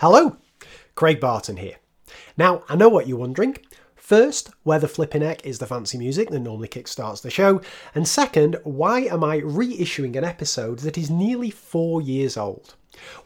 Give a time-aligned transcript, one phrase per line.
[0.00, 0.36] Hello,
[0.94, 1.74] Craig Barton here.
[2.36, 3.56] Now, I know what you're wondering.
[3.96, 7.60] First, where the flipping heck is the fancy music that normally kickstarts the show?
[7.96, 12.76] And second, why am I reissuing an episode that is nearly four years old?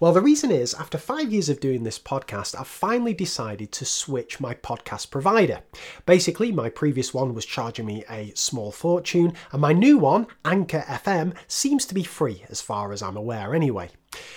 [0.01, 3.85] Well, the reason is after five years of doing this podcast, I've finally decided to
[3.85, 5.61] switch my podcast provider.
[6.07, 10.85] Basically, my previous one was charging me a small fortune, and my new one, Anchor
[10.89, 13.91] FM, seems to be free as far as I'm aware anyway.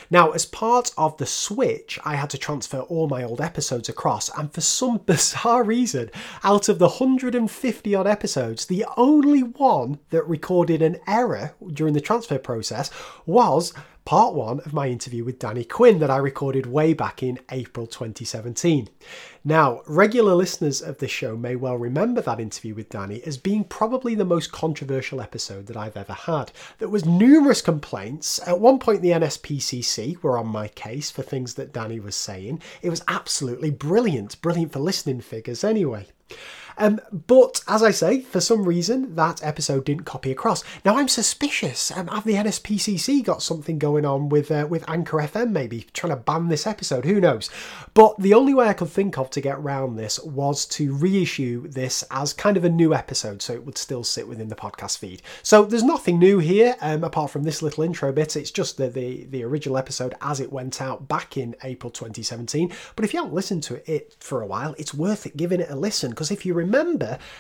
[0.10, 4.30] Now, as part of the switch, I had to transfer all my old episodes across,
[4.38, 6.12] and for some bizarre reason,
[6.44, 12.02] out of the 150 odd episodes, the only one that recorded an error during the
[12.02, 12.90] transfer process
[13.26, 13.74] was
[14.06, 17.88] part one of my interview with Danny Quinn that I recorded way back in April
[17.88, 18.88] 2017.
[19.44, 23.64] Now, regular listeners of this show may well remember that interview with Danny as being
[23.64, 26.52] probably the most controversial episode that I've ever had.
[26.78, 28.40] There was numerous complaints.
[28.48, 32.62] At one point, the NSPCC were on my case for things that Danny was saying.
[32.84, 36.08] It was absolutely brilliant, brilliant for listening figures anyway.
[36.78, 40.64] Um, but as I say, for some reason that episode didn't copy across.
[40.84, 41.92] Now I'm suspicious.
[41.92, 45.52] Um, have the NSPCC got something going on with uh, with Anchor FM?
[45.52, 47.06] Maybe trying to ban this episode.
[47.06, 47.50] Who knows?
[47.94, 51.68] But the only way I could think of to get around this was to reissue
[51.68, 54.98] this as kind of a new episode, so it would still sit within the podcast
[54.98, 55.22] feed.
[55.44, 58.36] So there's nothing new here, um, apart from this little intro bit.
[58.36, 62.72] It's just the, the the original episode as it went out back in April 2017.
[62.96, 65.70] But if you haven't listened to it for a while, it's worth it giving it
[65.70, 66.65] a listen because if you remember,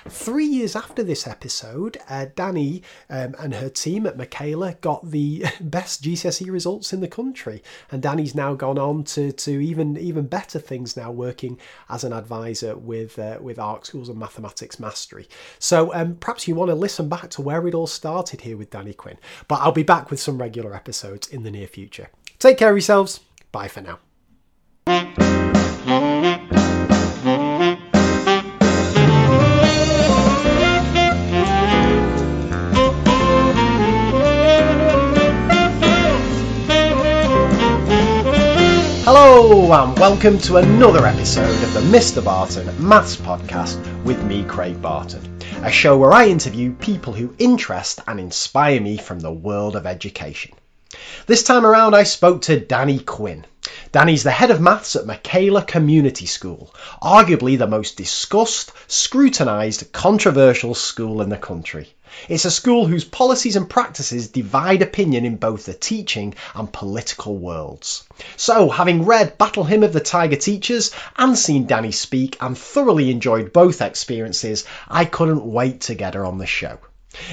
[0.07, 5.45] three years after this episode, uh, Danny um, and her team at Michaela got the
[5.61, 10.27] best GCSE results in the country, and Danny's now gone on to, to even even
[10.27, 11.59] better things now, working
[11.89, 15.27] as an advisor with uh, with Ark Schools and Mathematics Mastery.
[15.59, 18.69] So um, perhaps you want to listen back to where it all started here with
[18.69, 19.17] Danny Quinn.
[19.47, 22.09] But I'll be back with some regular episodes in the near future.
[22.39, 23.21] Take care of yourselves.
[23.51, 23.99] Bye for now.
[39.07, 42.25] Hello, and welcome to another episode of the Mr.
[42.25, 47.99] Barton Maths Podcast with me, Craig Barton, a show where I interview people who interest
[48.07, 50.55] and inspire me from the world of education.
[51.27, 53.45] This time around, I spoke to Danny Quinn.
[53.95, 60.75] Danny's the head of maths at Michaela Community School, arguably the most discussed, scrutinised, controversial
[60.75, 61.87] school in the country.
[62.27, 67.37] It's a school whose policies and practices divide opinion in both the teaching and political
[67.37, 68.03] worlds.
[68.35, 73.09] So, having read Battle Hymn of the Tiger Teachers and seen Danny speak and thoroughly
[73.11, 76.79] enjoyed both experiences, I couldn't wait to get her on the show.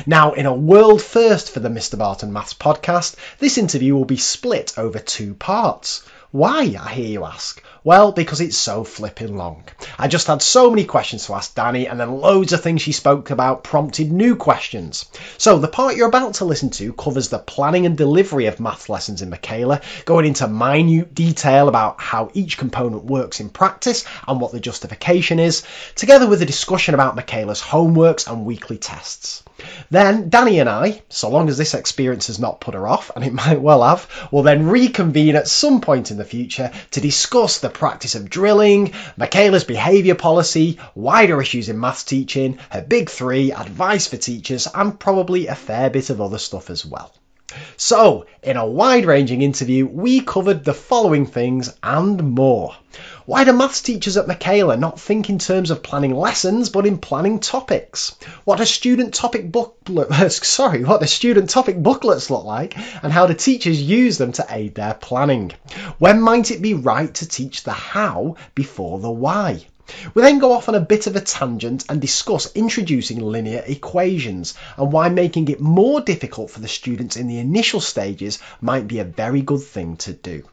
[0.07, 1.99] Now, in a world first for the Mr.
[1.99, 6.05] Barton Maths podcast, this interview will be split over two parts.
[6.33, 7.63] Why, I hear you ask?
[7.85, 9.65] Well, because it's so flipping long.
[9.99, 12.93] I just had so many questions to ask Danny, and then loads of things she
[12.93, 15.05] spoke about prompted new questions.
[15.37, 18.89] So, the part you're about to listen to covers the planning and delivery of math
[18.89, 24.41] lessons in Michaela, going into minute detail about how each component works in practice and
[24.41, 25.65] what the justification is,
[25.97, 29.43] together with a discussion about Michaela's homeworks and weekly tests.
[29.91, 33.25] Then Danny and I, so long as this experience has not put her off, and
[33.25, 37.59] it might well have, will then reconvene at some point in the future to discuss
[37.59, 43.53] the practice of drilling, Michaela's behaviour policy, wider issues in maths teaching, her big three,
[43.53, 47.13] advice for teachers, and probably a fair bit of other stuff as well.
[47.77, 52.75] So, in a wide ranging interview, we covered the following things and more.
[53.33, 56.99] Why do maths teachers at Michaela not think in terms of planning lessons but in
[56.99, 58.15] planning topics?
[58.45, 63.27] What do student topic booklet sorry, what do student topic booklets look like and how
[63.27, 65.53] do teachers use them to aid their planning?
[65.99, 69.65] When might it be right to teach the how before the why?
[70.13, 74.53] We then go off on a bit of a tangent and discuss introducing linear equations
[74.77, 78.99] and why making it more difficult for the students in the initial stages might be
[78.99, 80.45] a very good thing to do.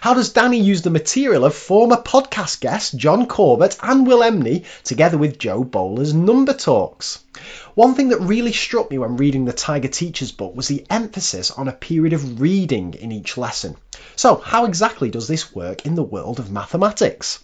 [0.00, 4.64] How does Danny use the material of former podcast guests John Corbett and Will Emeny
[4.84, 7.20] together with Jo Boaler's number talks?
[7.74, 11.50] One thing that really struck me when reading the Tiger Teachers book was the emphasis
[11.50, 13.76] on a period of reading in each lesson.
[14.16, 17.38] So, how exactly does this work in the world of mathematics?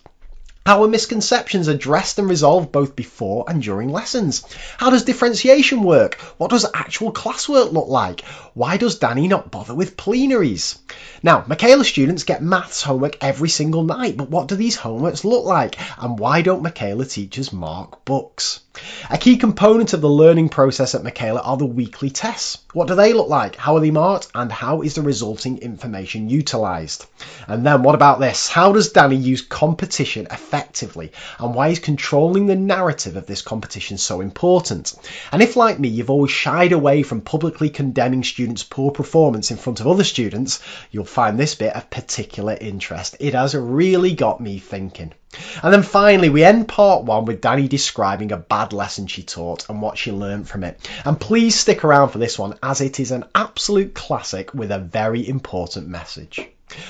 [0.67, 4.44] How are misconceptions addressed and resolved both before and during lessons?
[4.79, 6.14] How does differentiation work?
[6.38, 8.23] What does actual classwork look like?
[8.55, 10.79] Why does Danny not bother with plenaries?
[11.23, 15.44] Now, Michaela students get maths homework every single night, but what do these homeworks look
[15.44, 15.79] like?
[15.99, 18.61] And why don't Michaela teachers mark books?
[19.08, 22.58] A key component of the learning process at Michaela are the weekly tests.
[22.73, 23.55] What do they look like?
[23.55, 24.26] How are they marked?
[24.35, 27.06] And how is the resulting information utilised?
[27.47, 28.49] And then what about this?
[28.49, 31.12] How does Danny use competition effectively?
[31.38, 34.93] And why is controlling the narrative of this competition so important?
[35.31, 39.56] And if, like me, you've always shied away from publicly condemning students' poor performance in
[39.56, 40.61] front of other students,
[40.94, 43.17] you'll find this bit of particular interest.
[43.19, 45.12] It has really got me thinking.
[45.61, 49.69] And then finally, we end part one with Danny describing a bad lesson she taught
[49.69, 50.88] and what she learned from it.
[51.05, 54.79] And please stick around for this one as it is an absolute classic with a
[54.79, 56.41] very important message.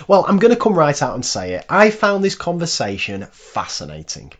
[0.07, 1.67] Well, I'm going to come right out and say it.
[1.69, 4.33] I found this conversation fascinating.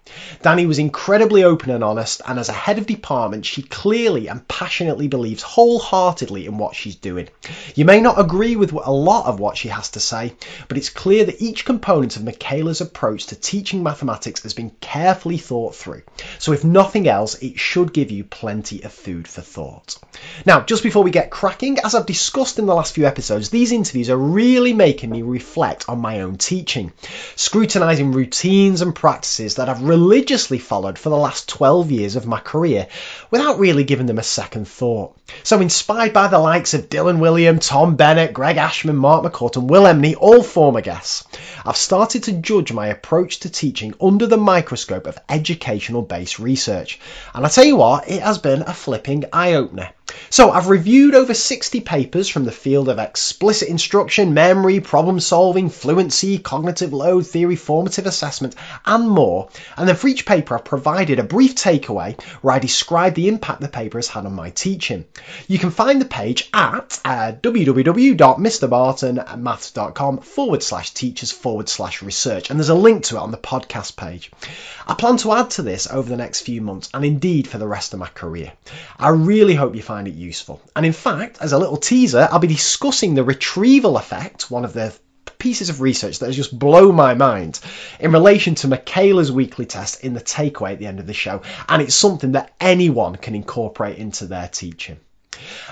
[0.43, 4.47] Danny was incredibly open and honest, and as a head of department, she clearly and
[4.47, 7.29] passionately believes wholeheartedly in what she's doing.
[7.75, 10.35] You may not agree with a lot of what she has to say,
[10.69, 15.39] but it's clear that each component of Michaela's approach to teaching mathematics has been carefully
[15.39, 16.03] thought through.
[16.39, 19.99] So, if nothing else, it should give you plenty of food for thought.
[20.47, 23.73] Now, just before we get cracking, as I've discussed in the last few episodes, these
[23.73, 26.93] interviews are really making me reflect on my own teaching,
[27.37, 32.41] scrutinising routines and practices that I've religiously followed for the last 12 years of my
[32.41, 32.87] career
[33.31, 35.17] without really giving them a second thought.
[35.43, 39.69] So, inspired by the likes of Dylan Wiliam, Tom Bennett, Greg Ashman, Mark McCourt, and
[39.71, 41.25] Will Emeny, all former guests,
[41.65, 47.01] I've started to judge my approach to teaching under the microscope of educational based research.
[47.35, 49.91] And I tell you what, it has been a flipping eye opener.
[50.31, 55.71] So I've reviewed over 60 papers from the field of explicit instruction, memory, problem solving,
[55.71, 59.49] fluency, cognitive load theory, formative assessment, and more.
[59.77, 63.61] And then for each paper, I've provided a brief takeaway where I describe the impact
[63.61, 65.05] the paper has had on my teaching.
[65.49, 72.51] You can find the page at uh, www.mrbartonmaths.com forward slash teachers forward slash research.
[72.51, 74.31] And there's a link to it on the podcast page.
[74.87, 77.67] I plan to add to this over the next few months and indeed for the
[77.67, 78.53] rest of my career.
[78.99, 80.61] I really hope you find it useful.
[80.75, 84.73] And in fact, as a little teaser, I'll be discussing the retrieval effect, one of
[84.73, 84.95] the
[85.39, 87.61] pieces of research that has just blown my mind
[88.01, 91.43] in relation to Michaela's weekly test in the takeaway at the end of the show.
[91.69, 94.99] And it's something that anyone can incorporate into their teaching.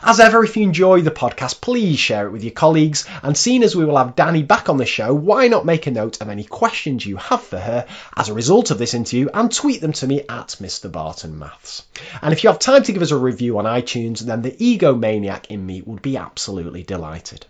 [0.02, 3.06] As ever, if you enjoy the podcast, please share it with your colleagues.
[3.22, 5.90] And seeing as we will have Danny back on the show, why not make a
[5.90, 7.86] note of any questions you have for her
[8.16, 10.90] as a result of this interview and tweet them to me at Mr.
[10.90, 11.84] Barton Maths.
[12.20, 15.46] And if you have time to give us a review on iTunes, then the egomaniac
[15.46, 17.46] in me would be absolutely delighted.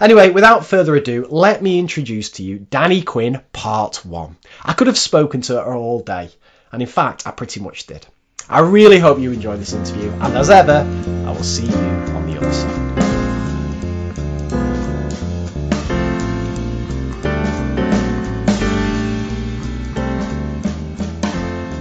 [0.00, 4.36] Anyway, without further ado, let me introduce to you Danny Quinn, part one.
[4.62, 6.30] I could have spoken to her all day,
[6.70, 8.06] and in fact, I pretty much did.
[8.48, 10.86] I really hope you enjoyed this interview, and as ever,
[11.26, 12.86] I will see you on the other side.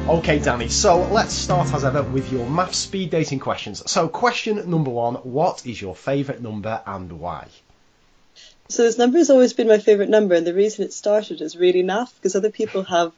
[0.09, 3.83] Okay, Danny, so let's start as ever with your math speed dating questions.
[3.91, 7.47] So, question number one What is your favourite number and why?
[8.69, 11.55] So, this number has always been my favourite number, and the reason it started is
[11.55, 13.13] really naff because other people have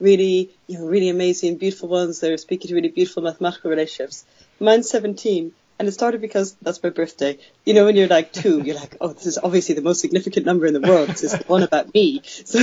[0.00, 2.20] really, you know, really amazing, beautiful ones.
[2.20, 4.24] They're speaking to really beautiful mathematical relationships.
[4.60, 7.38] Mine's 17, and it started because that's my birthday.
[7.64, 10.46] You know, when you're like two, you're like, oh, this is obviously the most significant
[10.46, 11.08] number in the world.
[11.08, 12.22] This is the one about me.
[12.44, 12.58] So,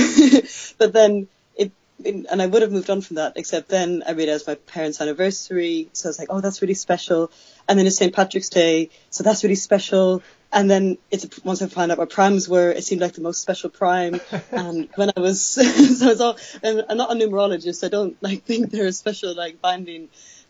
[0.78, 1.72] but then it,
[2.04, 5.88] and I would have moved on from that, except then I realized my parents' anniversary.
[5.92, 7.30] So I was like, oh, that's really special.
[7.68, 8.14] And then it's St.
[8.14, 8.90] Patrick's Day.
[9.10, 10.22] So that's really special.
[10.52, 13.42] And then it's once I found out what primes were, it seemed like the most
[13.42, 14.20] special prime.
[14.50, 15.42] and when I was,
[15.98, 17.84] so I was all, I'm not a numerologist.
[17.84, 20.08] I don't like think there's a special like binding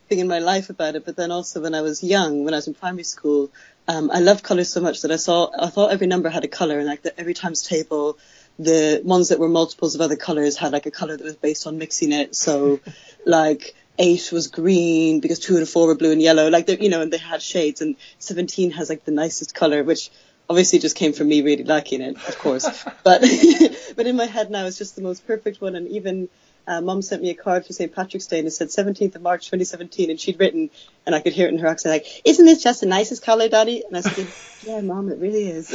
[0.08, 1.04] thing in my life about it.
[1.04, 3.50] But then also when I was young, when I was in primary school,
[3.88, 6.48] um, I loved colors so much that I saw, I thought every number had a
[6.48, 8.18] color and like the every times table,
[8.58, 11.66] the ones that were multiples of other colors had like a color that was based
[11.66, 12.34] on mixing it.
[12.34, 12.80] So
[13.26, 16.48] like, eight was green because two and four were blue and yellow.
[16.48, 17.80] Like they, you know, and they had shades.
[17.80, 20.10] And seventeen has like the nicest color, which
[20.48, 22.64] obviously just came from me really liking it, of course.
[23.04, 23.20] but
[23.96, 25.76] but in my head now, it's just the most perfect one.
[25.76, 26.28] And even
[26.66, 27.94] uh, mum sent me a card for St.
[27.94, 30.70] Patrick's Day and it said 17th of March 2017 and she'd written
[31.04, 33.48] and I could hear it in her accent like isn't this just the nicest colour
[33.48, 34.26] daddy and I said
[34.66, 35.70] yeah mum it really is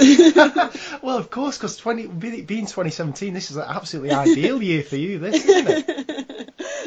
[1.01, 5.19] well of course because 20 being 2017 this is an absolutely ideal year for you
[5.19, 6.40] this isn't it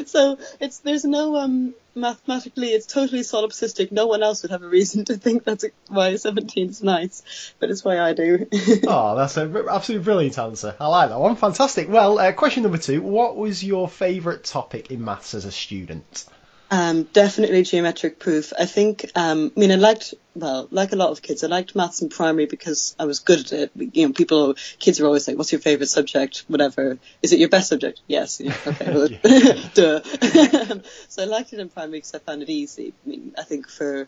[0.09, 3.91] so it's there's no um mathematically it's totally solipsistic.
[3.91, 7.69] No one else would have a reason to think that's why 17 is nice, but
[7.69, 8.47] it's why I do.
[8.87, 10.75] oh, that's an absolutely brilliant answer.
[10.79, 11.35] I like that one.
[11.35, 11.89] Fantastic.
[11.89, 13.01] Well, uh, question number two.
[13.01, 16.25] What was your favourite topic in maths as a student?
[16.71, 18.51] Um, definitely geometric proof.
[18.57, 21.75] I think, um, I mean, I liked, well, like a lot of kids, I liked
[21.75, 23.71] maths in primary because I was good at it.
[23.93, 26.43] You know, people, kids are always like, what's your favourite subject?
[26.47, 26.99] Whatever.
[27.21, 28.01] Is it your best subject?
[28.07, 28.41] Yes.
[28.67, 28.93] Okay.
[28.93, 29.07] Well,
[29.73, 30.01] duh.
[31.07, 32.93] so I liked it in primary because I found it easy.
[33.05, 34.07] I mean, I think for,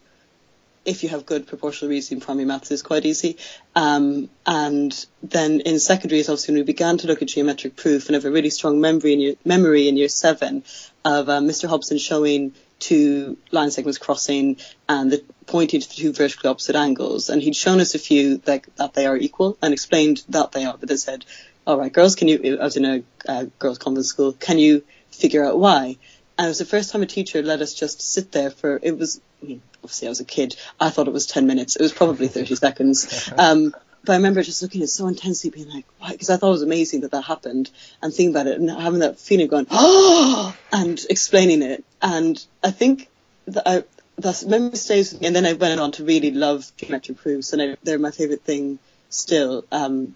[0.83, 3.37] if you have good proportional reasoning, primary maths is quite easy.
[3.75, 8.15] Um, and then in secondary, obviously when we began to look at geometric proof and
[8.15, 10.63] have a really strong memory in year, memory in year seven
[11.05, 11.69] of um, Mr.
[11.69, 14.57] Hobson showing two line segments crossing
[14.87, 17.29] and the pointing to the two vertically opposite angles.
[17.29, 20.65] And he'd shown us a few like that they are equal and explained that they
[20.65, 21.25] are, but they said,
[21.65, 24.83] all right, girls, can you, I was in a uh, girls' convent school, can you
[25.11, 25.97] figure out why?
[26.37, 28.97] And it was the first time a teacher let us just sit there for, it
[28.97, 30.55] was, I mean, obviously I was a kid.
[30.79, 31.75] I thought it was 10 minutes.
[31.75, 33.31] It was probably 30 seconds.
[33.37, 33.73] Um,
[34.03, 36.11] but I remember just looking at it so intensely, being like, why?
[36.11, 37.69] Because I thought it was amazing that that happened
[38.01, 41.83] and thinking about it and having that feeling going, oh, and explaining it.
[42.01, 43.09] And I think
[43.47, 43.83] that I,
[44.19, 45.27] that memory stays with me.
[45.27, 48.43] And then I went on to really love geometric proofs and I, they're my favorite
[48.43, 50.15] thing still, um,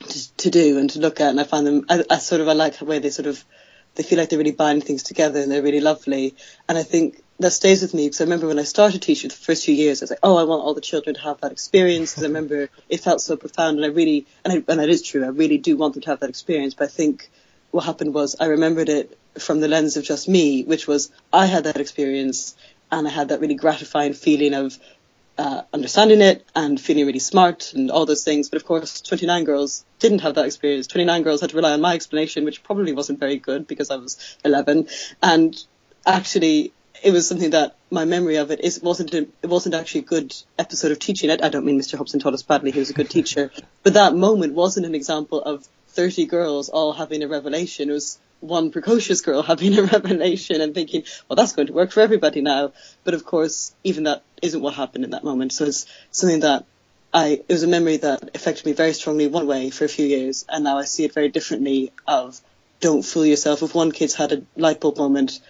[0.00, 1.30] to, to, do and to look at.
[1.30, 3.44] And I find them, I, I sort of, I like the way they sort of,
[3.94, 6.34] they feel like they're really bind things together and they're really lovely.
[6.68, 9.36] And I think that stays with me because I remember when I started teaching the
[9.36, 11.52] first few years, I was like, oh, I want all the children to have that
[11.52, 14.88] experience because I remember it felt so profound and I really, and, I, and that
[14.88, 16.74] is true, I really do want them to have that experience.
[16.74, 17.30] But I think
[17.70, 21.46] what happened was I remembered it from the lens of just me, which was I
[21.46, 22.56] had that experience
[22.90, 24.76] and I had that really gratifying feeling of
[25.36, 28.48] uh, understanding it and feeling really smart and all those things.
[28.48, 30.88] But of course, 29 girls didn't have that experience.
[30.88, 33.96] 29 girls had to rely on my explanation, which probably wasn't very good because I
[33.96, 34.88] was 11.
[35.22, 35.56] And
[36.04, 40.02] actually, it was something that my memory of it is wasn't a, it wasn't actually
[40.02, 41.30] a good episode of teaching.
[41.30, 41.96] I, I don't mean Mr.
[41.96, 43.50] Hobson taught us badly; he was a good teacher.
[43.82, 47.90] But that moment wasn't an example of 30 girls all having a revelation.
[47.90, 51.90] It was one precocious girl having a revelation and thinking, well, that's going to work
[51.90, 52.72] for everybody now.
[53.04, 55.52] But of course, even that isn't what happened in that moment.
[55.52, 56.64] So it's something that
[57.12, 60.06] I, it was a memory that affected me very strongly one way for a few
[60.06, 60.44] years.
[60.48, 62.40] And now I see it very differently of
[62.80, 63.62] don't fool yourself.
[63.62, 65.40] If one kid's had a light bulb moment,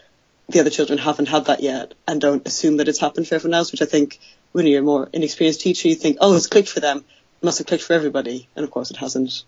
[0.48, 3.54] the other children haven't had that yet and don't assume that it's happened for everyone
[3.54, 4.18] else, which I think
[4.52, 6.98] when you're a more inexperienced teacher, you think, oh, it's clicked for them.
[6.98, 8.48] It must have clicked for everybody.
[8.56, 9.44] And of course it hasn't.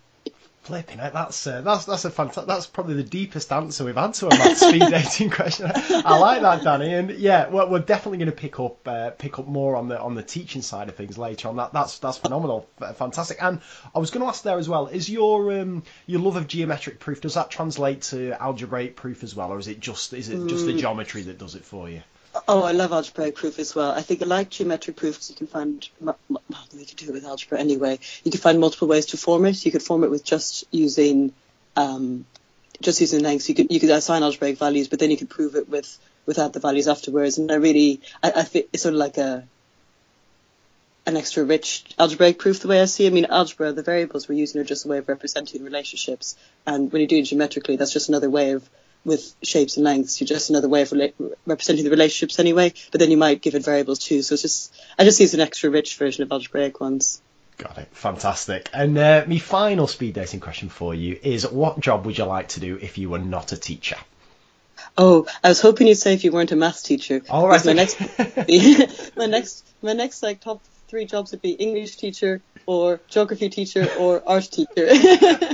[0.63, 2.47] Flipping it, that's uh, that's that's a fantastic.
[2.47, 5.73] That's probably the deepest answer we've had to a math speed dating question.
[5.75, 9.39] I like that, Danny, and yeah, well, we're definitely going to pick up uh, pick
[9.39, 11.57] up more on the on the teaching side of things later on.
[11.57, 13.43] That that's that's phenomenal, fantastic.
[13.43, 13.61] And
[13.95, 17.01] I was going to ask there as well: is your um, your love of geometric
[17.01, 20.47] proof does that translate to algebraic proof as well, or is it just is it
[20.47, 20.79] just the mm.
[20.79, 22.03] geometry that does it for you?
[22.49, 23.91] Oh, I love algebraic proof as well.
[23.91, 26.19] I think I like geometric proof because you can find, well,
[26.73, 27.99] you can do it with algebra anyway.
[28.25, 29.65] You can find multiple ways to form it.
[29.65, 31.33] You could form it with just using,
[31.77, 32.25] um,
[32.81, 33.49] just using lengths.
[33.49, 36.53] You could you could assign algebraic values, but then you could prove it with without
[36.53, 37.39] the values afterwards.
[37.39, 39.45] And I really, I, I think it's sort of like a
[41.07, 43.07] an extra rich algebraic proof the way I see.
[43.07, 43.11] It.
[43.11, 46.93] I mean, algebra, the variables we're using are just a way of representing relationships, and
[46.93, 48.69] when you do it geometrically, that's just another way of
[49.05, 50.21] with shapes and lengths.
[50.21, 53.55] You're just another way of rela- representing the relationships anyway, but then you might give
[53.55, 54.23] it variables too.
[54.23, 57.21] So it's just, I just use an extra rich version of algebraic ones.
[57.57, 57.89] Got it.
[57.93, 58.71] Fantastic.
[58.73, 62.49] And uh, my final speed dating question for you is what job would you like
[62.49, 63.97] to do if you were not a teacher?
[64.97, 67.23] Oh, I was hoping you'd say if you weren't a maths teacher.
[67.29, 67.65] All right.
[67.65, 68.01] My next,
[69.17, 73.89] my next, my next like top three jobs would be English teacher or geography teacher
[73.99, 74.95] or art teacher.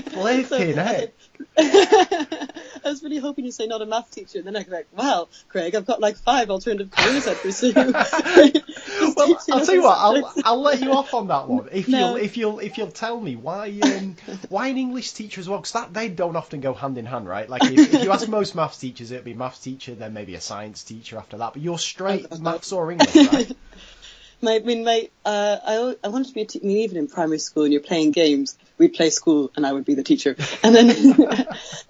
[0.02, 1.08] Flipping, so?
[1.58, 2.48] I
[2.84, 5.28] was really hoping you'd say not a math teacher, and then I'd be like, "Wow,
[5.48, 10.32] Craig, I've got like five alternative careers I'd pursue." well, I'll tell you what, I'll,
[10.44, 11.98] I'll let you off on that one if no.
[11.98, 14.16] you'll if you'll if you'll tell me why um,
[14.50, 17.26] why an English teacher as well, because that they don't often go hand in hand,
[17.26, 17.48] right?
[17.48, 20.40] Like if, if you ask most maths teachers, it'd be maths teacher, then maybe a
[20.42, 23.56] science teacher after that, but you're straight maths or English, right?
[24.46, 26.96] My, I mean, my, uh, I, I wanted to be a teacher, I mean, even
[26.96, 30.04] in primary school and you're playing games, we'd play school and I would be the
[30.04, 30.36] teacher.
[30.62, 30.88] And then,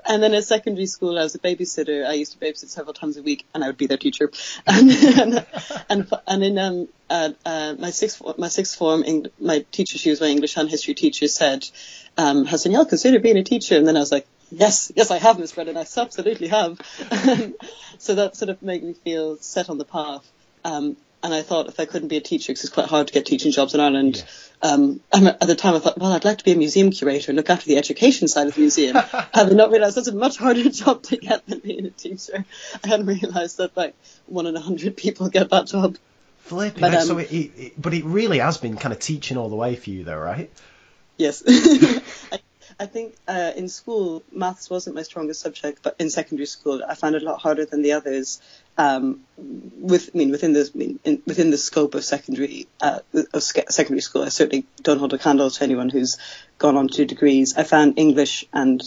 [0.08, 2.06] and then at secondary school, I was a babysitter.
[2.06, 4.32] I used to babysit several times a week and I would be their teacher.
[4.66, 5.46] And, and,
[5.88, 9.04] and, and in, um, uh, uh, my sixth, my sixth form,
[9.38, 11.68] my teacher, she was my English and history teacher, said,
[12.16, 13.76] um, has Danielle considered being a teacher?
[13.76, 15.76] And then I was like, yes, yes, I have, Miss Brennan.
[15.76, 16.80] I absolutely have.
[17.98, 20.30] so that sort of made me feel set on the path.
[20.64, 23.12] Um, and I thought if I couldn't be a teacher, because it's quite hard to
[23.12, 24.14] get teaching jobs in Ireland.
[24.14, 24.52] Yes.
[24.62, 27.36] Um, at the time, I thought, well, I'd like to be a museum curator and
[27.36, 28.96] look after the education side of the museum.
[29.34, 32.44] Having not realised that's a much harder job to get than being a teacher.
[32.84, 35.98] I hadn't realised that like one in a hundred people get that job.
[36.38, 39.48] Flipping but, um, so it, it, but it really has been kind of teaching all
[39.48, 40.48] the way for you, though, right?
[41.16, 41.42] Yes.
[41.48, 42.38] I,
[42.78, 46.94] I think uh, in school, maths wasn't my strongest subject, but in secondary school, I
[46.94, 48.40] found it a lot harder than the others.
[48.78, 53.00] Um, with, I mean, within the I mean, in, within the scope of secondary uh,
[53.32, 56.18] of secondary school, I certainly don't hold a candle to anyone who's
[56.58, 57.56] gone on to degrees.
[57.56, 58.82] I found English and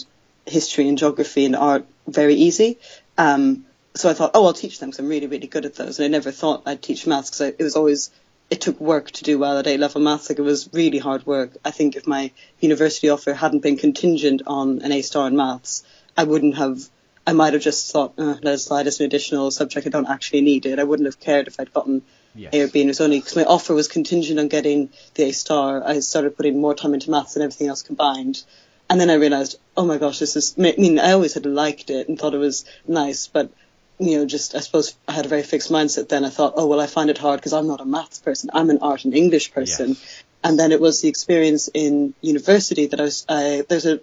[0.46, 2.78] history and geography and art very easy.
[3.18, 5.98] Um, so I thought, oh, I'll teach them because I'm really, really good at those.
[5.98, 8.10] And I never thought I'd teach maths because it was always
[8.50, 10.28] it took work to do well at A level maths.
[10.28, 11.56] Like it was really hard work.
[11.64, 15.84] I think if my university offer hadn't been contingent on an A star in maths,
[16.16, 16.80] I wouldn't have.
[17.26, 19.86] I might have just thought, uh, let's slide as an additional subject.
[19.86, 20.78] I don't actually need it.
[20.78, 22.02] I wouldn't have cared if I'd gotten
[22.34, 22.52] yes.
[22.52, 22.80] A or B.
[22.80, 25.86] And it was only because my offer was contingent on getting the A star.
[25.86, 28.42] I started putting more time into maths than everything else combined.
[28.88, 30.54] And then I realised, oh my gosh, this is.
[30.58, 33.52] I mean, I always had liked it and thought it was nice, but
[34.00, 36.24] you know, just I suppose I had a very fixed mindset then.
[36.24, 38.50] I thought, oh well, I find it hard because I'm not a maths person.
[38.52, 39.90] I'm an art and English person.
[39.90, 40.22] Yes.
[40.42, 43.26] And then it was the experience in university that I was.
[43.28, 44.00] I, there's a,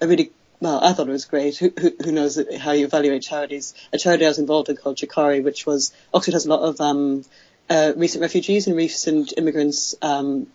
[0.00, 0.30] a really
[0.64, 1.58] well, I thought it was great.
[1.58, 3.74] Who, who, who, knows how you evaluate charities?
[3.92, 6.80] A charity I was involved in called Jacari, which was Oxford has a lot of
[6.80, 7.22] um,
[7.68, 10.46] uh, recent refugees and recent immigrants um,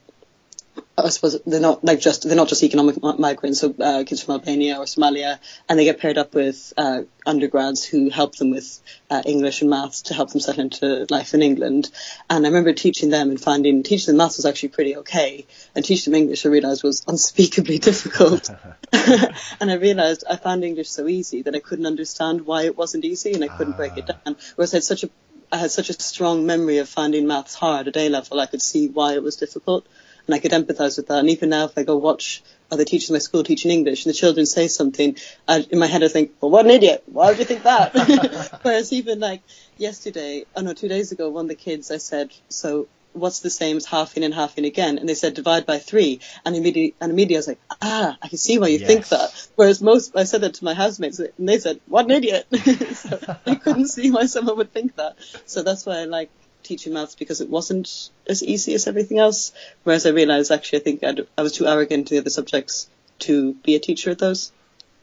[1.06, 4.36] I suppose they're not like just they're not just economic migrants, so uh, kids from
[4.36, 8.79] Albania or Somalia, and they get paired up with uh, undergrads who help them with
[9.10, 11.91] uh, English and maths to help them settle into life in England.
[12.29, 15.84] And I remember teaching them and finding teaching them maths was actually pretty okay, and
[15.84, 18.50] teaching them English I realised was unspeakably difficult.
[18.94, 23.06] and I realised I found English so easy that I couldn't understand why it wasn't
[23.06, 24.20] easy, and I couldn't break it ah.
[24.25, 24.38] down.
[24.56, 25.10] Whereas I had such a
[25.51, 28.62] I had such a strong memory of finding maths hard at A level, I could
[28.62, 29.88] see why it was difficult
[30.29, 31.17] and I could empathise with that.
[31.17, 34.13] And even now, if I go watch other teachers in my school teaching English and
[34.13, 35.17] the children say something,
[35.48, 37.03] I, in my head I think, well, what an idiot!
[37.07, 38.59] Why would you think that?
[38.62, 39.41] Whereas even like
[39.77, 43.50] yesterday, oh no, two days ago, one of the kids I said, so what's the
[43.50, 45.00] same as halving and halving again?
[45.00, 46.19] And they said divide by three.
[46.45, 48.88] And immediately, and immediately I was like, ah, I can see why you yes.
[48.88, 49.48] think that.
[49.55, 52.45] Whereas most, I said that to my housemates and they said, what an idiot.
[52.93, 55.17] so I couldn't see why someone would think that.
[55.48, 56.29] So that's why I like
[56.63, 59.51] teaching maths because it wasn't as easy as everything else.
[59.83, 62.89] Whereas I realised actually I think I'd, i was too arrogant to the other subjects
[63.19, 64.51] to be a teacher at those.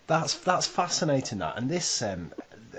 [0.06, 1.38] That's that's fascinating.
[1.38, 2.32] That and this um,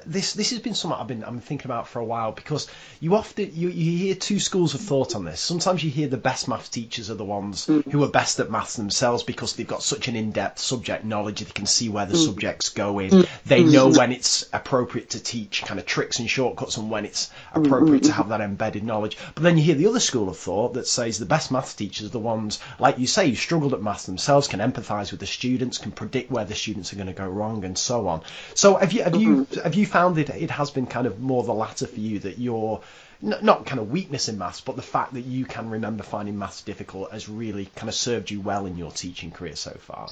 [0.06, 2.68] this this has been something I've been I'm thinking about for a while because
[3.00, 5.39] you often you, you hear two schools of thought on this.
[5.39, 7.84] Sometimes you hear the best math teachers are the ones mm.
[7.92, 11.39] who are best at maths themselves because they've got such an in-depth subject knowledge.
[11.39, 12.25] They can see where the mm.
[12.25, 13.12] subject's going.
[13.12, 13.27] Mm.
[13.46, 17.32] They know when it's appropriate to teach kind of tricks and shortcuts and when it's
[17.53, 19.18] appropriate to have that embedded knowledge.
[19.36, 22.07] But then you hear the other school of thought that says the best maths teachers
[22.07, 25.25] are the ones, like you say, who struggled at maths themselves, can empathise with the
[25.25, 28.22] students, can predict where the students are going to go wrong, and so on.
[28.53, 31.44] So have you have you have you found it it has been kind of more
[31.44, 32.82] the latter for you that you're
[33.22, 36.62] not kind of weakness in maths, but the fact that you can remember finding maths
[36.62, 40.08] difficult has really kind of served you well in your teaching career so far.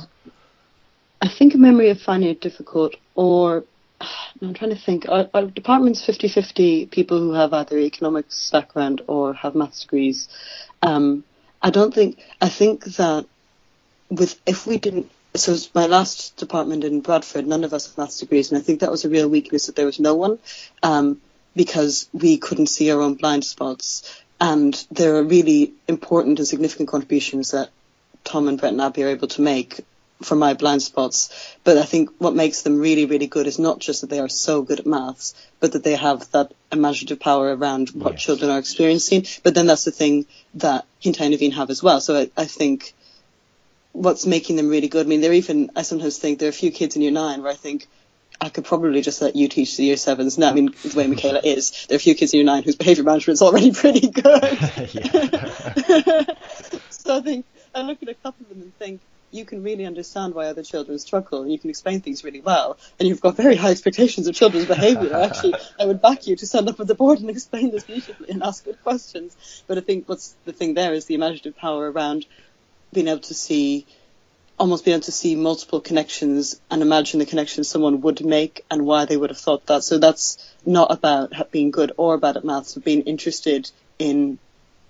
[1.22, 3.64] I think a memory of finding it difficult, or
[4.42, 5.08] I'm trying to think.
[5.08, 10.28] Our, our department's 50-50 people who have either economics background or have maths degrees.
[10.82, 11.24] Um,
[11.62, 12.20] I don't think.
[12.42, 13.26] I think that
[14.10, 17.88] with if we didn't so it was my last department in Bradford, none of us
[17.88, 20.15] had maths degrees, and I think that was a real weakness that there was no
[20.15, 20.39] one,
[20.84, 21.21] um,
[21.56, 24.21] because we couldn't see our own blind spots.
[24.39, 27.69] And there are really important and significant contributions that
[28.26, 29.80] Tom and Brett and Abby are able to make
[30.21, 31.58] for my blind spots.
[31.63, 34.30] But I think what makes them really, really good is not just that they are
[34.30, 38.21] so good at maths, but that they have that imaginative power around what yes.
[38.21, 39.26] children are experiencing.
[39.43, 42.02] But then that's the thing that Hinta and Naveen have as well.
[42.02, 42.93] So I, I think
[43.95, 45.05] what's making them really good.
[45.05, 47.41] I mean, they're even, I sometimes think there are a few kids in year nine
[47.41, 47.88] where I think
[48.39, 50.38] I could probably just let you teach the year sevens.
[50.38, 52.63] No, I mean, the way Michaela is, there are a few kids in year nine
[52.63, 54.23] whose behaviour management is already pretty good.
[56.89, 59.86] so I think, I look at a couple of them and think, you can really
[59.86, 63.36] understand why other children struggle and you can explain things really well and you've got
[63.36, 65.13] very high expectations of children's behaviour.
[65.13, 68.29] Actually, I would back you to stand up at the board and explain this beautifully
[68.29, 69.36] and ask good questions.
[69.67, 72.25] But I think what's the thing there is the imaginative power around
[72.95, 73.86] being able to see
[74.58, 78.86] almost being able to see multiple connections and imagine the connections someone would make and
[78.86, 79.84] why they would have thought that.
[79.84, 84.39] So that's not about being good or bad at maths, but being interested in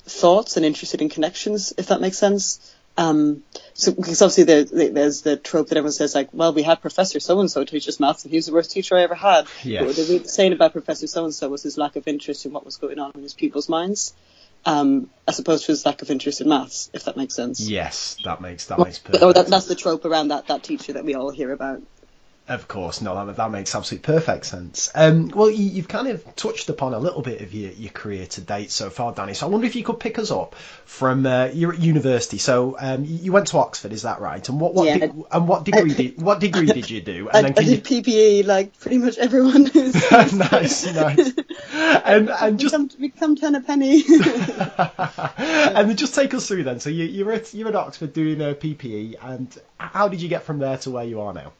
[0.05, 2.75] thoughts and interested in connections, if that makes sense.
[2.97, 6.79] Um, so because obviously there, there's the trope that everyone says like, well, we had
[6.79, 9.15] Professor so and so teach us maths, and he was the worst teacher I ever
[9.15, 9.47] had.
[9.63, 9.81] Yes.
[9.81, 12.45] But what they were saying about Professor so and so was his lack of interest
[12.45, 14.13] in what was going on in his pupils' minds,
[14.65, 17.59] um, as opposed to his lack of interest in maths, if that makes sense.
[17.61, 19.23] Yes, that makes that makes perfect.
[19.23, 21.81] Or that, that's the trope around that that teacher that we all hear about.
[22.47, 24.91] Of course, no, that, that makes absolute perfect sense.
[24.93, 28.27] Um, well, you, you've kind of touched upon a little bit of your, your career
[28.27, 29.33] to date so far, Danny.
[29.33, 30.53] So I wonder if you could pick us up
[30.85, 32.37] from uh, you're at university.
[32.37, 34.47] So um, you went to Oxford, is that right?
[34.47, 35.07] And what, what Yeah.
[35.31, 37.29] and what degree did what degree did you do?
[37.33, 41.33] I, And I then can did PPE like pretty much everyone who's nice, nice,
[41.73, 44.03] and and just become, become ten a penny.
[45.37, 46.79] and then just take us through then.
[46.79, 50.43] So you, you're at you're at Oxford doing a PPE, and how did you get
[50.43, 51.53] from there to where you are now?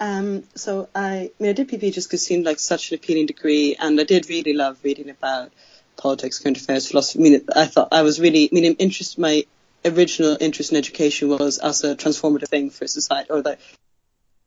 [0.00, 2.96] Um, so I, I mean, I did PP just because it seemed like such an
[2.96, 5.52] appealing degree, and I did really love reading about
[5.96, 7.20] politics, current affairs, philosophy.
[7.20, 9.18] I mean, I thought I was really, I mean, interest.
[9.18, 9.44] My
[9.84, 13.58] original interest in education was as a transformative thing for society, or the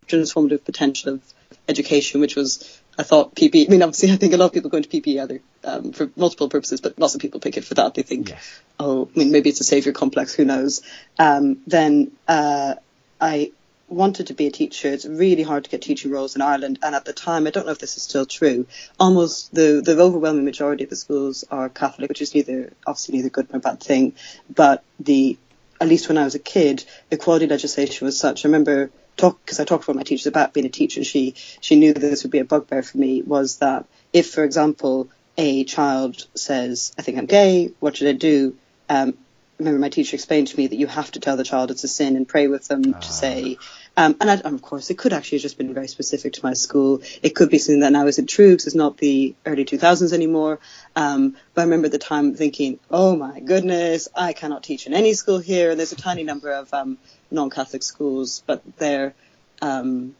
[0.08, 1.22] transformative potential of
[1.68, 3.68] education, which was, I thought PP.
[3.68, 6.10] I mean, obviously, I think a lot of people go into PP either um, for
[6.16, 7.94] multiple purposes, but lots of people pick it for that.
[7.94, 8.62] They think Yes.
[8.80, 10.82] oh, I mean, maybe it's a savior complex, who knows?
[11.18, 12.76] Um, then uh,
[13.20, 13.52] I
[13.88, 14.90] wanted to be a teacher.
[14.90, 17.66] It's really hard to get teaching roles in Ireland, and at the time, I don't
[17.66, 18.68] know if this is still true.
[19.00, 23.30] Almost the the overwhelming majority of the schools are Catholic, which is neither obviously neither
[23.30, 24.14] good nor bad thing.
[24.54, 25.38] But the
[25.80, 28.44] at least when I was a kid, equality legislation was such.
[28.44, 31.04] I remember talk because I talked to one of my teachers about being a teacher,
[31.04, 33.22] she she knew that this would be a bugbear for me.
[33.22, 38.14] Was that if, for example, a child says, "I think I'm gay," what should I
[38.14, 38.56] do?
[38.90, 39.18] Um,
[39.60, 41.88] remember my teacher explained to me that you have to tell the child it's a
[41.88, 43.58] sin and pray with them to say.
[43.96, 46.44] Um, and, I, and of course, it could actually have just been very specific to
[46.44, 47.02] my school.
[47.24, 50.60] It could be something that now isn't true because it's not the early 2000s anymore.
[50.96, 54.94] Um, but I remember at the time thinking, oh my goodness, I cannot teach in
[54.94, 55.72] any school here.
[55.72, 57.00] And there's a tiny number of um,
[57.32, 59.16] non-Catholic schools, but they're
[59.62, 60.16] um,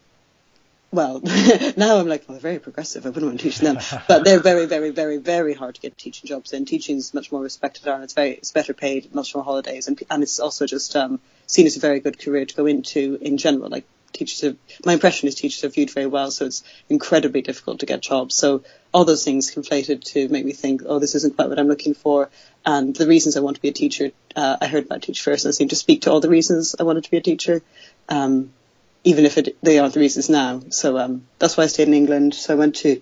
[0.90, 1.20] well,
[1.76, 3.04] now I'm like, well, they're very progressive.
[3.04, 5.98] I wouldn't want to teach them, but they're very, very, very, very hard to get
[5.98, 6.64] teaching jobs in.
[6.64, 10.02] Teaching is much more respected and it's very, it's better paid, much more holidays, and
[10.10, 13.36] and it's also just um, seen as a very good career to go into in
[13.36, 13.68] general.
[13.68, 17.86] Like teachers, my impression is teachers are viewed very well, so it's incredibly difficult to
[17.86, 18.34] get jobs.
[18.34, 21.68] So all those things conflated to make me think, oh, this isn't quite what I'm
[21.68, 22.30] looking for.
[22.64, 25.44] And the reasons I want to be a teacher, uh, I heard about Teach First,
[25.44, 27.62] and I seem to speak to all the reasons I wanted to be a teacher.
[28.08, 28.52] Um,
[29.04, 30.60] even if it, they aren't the reasons now.
[30.70, 32.34] So um, that's why I stayed in England.
[32.34, 33.00] So I went to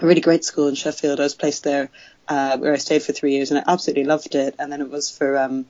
[0.00, 1.20] a really great school in Sheffield.
[1.20, 1.90] I was placed there
[2.28, 4.56] uh, where I stayed for three years, and I absolutely loved it.
[4.58, 5.66] And then it was for um,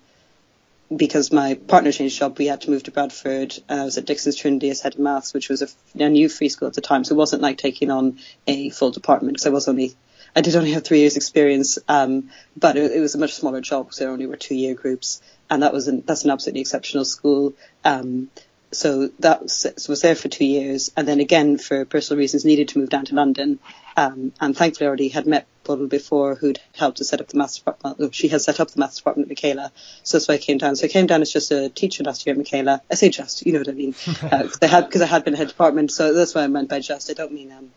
[0.95, 4.37] because my partner changed job, we had to move to Bradford, I was at Dixon's
[4.37, 5.69] Trinity as head of maths, which was a,
[6.03, 7.05] a new free school at the time.
[7.05, 9.97] So it wasn't like taking on a full department because I was only
[10.35, 13.63] I did only have three years experience, um, but it, it was a much smaller
[13.63, 16.61] job because there only were two year groups, and that was an, that's an absolutely
[16.61, 17.55] exceptional school.
[17.85, 18.29] Um,
[18.73, 22.69] so that was, was there for two years, and then again for personal reasons needed
[22.69, 23.59] to move down to London,
[23.97, 27.39] um, and thankfully I already had met Bodil before who'd helped to set up the
[27.39, 28.15] maths department.
[28.15, 30.77] She had set up the maths department at Michaela, so that's why I came down.
[30.77, 32.83] So I came down as just a teacher last year at Michaela.
[32.91, 35.35] I say just, you know what I mean, because I had because I had been
[35.35, 37.11] head department, so that's why I meant by just.
[37.11, 37.71] I don't mean um.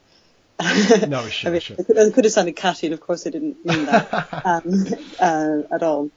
[1.07, 1.77] No, sure, I mean, sure.
[1.79, 4.85] it could, it could have sounded catty, and of course I didn't mean that um,
[5.19, 6.11] uh, at all.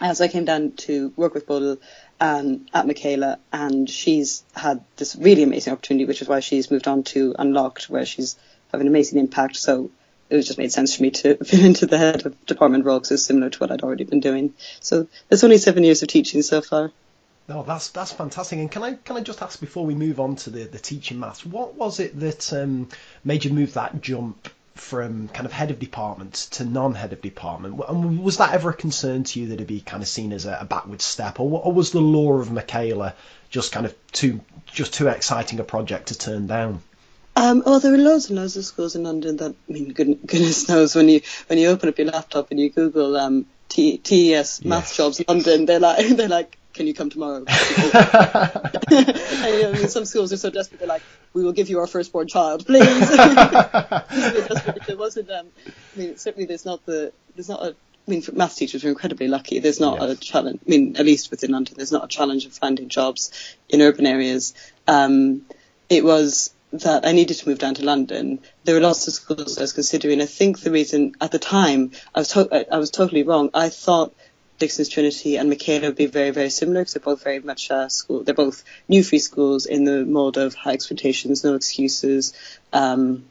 [0.00, 1.78] Uh, so I came down to work with Bodil
[2.20, 6.88] um, at Michaela, and she's had this really amazing opportunity, which is why she's moved
[6.88, 8.36] on to Unlocked, where she's
[8.72, 9.56] having an amazing impact.
[9.56, 9.90] So
[10.30, 13.12] it just made sense for me to fit into the head of department role because
[13.12, 14.54] it's similar to what I'd already been doing.
[14.80, 16.92] So there's only seven years of teaching so far.
[17.46, 18.58] No, that's that's fantastic.
[18.58, 21.20] And can I can I just ask before we move on to the, the teaching
[21.20, 22.88] maths, what was it that um,
[23.22, 27.80] made you move that jump from kind of head of department to non-head of department?
[27.88, 30.46] And was that ever a concern to you that it'd be kind of seen as
[30.46, 33.14] a, a backward step, or, or was the law of Michaela
[33.50, 36.82] just kind of too just too exciting a project to turn down?
[37.36, 40.18] Um, oh, there are loads and loads of schools in London that, I mean, goodness,
[40.26, 43.98] goodness knows when you when you open up your laptop and you Google um, T-
[43.98, 47.44] TES maths jobs London, they're like they're like, can you come tomorrow?
[47.46, 47.46] and,
[48.90, 51.78] you know, I mean, some schools are so desperate they're like, we will give you
[51.80, 53.08] our firstborn child, please.
[54.86, 55.30] there wasn't.
[55.30, 57.74] Um, I mean, certainly there's not the there's not a.
[58.06, 59.60] I mean, maths teachers are incredibly lucky.
[59.60, 60.10] There's not Yes.
[60.10, 60.60] a challenge.
[60.66, 63.32] I mean, at least within London, there's not a challenge of finding jobs
[63.70, 64.52] in urban areas.
[64.86, 65.46] Um,
[65.88, 68.40] it was that I needed to move down to London.
[68.64, 70.20] There were lots of schools I was considering.
[70.20, 73.48] I think the reason at the time I was to- I was totally wrong.
[73.54, 74.12] I thought
[74.64, 77.90] Dixon's Trinity and Michaela would be very very similar because they're both very much uh,
[77.90, 78.24] school.
[78.24, 82.32] They're both new free schools in the mold of high expectations, no excuses.
[82.72, 83.26] Um,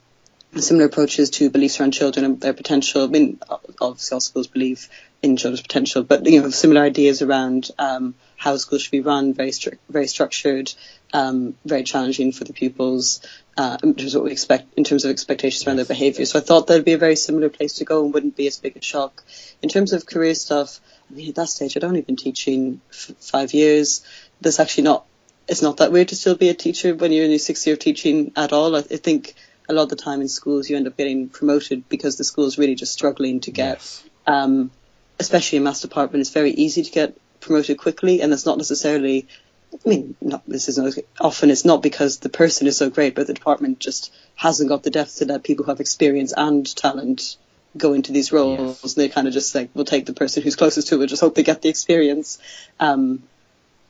[0.56, 3.06] similar approaches to beliefs around children and their potential.
[3.06, 3.40] I mean,
[3.82, 4.88] obviously all schools believe
[5.24, 9.34] in children's potential, but you know, similar ideas around um, how schools should be run,
[9.34, 10.72] very stru- very structured,
[11.14, 13.22] um, very challenging for the pupils
[13.58, 16.26] uh, in terms of what we expect in terms of expectations around their behaviour.
[16.26, 18.58] So I thought that'd be a very similar place to go and wouldn't be as
[18.60, 19.24] big a shock.
[19.62, 23.12] In terms of career stuff, I mean, at that stage, I'd only been teaching f-
[23.20, 24.04] five years.
[24.42, 25.06] There's actually not,
[25.48, 27.74] it's not that weird to still be a teacher when you're in your sixth year
[27.74, 28.76] of teaching at all.
[28.76, 29.36] I, I think
[29.70, 32.46] a lot of the time in schools you end up getting promoted because the school
[32.46, 34.04] is really just struggling to get, Yes.
[34.26, 34.72] um,
[35.20, 39.28] especially in maths department, it's very easy to get promoted quickly, and it's not necessarily.
[39.74, 43.16] I mean, not, this is not, often it's not because the person is so great,
[43.16, 46.66] but the department just hasn't got the depth to let people who have experience and
[46.76, 47.38] talent
[47.76, 48.84] go into these roles.
[48.84, 48.94] Yes.
[48.94, 51.36] They kind of just like, we'll take the person who's closest to it, just hope
[51.36, 52.38] they get the experience.
[52.80, 53.24] Um,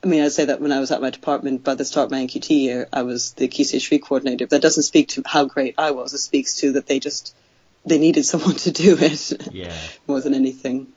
[0.02, 2.10] I mean, I'd say that when I was at my department, by the start of
[2.10, 4.46] my NQT year, I was the Key Stage 3 coordinator.
[4.46, 6.12] That doesn't speak to how great I was.
[6.12, 7.34] It speaks to that they just,
[7.86, 9.76] they needed someone to do it Yeah.
[10.06, 10.88] more than anything.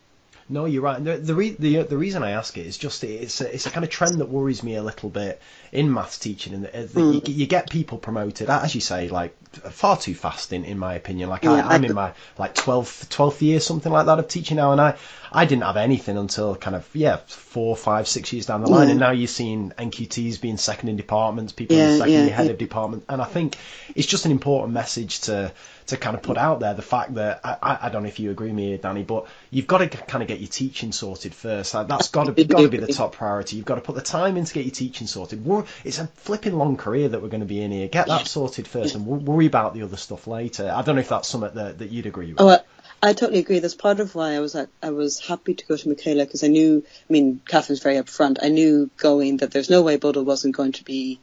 [0.49, 1.03] No, you're right.
[1.03, 3.69] The the, re- the the reason I ask it is just it's a, it's a
[3.69, 5.41] kind of trend that worries me a little bit
[5.73, 9.09] in maths teaching, and that uh, that you, you get people promoted, as you say,
[9.09, 9.35] like
[9.71, 11.29] far too fast in, in my opinion.
[11.29, 14.29] Like Yeah, I, I'm I- in my like 12th, 12th year, something like that of
[14.29, 14.95] teaching now, and I
[15.33, 18.87] I didn't have anything until kind of yeah four, five, six years down the line,
[18.87, 18.91] Yeah.
[18.91, 22.45] and now you're seeing NQTs being second in departments, people in second yeah, year head
[22.45, 22.51] yeah.
[22.53, 23.57] of department, and I think
[23.95, 25.51] it's just an important message to
[25.87, 28.29] to kind of put out there the fact that I, I, don't know if you
[28.29, 31.73] agree with me, Danny, but you've got to kind of get your teaching sorted first.
[31.73, 33.55] Like, that's got to got to be the top priority.
[33.55, 35.45] You've got to put the time in to get your teaching sorted.
[35.45, 37.87] We're, it's a flipping long career that we're going to be in here.
[37.87, 40.69] Get that sorted first, and we'll worry about the other stuff later.
[40.73, 42.41] I don't know if that's something that, that you'd agree with.
[42.41, 42.59] Oh, I,
[43.01, 43.59] I totally agree.
[43.59, 46.47] That's part of why I was I was happy to go to Michaela because I
[46.47, 46.83] knew.
[47.09, 48.37] I mean, Catherine's very upfront.
[48.41, 51.19] I knew going that there's no way Bodil wasn't going to be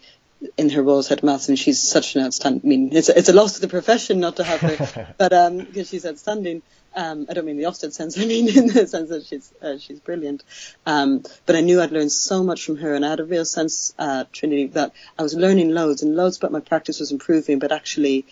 [0.57, 2.63] in her role as head of maths, and she's such an outstanding.
[2.65, 5.33] I mean, it's a, it's a loss to the profession not to have her, but
[5.33, 6.63] um, because she's outstanding.
[6.97, 8.17] Um, I don't mean the Ofsted sense.
[8.21, 10.45] I mean in the sense that she's uh, she's brilliant.
[10.87, 13.45] Um, but I knew I'd learned so much from her, and I had a real
[13.45, 17.59] sense, uh, Trinity, that I was learning loads and loads, but my practice was improving.
[17.59, 18.27] But actually,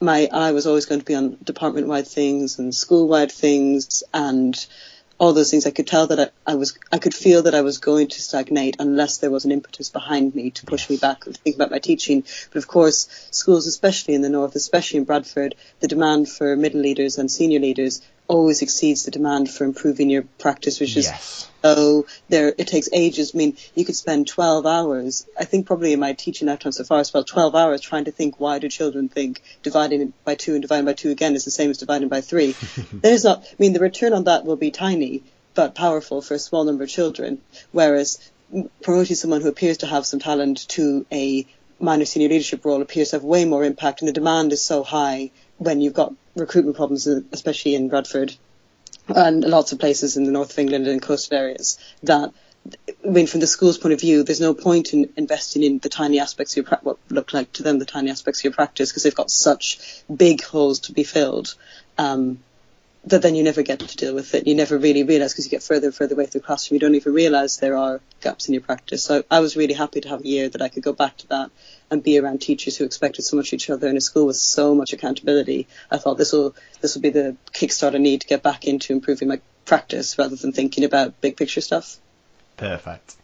[0.00, 4.02] my eye was always going to be on department wide things and school wide things
[4.12, 4.66] and
[5.22, 5.66] all those things.
[5.66, 8.20] I could tell that I, I was, I could feel that I was going to
[8.20, 11.70] stagnate unless there was an impetus behind me to push me back and think about
[11.70, 12.24] my teaching.
[12.50, 16.80] But of course, schools, especially in the north, especially in Bradford, the demand for middle
[16.80, 21.50] leaders and senior leaders always exceeds the demand for improving your practice, which is yes.
[21.62, 23.32] so there, it takes ages.
[23.34, 25.26] I mean, you could spend 12 hours.
[25.38, 28.12] I think probably in my teaching lifetime so far, I spent 12 hours trying to
[28.12, 31.50] think why do children think dividing by two and dividing by two again is the
[31.50, 32.54] same as dividing by three.
[32.92, 33.44] There's not.
[33.44, 35.22] I mean, the return on that will be tiny,
[35.54, 37.40] but powerful for a small number of children.
[37.72, 38.18] Whereas
[38.82, 41.46] promoting someone who appears to have some talent to a
[41.80, 44.82] minor senior leadership role appears to have way more impact, and the demand is so
[44.82, 45.30] high
[45.62, 48.34] when you've got recruitment problems, especially in Bradford
[49.08, 52.32] and lots of places in the north of England and coastal areas that
[53.04, 55.88] I mean, from the school's point of view, there's no point in investing in the
[55.88, 58.52] tiny aspects of your pra- what look like to them the tiny aspects of your
[58.52, 61.56] practice because they've got such big holes to be filled
[61.98, 62.38] um,
[63.04, 64.46] that then you never get to deal with it.
[64.46, 66.76] You never really realise because you get further and further away through the classroom.
[66.76, 69.02] You don't even realise there are gaps in your practice.
[69.02, 71.28] So I was really happy to have a year that I could go back to
[71.28, 71.50] that
[71.90, 74.36] and be around teachers who expected so much of each other in a school with
[74.36, 75.66] so much accountability.
[75.90, 78.92] I thought this will this will be the kickstart I need to get back into
[78.92, 81.96] improving my practice rather than thinking about big picture stuff.
[82.56, 83.16] Perfect.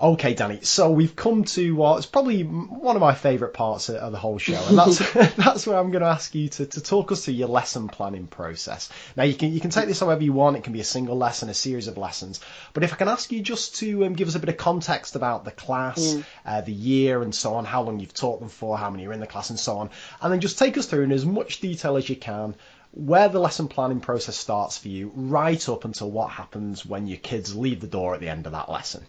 [0.00, 0.60] Okay, Danny.
[0.62, 4.62] So we've come to what's probably one of my favourite parts of, the whole show,
[4.68, 4.98] and that's
[5.34, 8.28] that's where I'm going to ask you to, to talk us through your lesson planning
[8.28, 8.90] process.
[9.16, 10.56] Now you can you can take this however you want.
[10.56, 12.38] It can be a single lesson, a series of lessons.
[12.74, 15.16] But if I can ask you just to um, give us a bit of context
[15.16, 18.78] about the class, uh, the year, and so on, how long you've taught them for,
[18.78, 19.90] how many are in the class, and so on,
[20.22, 22.54] and then just take us through in as much detail as you can
[22.92, 27.18] where the lesson planning process starts for you, right up until what happens when your
[27.18, 29.04] kids leave the door at the end of that lesson.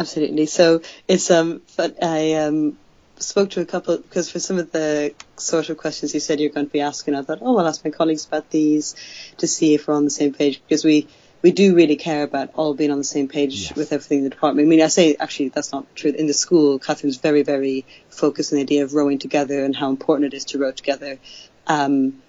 [0.00, 0.46] Absolutely.
[0.46, 2.78] So it's um, but I um
[3.18, 6.50] spoke to a couple because for some of the sort of questions you said you're
[6.50, 8.94] going to be asking, I thought, oh, I'll ask my colleagues about these
[9.38, 11.06] to see if we're on the same page because we
[11.42, 13.76] we do really care about all being on the same page Yes.
[13.76, 14.66] with everything in the department.
[14.66, 16.10] I mean, I say actually that's not true.
[16.12, 19.88] In the school, Catherine's very, very focused on the idea of rowing together and how
[19.90, 21.18] important it is to row together.
[21.66, 22.22] Um,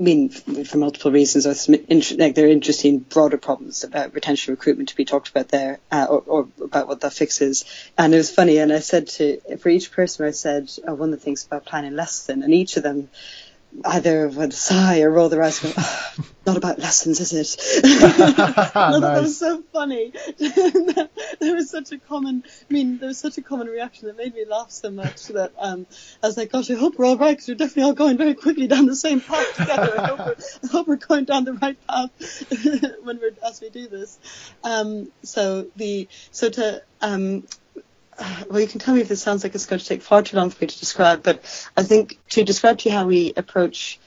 [0.00, 4.14] I mean, for multiple reasons, there's some int- like there are interesting broader problems about
[4.14, 7.66] retention recruitment to be talked about there, uh, or, or about what that fixes.
[7.98, 11.12] And it was funny, and I said to for each person, I said oh, one
[11.12, 13.10] of the things about planning lesson, and each of them
[13.84, 17.82] either would sigh or roll their eyes and go, oh, not about lessons, is it?
[17.84, 18.72] nice.
[18.74, 20.12] That was so funny.
[21.40, 24.34] there was such a common, I mean, there was such a common reaction that made
[24.34, 25.86] me laugh so much that um,
[26.22, 28.34] I was like, gosh, I hope we're all right because we're definitely all going very
[28.34, 30.00] quickly down the same path together.
[30.00, 32.10] I hope we're, I hope we're going down the right path
[33.02, 34.18] when we're as we do this.
[34.64, 37.44] Um, so the so to um,
[38.50, 40.36] well, you can tell me if this sounds like it's going to take far too
[40.36, 43.98] long for me to describe, but I think to describe to you how we approach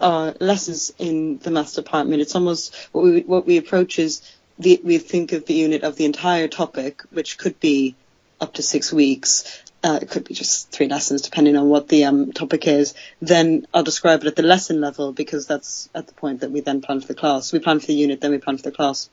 [0.00, 4.22] uh, lessons in the maths department, it's almost what we what we approach is
[4.58, 7.94] the, we think of the unit of the entire topic, which could be
[8.40, 9.62] up to six weeks.
[9.82, 12.94] Uh, it could be just three lessons, depending on what the um, topic is.
[13.22, 16.60] Then I'll describe it at the lesson level because that's at the point that we
[16.60, 17.52] then plan for the class.
[17.52, 19.08] We plan for the unit, then we plan for the class.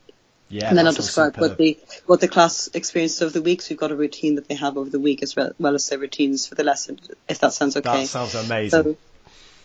[0.48, 3.62] Yeah, and then I'll describe what the what the class experiences over the week.
[3.62, 5.88] So we've got a routine that they have over the week as well, well as
[5.88, 7.00] their routines for the lesson.
[7.28, 8.02] If that sounds okay.
[8.02, 8.70] That sounds amazing.
[8.70, 8.96] So,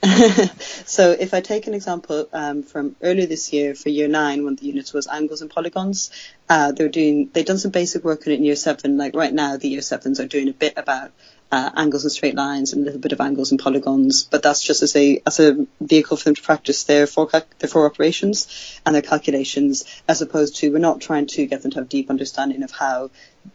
[0.86, 4.56] so if I take an example um, from earlier this year for year nine, when
[4.56, 6.10] the unit was angles and polygons,
[6.50, 8.98] uh, they're doing they've done some basic work on it in year seven.
[8.98, 11.12] Like right now, the year sevens are doing a bit about
[11.52, 14.62] uh, angles and straight lines and a little bit of angles and polygons, but that's
[14.62, 18.80] just as a as a vehicle for them to practice their four their four operations
[18.86, 22.10] and their calculations, as opposed to we're not trying to get them to have deep
[22.10, 23.10] understanding of how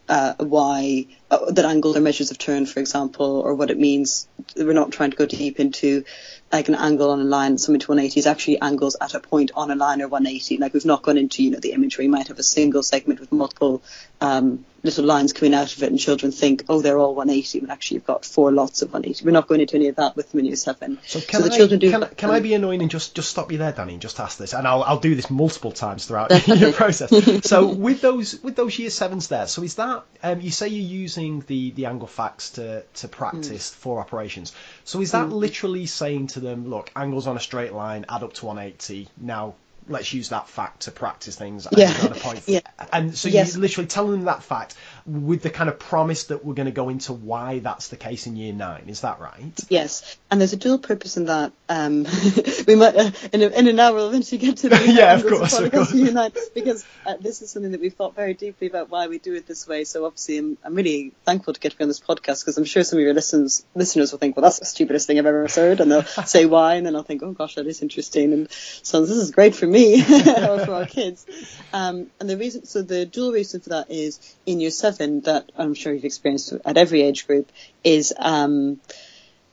[0.08, 4.28] uh, why uh, that angle are measures of turn, for example, or what it means.
[4.56, 6.04] We're not trying to go deep into
[6.52, 9.50] like an angle on a line, something to 180 is actually angles at a point
[9.54, 10.58] on a line or 180.
[10.58, 12.04] Like we've not gone into, you know, the imagery.
[12.04, 13.82] You might have a single segment with multiple
[14.20, 17.70] um, little lines coming out of it, and children think, oh, they're all 180, but
[17.70, 19.24] actually you've got four lots of 180.
[19.24, 20.98] We're not going into any of that with year seven.
[21.06, 23.30] So can, so the I, children do, can, can I be annoying and just, just
[23.30, 24.54] stop you there, Danny, and just ask this?
[24.54, 27.10] And I'll, I'll do this multiple times throughout your process.
[27.44, 31.00] So with those with those year sevens there, so is that um, you say you're
[31.00, 33.74] using the the angle facts to to practice mm.
[33.74, 34.52] four operations?
[34.84, 35.32] So is that mm.
[35.32, 39.08] literally saying to them, look, angles on a straight line add up to 180.
[39.18, 39.54] Now
[39.88, 41.66] let's use that fact to practice things.
[41.72, 41.92] Yeah.
[42.46, 42.60] yeah.
[42.92, 43.54] And so yes.
[43.54, 44.74] you're literally telling them that fact
[45.06, 48.26] with the kind of promise that we're going to go into why that's the case
[48.26, 48.84] in year nine.
[48.88, 49.52] Is that right?
[49.68, 50.16] Yes.
[50.30, 51.52] And there's a dual purpose in that.
[51.68, 52.06] Um,
[52.66, 55.24] we might, uh, in, a, in an hour, we'll eventually get to the yeah, of
[55.24, 55.94] course, of course.
[55.94, 59.18] Year nine, because uh, this is something that we've thought very deeply about why we
[59.18, 59.84] do it this way.
[59.84, 62.64] So obviously, I'm, I'm really thankful to get to be on this podcast because I'm
[62.64, 65.46] sure some of your listeners listeners will think, well, that's the stupidest thing I've ever
[65.46, 68.50] heard, and they'll say why, and then I'll think, oh gosh, that is interesting, and
[68.50, 71.24] so this is great for me or for our kids.
[71.72, 75.50] Um, and the reason, so the dual reason for that is in year seven that
[75.56, 77.50] I'm sure you've experienced at every age group
[77.84, 78.80] is um,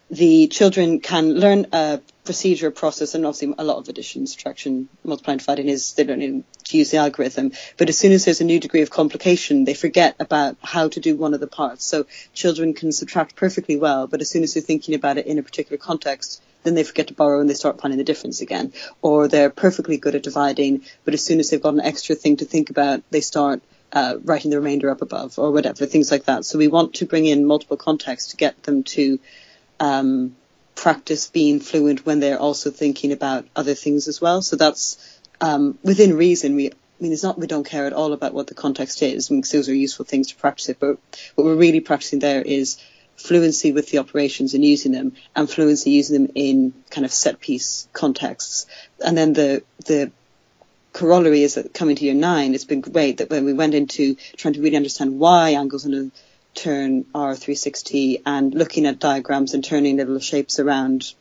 [0.10, 5.40] the children can learn a procedure, process, and obviously a lot of addition, subtraction, multiplying,
[5.40, 7.52] dividing is they don't need to use the algorithm.
[7.78, 11.00] But as soon as there's a new degree of complication, they forget about how to
[11.00, 11.86] do one of the parts.
[11.86, 15.40] So children can subtract perfectly well, but as soon as they're thinking about it in
[15.40, 18.72] a particular context, then they forget to borrow and they start planning the difference again.
[19.02, 22.38] Or they're perfectly good at dividing, but as soon as they've got an extra thing
[22.38, 23.62] to think about, they start
[23.94, 26.44] uh, writing the remainder up above or whatever, things like that.
[26.46, 29.20] So we want to bring in multiple contexts to get them to
[29.80, 30.36] um,
[30.76, 34.42] practice being fluent when they're also thinking about other things as well.
[34.42, 36.56] So that's um, within reason.
[36.56, 39.30] We, I mean, it's not we don't care at all about what the context is,
[39.30, 40.80] because those are useful things to practice it.
[40.80, 40.98] But
[41.36, 42.82] what we're really practicing there is
[43.16, 47.40] fluency with the operations and using them, and fluency using them in kind of set
[47.40, 48.66] piece contexts.
[49.06, 50.12] And then the the
[50.94, 54.16] corollary is that coming to year nine, it's been great that when we went into
[54.38, 56.12] trying to really understand why angles on a
[56.58, 61.14] turn are 360 and looking at diagrams and turning little shapes around.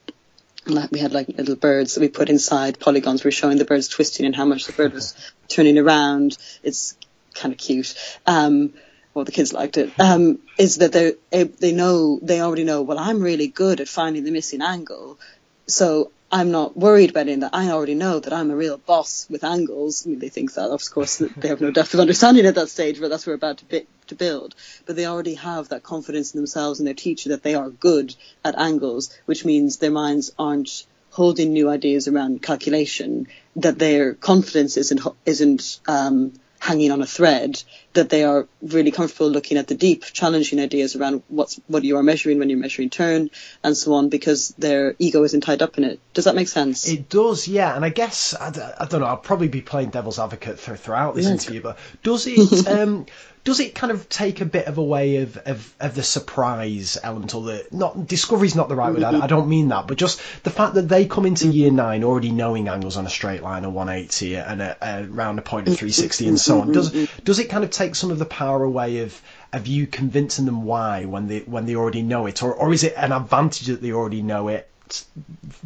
[0.92, 3.24] We had like little birds that we put inside polygons.
[3.24, 5.14] We were showing the birds twisting and how much the bird was
[5.48, 6.36] turning around.
[6.62, 6.96] It's
[7.34, 7.94] kind of cute.
[8.26, 8.74] Um,
[9.14, 9.92] well, the kids liked it.
[9.98, 12.82] Um, is that they they know they already know.
[12.82, 15.18] Well, I'm really good at finding the missing angle,
[15.66, 19.26] so I'm not worried about it that I already know that I'm a real boss
[19.28, 20.06] with angles.
[20.06, 22.70] I mean, they think that, of course, they have no depth of understanding at that
[22.70, 24.54] stage, but that's what we're about to, to build.
[24.86, 28.14] But they already have that confidence in themselves and their teacher that they are good
[28.46, 34.78] at angles, which means their minds aren't holding new ideas around calculation, that their confidence
[34.78, 37.60] isn't, isn't, um, hanging on a thread,
[37.94, 41.96] that they are really comfortable looking at the deep, challenging ideas around what's what you
[41.96, 43.30] are measuring when you're measuring turn
[43.64, 45.98] and so on, because their ego isn't tied up in it.
[46.14, 46.86] Does that make sense?
[46.86, 47.74] It does, yeah.
[47.74, 49.06] And I guess I, I don't know.
[49.06, 51.32] I'll probably be playing devil's advocate throughout this yeah.
[51.32, 52.68] interview, but does it?
[52.68, 53.06] um,
[53.44, 56.96] does it kind of take a bit of a way of, of, of the surprise
[57.02, 59.98] element or the not discovery's not the right word I, I, don't mean that but
[59.98, 63.42] just the fact that they come into year nine already knowing angles on a straight
[63.42, 66.92] line of 180 and a, a round a point of 360 and so on does
[67.24, 69.20] does it kind of take some of the power away of
[69.52, 72.84] of you convincing them why when they when they already know it or, or is
[72.84, 74.68] it an advantage that they already know it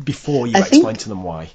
[0.03, 1.51] before you I explain think- to them why?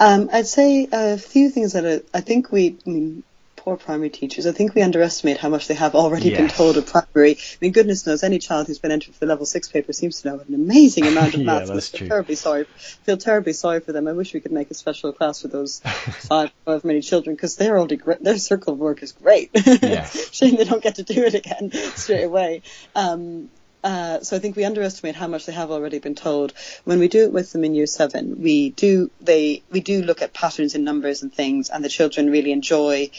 [0.00, 3.24] Um, I'd say a few things that are, I think we, I mean,
[3.58, 6.86] poor primary teachers, I think we underestimate how much they have already been told of
[6.86, 7.32] primary.
[7.32, 10.22] I mean, goodness knows, any child who's been entered for the level six paper seems
[10.22, 11.70] to know an amazing amount of Yeah, maths.
[11.70, 12.08] that's I feel true.
[12.08, 12.64] terribly sorry,
[13.04, 14.08] feel terribly sorry for them.
[14.08, 17.56] I wish we could make a special class for those five, however many children, because
[17.56, 18.22] they're already great.
[18.22, 19.50] Their circle of work is great.
[19.82, 20.32] Yes.
[20.34, 22.62] Shame they don't get to do it again straight away.
[22.94, 23.48] Um,
[23.84, 26.52] uh, so I think we underestimate how much they have already been told.
[26.84, 30.20] When we do it with them in year seven, we do they we do look
[30.20, 33.10] at patterns in numbers and things, and the children really enjoy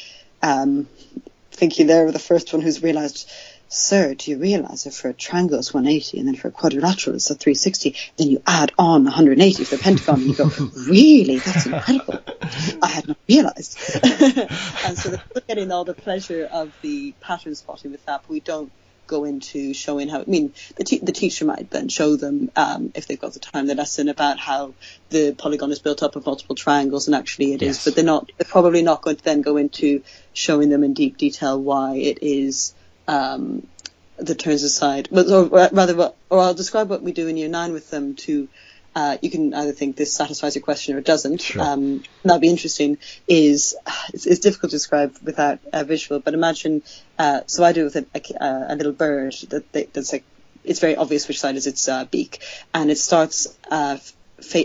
[0.42, 0.88] um,
[1.52, 3.30] thinking they're the first one who's realised.
[3.72, 7.16] Sir, do you realise that for a triangle it's 180 and then for a quadrilateral
[7.16, 7.96] it's a 360?
[8.18, 10.46] Then you add on 180 for the pentagon and you go,
[10.88, 11.38] really?
[11.38, 12.20] That's incredible.
[12.82, 13.78] I had not realised.
[14.04, 18.40] and so they're getting all the pleasure of the pattern spotting with that, but we
[18.40, 18.72] don't
[19.10, 20.22] go into showing how.
[20.22, 23.40] I mean, the, te- the teacher might then show them, um, if they've got the
[23.40, 24.74] time, the lesson about how
[25.10, 27.78] the polygon is built up of multiple triangles, and actually it is.
[27.78, 27.86] Yes.
[27.86, 28.32] But they're not.
[28.38, 30.04] They're probably not going to then go into
[30.34, 32.74] showing them in deep detail why it is.
[33.08, 33.68] Um,
[34.18, 37.74] the turns aside, but or rather, or I'll describe what we do in year nine
[37.74, 38.48] with them to.
[39.00, 41.42] Uh, you can either think this satisfies your question or it doesn't.
[41.42, 41.62] Sure.
[41.62, 42.98] Um, that'd be interesting.
[43.30, 43.78] Is
[44.14, 46.84] it's, it's difficult to describe without a visual, but imagine.
[47.18, 50.26] Uh, so I do with a, a, a little bird that they, that's like
[50.66, 52.44] it's very obvious which side is its uh, beak,
[52.74, 54.00] and it starts uh,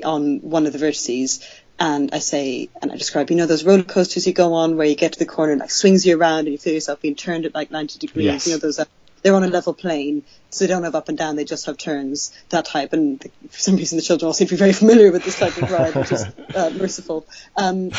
[0.05, 1.49] on one of the vertices.
[1.78, 4.87] And I say, and I describe, you know, those roller coasters you go on where
[4.87, 7.16] you get to the corner and like swings you around and you feel yourself being
[7.16, 8.24] turned at like 90 degrees.
[8.24, 8.47] Yes.
[8.47, 8.85] You know, those, uh,
[9.24, 11.78] they're on a level plane, so they don't have up and down, they just have
[11.78, 12.92] turns, that type.
[12.92, 15.56] And for some reason the children all seem to be very familiar with this type
[15.56, 17.26] of ride, which is uh, merciful.
[17.56, 17.90] Um,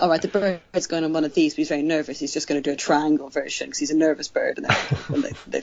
[0.00, 2.18] all right, the bird's going on one of these, but he's very nervous.
[2.18, 5.20] He's just going to do a triangle version because he's a nervous bird, and then
[5.20, 5.62] they, they,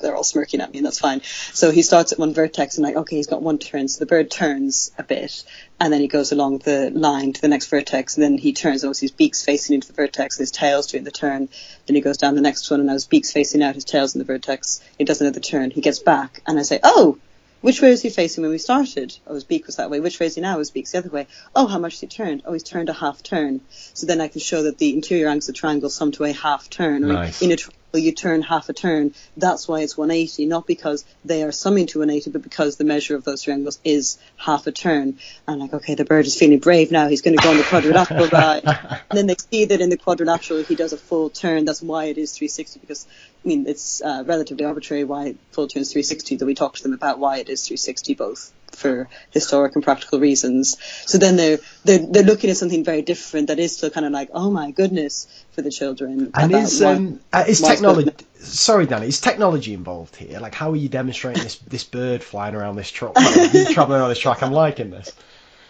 [0.00, 1.22] they're all smirking at me, and that's fine.
[1.52, 3.88] So he starts at one vertex, and like, okay, he's got one turn.
[3.88, 5.44] So the bird turns a bit,
[5.78, 8.84] and then he goes along the line to the next vertex, and then he turns.
[8.84, 11.48] Obviously, his beak's facing into the vertex, his tail's doing the turn.
[11.86, 14.14] Then he goes down the next one, and now his beak's facing out, his tail's
[14.14, 14.82] in the vertex.
[14.98, 15.70] He does another turn.
[15.70, 17.18] He gets back, and I say, oh.
[17.62, 19.14] Which way was he facing when we started?
[19.26, 20.00] Oh, his beak was that way.
[20.00, 20.58] Which way is he now?
[20.60, 21.26] His beak's the other way.
[21.54, 22.40] Oh, how much has he turned?
[22.46, 23.60] Oh, he's turned a half turn.
[23.68, 26.32] So then I can show that the interior angles of the triangle sum to a
[26.32, 27.06] half turn.
[27.06, 27.42] Nice.
[27.42, 29.14] In a triangle, you turn half a turn.
[29.36, 33.16] That's why it's 180, not because they are summing to 180, but because the measure
[33.16, 35.18] of those triangles is half a turn.
[35.46, 37.08] And like, okay, the bird is feeling brave now.
[37.08, 38.62] He's going to go on the quadrilateral ride.
[38.64, 41.64] And then they see that in the quadrilateral he does a full turn.
[41.64, 43.06] That's why it is 360 because
[43.44, 46.36] I mean it's uh, relatively arbitrary why full turn is 360.
[46.36, 50.20] That we talk to them about why it is 360 both for historic and practical
[50.20, 50.76] reasons.
[51.06, 54.12] So then they're they're they're looking at something very different that is still kind of
[54.12, 56.30] like oh my goodness for the children.
[56.34, 58.10] And is why- um, uh, is technology?
[58.42, 59.08] Sorry, Danny.
[59.08, 60.40] Is technology involved here?
[60.40, 64.18] Like, how are you demonstrating this this bird flying around this truck, traveling around this
[64.18, 64.42] track?
[64.42, 65.12] I'm liking this.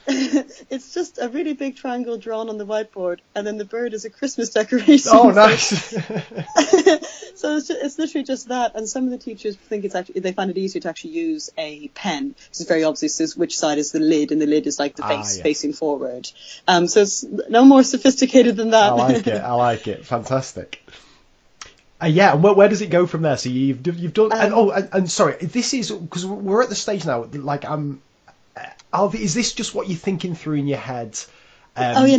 [0.70, 4.04] it's just a really big triangle drawn on the whiteboard, and then the bird is
[4.04, 5.10] a Christmas decoration.
[5.12, 5.68] Oh, nice.
[7.34, 10.20] so it's, ju- it's literally just that, and some of the teachers think it's actually
[10.20, 12.34] they find it easier to actually use a pen.
[12.48, 15.04] It's very obvious is which side is the lid, and the lid is like the
[15.04, 15.42] Ah, face yes.
[15.42, 16.30] facing forward.
[16.66, 18.92] Um, so it's no more sophisticated than that.
[18.92, 19.40] I like it.
[19.42, 20.04] I like it.
[20.06, 20.82] Fantastic.
[22.02, 23.36] Uh, yeah, and where, where does it go from there?
[23.36, 26.70] So you've you've done, and Um, oh, and, and sorry, this is because we're at
[26.70, 27.24] the stage now.
[27.24, 28.00] Like, I'm,
[28.92, 31.18] Alvi, is this just what you're thinking through in your head?
[31.76, 32.16] Um, Oh yeah,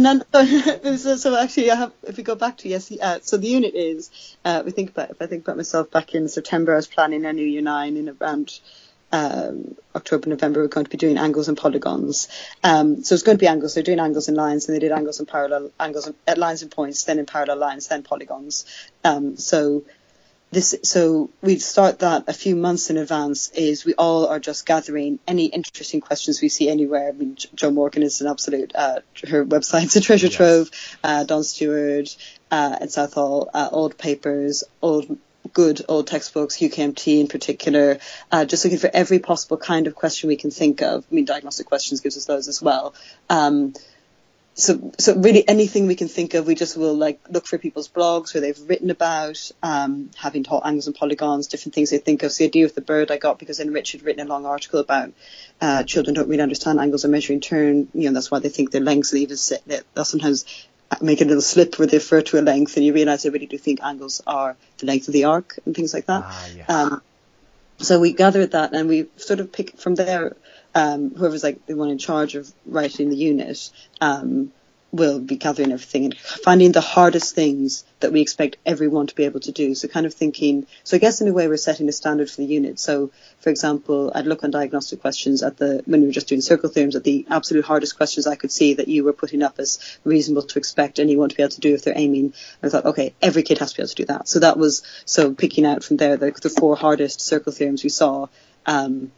[0.95, 3.75] so, so actually, I have, if we go back to yes, uh, so the unit
[3.75, 4.09] is
[4.45, 7.25] uh, we think about if I think about myself back in September, I was planning
[7.25, 8.59] a new year nine in around
[9.11, 10.61] um, October, November.
[10.61, 12.29] We're going to be doing angles and polygons.
[12.63, 13.73] Um, so it's going to be angles.
[13.73, 16.61] They're doing angles and lines, and they did angles and parallel angles and uh, lines
[16.61, 18.65] and points, then in parallel lines, then polygons.
[19.03, 19.83] Um, so
[20.51, 24.65] this so we start that a few months in advance is we all are just
[24.65, 27.07] gathering any interesting questions we see anywhere.
[27.07, 30.35] I mean Jo- joe morgan is an absolute uh, her website's a treasure Yes.
[30.35, 30.69] trove.
[31.03, 32.09] Uh, Don Steward
[32.51, 35.17] uh, at southall uh, old papers old
[35.53, 37.97] good old textbooks ukmt in particular
[38.31, 41.05] uh, just looking for every possible kind of question we can think of.
[41.09, 42.93] I mean diagnostic questions gives us those as well.
[43.29, 43.73] Um,
[44.61, 47.89] so so really anything we can think of, we just will like look for people's
[47.89, 52.23] blogs where they've written about um, having taught angles and polygons, different things they think
[52.23, 52.31] of.
[52.31, 54.45] So the idea of the bird I got because then Rich had written a long
[54.45, 55.11] article about
[55.59, 57.87] uh, children don't really understand angles and measuring turn.
[57.93, 59.11] You know that's why they think they're lengths.
[59.11, 59.37] They even
[59.67, 60.45] that they'll sometimes
[61.01, 63.47] make a little slip where they refer to a length, and you realise they really
[63.47, 66.23] do think angles are the length of the arc and things like that.
[66.25, 66.69] Ah, yes.
[66.69, 67.01] Um,
[67.79, 70.35] so we gathered that and we sort of picked from there,
[70.75, 73.69] um, whoever's like the one in charge of writing the unit,
[73.99, 74.51] um,
[74.91, 79.23] will be gathering everything and finding the hardest things that we expect everyone to be
[79.23, 79.73] able to do.
[79.73, 82.37] So kind of thinking, so I guess in a way we're setting a standard for
[82.37, 82.79] the unit.
[82.79, 86.41] So for example, I'd look on diagnostic questions at the, when we were just doing
[86.41, 89.59] circle theorems at the absolute hardest questions I could see that you were putting up
[89.59, 92.33] as reasonable to expect anyone to be able to do if they're aiming.
[92.61, 94.27] I thought, okay, every kid has to be able to do that.
[94.27, 97.89] So that was, so picking out from there the, the four hardest circle theorems we
[97.89, 98.27] saw,
[98.65, 99.11] um,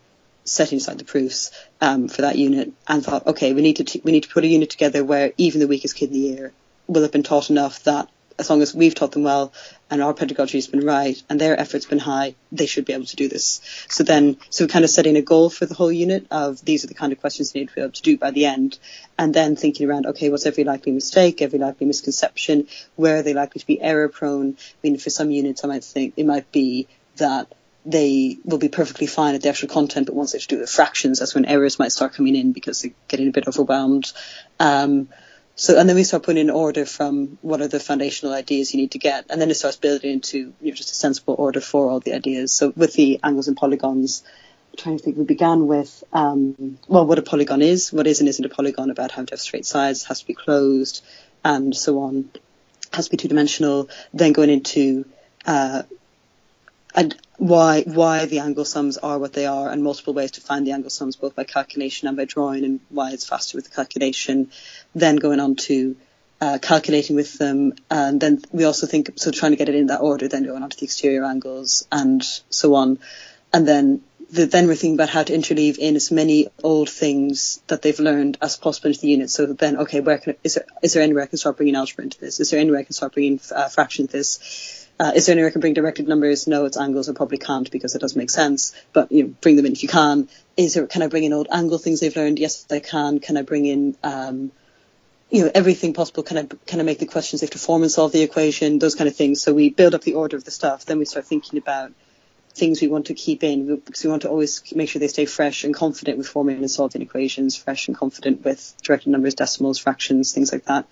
[0.45, 4.01] setting aside the proofs um, for that unit and thought, okay, we need to t-
[4.03, 6.53] we need to put a unit together where even the weakest kid in the year
[6.87, 9.53] will have been taught enough that as long as we've taught them well
[9.89, 13.05] and our pedagogy has been right and their efforts been high, they should be able
[13.05, 13.61] to do this.
[13.89, 16.87] So then, so kind of setting a goal for the whole unit of these are
[16.87, 18.79] the kind of questions they need to be able to do by the end,
[19.17, 23.33] and then thinking around, okay, what's every likely mistake, every likely misconception, where are they
[23.33, 24.57] likely to be error prone?
[24.57, 26.87] I mean, for some units, I might think it might be
[27.17, 27.53] that
[27.86, 30.61] they will be perfectly fine at the actual content, but once they have to do
[30.61, 34.11] the fractions, that's when errors might start coming in because they're getting a bit overwhelmed.
[34.59, 35.09] Um,
[35.55, 38.79] so, and then we start putting in order from what are the foundational ideas you
[38.79, 41.61] need to get, and then it starts building into you know, just a sensible order
[41.61, 42.51] for all the ideas.
[42.51, 44.23] So, with the angles and polygons,
[44.71, 48.19] I'm trying to think, we began with um, well, what a polygon is, what is
[48.19, 51.05] and isn't a polygon, about how to have straight sides, has to be closed,
[51.43, 52.29] and so on,
[52.93, 53.89] has to be two dimensional.
[54.13, 55.05] Then going into
[55.45, 55.84] uh,
[56.95, 60.65] and why why the angle sums are what they are, and multiple ways to find
[60.67, 63.75] the angle sums, both by calculation and by drawing, and why it's faster with the
[63.75, 64.51] calculation.
[64.93, 65.95] Then going on to
[66.39, 69.87] uh, calculating with them, and then we also think so trying to get it in
[69.87, 70.27] that order.
[70.27, 72.99] Then going on to the exterior angles and so on,
[73.51, 77.61] and then the, then we're thinking about how to interleave in as many old things
[77.67, 79.29] that they've learned as possible into the unit.
[79.29, 82.03] So then, okay, where can is there is there anywhere I can start bringing algebra
[82.03, 82.39] into this?
[82.39, 84.82] Is there anywhere I can start bringing uh, fraction into this?
[84.99, 86.47] Uh, is there any way I can bring directed numbers?
[86.47, 87.09] No, it's angles.
[87.09, 88.73] I probably can't because it doesn't make sense.
[88.93, 90.29] But you know, bring them in if you can.
[90.55, 90.85] Is there?
[90.87, 92.39] Can I bring in old angle things they've learned?
[92.39, 93.19] Yes, I can.
[93.19, 94.51] Can I bring in um,
[95.29, 96.23] you know everything possible?
[96.23, 98.77] Can I can I make the questions they have to form and solve the equation?
[98.77, 99.41] Those kind of things.
[99.41, 100.85] So we build up the order of the stuff.
[100.85, 101.91] Then we start thinking about
[102.53, 105.25] things we want to keep in because we want to always make sure they stay
[105.25, 109.79] fresh and confident with forming and solving equations, fresh and confident with directed numbers, decimals,
[109.79, 110.85] fractions, things like that.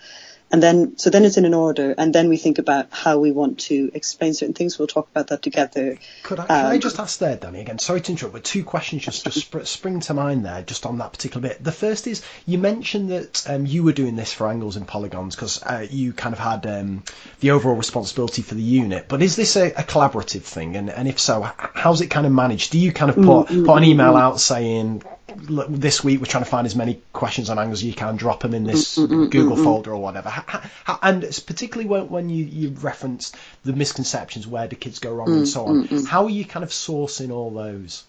[0.52, 3.32] And then, so then it's in an order, and then we think about how we
[3.32, 4.78] want to explain certain things.
[4.78, 5.98] We'll talk about that together.
[6.24, 7.80] Could I, can I um, just ask there, Danny, again?
[7.80, 10.98] Sorry to interrupt, but two questions just, just sp- spring to mind there, just on
[10.98, 11.64] that particular bit.
[11.64, 15.36] The first is you mentioned that um, you were doing this for angles and polygons
[15.36, 17.04] because uh, you kind of had um,
[17.40, 19.06] the overall responsibility for the unit.
[19.08, 20.76] But is this a, a, collaborative thing?
[20.76, 22.72] And, and if so, how's it kind of managed?
[22.72, 23.66] Do you kind of put, mm-hmm.
[23.66, 25.04] put an email out saying,
[25.36, 28.42] this week we're trying to find as many questions on angles as you can, drop
[28.42, 30.30] them in this mm, mm, mm, Google folder or whatever.
[30.30, 33.32] How, how, and particularly when, when you, you reference
[33.64, 36.70] the misconceptions, where do kids go wrong and so on, how are you kind of
[36.70, 38.04] sourcing all those?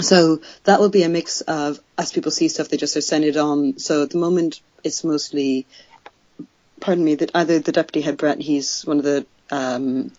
[0.00, 3.30] So that will be a mix of, as people see stuff, they just are sending
[3.30, 3.78] it on.
[3.78, 5.66] So at the moment, it's mostly,
[6.80, 10.10] pardon me, that either the deputy head Brett, he's one of the um,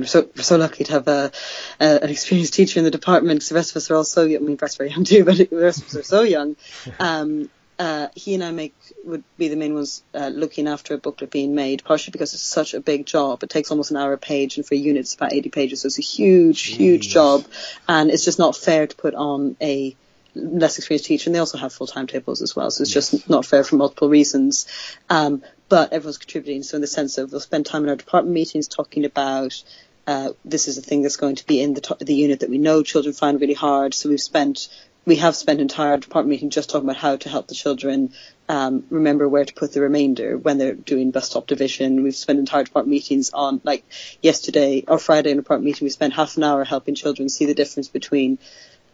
[0.00, 1.32] we're so, we're so lucky to have a,
[1.80, 4.24] a, an experienced teacher in the department because the rest of us are all so
[4.24, 4.42] young.
[4.42, 6.56] I mean, Brett's very young too, but the rest of us are so young.
[7.00, 8.74] Um, uh, he and I make
[9.04, 12.42] would be the main ones uh, looking after a booklet being made, partially because it's
[12.42, 13.42] such a big job.
[13.42, 15.86] It takes almost an hour a page, and for units it's about 80 pages, so
[15.86, 16.76] it's a huge, Jeez.
[16.76, 17.44] huge job,
[17.88, 19.96] and it's just not fair to put on a
[20.34, 21.28] less experienced teacher.
[21.28, 23.10] And they also have full timetables as well, so it's yes.
[23.10, 24.66] just not fair for multiple reasons.
[25.10, 26.62] Um, but everyone's contributing.
[26.62, 29.62] So in the sense of we'll spend time in our department meetings talking about
[30.06, 32.58] uh, this is a thing that's going to be in the, the unit that we
[32.58, 33.94] know children find really hard.
[33.94, 34.68] So we've spent
[35.06, 38.12] we have spent entire department meeting just talking about how to help the children
[38.48, 42.02] um, remember where to put the remainder when they're doing bus stop division.
[42.02, 43.84] We've spent entire department meetings on, like
[44.22, 47.46] yesterday or Friday in a department meeting, we spent half an hour helping children see
[47.46, 48.38] the difference between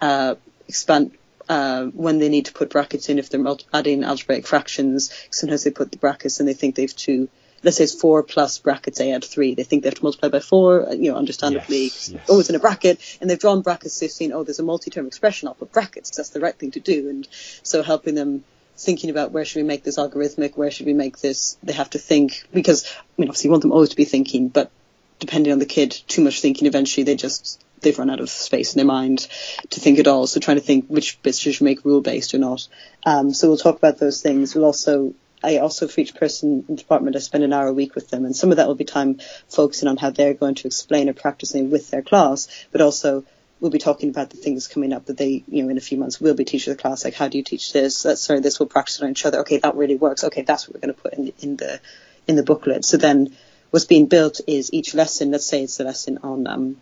[0.01, 0.35] uh,
[0.67, 1.13] expand
[1.49, 5.13] uh, when they need to put brackets in if they're adding algebraic fractions.
[5.31, 7.29] Sometimes they put the brackets and they think they've to,
[7.63, 9.55] let's say it's four plus brackets, they add three.
[9.55, 11.85] They think they have to multiply by four, uh, you know, understandably.
[11.85, 12.27] Yes, yes.
[12.29, 13.01] Oh, it's in a bracket.
[13.21, 16.17] And they've drawn brackets, they've seen, oh, there's a multi-term expression, I'll put brackets.
[16.17, 17.09] That's the right thing to do.
[17.09, 17.29] And
[17.63, 18.45] so helping them
[18.77, 21.91] thinking about where should we make this algorithmic, where should we make this, they have
[21.91, 24.71] to think, because, I mean, obviously you want them always to be thinking, but
[25.19, 28.75] depending on the kid, too much thinking eventually they just they've run out of space
[28.75, 29.27] in their mind
[29.71, 30.27] to think at all.
[30.27, 32.67] So trying to think which bits should make rule based or not.
[33.05, 34.55] Um, so we'll talk about those things.
[34.55, 37.73] We'll also I also for each person in the department I spend an hour a
[37.73, 40.57] week with them and some of that will be time focusing on how they're going
[40.57, 43.25] to explain or practicing with their class, but also
[43.61, 45.99] we'll be talking about the things coming up that they, you know, in a few
[45.99, 48.03] months will be teaching the class, like how do you teach this?
[48.03, 49.41] That's sorry, this will practice it on each other.
[49.41, 50.25] Okay, that really works.
[50.25, 51.81] Okay, that's what we're going to put in the, in the
[52.27, 52.85] in the booklet.
[52.85, 53.37] So then
[53.71, 56.77] what's being built is each lesson, let's say it's a lesson on um,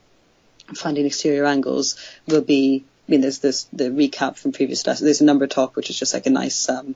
[0.74, 1.96] finding exterior angles
[2.26, 5.04] will be, I mean, there's this, the recap from previous lessons.
[5.04, 6.94] There's a number talk, which is just like a nice, um,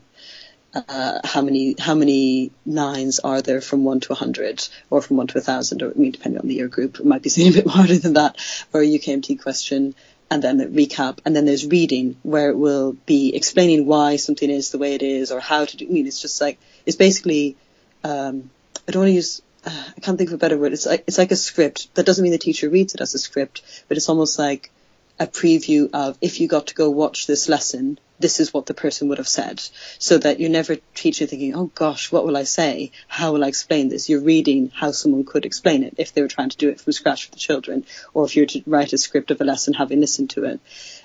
[0.74, 5.18] uh, how many how many nines are there from one to a hundred, or from
[5.18, 7.28] one to a thousand, or I mean, depending on the year group, it might be
[7.30, 8.36] something a bit harder than that,
[8.72, 9.94] or a UKMT question,
[10.30, 14.48] and then the recap, and then there's reading where it will be explaining why something
[14.48, 15.86] is the way it is, or how to do.
[15.86, 17.56] I mean, it's just like it's basically.
[18.04, 18.50] Um,
[18.88, 19.42] I don't want to use.
[19.66, 20.72] I can't think of a better word.
[20.72, 21.94] It's like it's like a script.
[21.94, 24.70] That doesn't mean the teacher reads it as a script, but it's almost like
[25.18, 28.74] a preview of if you got to go watch this lesson, this is what the
[28.74, 29.62] person would have said.
[29.98, 32.92] So that you're never teaching thinking, oh gosh, what will I say?
[33.08, 34.08] How will I explain this?
[34.08, 36.92] You're reading how someone could explain it if they were trying to do it from
[36.92, 37.84] scratch for the children,
[38.14, 40.60] or if you were to write a script of a lesson having listened to it.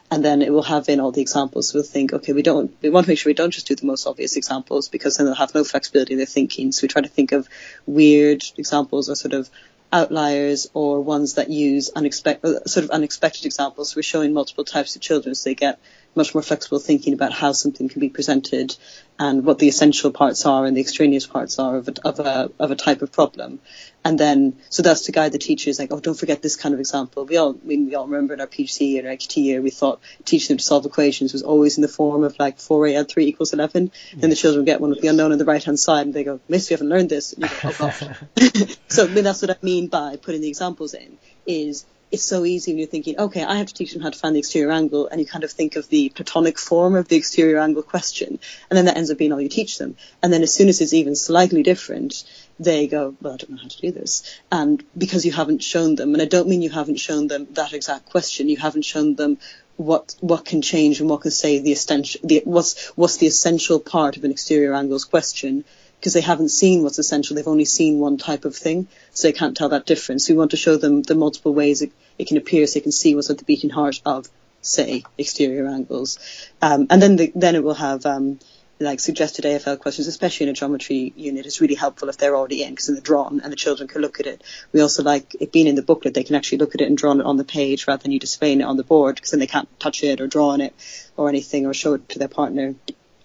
[0.10, 1.74] And then it will have in all the examples.
[1.74, 3.86] We'll think, okay, we don't, we want to make sure we don't just do the
[3.86, 6.72] most obvious examples because then they'll have no flexibility in their thinking.
[6.72, 7.50] So we try to think of
[7.86, 9.50] weird examples or sort of
[9.92, 13.96] outliers or ones that use unexpected, uh, sort of unexpected examples.
[13.96, 15.80] We're showing multiple types of children so they get
[16.18, 18.76] much more flexible thinking about how something can be presented
[19.20, 22.52] and what the essential parts are and the extraneous parts are of a, of a,
[22.60, 23.60] of a type of problem.
[24.04, 26.80] And then, so that's to guide the teachers, like, oh, don't forget this kind of
[26.80, 27.26] example.
[27.26, 29.70] We all, I mean, we all remember in our PGCE and our NQT year, we
[29.70, 33.10] thought teaching them to solve equations was always in the form of like 4a add
[33.10, 33.92] 3 equals 11.
[33.94, 34.22] Yes.
[34.22, 36.24] Then the children get one with the unknown on the right hand side and they
[36.24, 37.34] go, miss, we haven't learned this.
[37.34, 38.18] And you go, oh
[38.88, 42.46] so I mean, that's what I mean by putting the examples in, is it's so
[42.46, 44.72] easy when you're thinking, okay, I have to teach them how to find the exterior
[44.72, 48.40] angle, and you kind of think of the platonic form of the exterior angle question,
[48.70, 49.98] and then that ends up being all you teach them.
[50.24, 52.24] And then as soon as it's even slightly different,
[52.60, 54.40] they go, well, I don't know how to do this.
[54.52, 57.74] And because you haven't shown them, and I don't mean you haven't shown them that
[57.74, 59.38] exact question, you haven't shown them
[59.76, 63.80] what what can change and what can say the essential, the, what's what's the essential
[63.80, 65.66] part of an exterior angles question
[66.00, 67.36] because they haven't seen what's essential.
[67.36, 70.30] They've only seen one type of thing, so they can't tell that difference.
[70.30, 72.92] We want to show them the multiple ways it, it can appear, so they can
[72.92, 74.30] see what's at the beating heart of,
[74.62, 76.20] say, exterior angles.
[76.62, 78.40] Um, and then the, then it will have um,
[78.80, 81.46] like suggested AFL questions, especially in a geometry unit.
[81.46, 84.20] It's really helpful if they're already in because they're drawn and the children can look
[84.20, 84.44] at it.
[84.72, 86.14] We also like it being in the booklet.
[86.14, 88.20] They can actually look at it and draw it on the page rather than you
[88.20, 90.76] displaying it on the board because then they can't touch it or draw on it
[91.16, 92.76] or anything or show it to their partner.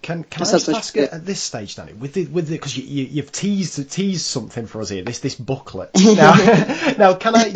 [0.03, 3.05] Can can I just ask at this stage, Danny, with the with because you, you
[3.05, 5.91] you've teased teased something for us here, this this booklet.
[6.13, 6.35] Now,
[6.97, 7.47] now can I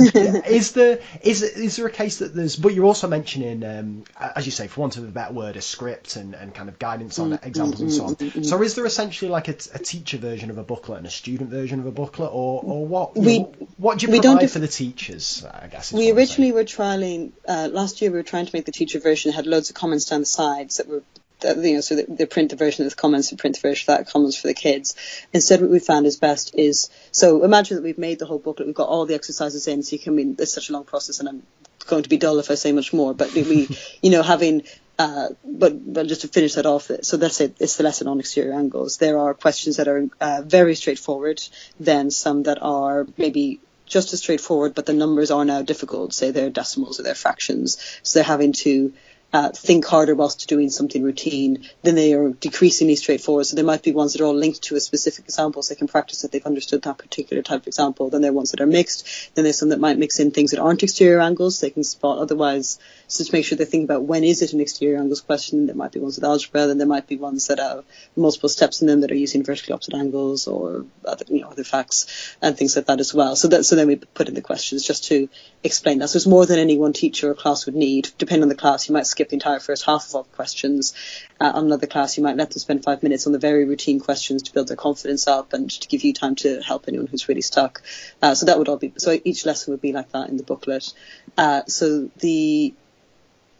[0.47, 4.45] is there is is there a case that there's but you're also mentioning um, as
[4.45, 7.19] you say for want of a better word a script and, and kind of guidance
[7.19, 8.15] on mm, examples and so on.
[8.15, 11.07] Mm, mm, so is there essentially like a, a, teacher version of a booklet and
[11.07, 13.39] a student version of a booklet, or or what we
[13.75, 15.45] what do you provide def- for the teachers?
[15.45, 18.09] I guess we originally were trialing uh, last year.
[18.09, 20.77] We were trying to make the teacher version had loads of comments down the sides
[20.77, 21.03] that were
[21.43, 23.91] you know, so the, the print the version of the comments, the print the version
[23.91, 24.95] of that comments for the kids.
[25.33, 28.67] Instead, what we found is best is so imagine that we've made the whole booklet,
[28.67, 30.83] we've got all the exercises in, so you can I mean it's such a long
[30.83, 31.43] process, and I'm
[31.85, 33.69] going to be dull if I say much more, but we,
[34.01, 34.63] you know, having
[34.99, 37.55] uh, but, but just to finish that off, so that's it.
[37.59, 38.97] It's the lesson on exterior angles.
[38.97, 41.39] There are questions that are uh, very straightforward,
[41.79, 46.13] then some that are maybe just as straightforward, but the numbers are now difficult.
[46.13, 48.93] Say they're decimals or they're fractions, so they're having to
[49.37, 53.45] uh, think harder whilst doing something routine, then they are decreasingly straightforward.
[53.45, 55.77] So there might be ones that are all linked to a specific example, so they
[55.77, 58.09] can practice that they've understood that particular type of example.
[58.09, 59.35] Then there are ones that are mixed.
[59.35, 61.83] Then there's some that might mix in things that aren't exterior angles, so they can
[61.83, 62.79] spot otherwise.
[63.07, 65.65] So to make sure they think about when is it an exterior angles question.
[65.65, 67.85] There might be ones with algebra, then there might be ones that have
[68.15, 71.63] multiple steps in them that are using vertically opposite angles or other, you know, other
[71.63, 73.35] facts and things like that as well.
[73.35, 75.29] So that so then we put in the questions just to
[75.63, 76.09] explain that.
[76.09, 78.09] So it's more than any one teacher or class would need.
[78.17, 80.93] Depending on the class, you might skip the entire first half of all the questions.
[81.39, 83.99] Uh, on another class, you might let them spend five minutes on the very routine
[83.99, 87.29] questions to build their confidence up and to give you time to help anyone who's
[87.29, 87.83] really stuck.
[88.21, 90.43] Uh, so that would all be, so each lesson would be like that in the
[90.43, 90.91] booklet.
[91.37, 92.73] Uh, so the,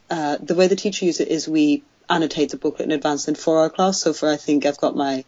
[0.10, 3.38] uh, the way the teacher uses it is we annotate the booklet in advance and
[3.38, 4.02] for our class.
[4.02, 5.26] So for, I think I've got my,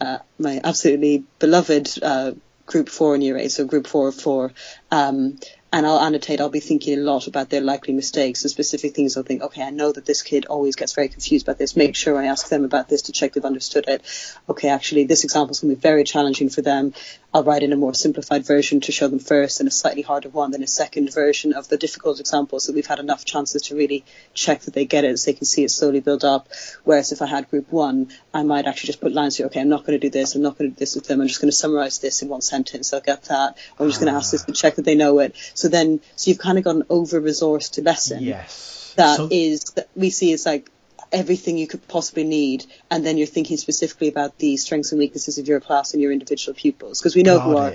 [0.00, 2.32] uh, my absolutely beloved, uh,
[2.66, 4.52] group four in year eight, so group four of four.
[4.90, 5.38] Um,
[5.74, 9.16] and I'll annotate, I'll be thinking a lot about their likely mistakes and specific things.
[9.16, 11.74] I'll think, okay, I know that this kid always gets very confused about this.
[11.74, 14.02] Make sure I ask them about this to check they've understood it.
[14.48, 16.94] Okay, actually, this example is going to be very challenging for them.
[17.34, 20.28] I'll write in a more simplified version to show them first and a slightly harder
[20.28, 23.74] one, then a second version of the difficult example so we've had enough chances to
[23.74, 24.04] really
[24.34, 26.46] check that they get it so they can see it slowly build up.
[26.84, 29.68] Whereas if I had group one, I might actually just put lines here, okay, I'm
[29.68, 31.40] not going to do this, I'm not going to do this with them, I'm just
[31.40, 33.58] going to summarize this in one sentence, they'll get that.
[33.80, 35.34] I'm just going to ask this to check that they know it.
[35.54, 38.22] So then, so you've kind of got an over-resourced lesson.
[38.22, 38.94] Yes.
[38.96, 40.70] That so, is, that we see as like
[41.10, 45.38] everything you could possibly need, and then you're thinking specifically about the strengths and weaknesses
[45.38, 47.74] of your class and your individual pupils, because we know who are.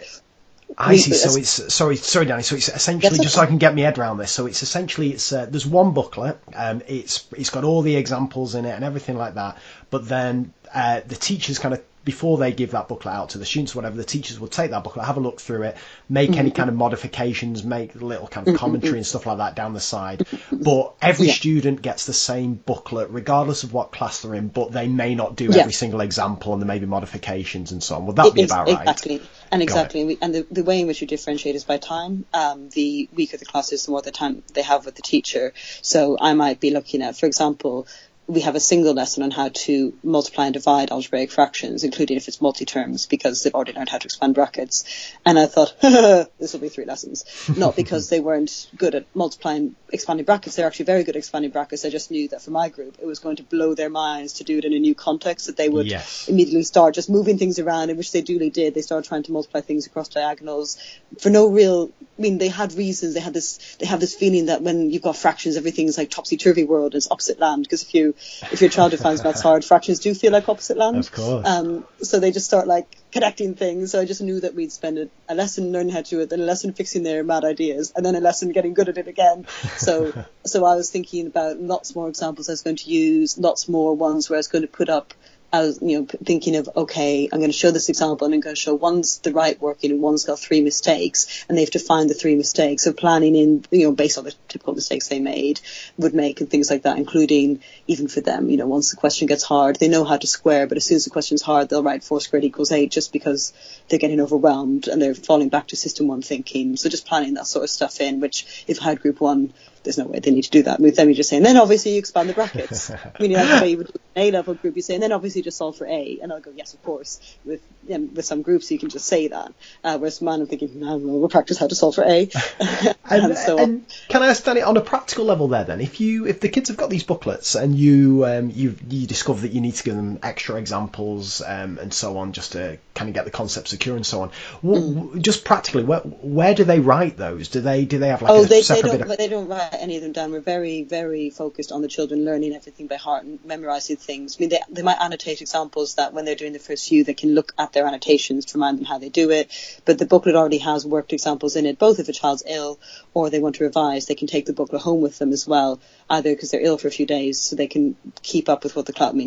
[0.78, 1.14] I see.
[1.14, 2.44] So it's sorry, sorry, Danny.
[2.44, 4.32] So it's essentially just so I can get my head around this.
[4.32, 6.40] So it's essentially it's uh, there's one booklet.
[6.54, 9.58] Um, it's it's got all the examples in it and everything like that.
[9.90, 13.46] But then uh, the teachers kind of before they give that booklet out to the
[13.46, 15.78] students, whatever, the teachers will take that booklet, have a look through it,
[16.08, 16.40] make mm-hmm.
[16.40, 18.60] any kind of modifications, make little kind of mm-hmm.
[18.60, 20.26] commentary and stuff like that down the side.
[20.52, 21.34] But every yeah.
[21.34, 25.36] student gets the same booklet, regardless of what class they're in, but they may not
[25.36, 25.60] do yeah.
[25.60, 28.06] every single example and there may be modifications and so on.
[28.06, 28.82] Would that it be is, about right?
[28.82, 29.22] Exactly.
[29.52, 30.18] And exactly.
[30.22, 32.26] And the, the way in which you differentiate is by time.
[32.34, 35.54] Um, the weaker the class is, the more the time they have with the teacher.
[35.82, 37.88] So I might be looking at, for example,
[38.30, 42.28] we have a single lesson on how to multiply and divide algebraic fractions, including if
[42.28, 44.86] it's multi-terms, because they've already learned how to expand brackets.
[45.26, 47.26] And I thought, this will be three lessons.
[47.58, 50.56] Not because they weren't good at multiplying, expanding brackets.
[50.56, 51.86] They're actually very good at expanding brackets.
[51.86, 54.44] I just knew that for my group, it was going to blow their minds to
[54.44, 56.30] do it in a new context, that they would yes.
[56.30, 58.76] immediately start just moving things around, in which they duly did.
[58.76, 60.78] They started trying to multiply things across diagonals
[61.18, 63.16] for no real, I mean, they had reasons.
[63.16, 66.66] They had this, they have this feeling that when you've got fractions, everything's like topsy-turvy
[66.66, 67.64] world, it's opposite land.
[67.64, 68.14] Because if you
[68.52, 70.98] if your child defines maths hard, fractions do feel like opposite land.
[70.98, 71.48] Of course.
[71.48, 73.92] Um, so they just start like connecting things.
[73.92, 76.30] So I just knew that we'd spend a, a, lesson learning how to do it,
[76.30, 79.08] then a lesson fixing their mad ideas, and then a lesson getting good at it
[79.08, 79.48] again.
[79.78, 80.14] So
[80.46, 83.96] so I was thinking about lots more examples I was going to use, lots more
[83.96, 85.14] ones where I was going to put up
[85.52, 88.40] I was, you know, thinking of, okay, I'm going to show this example and I'm
[88.40, 91.72] going to show one's the right working and one's got three mistakes and they have
[91.72, 92.84] to find the three mistakes.
[92.84, 95.60] So planning in, you know, based on the typical mistakes they made
[95.98, 99.28] would make and things like that, including even for them, you know, once the question
[99.28, 101.84] gets hard, they know how to square, but as soon as the question's hard, they'll
[101.84, 103.52] write four squared equals eight just because
[103.88, 106.78] they're getting overwhelmed and they're falling back to system one thinking.
[106.78, 109.54] So just planning that sort of stuff in, which if I had group one,
[109.84, 110.80] there's no way they need to do that.
[110.80, 112.92] With them, you just say, and then obviously you expand the brackets.
[112.92, 115.04] I mean, like the way you would do an A level group, you say, and
[115.04, 117.20] then obviously just solve for A, and I'll go, yes, of course.
[117.46, 117.62] With
[117.94, 119.54] um, with some groups, you can just say that.
[119.84, 122.30] Uh, whereas man, I'm thinking, no, we'll practice how to solve for A.
[122.60, 125.64] and, and, so and can I ask Danny on a practical level there?
[125.64, 129.08] Then, if you if the kids have got these booklets and you um, you you
[129.08, 132.78] discover that you need to give them extra examples um, and so on, just to
[132.94, 134.32] kind of get the concept secure and so on,
[134.64, 135.22] mm.
[135.22, 137.50] just practically, where where do they write those?
[137.50, 139.18] Do they do they have like oh, a they, separate they don't, bit of...
[139.18, 140.32] they don't write any of them down.
[140.32, 144.38] We're very, very focused on the children learning everything by heart and memorizing things.
[144.38, 147.14] I mean, they, they might annotate examples that when they're doing the first few, they
[147.14, 149.52] can look at their annotations to remind them how they do it.
[149.86, 152.80] But the booklet already has worked examples in it, both if a child's ill
[153.14, 155.80] or they want to revise, they can take the booklet home with them as well,
[156.10, 158.86] either because they're ill for a few days so they can keep up with what
[158.86, 159.18] the class, I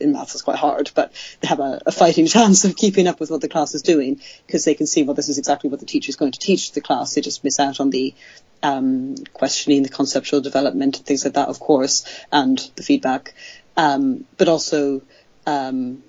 [0.00, 3.20] in maths it's quite hard, but they have a, a fighting chance of keeping up
[3.20, 5.80] with what the class is doing because they can see, well, this is exactly what
[5.80, 7.14] the teacher is going to teach the class.
[7.14, 8.14] They just miss out on the
[8.62, 13.34] um, questioning the conceptual development and things like that, of course, and the feedback.
[13.76, 15.02] Um, but also,
[15.46, 16.02] um,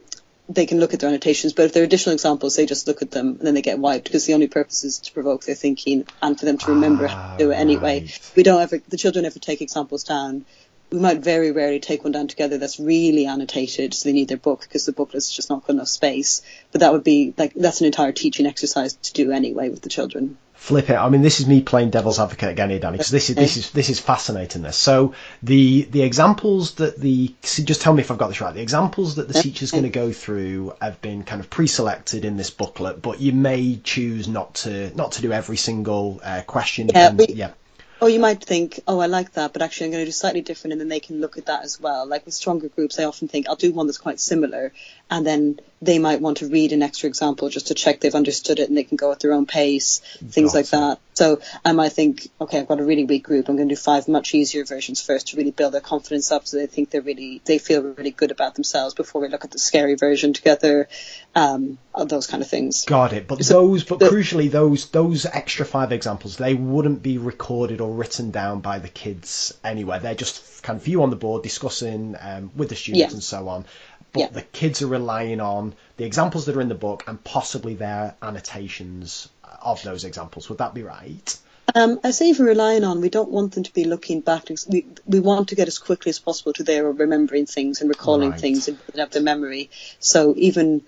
[0.50, 3.02] they can look at their annotations, but if there are additional examples, they just look
[3.02, 5.56] at them and then they get wiped because the only purpose is to provoke their
[5.56, 8.08] thinking and for them to remember ah, how to do it anyway.
[8.36, 10.46] We don't ever, the children never take examples down.
[10.92, 14.36] We might very rarely take one down together that's really annotated, so they need their
[14.36, 16.42] book because the book is just not got enough space.
[16.74, 19.90] But that would be like, that's an entire teaching exercise to do anyway with the
[19.90, 20.96] children flip it.
[20.96, 23.58] I mean, this is me playing devil's advocate again here, Danny, because this is this
[23.58, 24.62] is this is fascinating.
[24.62, 28.54] This so the the examples that the just tell me if I've got this right.
[28.54, 32.38] The examples that the teacher's going to go through have been kind of pre-selected in
[32.38, 36.92] this booklet, but you may choose not to not to do every single uh, question.
[36.94, 37.54] Yeah, we, yeah.
[38.00, 40.42] Or you might think, oh, I like that, but actually I'm going to do slightly
[40.42, 42.06] different, and then they can look at that as well.
[42.06, 44.74] Like with stronger groups, I often think I'll do one that's quite similar,
[45.10, 48.60] and then they might want to read an extra example just to check they've understood
[48.60, 51.00] it and they can go at their own pace, things like that.
[51.14, 53.50] So I might think, okay, I've got a really weak group.
[53.50, 56.48] I'm going to do five much easier versions first to really build their confidence up
[56.48, 59.52] so they think they're really, they feel really good about themselves before we look at
[59.52, 60.88] the scary version together.
[61.36, 62.86] Um, those kind of things.
[62.86, 63.28] Got it.
[63.28, 67.82] But so, those, but the, crucially, those, those extra five examples, they wouldn't be recorded
[67.82, 70.00] or written down by the kids anywhere.
[70.00, 73.14] They're just kind of you on the board discussing um, with the students yeah.
[73.14, 73.66] and so on
[74.14, 74.28] but yeah.
[74.28, 78.16] the kids are relying on the examples that are in the book and possibly their
[78.22, 79.30] annotations
[79.62, 80.50] of those examples.
[80.50, 81.38] Would that be right?
[81.74, 84.50] Um, I say for relying on, we don't want them to be looking back.
[84.68, 88.32] We we want to get as quickly as possible to their remembering things and recalling
[88.32, 88.40] right.
[88.40, 89.70] things and up their memory.
[90.00, 90.82] So even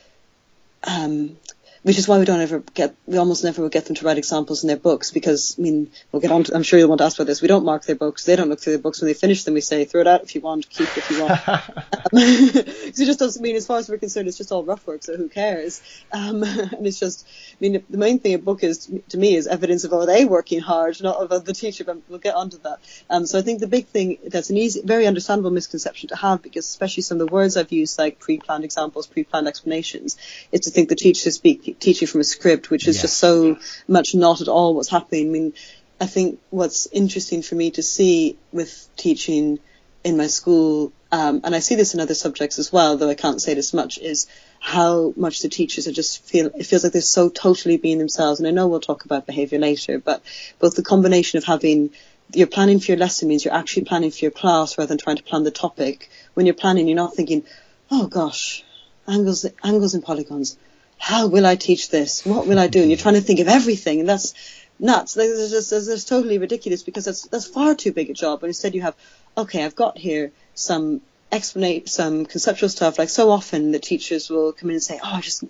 [0.84, 1.38] um,
[1.84, 4.64] which is why we don't ever get, we almost never get them to write examples
[4.64, 7.06] in their books because, I mean, we'll get on to, I'm sure you'll want to
[7.06, 7.42] ask about this.
[7.42, 8.24] We don't mark their books.
[8.24, 9.02] They don't look through their books.
[9.02, 11.12] When they finish them, we say, throw it out if you want, keep it if
[11.12, 11.40] you want.
[12.84, 15.04] Because it just doesn't mean, as far as we're concerned, it's just all rough work,
[15.04, 15.82] so who cares?
[16.14, 19.48] Um, and it's just, I mean, the main thing a book is, to me, is
[19.48, 22.78] evidence of are they working hard, not of the teacher, but we'll get onto that.
[23.10, 26.44] Um, so I think the big thing, that's an easy, very understandable misconception to have
[26.44, 30.18] because especially some of the words I've used, like pre-planned examples, pre-planned explanations,
[30.52, 33.58] is to think the teacher speak te- teaching from a script, which is just so
[33.88, 35.28] much not at all what's happening.
[35.28, 35.54] I mean,
[36.02, 39.60] I think what's interesting for me to see with teaching
[40.04, 43.16] in my school, um, and I see this in other subjects as well, though I
[43.16, 44.28] can't say it as much, is
[44.60, 48.40] how much the teachers are just feel it feels like they're so totally being themselves.
[48.40, 50.22] And I know we'll talk about behaviour later, but
[50.60, 51.92] both the combination of having
[52.34, 55.18] you're planning for your lesson means you're actually planning for your class rather than trying
[55.18, 56.10] to plan the topic.
[56.34, 57.44] When you're planning, you're not thinking,
[57.92, 58.64] oh gosh,
[59.08, 60.58] angles, angles and polygons.
[61.04, 62.26] How will I teach this?
[62.26, 62.80] What will I do?
[62.80, 64.34] And you're trying to think of everything, and that's
[64.80, 65.16] nuts.
[65.16, 68.40] That's just that's, that's totally ridiculous because that's that's far too big a job.
[68.40, 68.96] But instead, you have,
[69.38, 72.98] okay, I've got here some explanate some conceptual stuff.
[72.98, 75.44] Like so often, the teachers will come in and say, oh, I just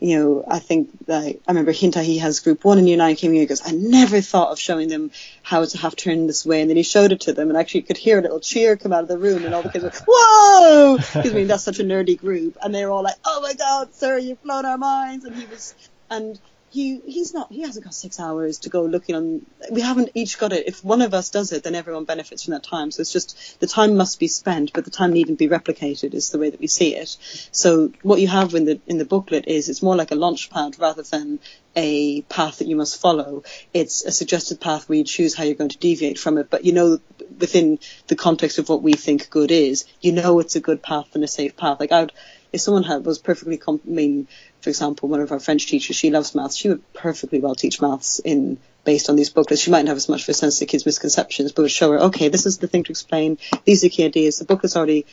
[0.00, 3.40] you know, I think like I remember Hinta he has group one in came here,
[3.40, 5.10] he goes, I never thought of showing them
[5.42, 6.60] how to half turn this way.
[6.60, 8.92] And then he showed it to them and actually could hear a little cheer come
[8.92, 10.96] out of the room and all the kids were, Whoa!
[11.18, 12.56] Because I mean that's such a nerdy group.
[12.62, 15.24] And they were all like, Oh my god, sir, you've blown our minds.
[15.24, 15.74] And he was
[16.10, 16.38] and
[16.78, 20.38] he he's not he hasn't got six hours to go looking on we haven't each
[20.38, 20.68] got it.
[20.68, 22.92] If one of us does it then everyone benefits from that time.
[22.92, 26.30] So it's just the time must be spent but the time needn't be replicated is
[26.30, 27.16] the way that we see it.
[27.50, 30.50] So what you have in the in the booklet is it's more like a launch
[30.50, 31.40] pad rather than
[31.74, 33.42] a path that you must follow.
[33.74, 36.64] It's a suggested path where you choose how you're going to deviate from it but
[36.64, 37.00] you know
[37.40, 41.08] within the context of what we think good is you know it's a good path
[41.14, 41.80] and a safe path.
[41.80, 42.12] Like I would
[42.52, 44.28] if someone had was perfectly I mean,
[44.60, 46.56] for example, one of our French teachers, she loves maths.
[46.56, 49.62] She would perfectly well teach maths in based on these booklets.
[49.62, 51.98] She mightn't have as much of a sense of kids' misconceptions, but would show her,
[52.04, 53.38] okay, this is the thing to explain.
[53.64, 54.38] These are key ideas.
[54.38, 55.04] The booklets already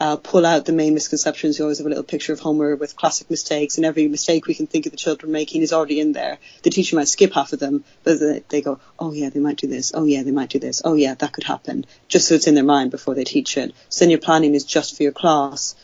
[0.00, 1.58] uh, pull out the main misconceptions.
[1.58, 4.54] You always have a little picture of Homer with classic mistakes, and every mistake we
[4.54, 6.38] can think of the children making is already in there.
[6.62, 9.68] The teacher might skip half of them, but they go, oh yeah, they might do
[9.68, 9.92] this.
[9.94, 10.82] Oh yeah, they might do this.
[10.84, 11.86] Oh yeah, that could happen.
[12.08, 13.74] Just so it's in their mind before they teach it.
[13.88, 15.74] So then your planning is just for your class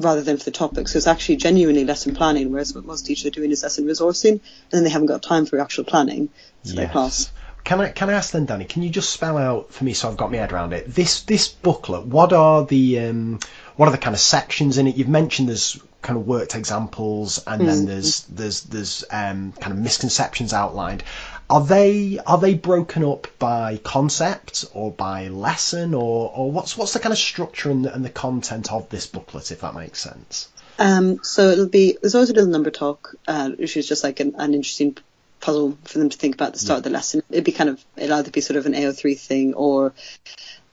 [0.00, 0.88] rather than for the topic.
[0.88, 4.32] So it's actually genuinely lesson planning, whereas what most teachers are doing is lesson resourcing,
[4.32, 4.40] and
[4.70, 6.28] then they haven't got time for actual planning
[6.64, 7.30] for their class.
[7.64, 8.64] Can I can I ask then, Danny?
[8.64, 10.92] Can you just spell out for me so I've got my head around it?
[10.92, 12.06] This this booklet.
[12.06, 13.38] What are the um,
[13.76, 14.96] what are the kind of sections in it?
[14.96, 19.78] You've mentioned there's kind of worked examples, and then there's there's there's um, kind of
[19.78, 21.04] misconceptions outlined.
[21.50, 26.92] Are they are they broken up by concept or by lesson or, or what's what's
[26.92, 30.00] the kind of structure and the, and the content of this booklet, if that makes
[30.00, 30.48] sense?
[30.78, 34.20] Um, so it'll be there's always a little number talk, uh, which is just like
[34.20, 34.96] an, an interesting
[35.40, 37.22] puzzle for them to think about at the start of the lesson.
[37.30, 39.92] It'd be kind of it'll either be sort of an AO3 thing or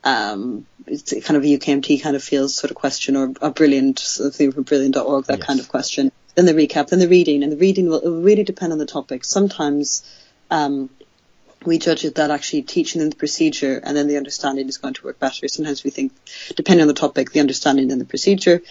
[0.03, 3.99] um, it's kind of a UKMT kind of feels sort of question or a brilliant
[3.99, 5.47] something from brilliant.org that Yes.
[5.47, 6.11] kind of question.
[6.35, 8.77] Then the recap, then the reading, and the reading will, it will really depend on
[8.77, 9.25] the topic.
[9.25, 10.03] Sometimes
[10.49, 10.89] um,
[11.65, 14.93] we judge it that actually teaching them the procedure and then the understanding is going
[14.93, 15.47] to work better.
[15.47, 16.13] Sometimes we think,
[16.55, 18.61] depending on the topic, the understanding and the procedure,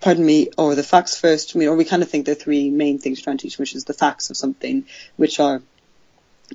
[0.00, 1.56] pardon me, or the facts first.
[1.56, 3.58] I mean, or we kind of think the three main things we're trying to teach,
[3.58, 4.84] which is the facts of something,
[5.16, 5.62] which are,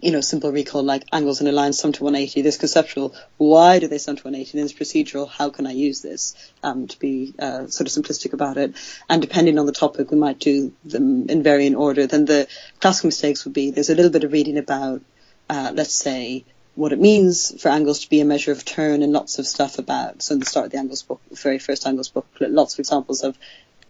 [0.02, 2.42] you know, simple recall like angles and a line sum to 180.
[2.42, 4.58] this conceptual, why do they sum to 180?
[4.58, 6.36] And there's procedural, how can I use this?
[6.64, 8.76] Um, to be uh, sort of simplistic about it.
[9.10, 12.08] And depending on the topic, we might do them in varying order.
[12.08, 12.48] Then the
[12.80, 15.02] classical mistakes would be there's a little bit of reading about,
[15.50, 19.12] uh, let's say, what it means for angles to be a measure of turn and
[19.12, 20.22] lots of stuff about.
[20.22, 23.24] So in the start of the angles book, very first angles booklet, lots of examples
[23.24, 23.38] of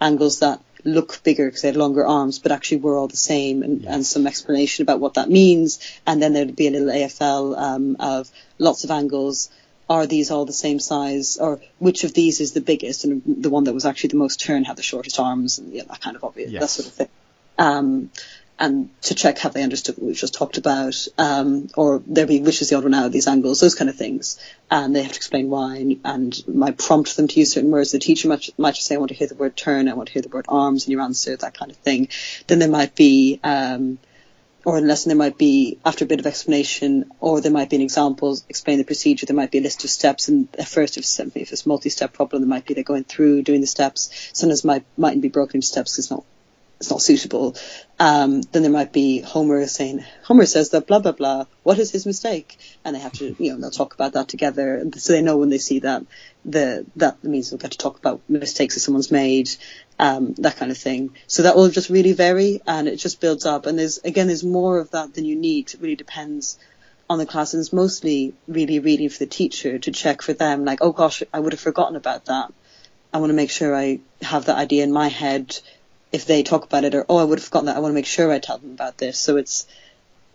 [0.01, 3.63] angles that look bigger because they had longer arms, but actually were all the same,
[3.63, 5.79] and, and some explanation about what that means.
[6.05, 9.49] And then there'd be a little AFL um, of lots of angles.
[9.89, 13.05] Are these all the same size, or which of these is the biggest?
[13.05, 15.83] And the one that was actually the most turned had the shortest arms, and yeah,
[15.87, 17.09] that kind of obvious, that sort of thing.
[17.57, 18.11] Um,
[18.59, 22.41] and to check have they understood what we've just talked about, um, or there be
[22.41, 24.37] which is the odd one out of these angles, those kind of things,
[24.69, 27.91] and they have to explain why, and, and might prompt them to use certain words.
[27.93, 30.07] The teacher might, might just say, "I want to hear the word turn, I want
[30.07, 32.09] to hear the word arms," and your answer, that kind of thing.
[32.47, 33.97] Then there might be, um,
[34.65, 37.69] or in a lesson there might be after a bit of explanation, or there might
[37.69, 39.25] be an example, explain the procedure.
[39.25, 41.69] There might be a list of steps, and at first, if it's, if it's a
[41.69, 44.29] multi-step problem, there might be they're going through doing the steps.
[44.33, 46.25] Sometimes might mightn't be broken into steps 'cause it's not
[46.79, 47.55] it's not suitable.
[47.99, 51.45] Um, then there might be Homer saying, Homer says that blah, blah, blah.
[51.63, 52.57] What is his mistake?
[52.85, 54.83] And they have to, you know, they'll talk about that together.
[54.95, 56.05] So they know when they see that,
[56.45, 59.49] the, that means they'll get to talk about mistakes that someone's made,
[59.99, 61.11] um, that kind of thing.
[61.27, 63.65] So that will just really vary and it just builds up.
[63.65, 65.73] And there's, again, there's more of that than you need.
[65.73, 66.57] It really depends
[67.09, 70.63] on the class and it's mostly really reading for the teacher to check for them,
[70.63, 72.53] like, oh gosh, I would have forgotten about that.
[73.11, 75.59] I want to make sure I have that idea in my head
[76.11, 77.95] if they talk about it or oh I would have forgotten that I want to
[77.95, 79.67] make sure I tell them about this so it's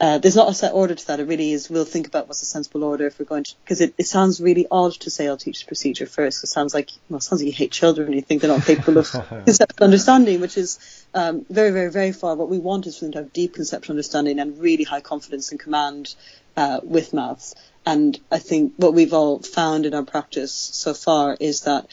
[0.00, 1.20] uh, there's not a set order to that.
[1.20, 1.70] It really is.
[1.70, 4.40] We'll think about what's a sensible order if we're going to, because it, it sounds
[4.40, 6.42] really odd to say I'll teach the procedure first.
[6.42, 8.66] It sounds like, well, it sounds like you hate children and you think they're not
[8.66, 9.10] capable of
[9.44, 12.34] conceptual understanding, which is um, very, very, very far.
[12.34, 15.52] What we want is for them to have deep conceptual understanding and really high confidence
[15.52, 16.14] and command
[16.56, 17.54] uh, with maths.
[17.86, 21.86] And I think what we've all found in our practice so far is that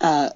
[0.00, 0.30] uh,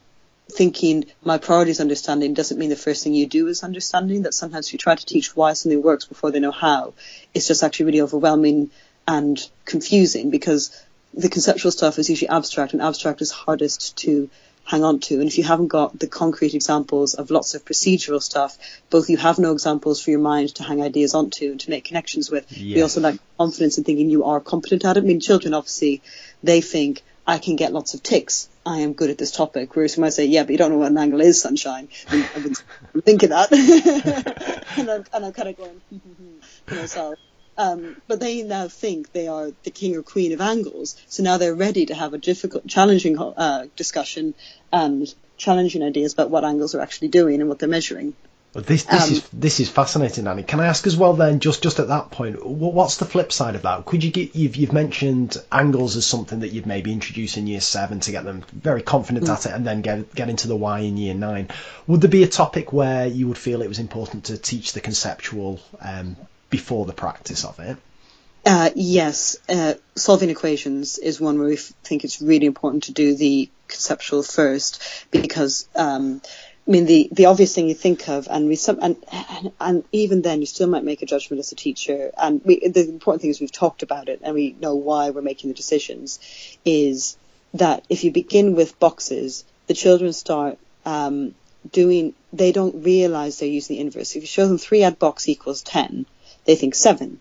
[0.51, 4.23] thinking my priority is understanding doesn't mean the first thing you do is understanding.
[4.23, 6.95] That sometimes you try to teach why something works before they know how.
[7.35, 8.71] It's just actually really overwhelming
[9.07, 10.71] and confusing because
[11.15, 14.31] the conceptual stuff is usually abstract and abstract is hardest to
[14.65, 15.19] hang on to.
[15.21, 18.57] And if you haven't got the concrete examples of lots of procedural stuff,
[18.89, 21.85] both you have no examples for your mind to hang ideas onto and to make
[21.85, 22.47] connections with.
[22.53, 22.77] Yes.
[22.77, 25.03] We also lack confidence in thinking you are competent at it.
[25.03, 26.03] I mean, children obviously,
[26.43, 28.49] they think I can get lots of ticks.
[28.65, 29.75] I am good at this topic.
[29.75, 31.89] Whereas you might say, yeah, but you don't know what an angle is, sunshine.
[32.09, 32.63] I wouldn't
[33.05, 33.53] think of that.
[34.77, 35.81] and, I'm, and I'm kind of going,
[36.67, 37.19] to myself.
[37.57, 40.97] Um, but they now think they are the king or queen of angles.
[41.09, 44.35] So now they're ready to have a difficult, challenging uh, discussion
[44.73, 48.15] and challenging ideas about what angles are actually doing and what they're measuring.
[48.53, 50.43] But this this um, is this is fascinating, Annie.
[50.43, 53.55] Can I ask as well then, just just at that point, what's the flip side
[53.55, 53.85] of that?
[53.85, 57.61] Could you get you've you've mentioned angles as something that you'd maybe introduce in year
[57.61, 59.33] seven to get them very confident mm.
[59.33, 61.49] at it, and then get get into the why in year nine.
[61.87, 64.81] Would there be a topic where you would feel it was important to teach the
[64.81, 66.17] conceptual um,
[66.51, 67.77] before the practice of it?
[68.45, 72.93] Uh, yes, uh, solving equations is one where we f- think it's really important to
[72.93, 74.83] do the conceptual first
[75.13, 75.69] because.
[75.77, 76.21] Um,
[76.67, 79.85] I mean, the, the obvious thing you think of, and we some, and, and, and
[79.93, 82.13] even then, you still might make a judgment as a teacher.
[82.17, 85.23] And we, the important thing is we've talked about it, and we know why we're
[85.23, 86.21] making the decisions.
[86.65, 87.17] Is
[87.55, 91.35] that if you begin with boxes, the children start um,
[91.71, 92.15] doing.
[92.33, 94.15] They don't realize they're using the inverse.
[94.15, 96.07] If you show them three add box equals ten,
[96.45, 97.21] they think seven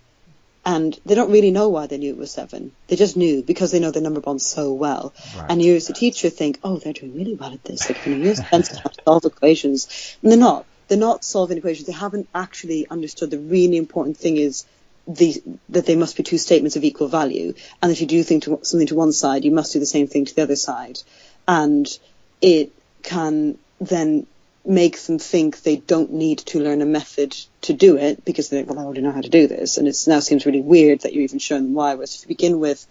[0.70, 2.72] and they don't really know why they knew it was seven.
[2.90, 5.16] They just knew because they know the number bond so well.
[5.36, 5.48] Right.
[5.50, 7.88] And you as a teacher think, oh, they're doing really well at this.
[7.88, 10.16] They're going to use pencil to solve equations.
[10.22, 10.68] And they're not.
[10.88, 11.88] They're not solving equations.
[11.88, 14.68] They haven't actually understood the really important thing is
[15.08, 17.56] the, that they must be two statements of equal value.
[17.82, 20.06] And if you do think to, something to one side, you must do the same
[20.06, 21.00] thing to the other side.
[21.48, 21.88] And
[22.42, 24.28] it can then
[24.70, 28.58] make them think they don't need to learn a method to do it because they
[28.58, 29.78] think, well, I already know how to do this.
[29.78, 31.96] And it now seems really weird that you're even showing them why.
[31.96, 32.86] Whereas if you begin with,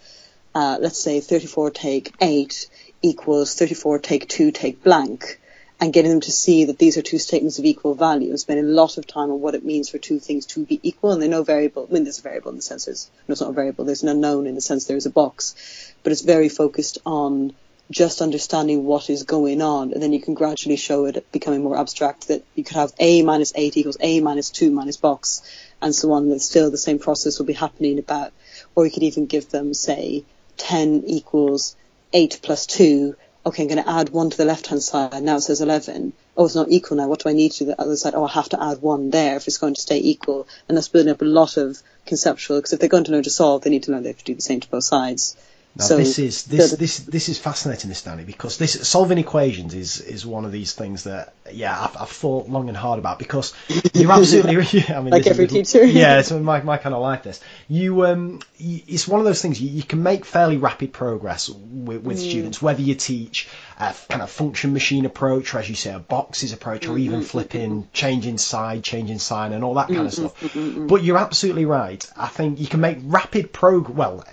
[0.53, 2.69] uh, let's say 34 take 8
[3.01, 5.39] equals 34 take 2 take blank,
[5.79, 8.65] and getting them to see that these are two statements of equal value and spending
[8.65, 11.11] a lot of time on what it means for two things to be equal.
[11.11, 13.41] And they know variable, I mean, there's a variable in the sense there's, no, it's
[13.41, 16.21] not a variable, there's an unknown in the sense there is a box, but it's
[16.21, 17.53] very focused on
[17.91, 21.77] just understanding what is going on, and then you can gradually show it becoming more
[21.77, 25.41] abstract that you could have a minus 8 equals a minus 2 minus box,
[25.81, 28.31] and so on, that still the same process will be happening about,
[28.75, 30.23] or you could even give them, say,
[30.57, 31.75] 10 equals
[32.13, 33.15] 8 plus 2,
[33.45, 36.45] okay, I'm going to add 1 to the left-hand side, now it says 11, oh,
[36.45, 37.65] it's not equal now, what do I need to do?
[37.65, 38.13] The other side?
[38.15, 40.89] Oh, I have to add 1 there if it's going to stay equal, and that's
[40.89, 43.71] building up a lot of conceptual, because if they're going to know to solve, they
[43.71, 45.35] need to know they have to do the same to both sides.
[45.75, 49.73] Now so this is this this this is fascinating, this Danny, because this solving equations
[49.75, 53.19] is is one of these things that yeah I've, I've thought long and hard about
[53.19, 53.53] because
[53.93, 57.23] you're absolutely yeah, I mean like every teacher yeah it's my my kind of like
[57.23, 61.49] this you um it's one of those things you, you can make fairly rapid progress
[61.49, 62.29] with, with mm.
[62.29, 63.47] students whether you teach
[63.79, 67.19] a kind of function machine approach or as you say a boxes approach or even
[67.19, 67.27] mm-hmm.
[67.27, 70.27] flipping changing side changing sign and all that kind of mm-hmm.
[70.27, 70.87] stuff mm-hmm.
[70.87, 74.23] but you're absolutely right I think you can make rapid progress well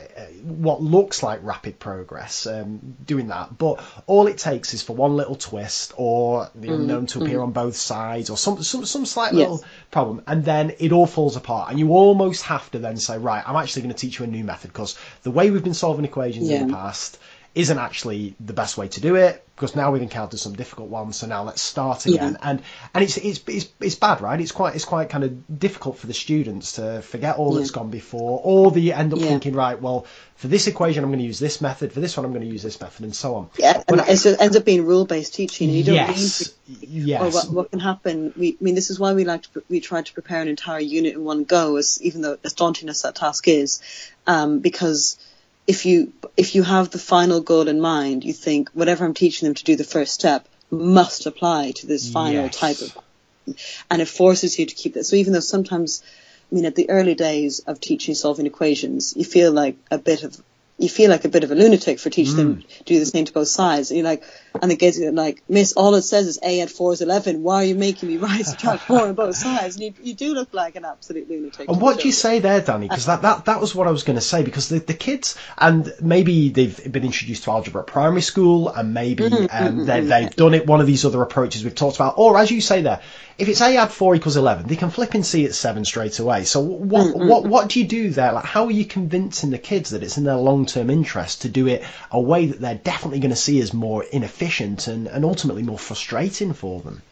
[0.43, 3.57] what looks like rapid progress um, doing that.
[3.57, 7.39] But all it takes is for one little twist or the mm, unknown to appear
[7.39, 7.45] mm.
[7.45, 9.41] on both sides or some some, some slight yes.
[9.41, 11.71] little problem, and then it all falls apart.
[11.71, 14.29] And you almost have to then say, right, I'm actually going to teach you a
[14.29, 16.61] new method because the way we've been solving equations yeah.
[16.61, 17.19] in the past
[17.57, 21.17] isn't actually the best way to do it because now we've encountered some difficult ones.
[21.17, 22.33] So now let's start again.
[22.33, 22.51] Yeah.
[22.51, 24.39] And and it's, it's it's it's bad, right?
[24.39, 27.61] It's quite it's quite kind of difficult for the students to forget all yeah.
[27.61, 29.29] that's gone before, or they end up yeah.
[29.29, 32.27] thinking, right, well, for this equation I'm going to use this method, for this one
[32.27, 33.49] I'm going to use this method, and so on.
[33.59, 35.71] Yeah, and it ends up being rule based teaching.
[35.71, 37.33] You don't yes, to, yes.
[37.33, 38.35] what, what can happen?
[38.37, 40.81] We I mean this is why we like to we try to prepare an entire
[40.81, 43.81] unit in one go, as even though as daunting as that task is,
[44.27, 45.17] um, because
[45.67, 49.47] if you if you have the final goal in mind, you think whatever I'm teaching
[49.47, 52.57] them to do the first step must apply to this final yes.
[52.57, 52.99] type of,
[53.91, 55.05] and it forces you to keep that.
[55.05, 56.03] So even though sometimes,
[56.51, 60.23] I mean, at the early days of teaching solving equations, you feel like a bit
[60.23, 60.41] of
[60.79, 62.37] you feel like a bit of a lunatic for teaching mm.
[62.37, 63.91] them to do the same to both sides.
[63.91, 64.25] And you're like,
[64.63, 67.43] and the kids are like, Miss, all it says is A at four is 11.
[67.43, 69.77] Why are you making me write subtract four on both sides?
[69.77, 71.69] And you, you do look like an absolute lunatic.
[71.69, 72.89] And what do you say there, Danny?
[72.89, 74.43] Because that, that, that was what I was going to say.
[74.43, 78.95] Because the, the kids, and maybe they've been introduced to algebra at primary school, and
[78.95, 82.15] maybe Mm-hmm, um, they, they've done it one of these other approaches we've talked about.
[82.19, 83.01] Or as you say there,
[83.39, 86.19] if it's A add four equals eleven, they can flip and see it's seven straight
[86.19, 86.45] away.
[86.45, 87.29] So what Mm-hmm.
[87.29, 88.33] what what do you do there?
[88.33, 91.49] Like how are you convincing the kids that it's in their long term interest to
[91.49, 94.46] do it a way that they're definitely going to see as more inefficient
[94.87, 97.03] and, and ultimately more frustrating for them?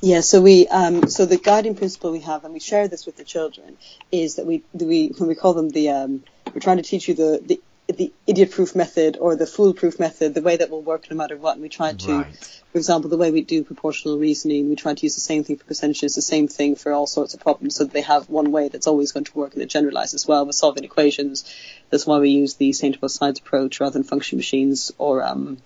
[0.00, 3.16] Yeah, so we um, so the guiding principle we have, and we share this with
[3.16, 3.76] the children,
[4.10, 7.14] is that we we when we call them the um, we're trying to teach you
[7.14, 11.16] the the the idiot-proof method or the foolproof method, the way that will work no
[11.16, 11.52] matter what.
[11.54, 12.60] And we try to, Right.
[12.72, 15.56] for example, the way we do proportional reasoning, we try to use the same thing
[15.56, 18.50] for percentages, the same thing for all sorts of problems, so that they have one
[18.50, 21.44] way that's always going to work and it generalizes as well with solving equations.
[21.90, 25.58] That's why we use the both sides approach rather than function machines or um,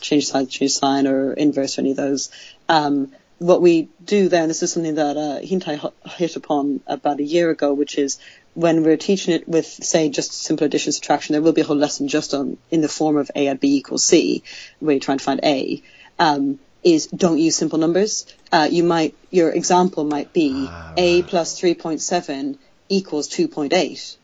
[0.00, 2.30] change sign, change sign, or inverse or any of those.
[2.68, 7.22] Um, what we do then, this is something that uh, Hintai hit upon about a
[7.22, 8.18] year ago, which is
[8.56, 11.76] when we're teaching it with, say, just simple addition subtraction, there will be a whole
[11.76, 14.42] lesson just on in the form of a at b equals c,
[14.80, 15.82] where you're trying to find a.
[16.18, 18.26] Um, is don't use simple numbers.
[18.52, 21.28] Uh, you might your example might be Ah, a right.
[21.28, 24.16] plus 3.7 equals 2.8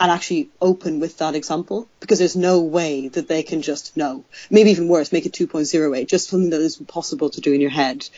[0.00, 4.24] and actually open with that example because there's no way that they can just know.
[4.50, 7.70] Maybe even worse, make it 2.08, just something that is impossible to do in your
[7.70, 8.08] head.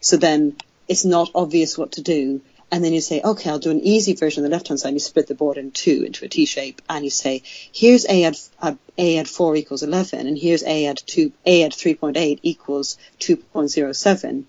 [0.00, 0.56] So then
[0.88, 2.40] it's not obvious what to do.
[2.72, 4.88] And then you say, okay, I'll do an easy version on the left hand side.
[4.88, 8.06] And you split the board in two into a T shape, and you say, here's
[8.08, 11.74] a at uh, a at four equals eleven, and here's a at two a at
[11.74, 14.46] three point eight equals two point zero seven.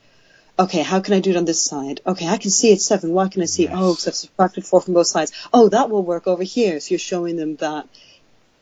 [0.57, 1.99] Okay, how can I do it on this side?
[2.05, 3.11] Okay, I can see it's seven.
[3.11, 3.67] Why can I see?
[3.67, 5.33] Oh, because I've subtracted four from both sides.
[5.51, 6.79] Oh, that will work over here.
[6.79, 7.87] So you're showing them that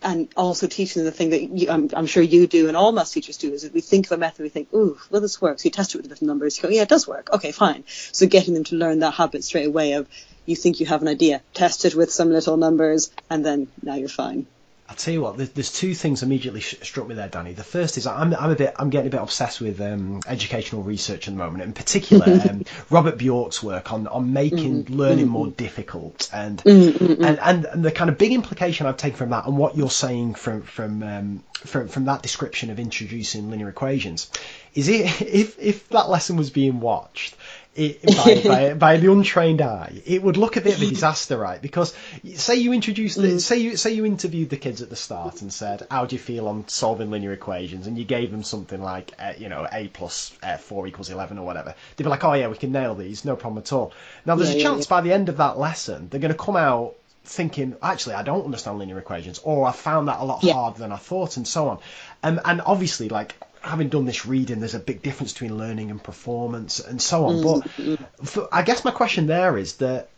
[0.04, 3.12] and also teaching the thing that you, I'm, I'm sure you do and all maths
[3.12, 5.64] teachers do is that we think of a method, we think, ooh, well, this works.
[5.64, 6.58] You test it with different numbers.
[6.58, 7.30] You go, yeah, it does work.
[7.32, 7.84] Okay, fine.
[7.88, 10.08] So getting them to learn that habit straight away of
[10.46, 13.96] you think you have an idea, test it with some little numbers, and then now
[13.96, 14.48] you're fine.
[14.92, 15.38] I'll tell you what.
[15.38, 17.54] There's, there's two things immediately sh- struck me there, Danny.
[17.54, 20.84] The first is I'm, I'm a bit, I'm getting a bit obsessed with um, educational
[20.84, 21.64] research at the moment.
[21.64, 27.66] In particular, um, Robert Bjork's work on on making learning more difficult, and, and and
[27.66, 30.64] and the kind of big implication I've taken from that, and what you're saying from
[30.64, 34.30] from um, from from that description of introducing linear equations,
[34.74, 37.38] is it if if that lesson was being watched.
[37.74, 41.38] It, by, by, by the untrained eye, it would look a bit of a disaster,
[41.38, 41.62] right?
[41.62, 41.94] Because
[42.36, 45.54] say you introduced, the, say you say you interviewed the kids at the start and
[45.54, 49.14] said, "How do you feel on solving linear equations?" and you gave them something like,
[49.18, 51.74] uh, you know, a plus uh, four equals eleven or whatever.
[51.96, 53.94] They'd be like, "Oh yeah, we can nail these, no problem at all."
[54.26, 54.90] Now there's Yeah, a yeah, chance yeah.
[54.90, 58.44] by the end of that lesson they're going to come out thinking, actually, I don't
[58.44, 60.54] understand linear equations, or I found that a lot Yeah.
[60.54, 61.80] harder than I thought, and so on.
[62.24, 66.04] Um, and obviously, like having done this reading, there's a big difference between learning and
[66.04, 67.36] performance, and so on.
[67.36, 67.96] Mm-hmm.
[67.96, 70.10] But for, I guess my question there is that.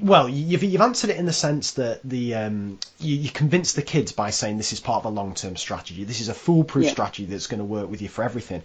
[0.00, 3.82] Well, you've, you've answered it in the sense that the um, you, you convince the
[3.82, 6.02] kids by saying this is part of a long-term strategy.
[6.02, 6.90] This is a foolproof Yeah.
[6.90, 8.62] strategy that's going to work with you for everything.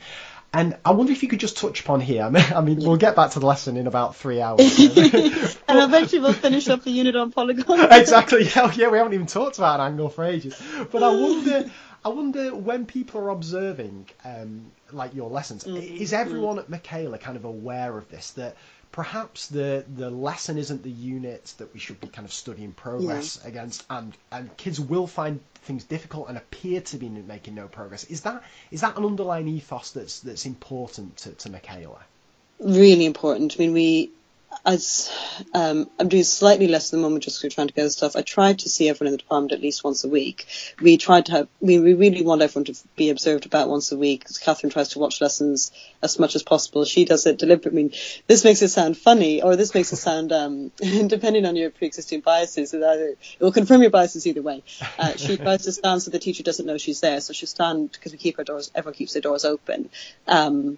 [0.54, 2.24] And I wonder if you could just touch upon here.
[2.26, 4.60] I mean, I mean we'll get back to the lesson in about three hours.
[5.70, 7.68] And eventually we'll finish up the unit on polygons.
[7.92, 8.46] exactly.
[8.56, 10.60] Yeah, yeah, we haven't even talked about an angle for ages.
[10.92, 11.70] But I wonder,
[12.08, 16.02] I wonder when people are observing, um, like your lessons, Mm-hmm.
[16.04, 18.32] is everyone at Michaela kind of aware of this?
[18.32, 18.56] That
[18.94, 23.44] perhaps the the lesson isn't the unit that we should be kind of studying progress
[23.44, 28.06] against, and and kids will find things difficult and appear to be making no progress.
[28.06, 28.42] Is that
[28.72, 32.00] is that an underlying ethos that's that's important to, to Michaela?
[32.60, 33.56] really important.
[33.56, 34.12] I mean, we,
[34.66, 35.12] as
[35.54, 38.16] um, I'm doing slightly less at the moment just 'cause we're trying to get stuff.
[38.16, 40.46] I try to see everyone in the department at least once a week.
[40.82, 43.98] We try to have, we, we really want everyone to be observed about once a
[43.98, 44.26] week.
[44.42, 46.86] Katharine tries to watch lessons as much as possible.
[46.86, 47.80] She does it deliberately.
[47.80, 47.94] I mean,
[48.28, 50.72] this makes it sound funny or this makes it sound, um,
[51.08, 54.64] depending on your pre-existing biases, it either, it will confirm your biases either way.
[54.98, 57.22] Uh, she tries to stand so the teacher doesn't know she's there.
[57.22, 59.90] So she'll stand because we keep our doors, everyone keeps their doors open.
[60.28, 60.78] Um,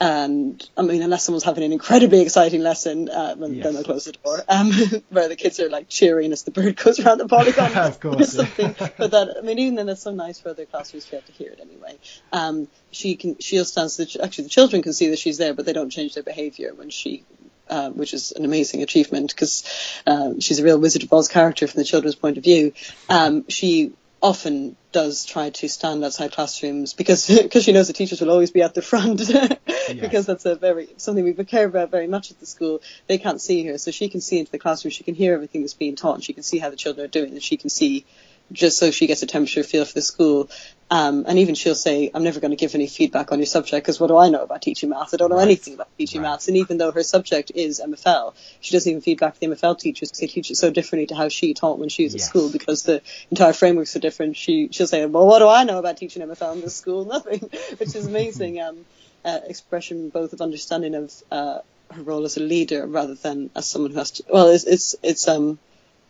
[0.00, 3.64] and I mean, unless someone's having an incredibly exciting lesson, uh, then, Yes.
[3.64, 4.42] then they'll close the door.
[4.48, 4.72] Um,
[5.10, 8.36] where the kids are like cheering as the bird goes around the polygon Of course,
[8.36, 8.48] or yeah.
[8.48, 8.92] something.
[8.98, 11.26] But that, I mean, even then, that's so nice for other classrooms to be able
[11.26, 11.98] to hear it anyway.
[12.32, 15.54] Um, she can, she'll stand so that actually the children can see that she's there,
[15.54, 17.24] but they don't change their behaviour when she.
[17.66, 19.64] Uh, which is an amazing achievement because
[20.06, 22.74] um, she's a real Wizard of Oz character from the children's point of view.
[23.08, 23.94] Um, she
[24.24, 28.50] often does try to stand outside classrooms because because she knows the teachers will always
[28.50, 29.18] be at the front
[30.00, 32.80] because that's a very something we care about very much at the school.
[33.06, 34.92] They can't see her, so she can see into the classroom.
[34.92, 37.08] She can hear everything that's being taught, and she can see how the children are
[37.08, 38.06] doing, and she can see
[38.52, 40.50] just so she gets a temperature feel for the school.
[40.90, 43.84] Um, and even she'll say, I'm never going to give any feedback on your subject
[43.84, 45.14] because what do I know about teaching maths?
[45.14, 45.42] I don't know right.
[45.42, 46.30] anything about teaching right.
[46.30, 46.46] maths.
[46.46, 50.10] And even though her subject is MFL, she doesn't even feedback to the MFL teachers
[50.10, 52.24] because they teach it so differently to how she taught when she was yes.
[52.24, 54.36] at school because the entire frameworks are different.
[54.36, 57.04] She, she'll say, well, what do I know about teaching MFL in this school?
[57.06, 57.40] Nothing,
[57.78, 58.60] which is amazing.
[58.60, 58.84] Um,
[59.24, 61.58] uh, expression both of understanding of, uh,
[61.90, 64.96] her role as a leader rather than as someone who has to, well, it's, it's,
[65.02, 65.58] it's, um,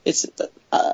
[0.04, 0.26] it's,
[0.72, 0.92] uh,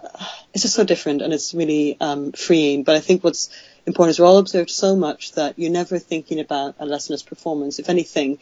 [0.53, 2.85] it's just so different and it's really, um, freeing.
[2.85, 3.51] But I think what's,
[3.87, 7.79] important is we're all observed so much that you're never thinking about a lesson performance.
[7.79, 8.39] If anything,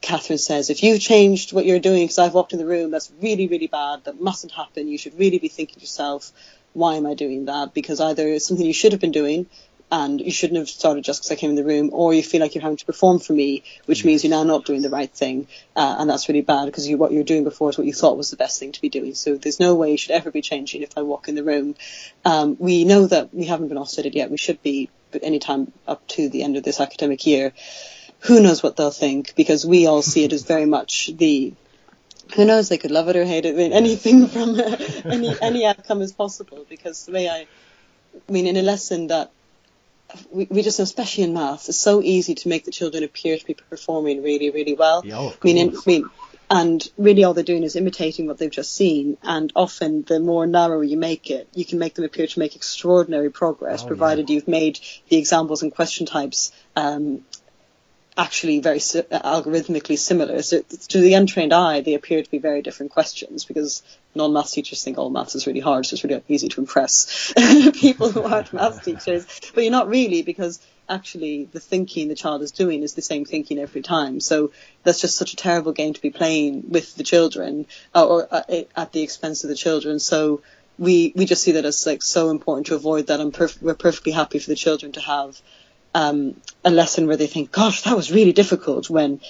[0.00, 3.12] Katharine says, if you've changed what you're doing because I've walked in the room, that's
[3.20, 4.04] really, really bad.
[4.04, 4.88] That mustn't happen.
[4.88, 6.32] You should really be thinking to yourself,
[6.72, 7.74] why am I doing that?
[7.74, 9.46] Because either it's something you should have been doing
[9.92, 12.40] and you shouldn't have started just because I came in the room, or you feel
[12.40, 15.10] like you're having to perform for me, which means you're now not doing the right
[15.10, 17.92] thing, uh, and that's really bad because you, what you're doing before is what you
[17.92, 19.14] thought was the best thing to be doing.
[19.14, 21.74] So there's no way you should ever be changing if I walk in the room.
[22.24, 24.30] Um, we know that we haven't been Ofsteded yet.
[24.30, 24.90] We should be
[25.22, 27.52] any time up to the end of this academic year.
[28.20, 31.54] Who knows what they'll think because we all see it as very much the
[32.36, 33.54] who knows they could love it or hate it.
[33.54, 37.46] I mean, anything from uh, any any outcome is possible because the way I,
[38.28, 39.32] I mean, in a lesson that
[40.30, 43.46] we, we just, especially in maths, it's so easy to make the children appear to
[43.46, 45.02] be performing really, really well.
[45.04, 46.10] Yeah, I mean, I mean,
[46.50, 49.16] and really all they're doing is imitating what they've just seen.
[49.22, 52.56] And often, the more narrow you make it, you can make them appear to make
[52.56, 54.34] extraordinary progress, oh, provided yeah.
[54.34, 57.24] you've made the examples and question types um,
[58.20, 60.42] actually very si- algorithmically similar.
[60.42, 63.82] So to the untrained eye, they appear to be very different questions because
[64.14, 67.32] non-maths teachers think all oh, maths is really hard, so it's really easy to impress
[67.74, 69.26] people who aren't maths teachers.
[69.54, 73.24] But you're not really because actually the thinking the child is doing is the same
[73.24, 74.20] thinking every time.
[74.20, 74.52] So
[74.82, 78.28] that's just such a terrible game to be playing with the children uh, or, or
[78.30, 79.98] uh, at the expense of the children.
[79.98, 80.42] So
[80.78, 83.20] we we just see that as like so important to avoid that.
[83.20, 85.40] And perf- we're perfectly happy for the children to have
[85.94, 89.20] um, a lesson where they think, "Gosh, that was really difficult." When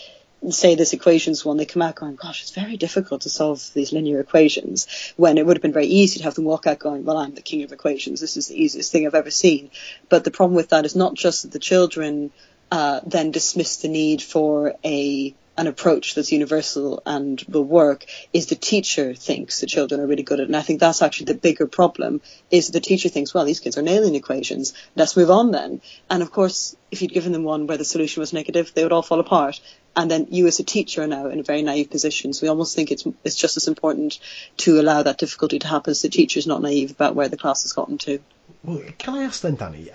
[0.49, 3.93] say this equations one, they come out going, gosh, it's very difficult to solve these
[3.93, 7.05] linear equations when it would have been very easy to have them walk out going,
[7.05, 8.21] well, I'm the king of equations.
[8.21, 9.71] This is the easiest thing I've ever seen.
[10.09, 12.31] But the problem with that is not just that the children
[12.71, 18.47] uh, then dismiss the need for a an approach that's universal and will work is
[18.47, 20.47] the teacher thinks the children are really good at it.
[20.47, 23.77] And I think that's actually the bigger problem is the teacher thinks, well, these kids
[23.77, 24.73] are nailing equations.
[24.97, 25.83] Let's move on then.
[26.09, 28.93] And of course, if you'd given them one where the solution was negative, they would
[28.93, 29.61] all fall apart.
[29.95, 32.33] And then you as a teacher are now in a very naive position.
[32.33, 34.19] So we almost think it's, it's just as important
[34.59, 37.65] to allow that difficulty to happen as the teacher's not naive about where the class
[37.65, 38.19] has gotten to.
[38.63, 39.89] Well, can I ask then, Danny?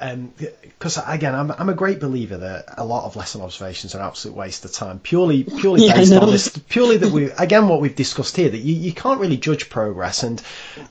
[0.64, 4.00] Because um, again, I'm, I'm a great believer that a lot of lesson observations are
[4.00, 7.68] an absolute waste of time, purely purely yeah, based on this, purely that we again
[7.68, 10.42] what we've discussed here that you, you can't really judge progress and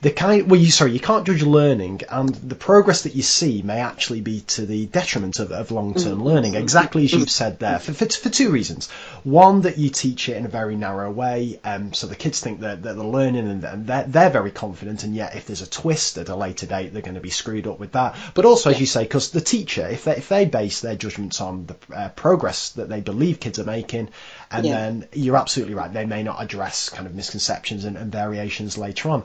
[0.01, 3.61] the kind well you sorry you can't judge learning and the progress that you see
[3.61, 6.23] may actually be to the detriment of, of long term mm-hmm.
[6.23, 6.55] learning.
[6.55, 8.89] Exactly as you've said there for, for, for two reasons.
[9.25, 12.59] One that you teach it in a very narrow way, um, so the kids think
[12.59, 16.19] that, that they're learning and they're, they're very confident, and yet if there's a twist
[16.19, 18.15] at a later date, they're going to be screwed up with that.
[18.35, 21.41] But also, as you say, because the teacher, if they, if they base their judgments
[21.41, 24.09] on the uh, progress that they believe kids are making,
[24.51, 24.77] and yeah.
[24.77, 29.09] then you're absolutely right, they may not address kind of misconceptions and, and variations later
[29.09, 29.23] on.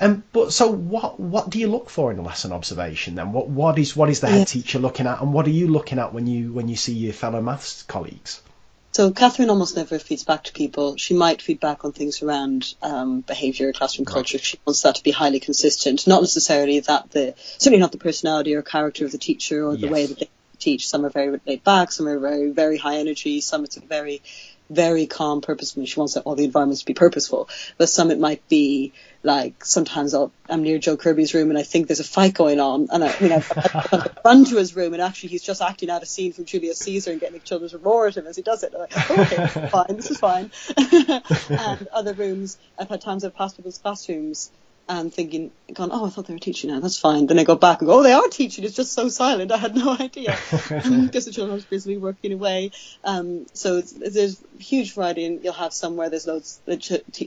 [0.00, 3.32] Um, but so what what do you look for in a lesson observation then?
[3.32, 4.44] What what is what is the head yeah.
[4.44, 7.12] teacher looking at, and what are you looking at when you when you see your
[7.12, 8.42] fellow maths colleagues?
[8.92, 10.96] So Katharine almost never feeds back to people.
[10.96, 14.38] She might feed back on things around um, behaviour, classroom culture.
[14.38, 14.44] Right.
[14.44, 18.54] She wants that to be highly consistent, not necessarily that the certainly not the personality
[18.54, 19.90] or character of the teacher or the yes.
[19.90, 20.88] way that they teach.
[20.88, 24.22] Some are very laid back, some are very very high energy, some it's very
[24.68, 25.84] very calm, purposeful.
[25.84, 28.92] She wants all the environments to be purposeful, but some it might be
[29.22, 32.58] like sometimes i am near Joe Kirby's room and I think there's a fight going
[32.58, 35.90] on, and I, you know, I run to his room and actually he's just acting
[35.90, 38.36] out a scene from Julius Caesar and getting the children to roar at him as
[38.36, 38.72] he does it.
[38.74, 40.50] I'm Like, okay, fine, this is fine.
[40.76, 44.50] and other rooms, I've had times I've passed people's classrooms
[44.90, 46.80] and thinking, gone, oh, I thought they were teaching now.
[46.80, 47.26] That's fine.
[47.26, 48.64] Then I go back and go, oh, they are teaching.
[48.64, 49.52] It's just so silent.
[49.52, 50.36] I had no idea.
[50.50, 52.72] because the children are busily working away.
[53.04, 56.60] Um, so there's huge variety, and you'll have some where there's loads.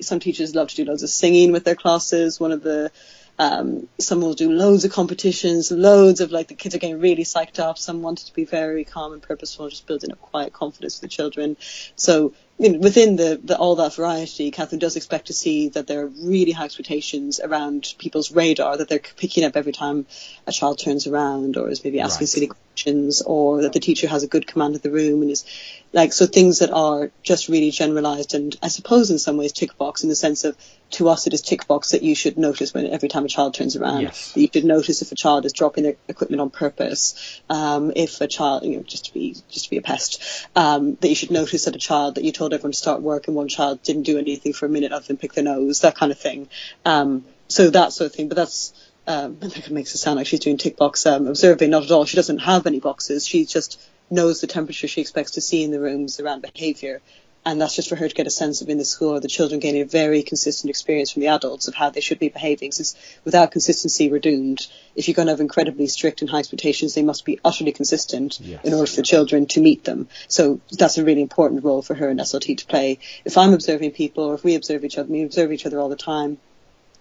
[0.02, 2.38] Some teachers love to do loads of singing with their classes.
[2.38, 2.92] One of the
[3.40, 7.24] um, some will do loads of competitions, loads of like the kids are getting really
[7.24, 7.78] psyched up.
[7.78, 11.10] Some wanted to be very calm and purposeful, just building up quiet confidence for the
[11.10, 11.58] children.
[11.96, 15.88] So you know, within the, the, all that variety, Katharine does expect to see that
[15.88, 20.06] there are really high expectations around people's radar that they're picking up every time
[20.46, 22.30] a child turns around or is maybe asking right.
[22.30, 25.46] silly questions or that the teacher has a good command of the room and is
[25.94, 29.78] like so things that are just really generalized and I suppose in some ways tick
[29.78, 30.58] box in the sense of
[30.92, 33.54] to us it is tick box that you should notice when every time a child
[33.54, 34.02] turns around.
[34.02, 34.36] Yes.
[34.36, 38.28] You should notice if a child is dropping their equipment on purpose, um, if a
[38.28, 41.32] child you know just to be just to be a pest, um, that you should
[41.32, 44.04] notice that a child that you told everyone to start work and one child didn't
[44.04, 46.50] do anything for a minute other than pick their nose, that kind of thing.
[46.86, 48.74] Um, so that sort of thing, but that's
[49.06, 51.70] um, I think it makes it sound like she's doing tick box um, observing.
[51.70, 52.06] Not at all.
[52.06, 53.28] She doesn't have any boxes.
[53.28, 53.80] She's just
[54.14, 57.02] knows the temperature she expects to see in the rooms around behaviour.
[57.46, 59.60] And that's just for her to get a sense of in the school, the children
[59.60, 62.72] getting a very consistent experience from the adults of how they should be behaving.
[62.72, 62.96] Since
[63.26, 64.66] without consistency, we're doomed.
[64.96, 68.40] If you're going to have incredibly strict and high expectations, they must be utterly consistent
[68.40, 68.64] Yes.
[68.64, 70.08] in order for the children to meet them.
[70.30, 73.00] So that's a really important role for her in SLT to play.
[73.26, 75.90] If I'm observing people, or if we observe each other, we observe each other all
[75.90, 76.38] the time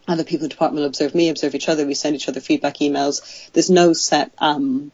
[0.09, 1.87] other people in the department will observe me, observe each other.
[1.87, 3.51] We send each other feedback emails.
[3.53, 4.91] There's no set um,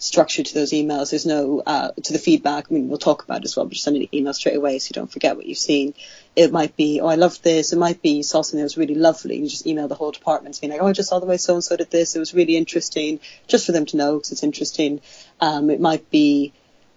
[0.00, 1.10] structure to those emails.
[1.10, 2.66] There's no uh, to the feedback.
[2.70, 4.78] I mean, we'll talk about it as well, but just send an email straight away
[4.78, 5.94] so you don't forget what you've seen.
[6.34, 7.72] It might be, oh, I love this.
[7.72, 9.36] It might be, saw something that was really lovely.
[9.36, 11.54] You just email the whole department, being like, oh, I just saw the way so
[11.54, 12.16] and so did this.
[12.16, 15.00] It was really interesting, just for them to know because it's interesting.
[15.40, 16.54] Um, it might be.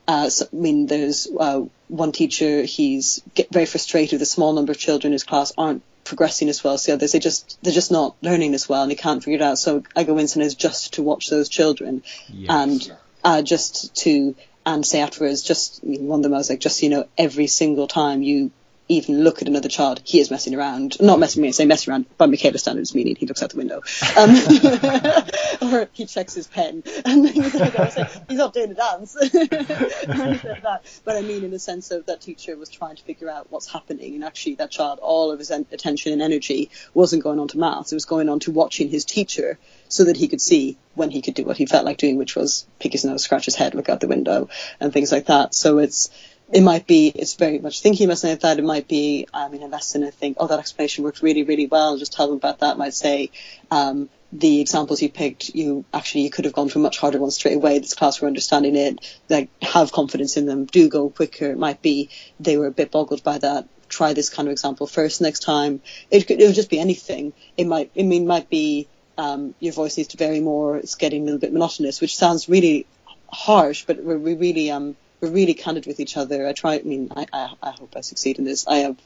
[0.08, 2.64] Uh, so, I mean, there's uh, one teacher.
[2.64, 4.20] He's get very frustrated.
[4.20, 7.12] The small number of children in his class aren't progressing as well as the others.
[7.12, 9.58] They just they're just not learning as well, and he can't figure it out.
[9.58, 12.50] So I go in sometimes just to watch those children, Yes.
[12.50, 14.36] and uh, just to
[14.66, 17.88] and say afterwards, just one of them I was like, just you know, every single
[17.88, 18.52] time you
[18.98, 20.98] even look at another child, he is messing around.
[21.02, 23.58] Not messing me, I say messing around by Michaela standards, meaning he looks out the
[23.58, 23.82] window.
[24.18, 26.84] Um, or he checks his pen.
[27.06, 28.24] And things like that.
[28.30, 29.16] He's not doing a dance.
[31.06, 33.68] But I mean in the sense of that teacher was trying to figure out what's
[33.68, 37.48] happening and actually that child, all of his en- attention and energy wasn't going on
[37.50, 37.92] to maths.
[37.92, 39.60] It was going on to watching his teacher
[39.90, 42.36] so that he could see when he could do what he felt like doing, which
[42.36, 44.50] was pick his nose, scratch his head, look out the window
[44.80, 45.54] and things like that.
[45.54, 46.10] So it's,
[46.54, 48.60] it might be it's very much thinking about something like that.
[48.60, 50.04] It might be um, in a lesson.
[50.04, 51.98] I think oh that explanation worked really really well.
[51.98, 52.76] Just tell them about that.
[52.76, 53.32] I might say
[53.72, 55.56] um, the examples you picked.
[55.56, 57.80] You actually you could have gone for much harder ones straight away.
[57.80, 59.20] This class were understanding it.
[59.30, 60.66] Like have confidence in them.
[60.66, 61.50] Do go quicker.
[61.50, 62.10] It might be
[62.40, 63.68] they were a bit boggled by that.
[63.90, 65.82] Try this kind of example first next time.
[66.12, 67.34] It could it would just be anything.
[67.58, 70.78] It might I mean might be um, your voice needs to vary more.
[70.78, 72.88] It's getting a little bit monotonous, which sounds really
[73.32, 76.46] harsh, but we really um we're really candid with each other.
[76.46, 76.76] I try.
[76.76, 78.68] I mean, I, I, I hope I succeed in this.
[78.68, 78.98] I have.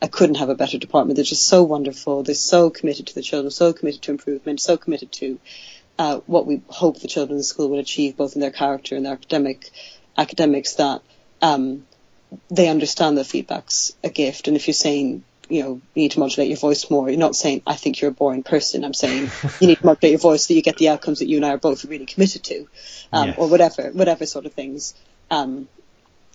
[0.00, 1.16] I couldn't have a better department.
[1.16, 2.22] They're just so wonderful.
[2.22, 5.38] They're so committed to the children, so committed to improvement, so committed to
[5.98, 8.96] uh, what we hope the children in the school will achieve, both in their character
[8.96, 9.70] and their academic
[10.16, 10.74] academics.
[10.74, 11.02] That
[11.42, 11.86] um,
[12.50, 16.20] they understand that feedback's a gift, and if you're saying you know, you need to
[16.20, 17.10] modulate your voice more.
[17.10, 18.82] You're not saying, I think you're a boring person.
[18.82, 19.30] I'm saying
[19.60, 21.50] you need to modulate your voice so you get the outcomes that you and I
[21.50, 22.66] are both really committed to,
[23.12, 23.34] um, Yes.
[23.38, 24.94] or whatever, whatever sort of things.
[25.30, 25.68] Um,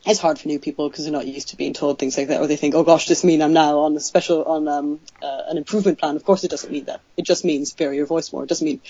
[0.05, 2.39] it's hard for new people because they're not used to being told things like that,
[2.39, 5.41] or they think, oh gosh, this mean I'm now on a special, on um, uh,
[5.47, 6.15] an improvement plan.
[6.15, 7.01] Of course, it doesn't mean that.
[7.17, 8.43] It just means vary your voice more.
[8.43, 8.81] It doesn't mean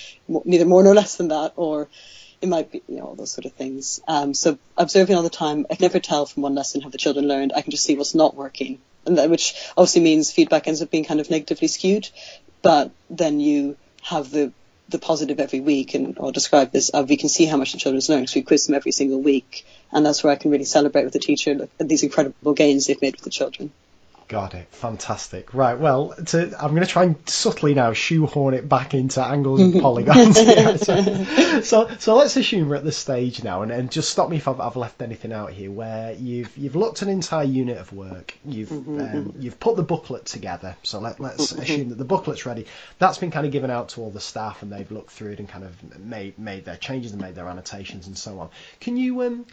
[0.46, 1.88] neither more nor less than that, or
[2.42, 4.00] it might be, you know, all those sort of things.
[4.08, 6.98] Um, so observing all the time, I can never tell from one lesson how the
[6.98, 7.54] children learned.
[7.56, 10.92] I can just see what's not working, and that, which obviously means feedback ends up
[10.92, 12.10] being kind of negatively skewed.
[12.62, 14.54] But then you have the
[14.90, 16.92] the positive every week, and I'll describe this.
[16.94, 19.22] Uh, we can see how much the children's learn because we quiz them every single
[19.22, 22.88] week, and that's where I can really celebrate with the teacher look these incredible gains
[22.88, 23.72] they've made with the children.
[24.30, 24.68] Got it.
[24.70, 25.56] Fantastic.
[25.56, 25.74] Right.
[25.74, 29.74] Well, to, I'm going to try and subtly now shoehorn it back into angles and
[29.82, 30.40] polygons.
[30.40, 34.30] Yeah, so, so, so let's assume we're at this stage now, and, and just stop
[34.30, 35.72] me if I've, I've left anything out here.
[35.72, 40.26] Where you've you've looked an entire unit of work, you've um, you've put the booklet
[40.26, 40.78] together.
[40.84, 42.68] So let, let's assume that the booklet's ready.
[43.00, 45.40] That's been kind of given out to all the staff, and they've looked through it
[45.40, 48.52] and kind of made made their changes and made their annotations and so on.
[48.80, 49.48] Can you um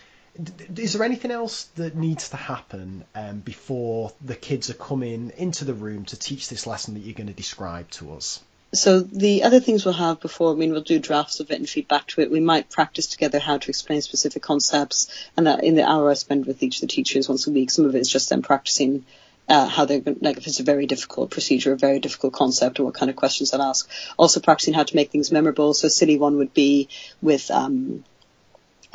[0.77, 5.65] is there anything else that needs to happen um, before the kids are coming into
[5.65, 8.41] the room to teach this lesson that you're going to describe to us?
[8.75, 11.69] So the other things we'll have before, I mean, we'll do drafts of it and
[11.69, 12.31] feedback to it.
[12.31, 16.15] We might practice together how to explain specific concepts, and that in the hour I
[16.15, 18.43] spend with each of the teachers once a week, some of it is just them
[18.43, 19.05] practicing
[19.49, 22.85] uh, how they're like if it's a very difficult procedure, a very difficult concept, or
[22.85, 23.89] what kind of questions they'll ask.
[24.17, 25.73] Also practicing how to make things memorable.
[25.73, 26.89] So a silly one would be
[27.23, 28.05] with um,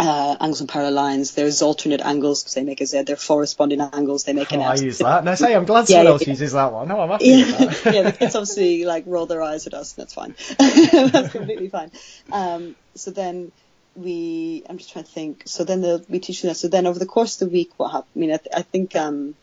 [0.02, 1.36] uh, angles and parallel lines.
[1.36, 3.04] There's alternate angles because they make a Z.
[3.04, 4.24] They're corresponding angles.
[4.24, 4.82] They make Oh, an I S.
[4.82, 5.24] use that.
[5.24, 6.30] No, say I'm glad someone yeah, else yeah.
[6.30, 6.88] uses that one.
[6.88, 7.86] No, I'm happy Yeah, with that.
[7.94, 10.36] yeah, the kids obviously like roll their eyes at us, and that's fine.
[11.12, 11.92] that's completely fine.
[12.32, 13.52] Um, so then
[13.94, 15.44] we, I'm just trying to think.
[15.46, 16.60] So then they'll be teaching us.
[16.60, 18.10] So then over the course of the week, what happened?
[18.16, 19.36] I mean, I, th- I think um,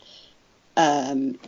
[0.75, 1.39] um,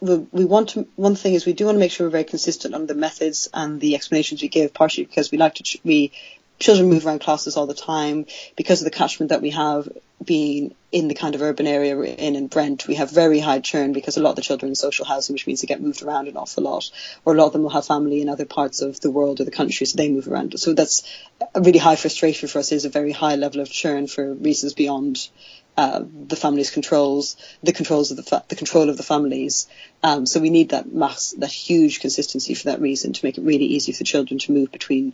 [0.00, 0.88] we, we want to.
[0.96, 3.48] One thing is we do want to make sure we're very consistent on the methods
[3.54, 6.12] and the explanations we give, partially because we like to tr- we
[6.58, 8.26] children move around classes all the time
[8.56, 9.88] because of the catchment that we have
[10.24, 13.60] being in the kind of urban area we're in in Brent, we have very high
[13.60, 16.02] churn because a lot of the children in social housing, which means they get moved
[16.02, 16.90] around an awful lot,
[17.24, 19.44] or a lot of them will have family in other parts of the world or
[19.44, 20.58] the country, so they move around.
[20.58, 21.02] So that's
[21.54, 22.72] a really high frustration for us.
[22.72, 25.28] Is a very high level of churn for reasons beyond
[25.76, 29.68] uh, the family's controls, the controls of the fa- the control of the families.
[30.02, 33.42] Um, so we need that mass, that huge consistency for that reason to make it
[33.44, 35.12] really easy for the children to move between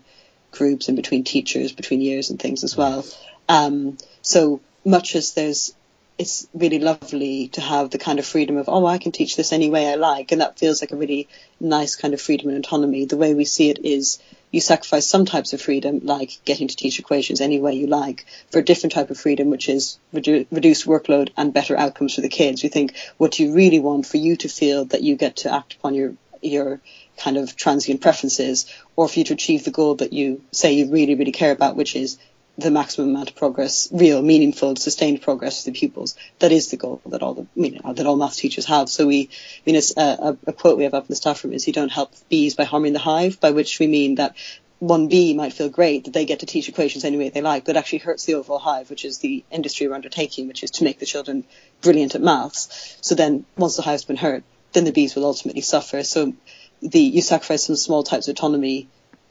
[0.52, 3.04] groups and between teachers, between years and things as well.
[3.48, 5.74] Um, so much as there's
[6.18, 9.52] it's really lovely to have the kind of freedom of oh I can teach this
[9.52, 11.26] any way I like and that feels like a really
[11.58, 13.06] nice kind of freedom and autonomy.
[13.06, 16.76] The way we see it is you sacrifice some types of freedom like getting to
[16.76, 20.46] teach equations any way you like for a different type of freedom which is redu-
[20.50, 22.62] reduced workload and better outcomes for the kids.
[22.62, 25.52] You think what do you really want for you to feel that you get to
[25.52, 26.80] act upon your your
[27.16, 30.90] kind of transient preferences or for you to achieve the goal that you say you
[30.90, 32.18] really really care about which is
[32.58, 36.16] the maximum amount of progress, real, meaningful, sustained progress for the pupils.
[36.38, 37.46] That is the goal that all the,
[37.94, 38.88] that all maths teachers have.
[38.88, 41.54] So we, I mean, it's a, a quote we have up in the staff room
[41.54, 44.36] is you don't help bees by harming the hive, by which we mean that
[44.80, 47.64] one bee might feel great that they get to teach equations any way they like,
[47.64, 50.84] but actually hurts the overall hive, which is the industry we're undertaking, which is to
[50.84, 51.44] make the children
[51.80, 52.98] brilliant at maths.
[53.00, 54.42] So then once the hive's been hurt,
[54.72, 56.02] then the bees will ultimately suffer.
[56.02, 56.34] So
[56.80, 58.88] the, you sacrifice some small types of autonomy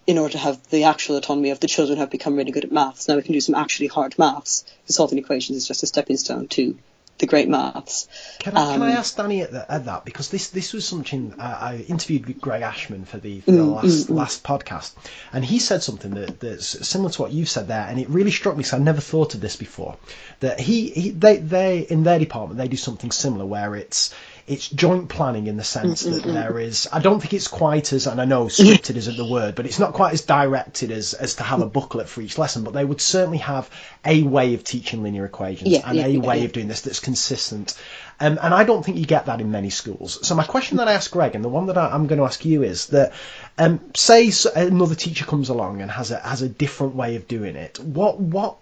[0.08, 2.72] in order to have the actual autonomy of the children have become really good at
[2.72, 3.08] maths.
[3.08, 4.66] Now we can do some actually hard maths.
[4.86, 6.78] Solving equations is just a stepping stone to
[7.22, 8.10] the great maths.
[8.40, 10.74] Can I, um, can I um, ask Danny at, the, at, that because this this
[10.74, 14.44] was something uh, I interviewed Greg Ashman for the, for the mm, last mm, last
[14.44, 14.94] podcast,
[15.32, 18.32] and he said something that, that's similar to what you said there, and it really
[18.32, 19.98] struck me because I never thought of this before.
[20.42, 24.14] That he, he they they in their department they do something similar where it's
[24.52, 26.88] it's joint planning in the sense that there is.
[26.92, 29.80] I don't think it's quite as, and I know scripted isn't the word, but it's
[29.80, 32.66] not quite as directed as as to have a booklet for each lesson.
[32.66, 33.70] But they would certainly have
[34.04, 36.82] a way of teaching linear equations yeah, and yeah, a yeah, way of doing this
[36.82, 37.78] that's consistent.
[38.20, 40.28] Um, and I don't think you get that in many schools.
[40.28, 42.26] So my question that I asked Greg, and the one that I, am going to
[42.26, 43.14] ask you, is that
[43.58, 47.56] um, say another teacher comes along and has a has a different way of doing
[47.56, 47.80] it.
[47.80, 48.58] What what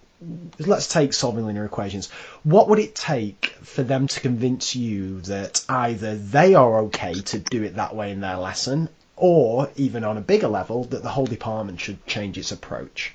[0.58, 2.10] let's take solving linear equations.
[2.42, 7.38] What would it take for them to convince you that either they are okay to
[7.38, 11.08] do it that way in their lesson, or even on a bigger level, that the
[11.08, 13.14] whole department should change its approach?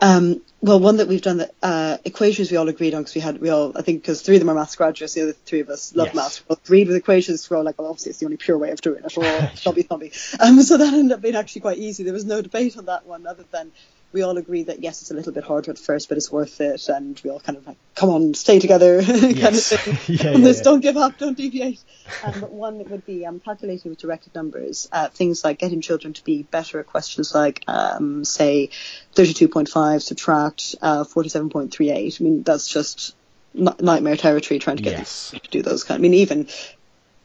[0.00, 3.20] Um, well, one that we've done that uh, equations we all agreed on because we
[3.20, 5.60] had we all I think because three of them are maths graduates, the other three
[5.60, 6.14] of us love yes.
[6.14, 6.40] maths.
[6.40, 7.48] We all agreed with equations.
[7.48, 9.16] We're all like, well, obviously it's the only pure way of doing it.
[9.16, 10.12] We're all snobby snobby.
[10.40, 12.02] Um, so that ended up being actually quite easy.
[12.02, 13.72] There was no debate on that one other than
[14.14, 16.60] we all agree that yes, it's a little bit harder at first, but it's worth
[16.60, 19.72] it, and we all kind of like, come on, stay together, kind yes.
[19.72, 19.98] of thing.
[20.16, 20.62] yeah, yeah, yeah.
[20.62, 21.80] Don't give up, don't deviate.
[22.22, 26.12] Um, but one would be um, calculating with directed numbers, uh, things like getting children
[26.12, 28.70] to be better at questions like, um, say,
[29.16, 32.20] 32.5 subtract uh, 47.38.
[32.20, 33.16] I mean, that's just
[33.54, 35.30] nightmare territory trying to get yes.
[35.30, 35.98] them to do those kind.
[35.98, 36.48] I mean, even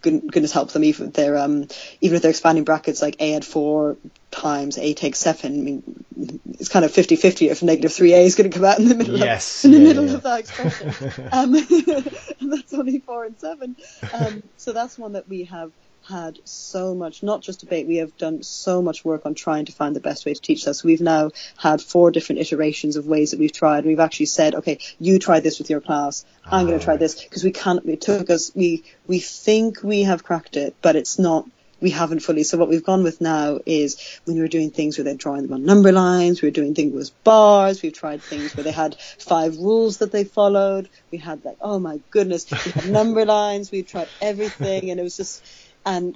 [0.01, 1.67] goodness help them even if they're um,
[2.01, 3.97] even if they're expanding brackets like a at four
[4.31, 5.53] times a takes seven.
[5.53, 6.05] I mean,
[6.59, 8.95] it's kind of 50-50 if negative three a is going to come out in the
[8.95, 10.13] middle yes, of in the middle yeah.
[10.13, 10.89] of that expression.
[11.31, 11.55] um,
[12.39, 13.75] and that's only four and seven.
[14.13, 15.71] Um, so that's one that we have
[16.09, 19.71] had so much, not just debate, we have done so much work on trying to
[19.71, 20.73] find the best way to teach that.
[20.73, 23.85] So we've now had four different iterations of ways that we've tried.
[23.85, 26.25] We've actually said, okay, you try this with your class.
[26.45, 26.97] I'm going to try ah.
[26.97, 30.95] this because we can't, it took us, we, we think we have cracked it, but
[30.95, 31.47] it's not,
[31.81, 32.43] we haven't fully.
[32.43, 35.43] So what we've gone with now is when we were doing things where they're drawing
[35.43, 38.71] them on number lines, we were doing things with bars, we've tried things where they
[38.71, 40.89] had five rules that they followed.
[41.11, 45.03] We had like, oh my goodness, we had number lines, we tried everything and it
[45.03, 45.43] was just,
[45.89, 46.15] and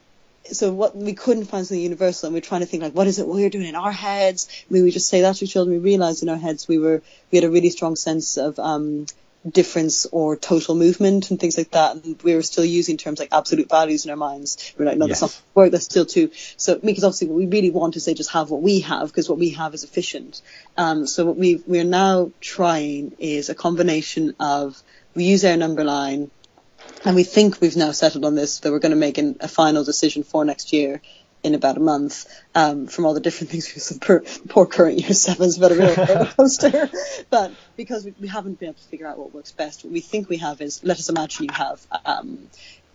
[0.52, 3.08] so what we couldn't find something universal and we are trying to think like what
[3.08, 4.48] is it we're doing in our heads?
[4.70, 5.78] I mean, we just say that to children.
[5.78, 7.02] We realized in our heads we were
[7.32, 9.08] we had a really strong sense of um,
[9.50, 11.96] difference or total movement and things like that.
[11.96, 14.74] And we were still using terms like absolute values in our minds.
[14.78, 15.22] We are like no yes.
[15.22, 18.14] that's not work that's still too so because obviously what we really want to say
[18.14, 20.42] just have what we have because what we have is efficient.
[20.78, 24.80] Um, so what we we're now trying is a combination of
[25.16, 26.30] we use our number line
[27.06, 29.48] and we think we've now settled on this that we're going to make an, a
[29.48, 31.02] final decision for next year
[31.44, 35.14] in about a month um, from all the different things we've poor, poor current year
[35.14, 36.90] seven's but a real roller coaster.
[37.30, 40.00] But because we, we, haven't been able to figure out what works best what we
[40.00, 42.48] think we have is let us imagine you have um,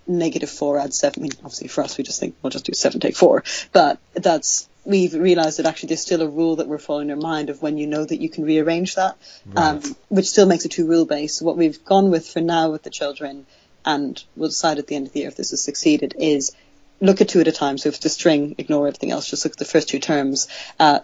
[0.06, 1.20] negative four add seven.
[1.20, 3.44] I mean obviously for us we just think we'll just do seven take four.
[3.72, 7.20] But that's we've realized that actually there's still a rule that we're following in our
[7.20, 9.84] mind of when you know that you can rearrange that right.
[9.84, 12.70] um, which still makes it too rule based so what we've gone with for now
[12.70, 13.44] with the children
[13.84, 16.54] and we'll decide at the end of the year if this has succeeded, is
[17.00, 17.78] look at two at a time.
[17.78, 20.48] So if it's a string, ignore everything else, just look at the first two terms.
[20.78, 21.00] Uh,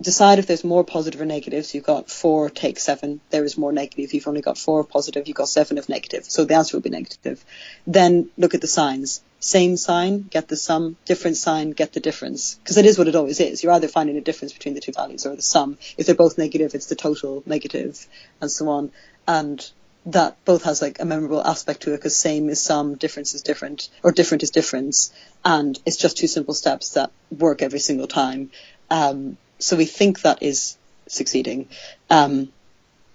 [0.00, 1.64] decide if there's more positive or negative.
[1.64, 3.20] So you've got four, take seven.
[3.30, 4.12] There is more negative.
[4.12, 5.28] You've only got four positive.
[5.28, 6.24] You've got seven of negative.
[6.24, 7.44] So the answer will be negative.
[7.86, 9.22] Then look at the signs.
[9.40, 10.96] Same sign, get the sum.
[11.04, 12.54] Different sign, get the difference.
[12.56, 13.62] Because it is what it always is.
[13.62, 15.78] You're either finding a difference between the two values or the sum.
[15.96, 18.06] If they're both negative, it's the total negative,
[18.40, 18.92] and so on.
[19.26, 19.68] And
[20.06, 23.42] that both has like a memorable aspect to it because same is sum, difference is
[23.42, 25.12] different, or different is difference,
[25.44, 28.50] and it's just two simple steps that work every single time.
[28.90, 30.76] Um, so we think that is
[31.06, 31.68] succeeding.
[32.10, 32.52] Um,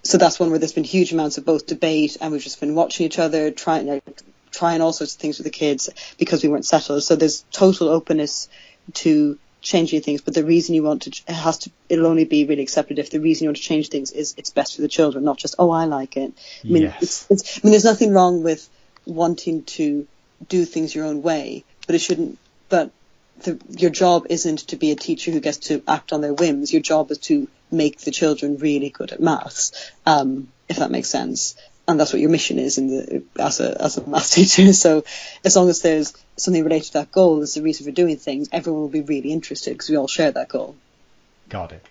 [0.03, 2.75] so that's one where there's been huge amounts of both debate, and we've just been
[2.75, 4.03] watching each other, trying like,
[4.51, 7.03] trying all sorts of things with the kids because we weren't settled.
[7.03, 8.47] So there's total openness
[8.93, 12.45] to changing things, but the reason you want to it has to it'll only be
[12.45, 14.87] really accepted if the reason you want to change things is it's best for the
[14.87, 16.33] children, not just oh I like it.
[16.63, 17.01] I mean, Yes.
[17.01, 18.67] it's, it's I mean, there's nothing wrong with
[19.05, 20.07] wanting to
[20.47, 22.37] do things your own way, but it shouldn't.
[22.69, 22.91] But
[23.43, 26.71] the, your job isn't to be a teacher who gets to act on their whims.
[26.73, 31.09] Your job is to make the children really good at maths, um, if that makes
[31.09, 31.55] sense.
[31.87, 34.73] And that's what your mission is in the as a as a maths teacher.
[34.73, 35.05] So
[35.45, 38.49] as long as there's something related to that goal as a reason for doing things,
[38.51, 40.75] everyone will be really interested because we all share that goal.
[41.49, 41.85] Got it.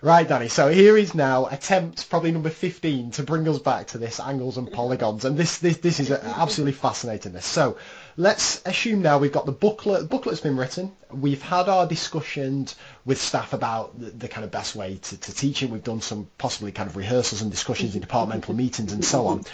[0.00, 0.48] Right, Danny.
[0.48, 4.56] So here is now attempt probably number 15 to bring us back to this angles
[4.56, 7.32] and polygons, and this this this is absolutely fascinating.
[7.32, 7.46] This.
[7.46, 7.78] So
[8.18, 10.00] let's assume now we've got the booklet.
[10.02, 10.92] The booklet's been written.
[11.10, 12.74] We've had our discussions
[13.06, 15.70] with staff about the, the kind of best way to, to teach it.
[15.70, 19.44] We've done some possibly kind of rehearsals and discussions in departmental meetings and so on.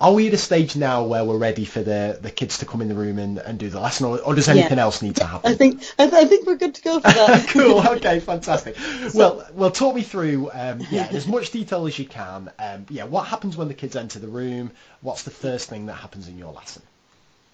[0.00, 2.80] Are we at a stage now where we're ready for the, the kids to come
[2.82, 4.84] in the room and, and do the lesson, or, or does anything Yeah.
[4.84, 5.50] else need to happen?
[5.50, 7.48] I think I, th- I think we're good to go for that.
[7.50, 7.86] cool.
[7.86, 8.18] Okay.
[8.20, 8.76] Fantastic.
[9.14, 10.50] well, well, talk me through.
[10.54, 12.50] Um, yeah, in as much detail as you can.
[12.58, 14.70] Um, yeah, what happens when the kids enter the room?
[15.02, 16.82] What's the first thing that happens in your lesson?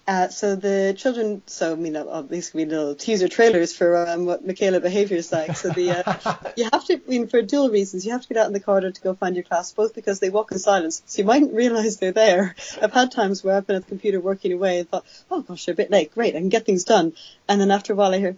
[0.07, 4.07] Uh, so the children, so I mean, uh, these can be little teaser trailers for
[4.07, 5.57] um, what Michaela behaviour is like.
[5.57, 8.37] So the uh, you have to, I mean, for dual reasons, you have to get
[8.37, 11.03] out in the corridor to go find your class, both because they walk in silence,
[11.07, 12.55] so you mightn't realise they're there.
[12.81, 15.65] I've had times where I've been at the computer working away and thought, oh gosh,
[15.65, 17.11] they're a bit late, great, I can get things done,
[17.49, 18.37] and then after a while I hear.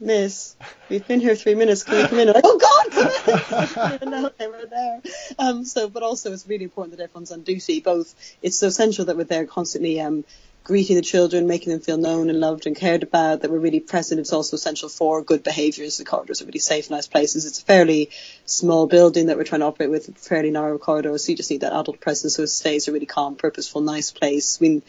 [0.00, 0.54] Miss,
[0.88, 1.82] we've been here three minutes.
[1.82, 2.28] Can we come in?
[2.28, 3.94] I'm like, oh God, come in!
[3.94, 5.02] Even know they were there.
[5.40, 7.80] Um, so, but also it's really important that everyone's on duty.
[7.80, 10.24] Both, it's so essential that we're there constantly um,
[10.68, 13.80] greeting the children, making them feel known and loved and cared about, that we're really
[13.80, 14.20] present.
[14.20, 15.96] It's also essential for good behaviours.
[15.96, 17.46] The corridors are really safe, nice places.
[17.46, 18.10] It's a fairly
[18.44, 21.62] small building that we're trying to operate with, fairly narrow corridors, so you just need
[21.62, 24.60] that adult presence so it stays a really calm, purposeful, nice place.
[24.60, 24.82] Mean,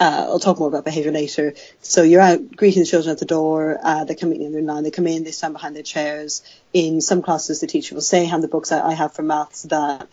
[0.00, 1.52] uh, I'll talk more about behaviour later.
[1.82, 3.78] So you're out greeting the children at the door.
[3.82, 4.82] Uh, they come in in their line.
[4.82, 5.24] They come in.
[5.24, 6.42] They stand behind their chairs.
[6.72, 9.64] In some classes, the teacher will say, "Hand the books out." I have for maths
[9.64, 10.08] that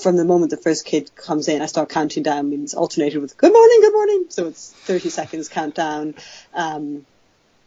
[0.00, 2.50] from the moment the first kid comes in, I start counting down.
[2.50, 6.14] Means alternated with "Good morning, good morning." So it's 30 seconds countdown.
[6.54, 7.06] Um,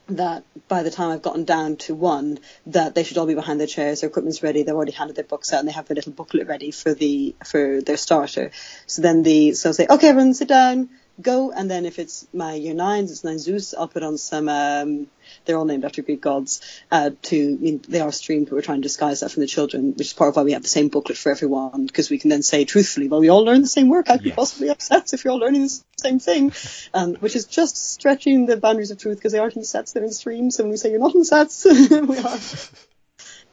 [0.08, 2.38] that by the time I've gotten down to one,
[2.68, 5.26] that they should all be behind their chairs, their equipment's ready, they've already handed their
[5.26, 8.52] books out, and they have their little booklet ready for the for their starter.
[8.86, 10.90] So then the so I'll say, okay, everyone, sit down,
[11.22, 14.50] go, and then if it's my year nines, it's nine Zeus, I'll put on some.
[14.50, 15.08] Um,
[15.46, 16.62] they're all named after Greek gods.
[16.92, 19.48] Uh, to I mean, they are streamed, but we're trying to disguise that from the
[19.48, 22.20] children, which is part of why we have the same booklet for everyone, because we
[22.20, 24.08] can then say truthfully, well, we all learn the same work.
[24.08, 24.36] How could Yes.
[24.36, 26.52] possibly upset if you're all learning the same thing?
[26.94, 30.04] Um, which is just stretching the boundaries of truth because they aren't in sets, they're
[30.04, 30.60] in streams.
[30.60, 32.40] And when we say you're not in sets, we are.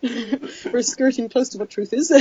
[0.73, 2.13] We're skirting close to what truth is.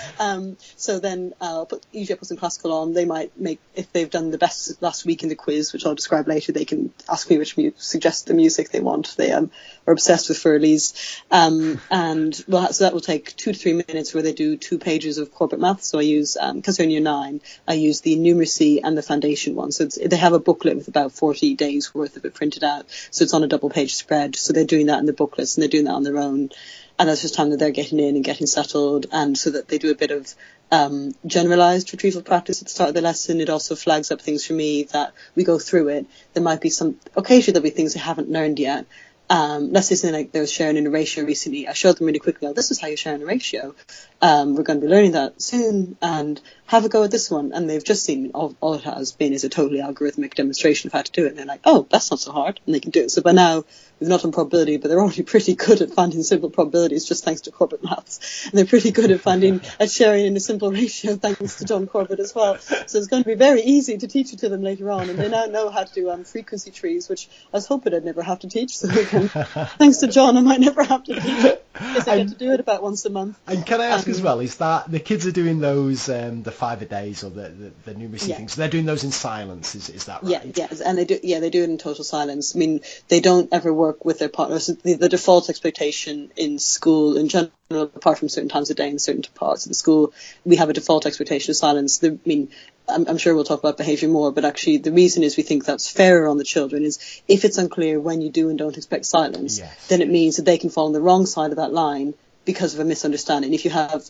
[0.18, 2.92] um, so then uh, I'll put usually I put some classical on.
[2.92, 5.94] They might make if they've done the best last week in the quiz, which I'll
[5.94, 6.52] describe later.
[6.52, 9.16] They can ask me which mu- suggest the music they want.
[9.16, 9.50] They um,
[9.86, 14.14] are obsessed with Furleys, um, and well, so that will take two to three minutes
[14.14, 15.82] where they do two pages of Corbett math.
[15.82, 19.54] So I use because they're in year nine, I use the numeracy and the foundation
[19.54, 19.72] one.
[19.72, 22.86] So it's, they have a booklet with about 40 days worth of it printed out.
[23.10, 24.36] So it's on a double page spread.
[24.36, 26.50] So they're doing that in the booklets and they're doing that on their own.
[26.98, 29.78] And that's just time that they're getting in and getting settled, and so that they
[29.78, 30.34] do a bit of
[30.70, 33.40] um, generalized retrieval practice at the start of the lesson.
[33.40, 36.06] It also flags up things for me that we go through it.
[36.32, 38.86] There might be some, occasionally there'll be things they haven't learned yet.
[39.28, 41.68] Um, let's say something like there was sharing in a ratio recently.
[41.68, 43.74] I showed them really quickly, oh, this is how you share in a ratio.
[44.20, 46.40] Um, we're going to be learning that soon and
[46.72, 47.52] have a go at this one.
[47.52, 50.94] And they've just seen all, all it has been is a totally algorithmic demonstration of
[50.94, 51.28] how to do it.
[51.28, 52.60] And they're like, oh, that's not so hard.
[52.64, 53.10] And they can do it.
[53.10, 53.64] So by now,
[54.00, 57.42] we've not done probability, but they're already pretty good at finding simple probabilities just thanks
[57.42, 58.46] to Corbett maths.
[58.46, 61.86] And they're pretty good at finding, at sharing in a simple ratio thanks to John
[61.86, 62.58] Corbett as well.
[62.58, 65.10] So it's going to be very easy to teach it to them later on.
[65.10, 68.04] And they now know how to do um, frequency trees, which I was hoping I'd
[68.04, 68.78] never have to teach.
[68.78, 69.28] So can,
[69.78, 71.66] thanks to John, I might never have to teach it.
[71.72, 73.38] Because I get to do it about once a month.
[73.46, 76.42] And can I ask Um, as well, is that the kids are doing those um,
[76.42, 78.36] the five a days or the the, the numeracy Yeah.
[78.36, 78.54] things.
[78.54, 79.74] They're doing those in silence.
[79.74, 80.32] Is is that right?
[80.32, 81.18] Yeah, yes, and they do.
[81.22, 82.54] Yeah, they do it in total silence.
[82.54, 84.66] I mean, they don't ever work with their partners.
[84.66, 88.98] The, the default expectation in school, in general, apart from certain times of day in
[88.98, 90.12] certain parts of the school,
[90.44, 91.98] we have a default expectation of silence.
[91.98, 92.48] The, I mean,
[92.88, 95.64] I'm, I'm sure we'll talk about behaviour more, but actually, the reason is we think
[95.64, 96.84] that's fairer on the children.
[96.84, 99.88] Is if it's unclear when you do and don't expect silence, Yes.
[99.88, 102.14] then it means that they can fall on the wrong side of that line
[102.44, 103.54] because of a misunderstanding.
[103.54, 104.04] If you have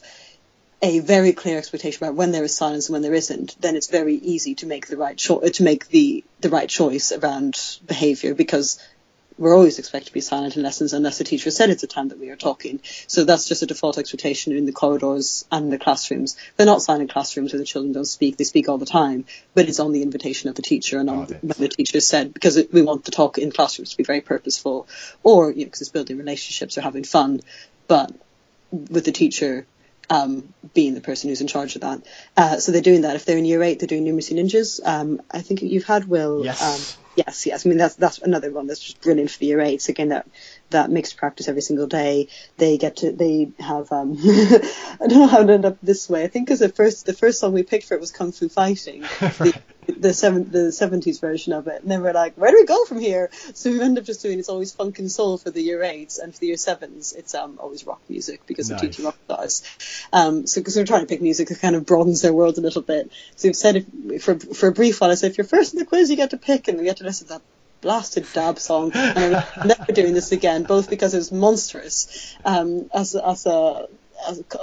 [0.82, 3.86] a very clear expectation about when there is silence and when there isn't, then it's
[3.86, 7.54] very easy to make the right cho- to make the the right choice around
[7.86, 8.82] behaviour because
[9.38, 12.08] we're always expected to be silent in lessons unless the teacher said it's a time
[12.08, 12.80] that we are talking.
[13.06, 16.36] So that's just a default expectation in the corridors and the classrooms.
[16.56, 19.68] They're not silent classrooms where the children don't speak; they speak all the time, but
[19.68, 22.56] it's on the invitation of the teacher and on Got when the teacher said because
[22.56, 24.88] it, we want the talk in classrooms to be very purposeful,
[25.22, 27.40] or you know, because it's building relationships or having fun,
[27.86, 28.12] but
[28.72, 29.64] with the teacher
[30.10, 32.02] um, being the person who's in charge of that.
[32.36, 33.16] Uh, so they're doing that.
[33.16, 34.80] If they're in year eight, they're doing numeracy ninjas.
[34.84, 36.44] Um, I think you've had Will.
[36.44, 36.62] Yes.
[36.62, 37.66] Um, yes, yes.
[37.66, 39.88] I mean that's that's another one that's just brilliant for the year eights.
[39.88, 40.26] Again, that
[40.72, 42.28] that mixed practice every single day.
[42.56, 43.90] They get to they have.
[43.92, 46.24] Um, I don't know how it ended up this way.
[46.24, 48.48] I think because the first the first song we picked for it was Kung Fu
[48.48, 49.04] Fighting.
[49.84, 52.66] The, the seven the seventies version of it, and then we're like, where do we
[52.66, 53.30] go from here?
[53.54, 56.18] So we end up just doing it's always funk and soul for the year eights,
[56.18, 58.80] and for the year sevens, it's um always rock music because Nice.
[58.80, 59.64] we're teaching rock stars.
[60.12, 62.60] Um, so because we're trying to pick music that kind of broadens their world a
[62.60, 63.10] little bit.
[63.34, 65.80] So we've said if, for for a brief while, I said if you're first in
[65.80, 67.42] the quiz, you get to pick, and we get to listen to that
[67.82, 72.88] blasted dab song, and I'm never doing this again, both because it was monstrous um,
[72.94, 73.88] as as a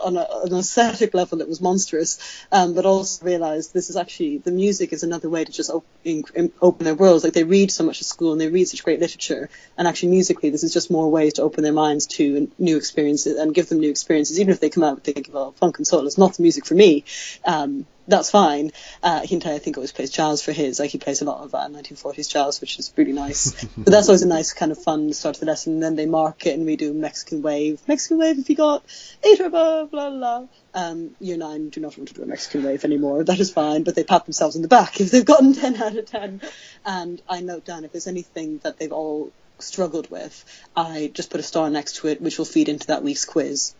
[0.04, 4.38] on a, an aesthetic level, it was monstrous, um, but also realised this is actually
[4.38, 7.24] the music is another way to just open, open their worlds.
[7.24, 10.10] Like they read so much at school and they read such great literature, and actually
[10.10, 13.70] musically, this is just more ways to open their minds to new experiences and give
[13.70, 16.36] them new experiences, even if they come out thinking, "Well, funk and soul is not
[16.36, 17.04] the music for me."
[17.46, 18.72] Um, that's fine.
[19.02, 20.80] Uh, I think, always plays jazz for his.
[20.80, 23.64] Like he plays a lot of uh, 1940s jazz, which is really nice.
[23.78, 25.74] but that's always a nice kind of fun start to the lesson.
[25.74, 27.82] And then they mark it, and we do Mexican wave.
[27.88, 28.40] Mexican wave.
[28.40, 28.84] If you got
[29.24, 30.40] eight or above, blah blah.
[30.40, 30.48] blah.
[30.72, 33.24] Um, year nine do not want to do a Mexican wave anymore.
[33.24, 35.96] That is fine, but they pat themselves on the back if they've gotten 10 out
[35.96, 36.42] of 10.
[36.86, 40.46] And I note down if there's anything that they've all struggled with,
[40.76, 43.74] I just put a star next to it, which will feed into that week's quiz.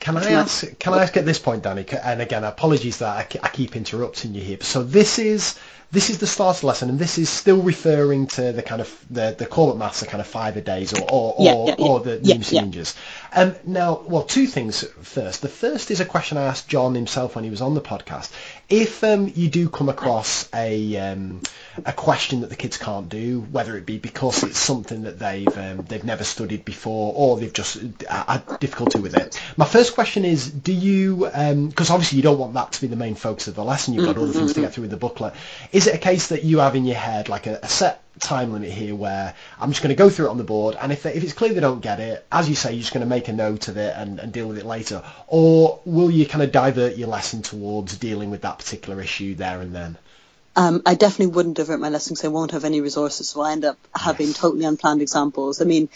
[0.00, 0.78] Can I ask?
[0.78, 1.84] Can I ask at this point, Danny?
[2.02, 4.58] And again, apologies that I, I keep interrupting you here.
[4.60, 5.58] So this is
[5.90, 9.34] this is the start lesson, and this is still referring to the kind of the
[9.36, 11.86] the Corbett maths, the kind of five a days, or or, Yeah, or, yeah, yeah.
[11.86, 12.94] or the Yeah, ninjas.
[13.32, 15.42] Um, now, well, two things first.
[15.42, 18.30] The first is a question I asked John himself when he was on the podcast.
[18.68, 21.40] If um, you do come across a um,
[21.86, 25.56] a question that the kids can't do, whether it be because it's something that they've
[25.56, 27.78] um, they've never studied before or they've just
[28.10, 29.40] had difficulty with it.
[29.56, 32.96] My first question is, do you because obviously you don't want that to be the
[32.96, 33.94] main focus of the lesson.
[33.94, 35.32] You've got other things to get through with the booklet.
[35.72, 38.52] Is it a case that you have in your head like a, a set time
[38.52, 41.02] limit here where I'm just going to go through it on the board, and if
[41.02, 43.08] they, if it's clear they don't get it, as you say, you're just going to
[43.08, 46.42] make a note of it and, and deal with it later, or will you kind
[46.42, 49.96] of divert your lesson towards dealing with that particular issue there and then?
[50.56, 53.52] Um, I definitely wouldn't divert my lesson because I won't have any resources, so I
[53.52, 54.38] end up having Yes.
[54.38, 55.60] totally unplanned examples.
[55.62, 55.88] I mean,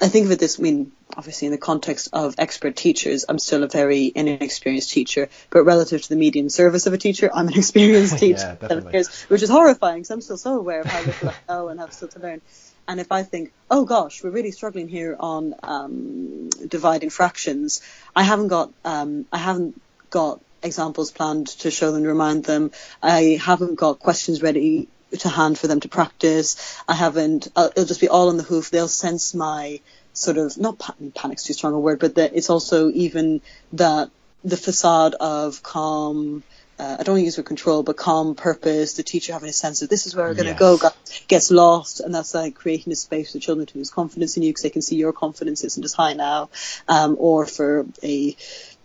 [0.00, 3.38] I think of it this, I mean, obviously in the context of expert teachers, I'm
[3.38, 7.48] still a very inexperienced teacher, but relative to the median service of a teacher, I'm
[7.48, 11.02] an experienced teacher, Yeah, years, which is horrifying because I'm still so aware of how
[11.02, 12.40] little I know and have still to learn.
[12.88, 17.80] And if I think, oh gosh, we're really struggling here on um, dividing fractions,
[18.14, 19.80] I haven't got, um, I haven't
[20.10, 22.72] got examples planned to show them, to remind them.
[23.02, 26.80] I haven't got questions ready to hand for them to practice.
[26.88, 27.48] I haven't.
[27.54, 28.70] Uh, it'll just be all on the hoof.
[28.70, 29.80] They'll sense my
[30.22, 33.40] sort of not pa- panic's too strong a word, but that it's also even
[33.72, 34.10] that
[34.44, 36.42] the facade of calm.
[36.78, 38.94] Uh, I don't want to use the control, but calm purpose.
[38.94, 40.58] The teacher having a sense of this is where we're going to Yes.
[40.58, 40.78] go.
[40.78, 40.96] got-
[41.28, 44.50] Gets lost, and that's like creating a space for children to lose confidence in you
[44.50, 46.48] because they can see your confidence isn't as high now,
[46.88, 48.36] um, or for a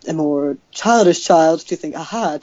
[0.08, 2.38] a more childish child to think, aha,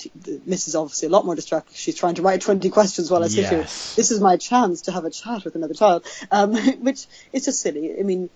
[0.44, 1.74] Miss is obviously a lot more distracted.
[1.76, 3.62] She's trying to write 20 questions while I sit here.
[3.96, 7.60] This is my chance to have a chat with another child, um, which is just
[7.60, 7.98] silly.
[7.98, 8.28] I mean,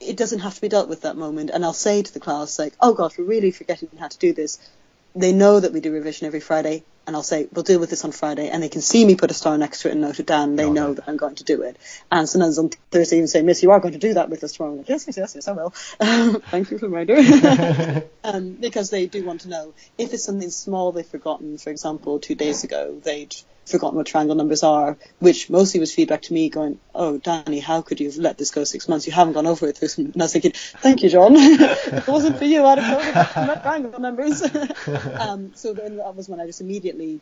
[0.00, 1.50] it doesn't have to be dealt with that moment.
[1.50, 4.32] And I'll say to the class, like, oh gosh, we're really forgetting how to do
[4.32, 4.58] this.
[5.14, 8.04] They know that we do revision every Friday, and I'll say, we'll deal with this
[8.04, 8.50] on Friday.
[8.50, 10.56] And they can see me put a star next to it and note it down.
[10.56, 11.78] They Got know that I'm going to do it.
[12.12, 14.52] And sometimes on Thursday, even say, Miss, you are going to do that with us
[14.52, 14.74] tomorrow.
[14.74, 15.70] Like, yes, yes, yes, yes, I will.
[16.50, 18.04] Thank you for the reminder.
[18.24, 21.56] um, because they do want to know if it's something small they've forgotten.
[21.56, 23.34] For example, two days ago, they'd
[23.66, 27.82] forgotten what triangle numbers are, which mostly was feedback to me going, oh, Danny, how
[27.82, 29.06] could you have let this go six months?
[29.06, 29.82] You haven't gone over it.
[29.98, 31.32] And I was thinking, thank you, John.
[31.36, 34.42] if it wasn't for you, I'd have told them triangle numbers.
[35.18, 37.20] um, so then that was when I just immediately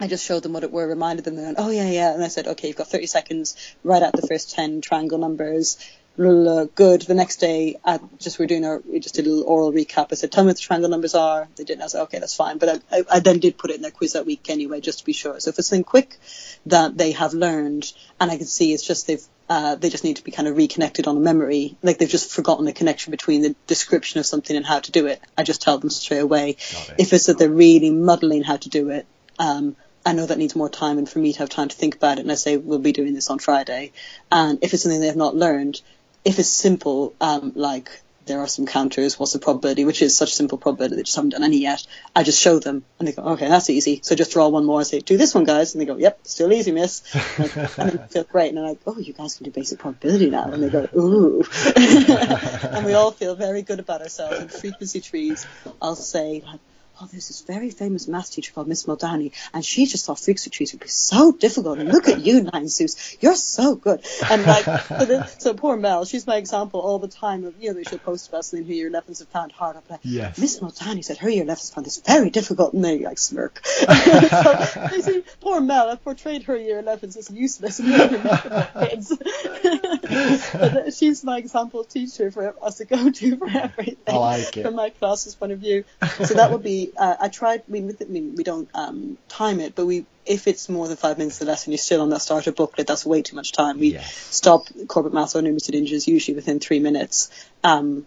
[0.00, 2.28] I just showed them what it were, reminded them, and oh yeah, yeah, and I
[2.28, 5.78] said, okay, you've got 30 seconds, write out the first 10 triangle numbers,
[6.16, 7.02] good.
[7.02, 10.08] The next day, I just we're doing our we just did a little oral recap.
[10.12, 11.48] I said, tell me what the triangle numbers are.
[11.56, 11.82] They didn't.
[11.82, 12.58] I said, okay, that's fine.
[12.58, 15.00] But I, I, I then did put it in their quiz that week anyway, just
[15.00, 15.40] to be sure.
[15.40, 16.18] So if it's something quick
[16.66, 20.16] that they have learned, and I can see it's just they've uh, they just need
[20.16, 21.76] to be kind of reconnected on a memory.
[21.82, 25.06] Like they've just forgotten the connection between the description of something and how to do
[25.06, 25.20] it.
[25.36, 26.56] I just tell them straight away.
[26.98, 29.06] If it's that they're really muddling how to do it,
[29.38, 29.76] um,
[30.06, 32.18] I know that needs more time and for me to have time to think about
[32.18, 32.22] it.
[32.22, 33.92] And I say, we'll be doing this on Friday.
[34.30, 35.80] And if it's something they have not learned,
[36.24, 37.90] if it's simple, um, like
[38.26, 41.16] there are some counters, what's the probability, which is such a simple probability, they just
[41.16, 41.86] haven't done any yet.
[42.16, 44.00] I just show them and they go, okay, that's easy.
[44.02, 45.74] So just draw one more and say, do this one, guys.
[45.74, 47.02] And they go, yep, still easy, miss.
[47.38, 48.50] and, and they feel great.
[48.50, 50.44] And I'm like, oh, you guys can do basic probability now.
[50.44, 51.44] And they go, ooh.
[51.76, 54.38] and we all feel very good about ourselves.
[54.38, 55.46] And frequency trees,
[55.82, 56.42] I'll say,
[57.00, 60.50] oh, there's this very famous math teacher called Miss Muldowney, and she just thought frequency
[60.50, 61.78] trees would be so difficult.
[61.78, 64.04] And look at you, Nine Zeus, you're so good.
[64.30, 67.74] And like, so, then, so poor Mel, she's my example all the time of, you
[67.74, 69.76] know, she'll post about something who your 11s have found hard.
[69.76, 69.88] up.
[69.90, 70.38] like, yes.
[70.38, 73.64] Miss Muldowney said her year 11s found this very difficult, and they like smirk.
[73.66, 77.92] so, you see, poor Mel, I've portrayed her year 11s as useless and
[78.88, 79.12] kids.
[80.52, 83.96] but she's my example teacher for us to go to for everything.
[84.06, 84.62] I like it.
[84.62, 85.84] From my class's point of view.
[86.24, 87.62] So that would be uh, I tried.
[87.68, 91.18] With I mean, we don't um, time it, but we if it's more than five
[91.18, 92.86] minutes of the lesson, you're still on that starter booklet.
[92.86, 93.78] That's way too much time.
[93.78, 94.14] We yes.
[94.14, 97.30] stop Corbett maths or numeracy ninjas usually within three minutes.
[97.62, 98.06] Um,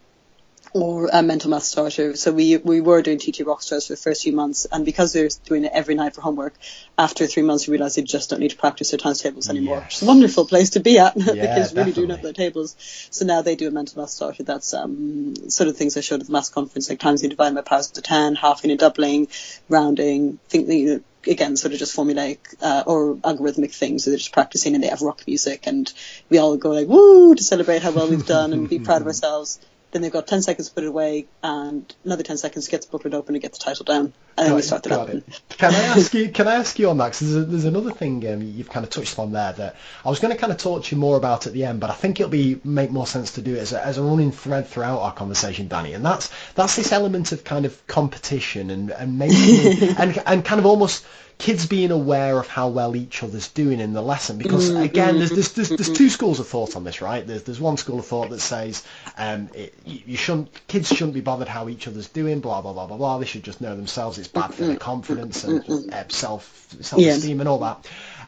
[0.73, 2.15] or a mental math starter.
[2.15, 5.30] So we we were doing TT Rockstars for the first few months, and because they're
[5.45, 6.53] doing it every night for homework,
[6.98, 9.77] after three months we realised they just don't need to practice their times tables anymore.
[9.77, 9.94] Yes.
[9.94, 11.15] It's a wonderful place to be at.
[11.27, 12.76] Yeah, the kids really do know their tables.
[13.11, 14.44] So now they do a mental math starter.
[14.44, 17.53] That's um, sort of things I showed at the maths conference, like times you divide
[17.53, 19.27] by powers to ten, halving and doubling,
[19.69, 24.03] rounding, think again, sort of just formulaic uh, or algorithmic things.
[24.03, 25.91] So they're just practicing and they have rock music and
[26.30, 29.07] we all go like, woo, to celebrate how well we've done and be proud of
[29.07, 29.60] ourselves.
[29.98, 32.84] Then they've got 10 seconds to put it away and another 10 seconds to get
[32.84, 34.14] the booklet open and get the title down.
[34.38, 35.24] And then we start the.
[35.49, 37.06] Can I ask you, can I ask you on that?
[37.06, 39.76] Because there's, there's, another thing um, you've kind of touched on there that
[40.06, 41.90] I was going to kind of talk to you more about at the end, but
[41.90, 44.32] I think it'll be make more sense to do it as a, as a running
[44.32, 45.94] thread throughout our conversation, Danny.
[45.94, 50.60] And that's, that's this element of kind of competition and, and making, and, and kind
[50.60, 51.07] of almost,
[51.38, 54.38] kids being aware of how well each other's doing in the lesson.
[54.38, 54.81] Because mm-hmm.
[54.81, 57.26] again, there's, there's, there's, there's, two schools of thought on this, right?
[57.26, 58.84] There's, there's one school of thought that says
[59.18, 62.88] um, it, you shouldn't, kids shouldn't be bothered how each other's doing, blah blah blah
[62.88, 63.18] blah blah.
[63.19, 64.18] They should just know themselves.
[64.18, 67.41] It's bad for their confidence and uh, self self esteem yeah.
[67.41, 67.88] and all that.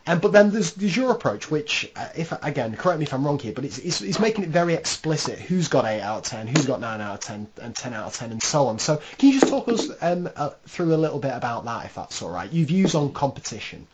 [0.09, 3.23] Um, but then there's, there's your approach, which, uh, if again, correct me if I'm
[3.23, 6.23] wrong here, but it's, it's, it's making it very explicit who's got 8 out of
[6.23, 8.79] 10, who's got 9 out of 10, and 10 out of 10, and so on.
[8.79, 11.93] So can you just talk us um, uh, through a little bit about that, if
[11.93, 12.51] that's all right?
[12.51, 13.85] Your views on competition.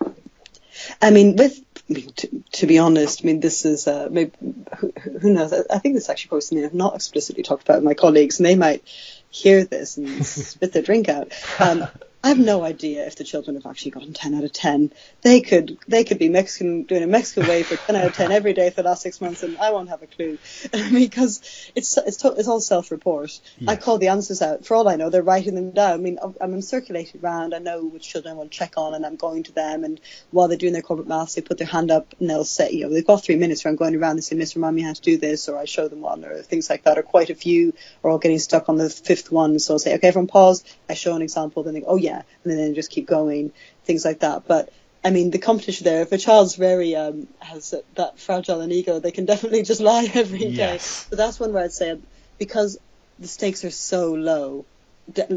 [1.02, 4.32] I mean, with to, to be honest, I mean, this is uh, maybe
[4.78, 5.52] who, who knows?
[5.52, 7.94] I, I think this is actually probably something I've not explicitly talked about with my
[7.94, 8.84] colleagues, and they might
[9.30, 11.34] hear this and spit their drink out.
[11.60, 11.88] Um,
[12.26, 14.92] I have no idea if the children have actually gotten 10 out of 10.
[15.22, 18.32] They could they could be Mexican doing a Mexican way for 10 out of 10
[18.32, 20.40] every day for the last six months, and I won't have a clue
[20.92, 23.40] because it's it's to, it's all self-report.
[23.68, 24.66] I call the answers out.
[24.66, 25.94] For all I know, they're writing them down.
[25.94, 27.54] I mean, I'm, I'm circulating around.
[27.54, 29.84] I know which children I want to check on, and I'm going to them.
[29.84, 32.72] And while they're doing their Corbett maths, they put their hand up and they'll say,
[32.72, 34.16] you know, they've got three minutes where I'm going around.
[34.16, 36.42] They say, Miss, remind me how to do this, or I show them one, or
[36.42, 36.98] things like that.
[36.98, 39.60] Or quite a few are all getting stuck on the fifth one.
[39.60, 40.64] So I'll say, okay, everyone pause.
[40.90, 41.62] I show an example.
[41.62, 43.52] Then they go, oh yeah, and then just keep going,
[43.84, 44.48] things like that.
[44.48, 44.72] But
[45.04, 49.00] I mean, the competition there, if a child's very, um, has that fragile an ego,
[49.00, 50.50] they can definitely just lie every day.
[50.50, 51.06] Yes.
[51.10, 52.00] But that's one where I'd say,
[52.38, 52.78] because
[53.20, 54.66] the stakes are so low,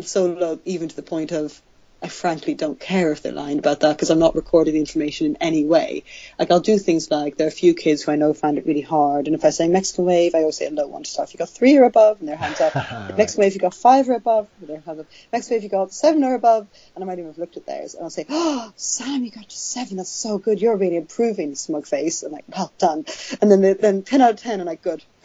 [0.02, 1.60] so low even to the point of
[2.00, 5.26] I frankly don't care if they're lying about that because I'm not recording the information
[5.26, 6.04] in any way.
[6.38, 8.66] Like I'll do things like there are a few kids who I know find it
[8.66, 11.10] really hard, and if I say Mexican wave, I always say a low one to
[11.10, 11.28] start.
[11.28, 12.74] If you got three or above, and their hands up.
[12.74, 13.16] right.
[13.16, 15.06] Mexican wave, you got five or above, and their hands up.
[15.32, 17.94] Mexican wave, you got seven or above, and I might even have looked at theirs,
[17.94, 19.96] and I'll say, "Oh, Sam, you got to seven.
[19.96, 20.60] That's so good.
[20.60, 23.06] You're really improving." Smug face, and like, "Well done."
[23.40, 25.02] And then then ten out of ten, and like, "Good."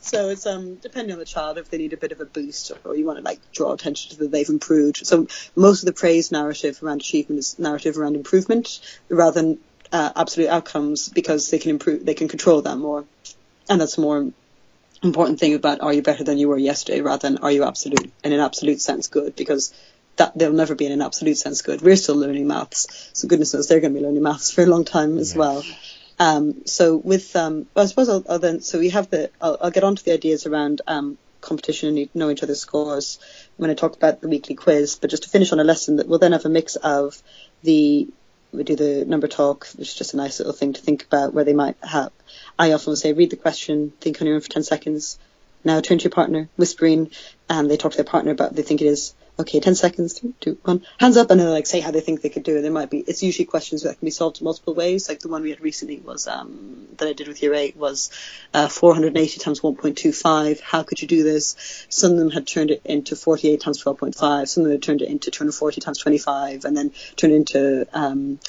[0.00, 2.72] so it's um depending on the child if they need a bit of a boost
[2.84, 5.06] or you want to like draw attention to that they've improved.
[5.06, 8.80] So most of the praise narrative around achievement is narrative around improvement
[9.10, 9.58] rather than
[9.92, 13.04] uh, absolute outcomes because they can improve, they can control that more,
[13.68, 14.32] and that's more
[15.02, 18.10] important thing about are you better than you were yesterday rather than are you absolute
[18.24, 19.72] in an absolute sense good because
[20.16, 21.80] that they'll never be in an absolute sense good.
[21.80, 24.66] We're still learning maths, so goodness knows they're going to be learning maths for a
[24.66, 25.64] long time as well.
[26.18, 29.70] Um, so with, um, I suppose I'll, I'll, then, so we have the, I'll, I'll
[29.70, 33.18] get on to the ideas around um, competition and know each other's scores
[33.56, 34.96] when I talk about the weekly quiz.
[34.96, 37.22] But just to finish on a lesson that we'll then have a mix of
[37.62, 38.08] the
[38.52, 41.34] we do the number talk, which is just a nice little thing to think about
[41.34, 42.12] where they might have.
[42.58, 45.18] I often say, read the question, think on your own for 10 seconds.
[45.64, 47.10] Now turn to your partner, whispering,
[47.50, 50.18] and they talk to their partner about what they think it is okay, 10 seconds,
[50.18, 52.58] three, two, one, hands up, and then like say how they think they could do
[52.58, 52.62] it.
[52.62, 55.08] There might be, it's usually questions that can be solved in multiple ways.
[55.08, 58.10] Like the one we had recently was, um, that I did with year eight was,
[58.52, 60.60] uh, 480 times 1.25.
[60.60, 61.86] How could you do this?
[61.88, 64.48] Some of them had turned it into 48 times 12.5.
[64.48, 68.40] Some of them had turned it into 240 times 25 and then turned into, um,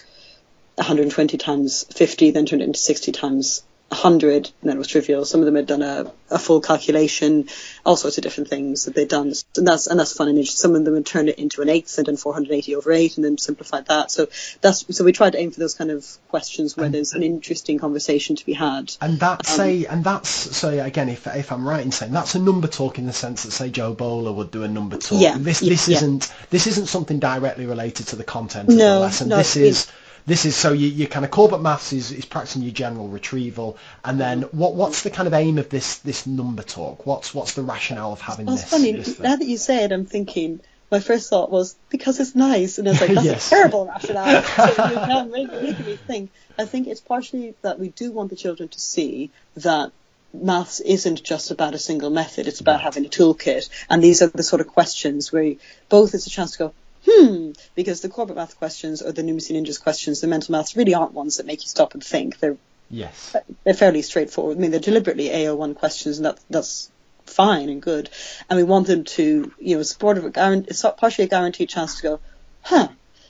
[0.76, 5.26] 120 times 50, then turned it into 60 times 100 and then it was trivial.
[5.26, 7.50] Some of them had done a, a full calculation,
[7.86, 9.34] all sorts of different things that they'd done.
[9.58, 10.62] And that's, and that's fun and interesting.
[10.62, 13.26] Some of them had turned it into an eighth and done 480 over eight and
[13.26, 14.12] then simplified that.
[14.12, 14.28] So
[14.62, 17.24] that's, so we tried to aim for those kind of questions where and, there's an
[17.24, 18.96] interesting conversation to be had.
[19.02, 22.36] And that's um, a, and that's, so again, if, if I'm right in saying that's
[22.36, 25.20] a number talk in the sense that say Jo Boaler would do a number talk.
[25.20, 25.38] Yeah.
[25.38, 25.98] This, yeah, this yeah.
[25.98, 29.30] isn't, this isn't something directly related to the content of the lesson.
[29.30, 29.92] No, this is,
[30.26, 33.78] this is so you, you kind of Corbett maths is, is practicing your general retrieval
[34.04, 34.58] and then mm-hmm.
[34.58, 37.06] what what's the kind of aim of this this number talk?
[37.06, 39.84] What's what's the rationale of having well, this, it's funny this now that you say
[39.84, 40.60] it i'm thinking
[40.92, 43.48] my first thought was because it's nice and I was like that's Yes.
[43.48, 44.42] a terrible rationale.
[44.76, 46.32] So you can make, making me think.
[46.58, 49.92] I think it's partially that we do want the children to see that
[50.34, 53.70] maths isn't just about a single method it's about having a toolkit.
[53.90, 55.60] And these are the sort of questions where you,
[55.90, 56.74] both it's a chance to go
[57.10, 60.94] hmm, because the Corbett math questions or the numeracy ninjas questions, the mental maths really
[60.94, 62.40] aren't ones that make you stop and think.
[62.40, 62.58] They're
[62.90, 64.58] yes they're fairly straightforward.
[64.58, 66.92] I mean, they're deliberately AO1 questions, and that that's
[67.26, 68.10] fine and good.
[68.50, 71.70] And we want them to, you know, support of a guarantee, it's partially a guaranteed
[71.70, 72.20] chance to go,
[72.62, 72.90] huh,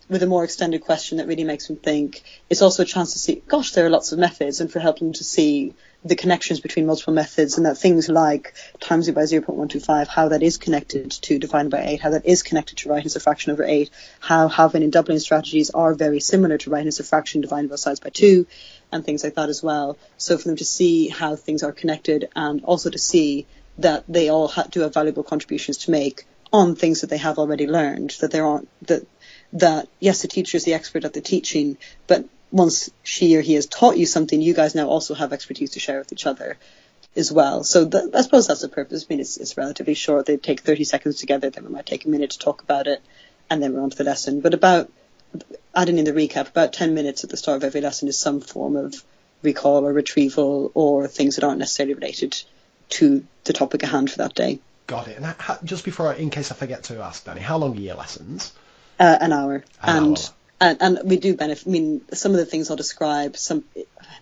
[0.09, 2.23] with a more extended question that really makes them think.
[2.49, 5.09] It's also a chance to see, gosh, there are lots of methods, and for helping
[5.09, 5.73] them to see
[6.03, 10.41] the connections between multiple methods and that things like times it by 0.125, how that
[10.41, 13.51] is connected to dividing by 8, how that is connected to writing as a fraction
[13.51, 13.89] over 8,
[14.21, 17.79] how halving and doubling strategies are very similar to writing as a fraction dividing both
[17.79, 18.47] sides by 2,
[18.91, 19.97] and things like that as well.
[20.17, 23.45] So for them to see how things are connected and also to see
[23.79, 27.37] that they all ha- do have valuable contributions to make on things that they have
[27.37, 29.05] already learned, that there aren't, that,
[29.53, 31.77] that yes, the teacher is the expert at the teaching,
[32.07, 35.71] but once she or he has taught you something, you guys now also have expertise
[35.71, 36.57] to share with each other
[37.15, 37.63] as well.
[37.63, 39.05] So th- I suppose that's the purpose.
[39.07, 40.25] I mean, it's, it's relatively short.
[40.25, 43.01] They take 30 seconds together, then we might take a minute to talk about it,
[43.49, 44.41] and then we're on to the lesson.
[44.41, 44.91] But about,
[45.75, 48.41] adding in the recap, about 10 minutes at the start of every lesson is some
[48.41, 49.03] form of
[49.41, 52.41] recall or retrieval or things that aren't necessarily related
[52.89, 54.59] to the topic at hand for that day.
[54.87, 57.57] got it and ha- just before I, in case I forget to ask Danny how
[57.57, 58.51] long are your lessons
[58.99, 59.63] Uh, an hour.
[59.83, 60.23] An and, hour.
[60.61, 61.67] And and we do benefit.
[61.67, 63.37] I mean, some of the things I'll describe.
[63.37, 63.63] Some,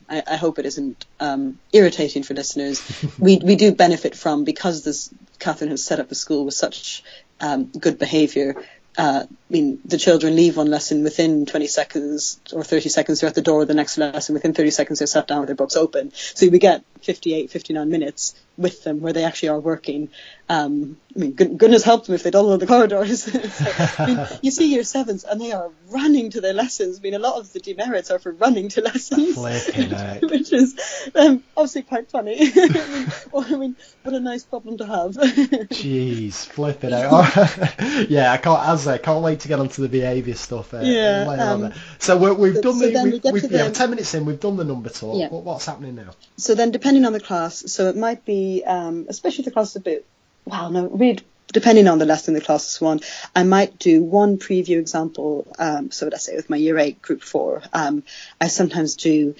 [0.07, 2.81] I, I hope it isn't um, irritating for listeners.
[3.19, 5.09] we we do benefit from because this
[5.39, 7.03] Katharine has set up the school with such
[7.39, 8.55] um, good behaviour.
[8.97, 13.19] Uh, I mean, the children leave one lesson within 20 seconds or 30 seconds.
[13.19, 14.33] They're at the door of the next lesson.
[14.33, 16.11] Within 30 seconds, they're sat down with their books open.
[16.13, 20.09] So we get 58, 59 minutes with them where they actually are working.
[20.49, 23.23] Um, I mean, goodness help them if they don't know the corridors.
[23.57, 23.71] So,
[24.03, 26.99] I mean, you see year sevens and they are running to their lessons.
[26.99, 29.35] I mean, a lot of the demerits are for running to lessons,
[30.21, 32.37] which is um, obviously quite funny.
[32.39, 35.11] I mean, well, I mean, what a nice problem to have.
[35.15, 38.09] Jeez, flip it out.
[38.09, 38.67] yeah, I can't.
[38.67, 40.73] As I can't wait to get onto the behaviour stuff.
[40.73, 41.73] Uh, Yeah, um.
[41.99, 43.03] So we're, we've so- done so the.
[43.03, 45.17] we we've, get we've, to yeah, ten minutes in, we've done the number talk.
[45.17, 45.29] Yeah.
[45.29, 46.11] What, what's happening now?
[46.37, 49.79] So then, depending on the class, so it might be, um, especially the class a
[49.79, 50.05] bit,
[50.45, 52.99] well, no, read, depending on the lesson the class is one,
[53.35, 55.47] I might do one preview example.
[55.59, 58.03] Um, so let's say with my year eight group four, um,
[58.39, 59.35] I sometimes do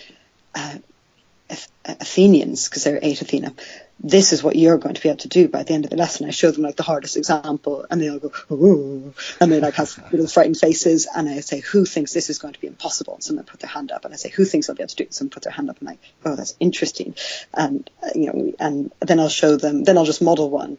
[0.55, 0.77] uh,
[1.85, 3.53] Athenians because there are eight Athena.
[3.99, 5.97] This is what you're going to be able to do by the end of the
[5.97, 6.27] lesson.
[6.27, 9.73] I show them like the hardest example, and they all go, "Ooh," and they like
[9.75, 11.07] have little frightened faces.
[11.13, 13.69] And I say, "Who thinks this is going to be impossible?" And someone put their
[13.69, 15.43] hand up, and I say, "Who thinks they'll be able to do it?" Someone put
[15.43, 17.15] their hand up, and like, "Oh, that's interesting."
[17.53, 19.83] And uh, you know, and then I'll show them.
[19.83, 20.77] Then I'll just model one,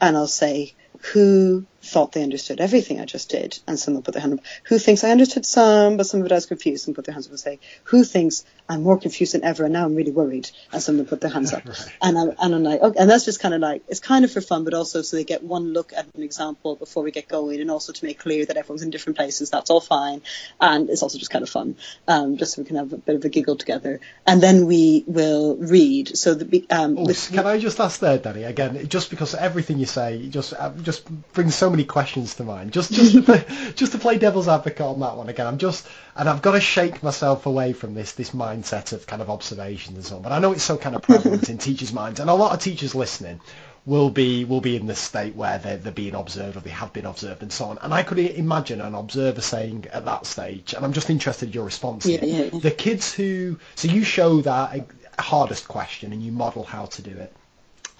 [0.00, 0.74] and I'll say,
[1.12, 4.40] "Who thought they understood everything I just did?" And someone put their hand up.
[4.64, 6.86] Who thinks I understood some, but some of it I was confused?
[6.86, 9.72] And put their hands up and say, "Who thinks I'm more confused than ever, and
[9.72, 10.48] now I'm really worried.
[10.72, 11.98] And someone put their hands up, right.
[12.00, 14.30] and I'm and I'm like, okay, and that's just kind of like it's kind of
[14.30, 17.26] for fun, but also so they get one look at an example before we get
[17.26, 19.50] going, and also to make clear that everyone's in different places.
[19.50, 20.22] That's all fine,
[20.60, 23.16] and it's also just kind of fun, um, just so we can have a bit
[23.16, 26.16] of a giggle together, and then we will read.
[26.16, 28.44] So the um, Ooh, can I just ask there, Danny?
[28.44, 32.72] Again, just because everything you say just uh, just brings so many questions to mind.
[32.72, 33.44] Just just to play,
[33.76, 35.46] just to play devil's advocate on that one again.
[35.46, 35.86] I'm just
[36.16, 39.96] and I've got to shake myself away from this this mindset of kind of observations
[39.96, 40.22] and so on.
[40.22, 42.60] But I know it's so kind of prevalent in teachers' minds, and a lot of
[42.60, 43.40] teachers listening
[43.86, 46.92] will be will be in this state where they're, they're being observed or they have
[46.92, 47.78] been observed and so on.
[47.82, 51.52] And I could imagine an observer saying at that stage, and I'm just interested in
[51.52, 52.04] your response.
[52.04, 52.58] Yeah, yeah, yeah.
[52.58, 57.02] The kids who so you show that uh, hardest question and you model how to
[57.02, 57.32] do it.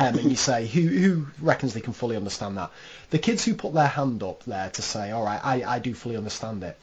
[0.00, 2.70] Um, and you say who who reckons they can fully understand that.
[3.10, 5.94] The kids who put their hand up there to say, all right, I, I do
[5.94, 6.78] fully understand it.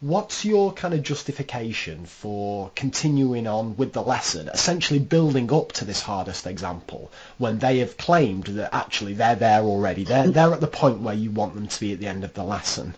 [0.00, 5.84] What's your kind of justification for continuing on with the lesson, essentially building up to
[5.84, 10.04] this hardest example when they have claimed that actually they're there already?
[10.04, 12.34] They're they're at the point where you want them to be at the end of
[12.34, 12.94] the lesson.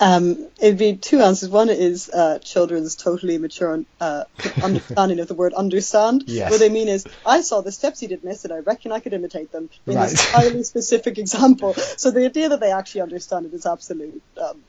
[0.00, 1.48] Um, it'd be two answers.
[1.48, 4.24] One is uh, children's totally mature uh,
[4.62, 6.24] understanding of the word understand.
[6.26, 6.50] Yes.
[6.50, 9.00] What they mean is, I saw the steps you did miss and I reckon I
[9.00, 10.08] could imitate them in right.
[10.08, 11.74] this highly specific example.
[11.74, 14.62] So the idea that they actually understand it is absolute um,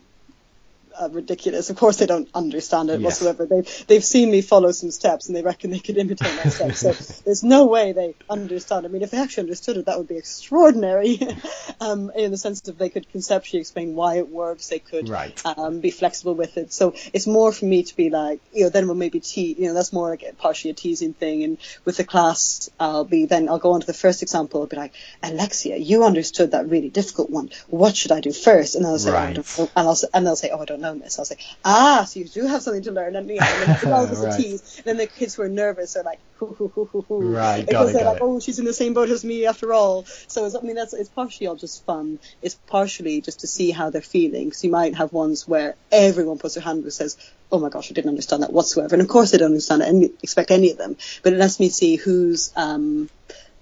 [1.00, 1.70] uh, ridiculous.
[1.70, 3.06] Of course, they don't understand it yes.
[3.06, 3.46] whatsoever.
[3.46, 6.80] They've they've seen me follow some steps and they reckon they could imitate my steps.
[6.80, 8.86] So there's no way they understand.
[8.86, 11.20] I mean, if they actually understood it, that would be extraordinary.
[11.82, 15.42] um, in the sense that they could conceptually explain why it works, they could right.
[15.46, 16.74] um, be flexible with it.
[16.74, 19.58] So it's more for me to be like, you know, then we'll maybe tease.
[19.58, 21.44] You know, that's more like partially a teasing thing.
[21.44, 24.62] And with the class, I'll be then I'll go on to the first example.
[24.62, 24.94] I'll be like,
[25.24, 27.50] Alexia, you understood that really difficult one.
[27.68, 28.76] What should I do first?
[28.76, 29.38] And they'll say, right.
[29.58, 31.20] oh, and I'll and they'll say, oh, I don't know known this.
[31.20, 33.16] I was like, ah, so you do have something to learn.
[33.16, 34.34] And, you know, and just right.
[34.34, 34.78] a tease.
[34.78, 37.36] And then the kids were are nervous are like, hoo, hoo, hoo, hoo, hoo.
[37.36, 38.22] Right, because it, they're like, it.
[38.24, 40.06] oh, she's in the same boat as me after all.
[40.06, 42.20] So it's, I mean, that's it's partially all just fun.
[42.42, 44.46] It's partially just to see how they're feeling.
[44.46, 47.18] Because you might have ones where everyone puts their hand and says,
[47.52, 48.96] oh my gosh, I didn't understand that whatsoever.
[48.96, 50.98] And of course, I don't understand it and expect any of them.
[51.24, 53.10] But it lets me see who's um,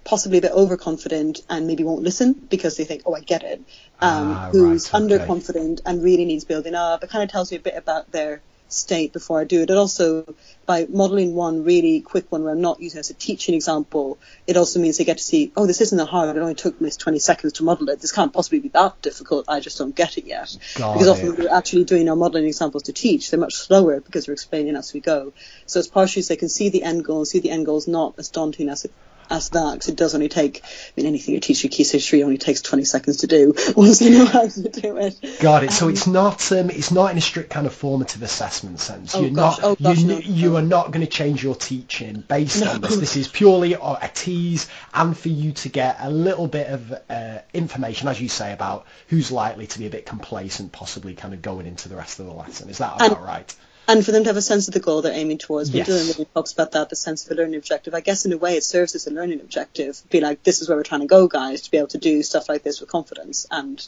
[0.08, 3.60] possibly a bit overconfident and maybe won't listen because they think, oh, I get it.
[4.00, 5.18] Um, ah, who's right, okay.
[5.18, 7.04] underconfident and really needs building up.
[7.04, 9.70] It kind of tells me a bit about their state before I do it.
[9.70, 10.34] It also,
[10.66, 14.18] by modeling one really quick one where I'm not using it as a teaching example,
[14.46, 16.34] it also means they get to see, oh, this isn't that hard.
[16.36, 18.00] It only took me 20 seconds to model it.
[18.00, 19.46] This can't possibly be that difficult.
[19.50, 20.56] I just don't get it yet.
[20.76, 21.12] Got because it.
[21.12, 23.30] often we're actually doing our modeling examples to teach.
[23.30, 25.34] They're much slower because we're explaining as we go.
[25.66, 27.78] So it's partially so they can see the end goal, and see the end goal
[27.78, 28.92] is not as daunting as it
[29.30, 32.08] as that because it does only take, I mean, anything you teach your key stage
[32.10, 35.40] three only takes 20 seconds to do once you know how to do it.
[35.40, 35.68] Got it.
[35.68, 39.16] Um, so it's not um, it's not in a strict kind of formative assessment sense.
[39.16, 40.56] Oh you're gosh, not oh gosh, you, no, you no.
[40.58, 42.72] are not going to change your teaching based No.
[42.72, 42.96] on this.
[42.98, 47.40] This is purely a tease and for you to get a little bit of uh,
[47.54, 51.42] information, as you say, about who's likely to be a bit complacent, possibly kind of
[51.42, 52.70] going into the rest of the lesson.
[52.70, 53.56] Is that about And- right?
[53.88, 55.72] And for them to have a sense of the goal they're aiming towards.
[55.72, 55.90] When Yes.
[55.90, 57.94] Dylan really talks about that, the sense of a learning objective.
[57.94, 60.02] I guess in a way it serves as a learning objective.
[60.10, 62.22] Be like, this is where we're trying to go, guys, to be able to do
[62.22, 63.88] stuff like this with confidence and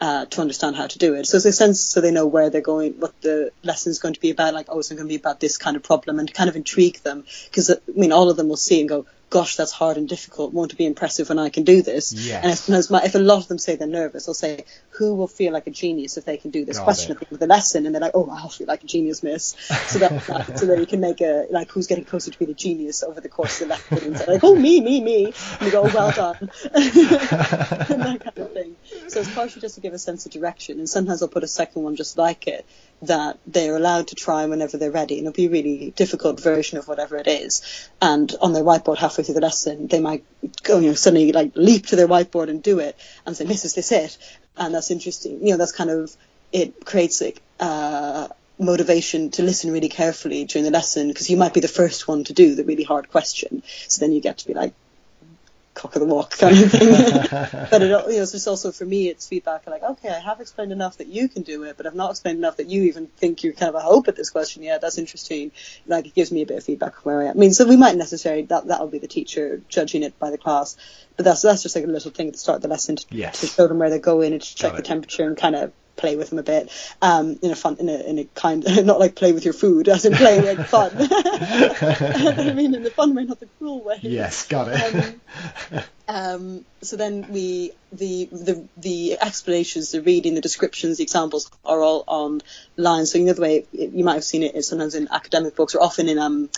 [0.00, 1.26] uh, to understand how to do it.
[1.26, 4.20] So it's a sense so they know where they're going, what the lesson's going to
[4.20, 4.54] be about.
[4.54, 6.98] Like, oh, it's going to be about this kind of problem, and kind of intrigue
[7.02, 7.24] them.
[7.44, 10.52] Because I mean, all of them will see and go, gosh, that's hard and difficult.
[10.52, 12.12] Want to be impressive when I can do this?
[12.12, 12.68] Yes.
[12.68, 15.52] And if, if a lot of them say they're nervous, I'll say, who will feel
[15.52, 17.46] like a genius if they can do this Got question at the end of the
[17.46, 17.86] lesson?
[17.86, 19.56] And they're like, oh, I'll feel like a genius, miss.
[19.86, 22.50] So that, that so that you can make a like who's getting closer to being
[22.50, 23.98] a genius over the course of the lesson.
[23.98, 25.26] And they're like, oh, me, me, me.
[25.26, 26.36] And you go, oh, well done.
[26.64, 28.76] and that kind of thing.
[29.08, 30.80] So it's partially just to give a sense of direction.
[30.80, 32.66] And sometimes I'll put a second one just like it
[33.02, 35.18] that they're allowed to try whenever they're ready.
[35.18, 37.88] And it'll be a really difficult version of whatever it is.
[38.00, 40.24] And on their whiteboard halfway through the lesson, they might
[40.62, 43.74] go, you know, suddenly like leap to their whiteboard and do it and say, is
[43.74, 44.18] this it?
[44.56, 45.46] And that's interesting.
[45.46, 46.14] You know, that's kind of,
[46.52, 48.28] it creates like, uh,
[48.58, 52.24] motivation to listen really carefully during the lesson because you might be the first one
[52.24, 53.62] to do the really hard question.
[53.88, 54.74] So then you get to be like,
[55.74, 56.90] cock of the walk kind of thing.
[57.70, 60.40] but it, you know, it's just also for me, it's feedback like, okay, I have
[60.40, 63.06] explained enough that you can do it, but I've not explained enough that you even
[63.06, 64.80] think you kind of a hope at this question yet.
[64.80, 65.52] That's interesting.
[65.86, 67.36] Like it gives me a bit of feedback of where I am.
[67.36, 70.38] I mean, so we might necessarily that that'll be the teacher judging it by the
[70.38, 70.76] class,
[71.16, 73.06] but that's that's just like a little thing at the start of the lesson to,
[73.10, 73.40] Yes.
[73.40, 74.86] to show them where they're going and to check Got the it.
[74.86, 76.70] temperature and kind of play with them a bit
[77.02, 79.88] um in a fun in a in a kind not like play with your food
[79.88, 83.98] as in play like fun I mean in the fun way not the cruel way
[84.02, 84.80] Yes, got it.
[84.82, 85.20] um,
[86.08, 91.80] um, so then we the the the explanations, the reading, the descriptions, the examples are
[91.80, 93.06] all online.
[93.06, 95.74] So you know the way you might have seen it is sometimes in academic books
[95.74, 96.50] or often in um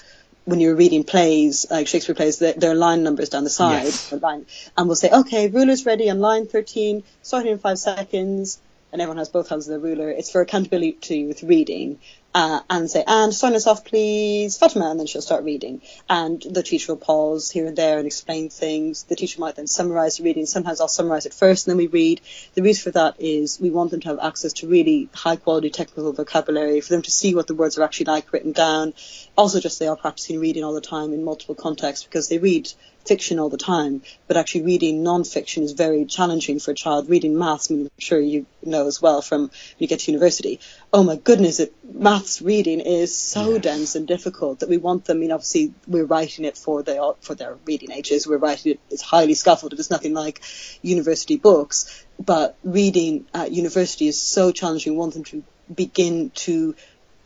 [0.45, 3.85] when you're reading plays, like Shakespeare plays, there, there are line numbers down the side,
[3.85, 4.13] Yes.
[4.13, 4.47] line,
[4.77, 8.61] and we'll say, okay, ruler's ready on line 13, starting in five seconds,
[8.93, 10.11] and everyone has both hands on the ruler.
[10.11, 11.99] It's for accountability with reading.
[12.35, 15.83] Uh, and say, and sign us off, please, Fatima, and then she'll start reading.
[16.09, 19.03] And the teacher will pause here and there and explain things.
[19.03, 20.47] The teacher might then summarize the reading.
[20.47, 22.23] Sometimes I'll summarize it first and then we read.
[22.55, 25.69] The reason for that is we want them to have access to really high quality
[25.69, 28.95] technical vocabulary, for them to see what the words are actually like written down.
[29.37, 32.73] Also just they are practicing reading all the time in multiple contexts because they read
[33.07, 37.09] fiction all the time, but actually reading non-fiction is very challenging for a child.
[37.09, 40.13] Reading maths, I mean, I'm sure you know as well from when you get to
[40.13, 40.61] university.
[40.95, 43.63] Oh my goodness, it, maths reading is so Yes.
[43.63, 45.19] dense and difficult that we want them.
[45.19, 48.27] I mean, obviously we're writing it for their for their reading ages.
[48.27, 48.81] We're writing it.
[48.91, 49.79] It's highly scaffolded.
[49.79, 50.43] It's nothing like
[50.83, 52.07] university books.
[52.19, 54.93] But reading at university is so challenging.
[54.93, 55.45] We want them to
[55.75, 56.75] begin to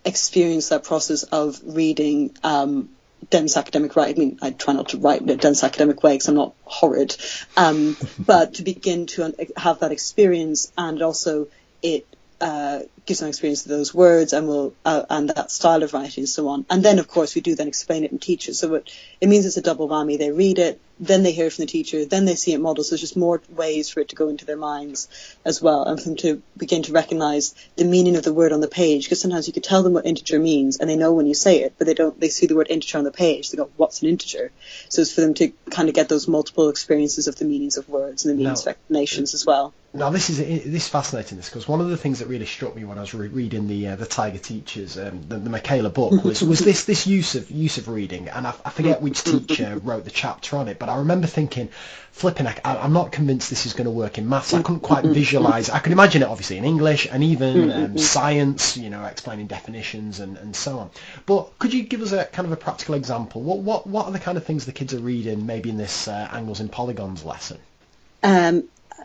[0.04, 2.90] experience that process of reading um,
[3.30, 4.16] dense academic writing.
[4.16, 6.54] I mean, I try not to write in a dense academic way because I'm not
[6.62, 7.16] horrid,
[7.56, 11.48] um, but to begin to have that experience and also
[11.82, 12.06] it
[12.40, 16.22] uh, gives them experience of those words and will uh, and that style of writing
[16.22, 16.66] and so on.
[16.68, 18.54] And then, of course, we do then explain it and teach it.
[18.54, 20.18] So it, it means it's a double whammy.
[20.18, 22.86] They read it, then they hear it from the teacher, then they see it modeled.
[22.86, 25.08] So there's just more ways for it to go into their minds
[25.44, 28.60] as well, and for them to begin to recognise the meaning of the word on
[28.60, 29.04] the page.
[29.04, 31.62] Because sometimes you could tell them what integer means, and they know when you say
[31.62, 32.18] it, but they don't.
[32.18, 33.50] They see the word integer on the page.
[33.50, 34.50] They go, "What's an integer?"
[34.88, 37.88] So it's for them to kind of get those multiple experiences of the meanings of
[37.88, 39.72] words and the meanings Now- of explanations as well.
[39.96, 41.38] Now this is this is fascinating.
[41.38, 43.68] This because one of the things that really struck me when I was re- reading
[43.68, 47.34] the uh, the Tiger Teachers, um, the, the Michaela book, was was this this use
[47.34, 50.78] of use of reading, and I, I forget which teacher wrote the chapter on it,
[50.78, 51.68] but I remember thinking,
[52.12, 54.54] flipping, I, I'm not convinced this is going to work in maths.
[54.54, 55.68] I couldn't quite visualize.
[55.68, 60.20] I could imagine it obviously in English and even um, science, you know, explaining definitions
[60.20, 60.90] and, and so on.
[61.26, 63.42] But could you give us a kind of a practical example?
[63.42, 66.08] What what what are the kind of things the kids are reading, maybe in this
[66.08, 67.58] uh, angles and polygons lesson?
[68.22, 68.64] Um,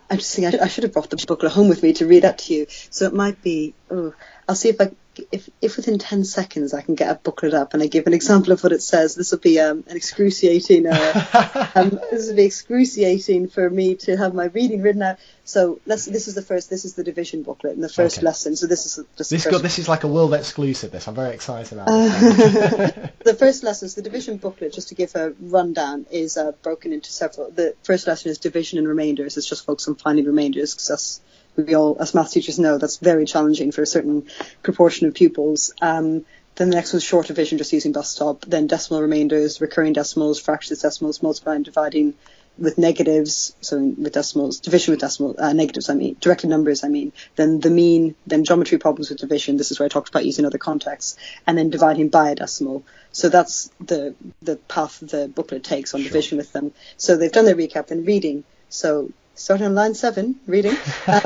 [0.09, 2.07] I just think I should, I should have brought the booklet home with me to
[2.07, 2.65] read out to you.
[2.89, 3.73] So it might be.
[3.89, 4.13] Oh,
[4.47, 4.91] I'll see if I
[5.31, 8.13] if if within ten seconds I can get a booklet up and I give an
[8.13, 9.15] example of what it says.
[9.15, 10.87] This will be um, an excruciating.
[10.87, 15.17] Uh, um, this will be excruciating for me to have my reading written out.
[15.43, 16.05] So let's.
[16.05, 16.69] This is the first.
[16.69, 18.25] This is the division booklet and the first Okay.
[18.25, 18.55] lesson.
[18.55, 20.91] So this is just This got, this is like a world exclusive.
[20.91, 21.87] This I'm very excited about.
[21.89, 21.91] Uh,
[23.23, 26.93] the first lesson, so the division booklet, just to give a rundown, is uh, broken
[26.93, 27.51] into several.
[27.51, 29.37] The first lesson is division and remainders.
[29.37, 31.21] It's just focused on finding remainders because that's
[31.55, 34.27] we all, as math teachers know, that's very challenging for a certain
[34.63, 35.73] proportion of pupils.
[35.81, 36.25] Um,
[36.55, 38.41] then the next was short division, just using bus stop.
[38.45, 42.13] Then decimal remainders, recurring decimals, fractions decimals, multiplying, dividing
[42.57, 46.89] with negatives, so with decimals, division with decimal, uh, negatives, I mean, directed numbers, I
[46.89, 50.25] mean, then the mean, then geometry problems with division, this is where I talked about
[50.25, 51.17] using other contexts,
[51.47, 52.83] and then dividing by a decimal.
[53.13, 56.09] So that's the, the path the booklet takes on Sure.
[56.09, 56.73] division with them.
[56.97, 58.43] So they've done their recap, then reading.
[58.69, 60.75] So starting on line seven, reading,
[61.07, 61.21] uh,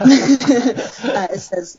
[1.32, 1.78] it says,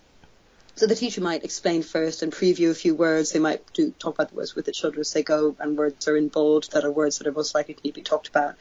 [0.76, 3.32] so the teacher might explain first and preview a few words.
[3.32, 6.06] They might do talk about the words with the children as they go, and words
[6.06, 8.56] are in bold that are words that are most likely to be talked about.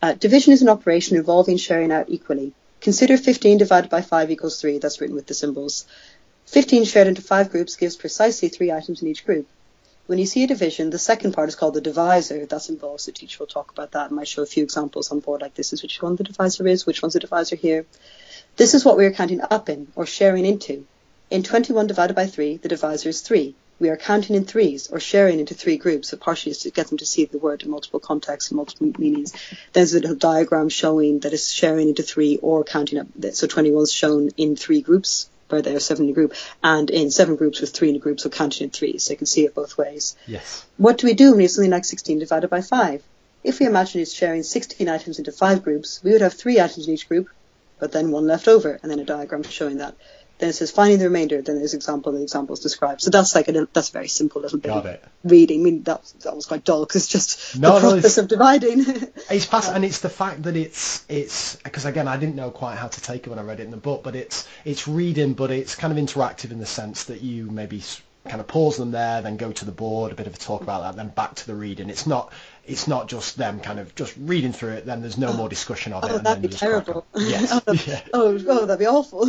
[0.00, 2.52] Uh, division is an operation involving sharing out equally.
[2.80, 4.78] Consider 15 divided by 5 equals 3.
[4.78, 5.86] That's written with the symbols.
[6.46, 9.48] 15 shared into five groups gives precisely three items in each group.
[10.06, 12.46] When you see a division, the second part is called the divisor.
[12.46, 13.06] That's involved.
[13.06, 15.54] The teacher will talk about that and might show a few examples on board, like
[15.54, 17.86] this is which one the divisor is, which one's the divisor here.
[18.56, 20.86] This is what we are counting up in, or sharing into.
[21.28, 23.56] In 21 divided by 3, the divisor is 3.
[23.80, 26.86] We are counting in threes, or sharing into three groups, so partially is to get
[26.86, 29.34] them to see the word in multiple contexts and multiple meanings.
[29.72, 33.08] There's a little diagram showing that is sharing into three or counting up.
[33.32, 36.90] So 21 is shown in three groups, where there are seven in a group, and
[36.90, 39.26] in seven groups with three in a group, so counting in threes, so you can
[39.26, 40.16] see it both ways.
[40.26, 40.64] yes.
[40.76, 43.02] What do we do when it's something like 16 divided by 5?
[43.44, 46.88] If we imagine it's sharing 16 items into five groups, we would have three items
[46.88, 47.28] in each group,
[47.78, 49.94] but then one left over, and then a diagram showing that.
[50.38, 53.00] Then it says finding the remainder, then there's example, the examples described.
[53.00, 55.04] So that's like a that's a very simple little bit Got of it.
[55.24, 55.60] reading.
[55.60, 58.28] I mean, that, that was quite dull because it's just No, the no, process of
[58.28, 58.84] dividing.
[59.30, 62.76] It's fast, and it's the fact that it's it's because again I didn't know quite
[62.76, 65.32] how to take it when I read it in the book, but it's it's reading,
[65.32, 67.82] but it's kind of interactive in the sense that you maybe
[68.28, 70.60] kind of pause them there, then go to the board, a bit of a talk
[70.62, 71.88] about that, then back to the reading.
[71.88, 72.32] It's not
[72.64, 75.32] it's not just them kind of just reading through it, then there's no oh.
[75.34, 76.10] more discussion of it.
[76.10, 77.06] oh, that'd be you just crack terrible.
[77.16, 78.00] Yes, oh, yeah.
[78.12, 79.26] oh, oh, that'd be awful.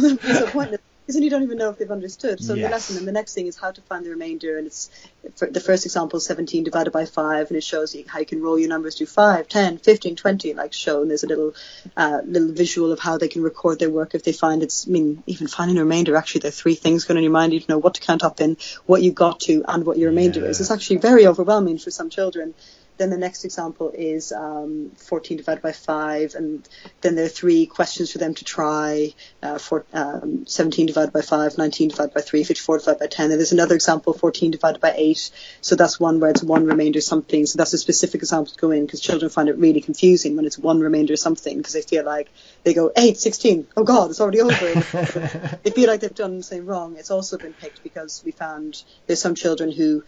[1.07, 1.15] That'd be so pointless.
[1.15, 2.43] because then you don't even know if they've understood.
[2.43, 2.65] So Yes.
[2.65, 4.89] the lesson, and the next thing is how to find the remainder, and it's
[5.35, 8.41] for the first example, 17 divided by 5, and it shows you how you can
[8.41, 11.07] roll your numbers to 5, 10, 15, 20, like shown.
[11.07, 11.53] There's a little
[11.95, 14.91] uh, little visual of how they can record their work if they find it's, I
[14.91, 17.53] mean, even finding a remainder, actually, there are three things going on in your mind.
[17.53, 20.45] You know what to count up in, what you got to, and what your remainder
[20.45, 20.59] is.
[20.61, 22.53] It's actually very overwhelming for some children.
[22.97, 26.67] Then the next example is um, 14 divided by 5, and
[27.01, 29.13] then there are three questions for them to try.
[29.41, 33.31] Uh, for, um, 17 divided by 5, 19 divided by 3, 54 divided by 10.
[33.31, 35.31] And there's another example, 14 divided by 8.
[35.61, 37.45] So that's one where it's one remainder something.
[37.45, 40.45] So that's a specific example to go in because children find it really confusing when
[40.45, 42.29] it's one remainder something because they feel like
[42.63, 43.67] they go 8, 16.
[43.77, 44.49] Oh God, it's already over.
[45.63, 46.97] they feel like they've done something wrong.
[46.97, 50.03] It's also been picked because we found there's some children who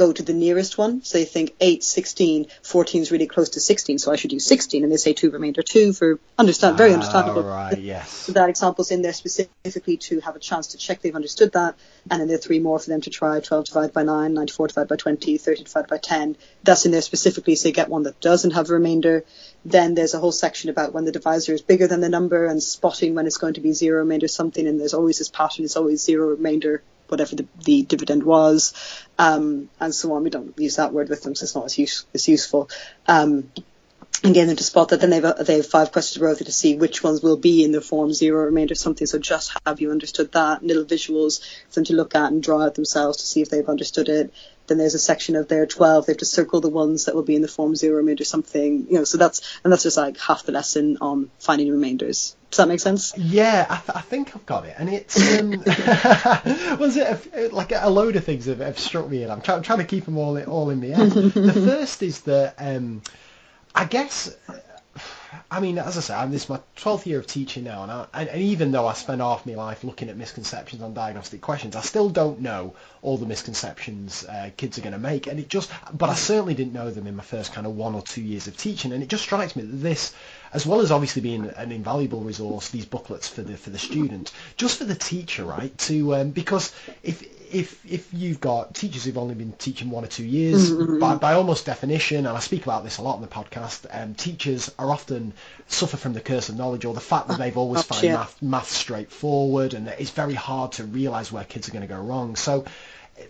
[0.00, 1.02] go to the nearest one.
[1.02, 4.46] So they think 8, 16, 14 is really close to 16, so I should use
[4.46, 4.82] 16.
[4.82, 7.42] And they say 2 remainder 2 for understand, very understandable.
[7.42, 8.10] Right, yes.
[8.10, 11.74] So that example's in there specifically to have a chance to check they've understood that.
[12.10, 14.68] And then there are three more for them to try 12 divided by 9, 94
[14.68, 16.36] divided by 20, 30 divided by 10.
[16.62, 19.24] That's in there specifically so you get one that doesn't have a remainder.
[19.66, 22.62] Then there's a whole section about when the divisor is bigger than the number and
[22.62, 24.66] spotting when it's going to be zero remainder something.
[24.66, 28.74] And there's always this pattern, it's always zero remainder, whatever the, the dividend was,
[29.18, 30.24] um, and so on.
[30.24, 32.70] We don't use that word with them, so it's not as, use, as useful.
[33.06, 33.50] Um,
[34.22, 35.00] and getting them to spot that.
[35.00, 37.80] Then they've they have five questions go to see which ones will be in the
[37.80, 39.06] form zero remainder something.
[39.06, 40.62] So just have you understood that?
[40.62, 43.68] Little visuals for them to look at and draw out themselves to see if they've
[43.68, 44.32] understood it.
[44.66, 46.06] Then there's a section of their 12.
[46.06, 48.86] They have to circle the ones that will be in the form zero remainder something.
[48.90, 52.36] You know, so that's and that's just like half the lesson on finding remainders.
[52.50, 53.16] Does that make sense?
[53.16, 55.50] Yeah, I, th- I think I've got it, and it's um,
[56.80, 59.54] was it a, like a load of things have, have struck me, and I'm, try-
[59.54, 61.12] I'm trying to keep them all in, all in the end.
[61.12, 63.02] the first is that um,
[63.74, 64.36] I guess.
[65.48, 67.92] I mean, as I say, I'm this is my 12th year of teaching now, and,
[67.92, 71.40] I, and, and even though I spend half my life looking at misconceptions on diagnostic
[71.40, 75.38] questions, I still don't know all the misconceptions uh, kids are going to make, and
[75.38, 78.02] it just, but I certainly didn't know them in my first kind of one or
[78.02, 80.12] two years of teaching, and it just strikes me that this,
[80.52, 84.32] as well as obviously being an invaluable resource, these booklets for the for the student,
[84.56, 85.76] just for the teacher, right?
[85.78, 86.72] To um, because
[87.02, 87.22] if
[87.52, 91.34] if if you've got teachers who've only been teaching one or two years, by, by
[91.34, 94.90] almost definition, and I speak about this a lot in the podcast, um, teachers are
[94.90, 95.32] often
[95.68, 98.16] suffer from the curse of knowledge or the fact that they've always found yeah.
[98.16, 101.92] math, math straightforward, and that it's very hard to realise where kids are going to
[101.92, 102.36] go wrong.
[102.36, 102.64] So.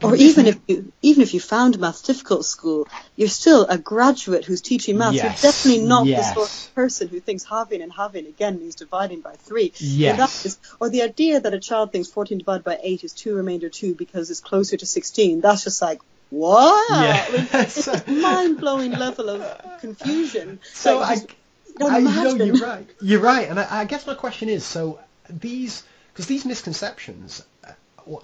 [0.02, 3.76] Or even if you, even if you found maths difficult at school, you're still a
[3.76, 5.16] graduate who's teaching maths.
[5.16, 6.28] Yes, You're definitely not yes.
[6.28, 9.72] the sort of person who thinks halving and halving again means dividing by three.
[9.76, 10.14] Yes.
[10.14, 13.12] Or, that is, or the idea that a child thinks 14 divided by 8 is
[13.12, 16.00] 2 remainder 2 because it's closer to 16, that's just like,
[16.30, 16.90] what?
[16.90, 17.26] Yeah.
[17.28, 20.60] I mean, it's a mind-blowing level of confusion.
[20.72, 21.34] So Like, I, just-
[21.80, 22.04] I you
[22.38, 22.86] know you're right.
[23.00, 25.00] You're right, and I, I guess my question is: so
[25.30, 27.42] these, because these misconceptions,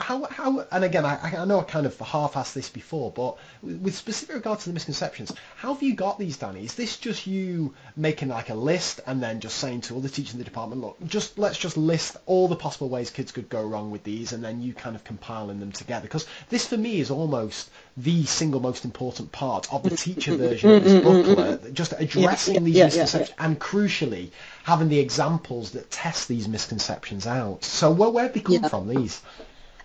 [0.01, 3.95] how how, and again, I, I know I kind of half-asked this before, but with
[3.95, 6.65] specific regard to the misconceptions, how have you got these, Danny?
[6.65, 10.35] Is this just you making like a list and then just saying to other teachers
[10.35, 13.63] in the department, look, just let's just list all the possible ways kids could go
[13.63, 16.03] wrong with these, and then you kind of compiling them together?
[16.03, 20.43] Because this for me is almost the single most important part of the teacher mm-hmm.
[20.43, 21.05] version of this mm-hmm.
[21.05, 21.75] booklet, mm-hmm.
[21.75, 24.31] just addressing these yeah, yeah, misconceptions and crucially
[24.65, 27.65] having the examples that test these misconceptions out.
[27.65, 28.69] So where where have they come Yeah.
[28.69, 29.23] from these?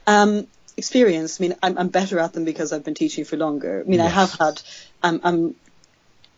[0.07, 0.48] Um,
[0.78, 1.40] experience.
[1.40, 3.82] I mean, I'm, I'm better at them because I've been teaching for longer.
[3.86, 4.61] I mean, I have had.
[5.03, 5.56] I'm, I'm,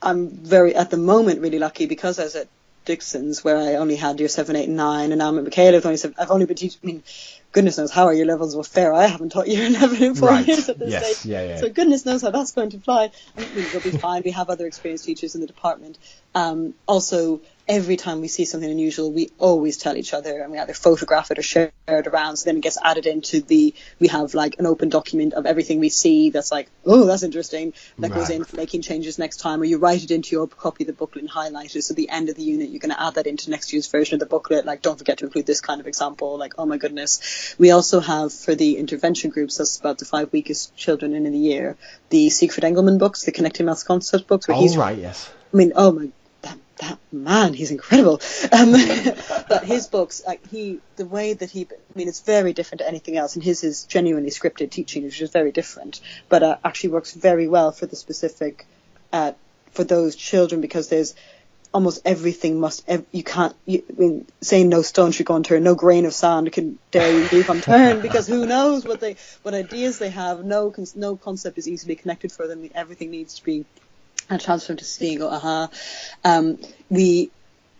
[0.01, 2.47] I'm very at the moment really lucky because I was at
[2.85, 5.77] Dixon's where I only had year seven, eight, and nine, and now I'm at Michaela.
[5.77, 6.79] I've only, seven- I've only been teaching.
[6.83, 7.03] I mean,
[7.53, 8.93] goodness knows how are your levels of fair.
[8.93, 10.45] I haven't taught year eleven in four Right.
[10.45, 11.19] years at this Yes.
[11.19, 11.31] stage.
[11.31, 11.55] Yeah, yeah.
[11.57, 13.11] So goodness knows how that's going to fly.
[13.37, 14.23] I mean, we'll be fine.
[14.25, 15.97] We have other experienced teachers in the department.
[16.35, 20.57] Um, also, every time we see something unusual, we always tell each other and we
[20.57, 22.37] either photograph it or share it around.
[22.37, 25.79] So then it gets added into the, we have like an open document of everything
[25.79, 27.73] we see that's like, oh, that's interesting.
[27.99, 28.37] That goes Right.
[28.37, 29.61] in for making changes next time.
[29.61, 31.83] Or you write it into your copy of the booklet and highlight it.
[31.83, 33.87] So at the end of the unit, you're going to add that into next year's
[33.87, 34.65] version of the booklet.
[34.65, 36.37] Like, don't forget to include this kind of example.
[36.37, 37.42] Like, oh my goodness.
[37.57, 41.37] We also have for the intervention groups, that's about the five weakest children in the
[41.37, 41.77] year,
[42.09, 45.31] the Siegfried Engelmann books, the Connecting Maths Concept books, where Oh he's right, yes.
[45.53, 46.09] I mean, oh my,
[46.41, 48.21] that, that man, he's incredible.
[48.51, 48.71] Um,
[49.49, 52.87] but his books, like he, the way that he, I mean, it's very different to
[52.87, 56.91] anything else, and his is genuinely scripted teaching, which is very different, but uh, actually
[56.91, 58.65] works very well for the specific,
[59.11, 59.33] uh,
[59.71, 61.15] for those children because there's
[61.73, 65.75] almost everything must, you can't, you, I mean, saying no stone should go unturned, no
[65.75, 69.97] grain of sand can dare you leave unturned because who knows what they, what ideas
[69.97, 73.65] they have, no, no concept is easily connected for them, everything needs to be
[74.29, 75.69] and transfer them to and go, aha.
[76.23, 76.59] Um,
[76.89, 77.31] we,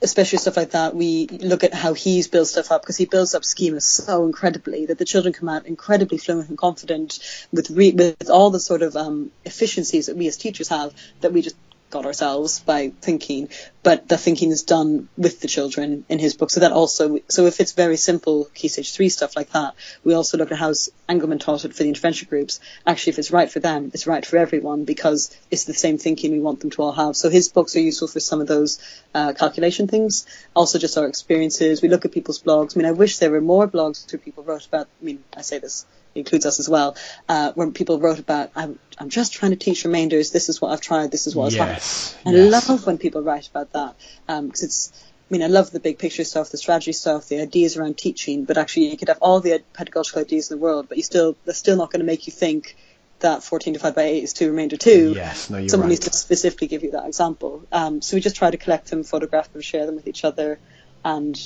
[0.02, 3.34] especially stuff like that, we look at how he's built stuff up because he builds
[3.34, 7.20] up schemas so incredibly that the children come out incredibly fluent and confident
[7.52, 11.32] with re- with all the sort of um, efficiencies that we as teachers have that
[11.32, 11.56] we just
[11.94, 13.49] got ourselves by thinking,
[13.84, 16.49] but the thinking is done with the children in his book.
[16.49, 20.15] So that also, so if it's very simple key stage three stuff like that, we
[20.15, 20.74] also look at how
[21.07, 22.60] Engelmann taught it for the intervention groups.
[22.88, 26.32] Actually, if it's right for them, it's right for everyone because it's the same thinking
[26.32, 27.15] we want them to all have.
[27.15, 28.80] So his books are useful for some of those
[29.14, 30.26] uh, calculation things.
[30.56, 31.84] Also, just our experiences.
[31.84, 32.76] We look at people's blogs.
[32.76, 34.88] I mean, I wish there were more blogs where people wrote about.
[35.02, 36.95] I mean, I say this includes us as well,
[37.27, 40.72] uh, when people wrote about, I'm, I'm just trying to teach remainders, this is what
[40.72, 42.35] I've tried, this is what has yes, happened.
[42.35, 42.69] I yes.
[42.69, 43.95] love when people write about that,
[44.27, 44.91] because um, it's,
[45.30, 48.45] I mean, I love the big picture stuff, the strategy stuff, the ideas around teaching,
[48.45, 51.35] but actually you could have all the pedagogical ideas in the world, but you still,
[51.45, 52.76] they're still not going to make you think
[53.19, 55.14] that 14 divided by 8 is 2 remainder 2.
[55.15, 55.91] Yes, no, you're Someone right.
[55.91, 57.64] needs to specifically give you that example.
[57.72, 60.60] Um, so we just try to collect them, photograph them, share them with each other,
[61.03, 61.40] and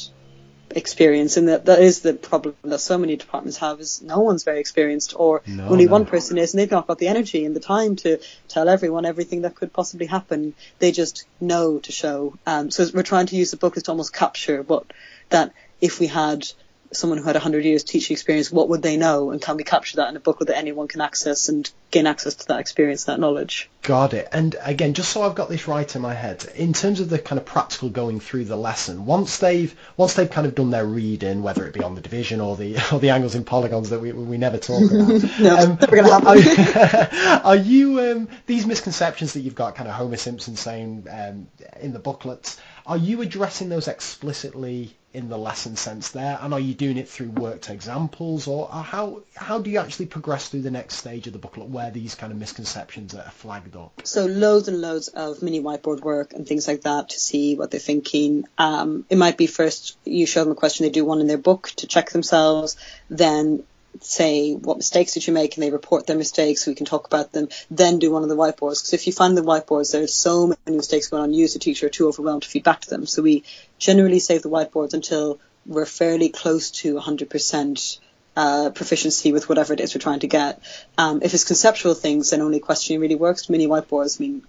[0.71, 4.43] experience and that that is the problem that so many departments have is no one's
[4.43, 5.91] very experienced or No, only no.
[5.91, 9.05] one person is and they've not got the energy and the time to tell everyone
[9.05, 13.37] everything that could possibly happen they just know to show um, so we're trying to
[13.37, 14.85] use the book as to almost capture what
[15.29, 16.45] that if we had
[16.91, 19.97] someone who had 100 years teaching experience what would they know and can we capture
[19.97, 23.19] that in a book that anyone can access and gain access to that experience that
[23.19, 24.27] knowledge Got it.
[24.33, 27.17] And again, just so I've got this right in my head, in terms of the
[27.17, 30.83] kind of practical going through the lesson, once they've once they've kind of done their
[30.83, 33.99] reading, whether it be on the division or the or the angles and polygons that
[33.99, 39.31] we we never talk about, no um, never gonna happen are you um, these misconceptions
[39.31, 41.47] that you've got, kind of Homer Simpson saying um,
[41.79, 42.59] in the booklets?
[42.85, 47.07] Are you addressing those explicitly in the lesson sense there, and are you doing it
[47.07, 51.27] through worked examples, or or how how do you actually progress through the next stage
[51.27, 54.01] of the booklet where these kind of misconceptions are flagged up?
[54.03, 57.71] So loads and loads of mini whiteboard work and things like that to see what
[57.71, 58.45] they're thinking.
[58.57, 61.37] Um, it might be first you show them a question, they do one in their
[61.37, 62.75] book to check themselves,
[63.09, 63.63] then
[64.01, 65.55] say what mistakes did you make?
[65.55, 68.29] And they report their mistakes so we can talk about them then do one of
[68.29, 68.79] the whiteboards.
[68.81, 71.59] Because if you find the whiteboards there's so many mistakes going on you as a
[71.59, 73.05] teacher are too overwhelmed to feed back to them.
[73.05, 73.43] So we
[73.77, 77.99] generally save the whiteboards until we're fairly close to 100%
[78.35, 80.61] uh, proficiency with whatever it is we're trying to get.
[80.97, 83.49] Um, if it's conceptual things, then only questioning really works.
[83.49, 84.43] Mini whiteboards, I mean,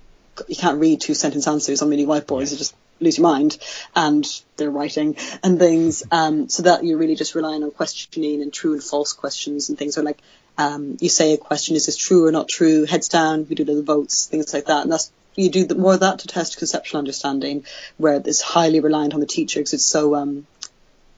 [0.46, 2.40] you can't read two sentence answers on mini whiteboards.
[2.40, 2.52] Yes.
[2.52, 3.58] You just lose your mind.
[3.96, 4.26] And
[4.56, 6.02] they're writing and things.
[6.10, 9.78] Um, so that you're really just relying on questioning and true and false questions and
[9.78, 9.98] things.
[9.98, 10.18] Or like,
[10.58, 12.84] um, you say a question, is this true or not true?
[12.84, 14.82] Heads down, we do little votes, things like that.
[14.82, 17.64] And that's, you do more of that to test conceptual understanding,
[17.96, 20.46] where it's highly reliant on the teacher because it's so, um,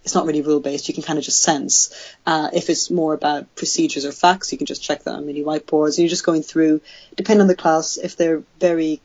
[0.04, 0.88] it's not really rule based.
[0.88, 1.94] You can kind of just sense.
[2.26, 5.42] Uh, if it's more about procedures or facts, you can just check that on mini
[5.42, 5.96] whiteboards.
[5.96, 6.80] And you're just going through,
[7.16, 9.00] depending on the class, if they're very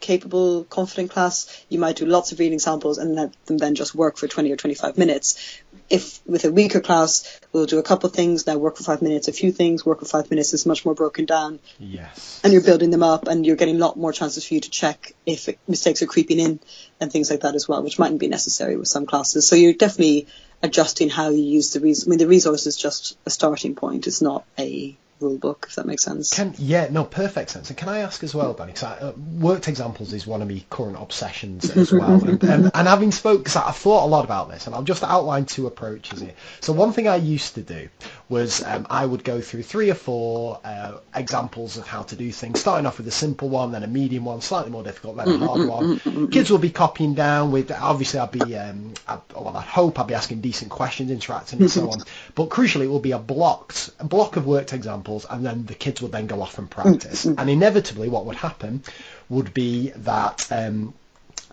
[0.00, 3.94] capable, confident class, you might do lots of reading samples and let them then just
[3.94, 5.60] work for 20 or 25 minutes.
[5.88, 9.02] If with a weaker class, we'll do a couple of things, now work for five
[9.02, 12.40] minutes, a few things, work for five minutes, it's much more broken down Yes.
[12.42, 14.70] and you're building them up and you're getting a lot more chances for you to
[14.70, 16.60] check if mistakes are creeping in
[17.00, 19.46] and things like that as well, which mightn't be necessary with some classes.
[19.46, 20.26] So you're definitely
[20.62, 22.06] adjusting how you use the resource.
[22.06, 24.06] I mean, the resource is just a starting point.
[24.06, 26.30] It's not a rule book, if that makes sense.
[26.34, 27.70] Can, yeah, no, perfect sense.
[27.70, 30.48] And can I ask as well, Danny, 'cause I, uh, worked examples is one of
[30.48, 32.22] my current obsessions as well.
[32.24, 35.02] and, and, and having spoke, because I've thought a lot about this, and I'll just
[35.02, 36.34] outline two approaches here.
[36.60, 37.88] So one thing I used to do
[38.28, 42.32] was um, I would go through three or four uh, examples of how to do
[42.32, 45.28] things, starting off with a simple one, then a medium one, slightly more difficult, then
[45.28, 46.28] a hard one.
[46.30, 50.08] Kids will be copying down with, obviously I'd be, um, I, well, I hope I'd
[50.08, 52.00] be asking decent questions, interacting and so on.
[52.34, 55.74] But crucially, it will be a blocked, a block of worked examples, and then the
[55.74, 57.26] kids would then go off and practice.
[57.38, 58.82] And inevitably, what would happen
[59.28, 60.94] would be that um,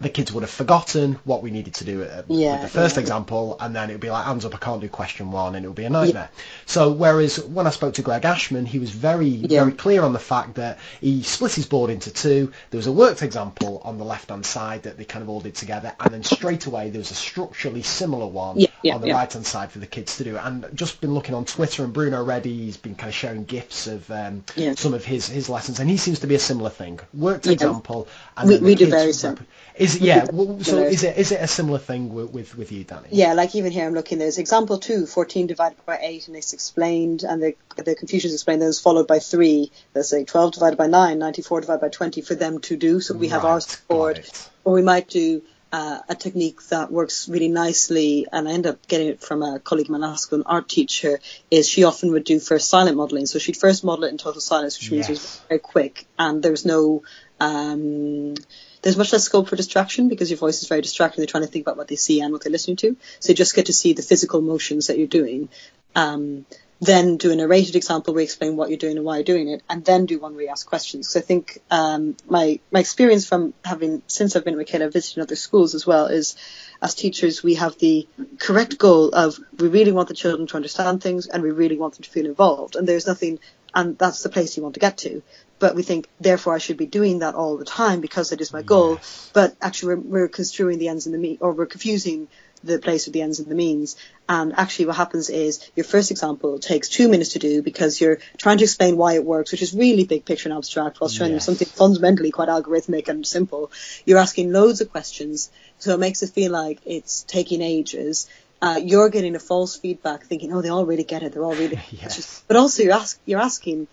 [0.02, 2.96] the kids would have forgotten what we needed to do uh, Yeah, with the first
[2.96, 3.02] yeah.
[3.02, 5.64] example, and then it would be like, hands up, I can't do question one, and
[5.64, 6.30] it would be a nightmare.
[6.66, 9.62] So whereas when I spoke to Greg Ashman, he was very, Yeah.
[9.66, 12.52] very clear on the fact that he split his board into two.
[12.72, 15.56] There was a worked example on the left-hand side that they kind of all did
[15.56, 19.08] together, and then straight away there was a structurally similar one Yeah, yeah, on the
[19.08, 19.14] yeah.
[19.18, 20.38] right-hand side for the kids to do.
[20.38, 23.88] And just been looking on Twitter, and Bruno Reddy, he's been kind of sharing gifs
[23.88, 24.74] of um, Yeah.
[24.76, 27.00] some of his, his lessons, and he seems to be a similar thing.
[27.14, 27.54] Worked Yeah.
[27.54, 29.40] example, and We- we do very rep-
[29.84, 30.26] Is it, yeah?
[30.64, 33.10] So is it is it a similar thing with with, with you, Danny?
[33.12, 36.54] Yeah, like even here I'm looking, there's example two, 14 divided by 8, and it's
[36.54, 40.54] explained, and the, the confusion is explained, then it's followed by 3, let's say 12
[40.54, 43.02] divided by 9, 94 divided by 20 for them to do.
[43.02, 44.30] So we have Right, ours got board,
[44.64, 45.42] or we might do
[45.74, 49.60] uh, a technique that works really nicely, and I end up getting it from a
[49.60, 51.20] colleague of mine, an art teacher,
[51.50, 53.26] is she often would do first silent modelling.
[53.26, 55.10] So she'd first model it in total silence, which means Yes.
[55.10, 57.02] it was very quick, and there was no,
[57.40, 58.36] um,
[58.84, 61.22] there's much less scope for distraction because your voice is very distracting.
[61.22, 62.96] They're trying to think about what they see and what they're listening to.
[63.20, 65.50] So you just get to see the physical motions that you're doing.
[65.96, 66.46] Um,
[66.82, 69.48] then do a narrated example where you explain what you're doing and why you're doing
[69.48, 71.08] it, and then do one where you ask questions.
[71.08, 75.24] So I think um, my my experience from having since I've been with Michaela visiting
[75.24, 76.36] other schools as well is
[76.82, 78.08] as teachers we have the
[78.38, 81.94] correct goal of we really want the children to understand things and we really want
[81.94, 83.40] them to feel involved, and there's nothing,
[83.74, 85.22] and that's the place you want to get to.
[85.64, 88.52] But we think therefore I should be doing that all the time because it is
[88.52, 88.96] my goal.
[88.96, 89.32] Yes.
[89.32, 92.28] But actually we're, we're construing the ends and the means, or we're confusing
[92.66, 93.96] the place with the ends and the means.
[94.28, 98.20] And actually what happens is your first example takes two minutes to do because you're
[98.36, 101.32] trying to explain why it works, which is really big picture and abstract, whilst showing
[101.32, 103.72] them something fundamentally quite algorithmic and simple.
[104.06, 105.50] You're asking loads of questions,
[105.80, 108.28] so it makes it feel like it's taking ages.
[108.62, 111.32] Uh, you're getting a false feedback, thinking, "Oh, they all really get it.
[111.32, 112.16] They're all really." Yes.
[112.18, 113.88] Just- but also, you're ask, you're asking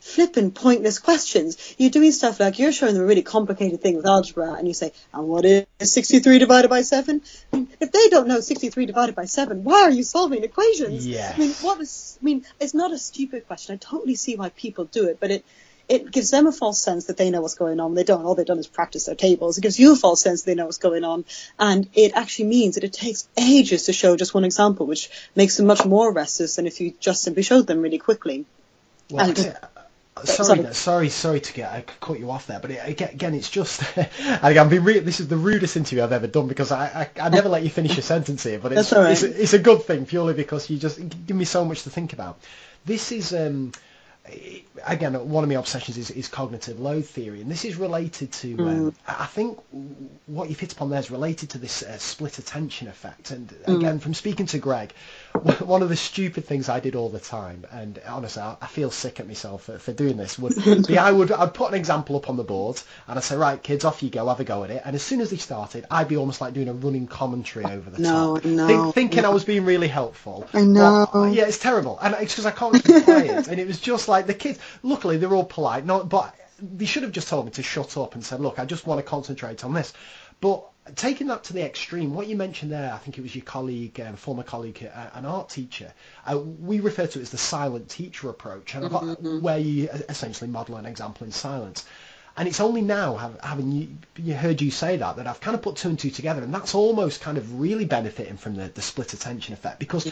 [0.00, 1.74] flipping pointless questions.
[1.78, 4.74] You're doing stuff like you're showing them a really complicated thing with algebra, and you
[4.74, 7.22] say, "And what is 63 divided by 7?"
[7.52, 11.06] I mean, if they don't know 63 divided by 7, why are you solving equations?
[11.34, 12.18] I mean, what is?
[12.20, 13.74] I mean, it's not a stupid question.
[13.74, 15.44] I totally see why people do it, but it.
[15.88, 17.94] It gives them a false sense that they know what's going on.
[17.94, 18.24] They don't.
[18.24, 19.58] All they've done is practice their tables.
[19.58, 21.24] It gives you a false sense they know what's going on.
[21.58, 25.56] And it actually means that it takes ages to show just one example, which makes
[25.56, 28.46] them much more restless than if you just simply showed them really quickly.
[29.10, 29.56] Well, And-
[30.24, 30.74] sorry, sorry.
[30.74, 34.08] sorry, sorry to get I cut you off there, but it, again, it's just and
[34.42, 37.26] again, I'm being re- this is the rudest interview I've ever done because I, I,
[37.26, 39.12] I never let you finish your sentence here, but it's That's all right.
[39.12, 41.90] it's, a, it's a good thing purely because you just give me so much to
[41.90, 42.40] think about.
[42.84, 43.72] This is um,
[44.86, 48.54] again one of my obsessions is, is cognitive load theory, and this is related to
[48.60, 49.58] um, I I think
[50.26, 53.98] what you've hit upon there is related to this uh, split attention effect, and again
[53.98, 54.92] from speaking to Greg,
[55.60, 58.90] one of the stupid things I did all the time, and honestly I, I feel
[58.90, 60.54] sick at myself for, for doing this, would
[60.86, 63.62] be I would I'd put an example up on the board and I'd say right
[63.62, 65.86] kids off you go have a go at it, and as soon as they started
[65.90, 69.24] I'd be almost like doing a running commentary over the No, top, no, think, thinking
[69.24, 70.48] I was being really helpful.
[70.52, 71.08] I know.
[71.12, 74.08] But, yeah, it's terrible, and it's because I can't keep quiet, and it was just
[74.08, 74.58] like the kids.
[74.82, 78.14] Luckily, they're all polite, not but they should have just told me to shut up
[78.14, 79.92] and said, look, I just want to concentrate on this.
[80.40, 80.64] But
[80.96, 84.00] taking that to the extreme, what you mentioned there, I think it was your colleague,
[84.00, 85.92] um, former colleague, uh, an art teacher.
[86.26, 89.88] Uh, we refer to it as the silent teacher approach, and I've got- where you
[90.08, 91.84] essentially model an example in silence.
[92.36, 95.62] And it's only now, having you, you heard you say that, that I've kind of
[95.62, 98.82] put two and two together, and that's almost kind of really benefiting from the, the
[98.82, 100.10] split attention effect because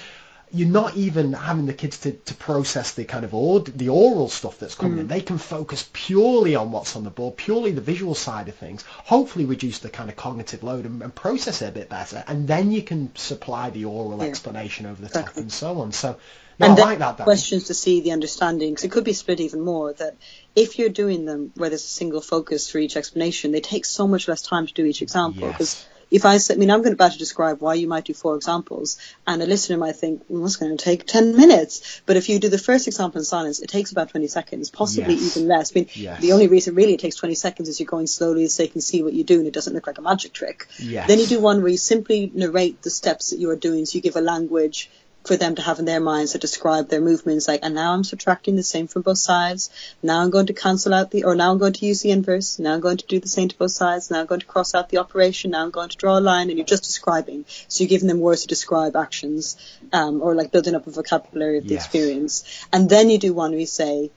[0.52, 3.30] you're not even having the kids to, to process the kind of
[3.76, 5.06] the oral stuff that's coming in.
[5.06, 5.08] Mm.
[5.08, 8.82] They can focus purely on what's on the board, purely the visual side of things.
[9.04, 12.48] Hopefully, reduce the kind of cognitive load and, and process it a bit better, and
[12.48, 14.24] then you can supply the oral Yeah.
[14.24, 15.92] explanation over the top and so on.
[15.92, 16.16] So,
[16.58, 17.18] no, and I like that.
[17.18, 20.16] Questions to see the understanding because it could be split even more that
[20.56, 24.08] if you're doing them where there's a single focus for each explanation they take so
[24.08, 25.86] much less time to do each example Yes.
[26.10, 28.35] If I say, I mean, I'm going about to describe why you might do four
[28.36, 32.01] examples, and a listener might think, well, that's going to take 10 minutes.
[32.06, 35.14] But if you do the first example in silence, it takes about 20 seconds, possibly
[35.14, 35.36] Yes.
[35.36, 35.72] even less.
[35.72, 36.20] I mean, Yes.
[36.20, 38.80] the only reason really it takes 20 seconds is you're going slowly so they can
[38.80, 40.66] see what you do and it doesn't look like a magic trick.
[40.78, 41.09] Yes.
[41.09, 43.97] Then you do one where you simply narrate the steps that you are doing, so
[43.97, 44.90] you give a language
[45.24, 48.05] for them to have in their minds that describe their movements like and now I'm
[48.05, 49.69] subtracting the same from both sides
[50.03, 52.59] now I'm going to cancel out the or now I'm going to use the inverse
[52.59, 54.74] now I'm going to do the same to both sides now I'm going to cross
[54.74, 57.85] out the operation now I'm going to draw a line and you're just describing so
[57.85, 59.57] you're giving them words to describe actions
[59.93, 61.85] um, or like building up a vocabulary of the Yes.
[61.85, 64.11] experience and then you do one where you say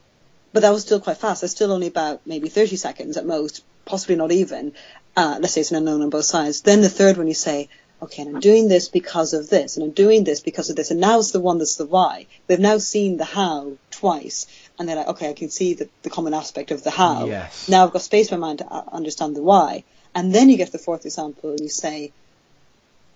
[0.52, 1.40] but that was still quite fast.
[1.40, 4.74] That's still only about maybe 30 seconds at most, possibly not even.
[5.16, 6.60] Uh, let's say it's an unknown on both sides.
[6.60, 7.68] Then the third one you say,
[8.02, 10.90] okay, and I'm doing this because of this, and I'm doing this because of this,
[10.90, 12.26] and now it's the one that's the why.
[12.46, 14.46] They've now seen the how twice,
[14.78, 17.26] and they're like, okay, I can see the, the common aspect of the how.
[17.26, 17.68] Yes.
[17.68, 19.84] Now I've got space in my mind to uh, understand the why.
[20.14, 22.12] And then you get the fourth example and you say,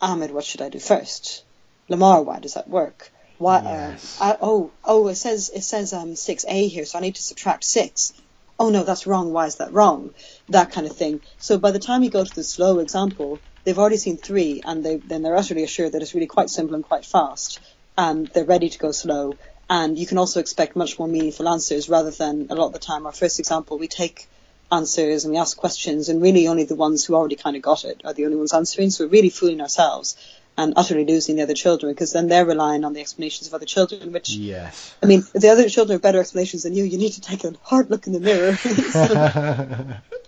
[0.01, 1.45] Ahmed, what should I do first?
[1.89, 3.11] Lamar, why does that work?
[3.39, 3.63] Why?
[3.63, 4.19] Yes.
[4.21, 7.17] Uh, I, oh, oh, it says it says um six A here, so I need
[7.17, 8.13] to subtract six.
[8.59, 9.33] Oh no, that's wrong.
[9.33, 10.15] Why is that wrong?
[10.49, 11.21] That kind of thing.
[11.37, 14.83] So by the time you go to the slow example, they've already seen three, and
[14.85, 17.61] they then they're utterly assured that it's really quite simple and quite fast,
[17.99, 19.37] and they're ready to go slow.
[19.69, 22.79] And you can also expect much more meaningful answers rather than a lot of the
[22.79, 23.05] time.
[23.05, 24.29] Our first example, we take
[24.71, 27.85] answers and we ask questions, and really only the ones who already kind of got
[27.85, 28.91] it are the only ones answering.
[28.91, 30.17] So we're really fooling ourselves
[30.57, 33.67] and utterly losing the other children because then they're relying on the explanations of other
[33.67, 34.95] children, which Yes.
[35.03, 37.43] I mean, if the other children have better explanations than you, you need to take
[37.45, 38.57] a hard look in the mirror.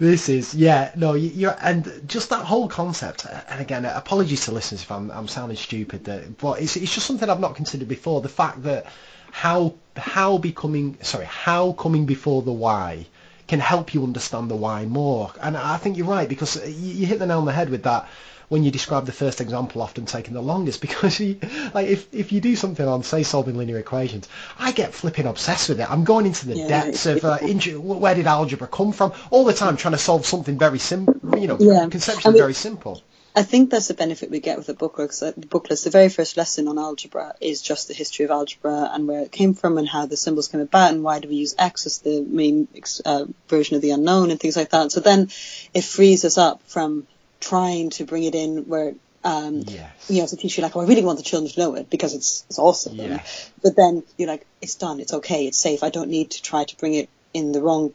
[0.00, 4.44] this is yeah no you're and just that whole concept uh, and again uh, apologies
[4.44, 6.04] to listeners if I'm, I'm sounding stupid
[6.38, 8.86] but it's, it's just something I've not considered before the fact that
[9.30, 13.06] how how becoming sorry how coming before the why
[13.46, 15.32] can help you understand the why more.
[15.40, 17.68] And I think you're right because uh, you, you hit the nail on the head
[17.68, 18.08] with that
[18.48, 21.38] when you describe the first example often taking the longest because you,
[21.72, 25.68] like if, if you do something on say solving linear equations I get flipping obsessed
[25.68, 27.38] with it I'm going into the yeah, depths of uh,
[27.78, 31.46] where did algebra come from all the time trying to solve something very simple you
[31.46, 31.88] know yeah.
[31.88, 33.02] conceptually very simple
[33.36, 35.10] I think that's the benefit we get with the booklet.
[35.10, 39.08] The booklets, the very first lesson on algebra is just the history of algebra and
[39.08, 41.54] where it came from and how the symbols came about and why do we use
[41.58, 42.68] X as the main
[43.04, 44.92] uh, version of the unknown and things like that.
[44.92, 45.30] So then
[45.74, 47.08] it frees us up from
[47.44, 50.10] trying to bring it in where um, yes.
[50.10, 51.74] you know, as a teacher, you're like, oh, I really want the children to know
[51.76, 52.96] it because it's it's awesome.
[52.96, 53.50] Yes.
[53.62, 55.82] But then you're like, it's done, it's okay, it's safe.
[55.82, 57.94] I don't need to try to bring it in the wrong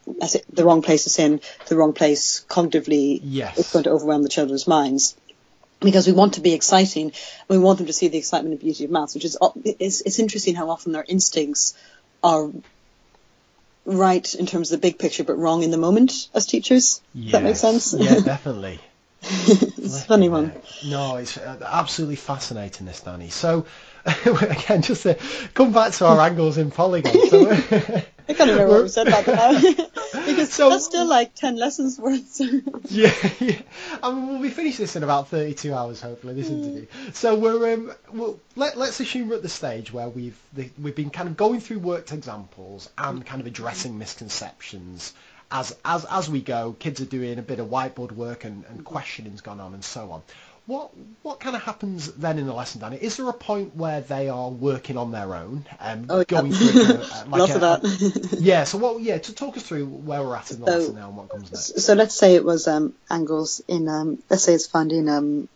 [0.52, 3.20] the wrong place in the wrong place cognitively.
[3.22, 3.58] Yes.
[3.58, 5.16] It's going to overwhelm the children's minds.
[5.78, 7.12] Because we want to be exciting,
[7.48, 10.18] we want them to see the excitement and beauty of maths, which is it's, it's
[10.18, 11.72] interesting how often their instincts
[12.22, 12.50] are
[13.86, 17.00] right in terms of the big picture, but wrong in the moment as teachers.
[17.14, 17.32] Yes.
[17.32, 17.94] That makes sense?
[17.94, 18.78] Yeah, definitely.
[19.22, 20.52] It's a funny one.
[20.86, 23.28] No, it's uh, absolutely fascinating, this Danny.
[23.28, 23.66] So,
[24.24, 25.18] again, just to
[25.54, 27.28] come back to our angles in polygon.
[27.28, 27.50] So,
[28.28, 29.90] I can't remember what we said about that
[30.26, 32.40] because so, that's still like ten lessons worth.
[32.88, 33.60] yeah, yeah.
[34.02, 36.34] I mean, we'll be finished this in about thirty-two hours, hopefully.
[36.34, 36.86] This interview.
[37.12, 40.94] So we're um, well, let, let's assume we're at the stage where we've the, we've
[40.94, 45.12] been kind of going through worked examples and kind of addressing misconceptions
[45.50, 48.84] as as as we go, kids are doing a bit of whiteboard work and, and
[48.84, 50.22] questioning's gone on and so on.
[50.66, 50.90] What
[51.22, 52.96] what kind of happens then in the lesson, Danny?
[52.96, 56.52] Is there a point where they are working on their own and um, oh, going
[56.52, 56.58] yeah.
[56.58, 58.38] through kind uh, like Lots a, of that.
[58.40, 58.64] yeah.
[58.64, 59.02] So what?
[59.02, 59.18] Yeah.
[59.18, 61.50] To talk us through where we're at in the so, lesson now and what comes
[61.50, 61.80] next.
[61.80, 63.88] So let's say it was um, angles in.
[63.88, 65.48] Um, let's say it's finding um,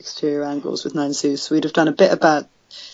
[0.00, 2.48] exterior angles with nine So we'd have done a bit about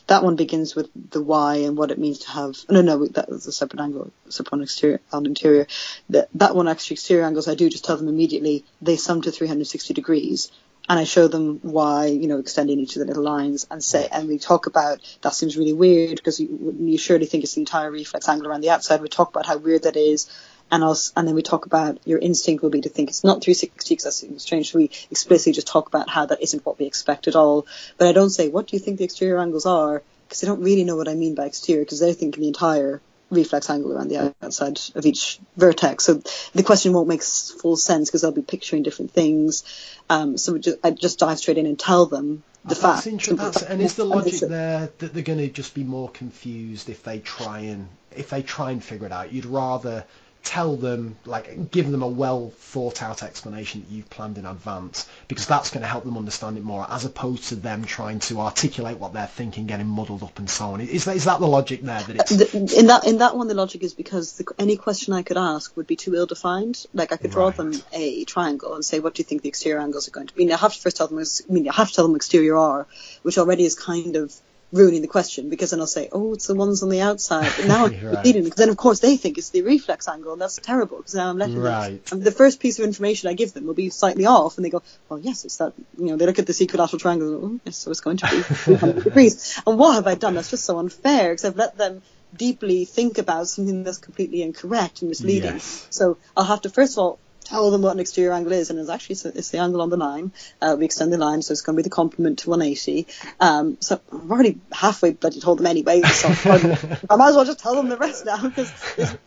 [0.07, 2.57] that one begins with the why and what it means to have.
[2.69, 5.67] No, no, that was a separate angle, separate on exterior, on interior.
[6.11, 7.49] That that one actually exterior angles.
[7.49, 10.51] I do just tell them immediately they sum to 360 degrees,
[10.89, 14.09] and I show them why, you know, extending each of the little lines and say,
[14.11, 17.61] and we talk about that seems really weird because you, you surely think it's the
[17.61, 19.01] entire reflex angle around the outside.
[19.01, 20.29] We talk about how weird that is
[20.73, 23.43] and us, and then we talk about your instinct will be to think it's not
[23.43, 24.75] 360 because that seems strange.
[24.75, 27.67] We explicitly just talk about how that isn't what we expect at all.
[27.99, 30.03] But I don't say, what do you think the exterior angles are?
[30.27, 33.03] Because they don't really know what I mean by exterior because they're thinking the entire
[33.29, 36.05] reflex angle around the outside of each vertex.
[36.05, 36.23] So
[36.55, 39.65] the question won't make full sense because they'll be picturing different things.
[40.09, 43.05] Um, so just, I just dive straight in and tell them the fact.
[43.05, 47.03] That's, and is the logic there that they're going to just be more confused if
[47.03, 49.33] they try and if they try and figure it out?
[49.33, 50.05] You'd rather
[50.43, 55.09] tell them, like, give them a well thought out explanation that you've planned in advance,
[55.29, 58.41] because that's going to help them understand it more, as opposed to them trying to
[58.41, 60.81] articulate what they're thinking, getting muddled up and so on.
[60.81, 62.03] Is that, is that the logic there?
[62.03, 62.75] That it's...
[62.75, 65.77] In that in that one, the logic is because the, any question I could ask
[65.77, 66.87] would be too ill defined.
[66.93, 67.57] Like I could draw right.
[67.57, 70.35] them a triangle and say, what do you think the exterior angles are going to
[70.35, 70.53] be?
[70.53, 71.19] I have to first tell them.
[71.19, 72.87] I mean, I have to tell them exterior are,
[73.23, 74.35] which already is kind of
[74.73, 77.53] ruining the question because then I'll say, oh, it's the ones on the outside.
[77.57, 78.23] But now I'm right.
[78.25, 81.29] because then of course they think it's the reflex angle, and that's terrible because now
[81.29, 82.05] I'm letting right.
[82.05, 82.19] them.
[82.19, 84.71] And the first piece of information I give them will be slightly off, and they
[84.71, 85.75] go, well, yes, it's that.
[85.99, 88.31] You know, they look at this equilateral triangle, and, oh, yes, so it's going to
[88.31, 89.61] be 300 degrees.
[89.67, 90.35] And what have I done?
[90.35, 92.03] That's just so unfair because I've let them
[92.35, 95.55] deeply think about something that's completely incorrect and misleading.
[95.55, 95.87] Yes.
[95.91, 98.79] So I'll have to first of all tell them what an exterior angle is, and
[98.79, 100.33] it's actually it's the angle on the line.
[100.61, 103.07] Uh, we extend the line, so it's going to be the complement to 180.
[103.41, 106.03] Um, so I've already halfway bloody told them anyway.
[106.03, 106.29] So
[107.11, 108.73] I might as well just tell them the rest now, because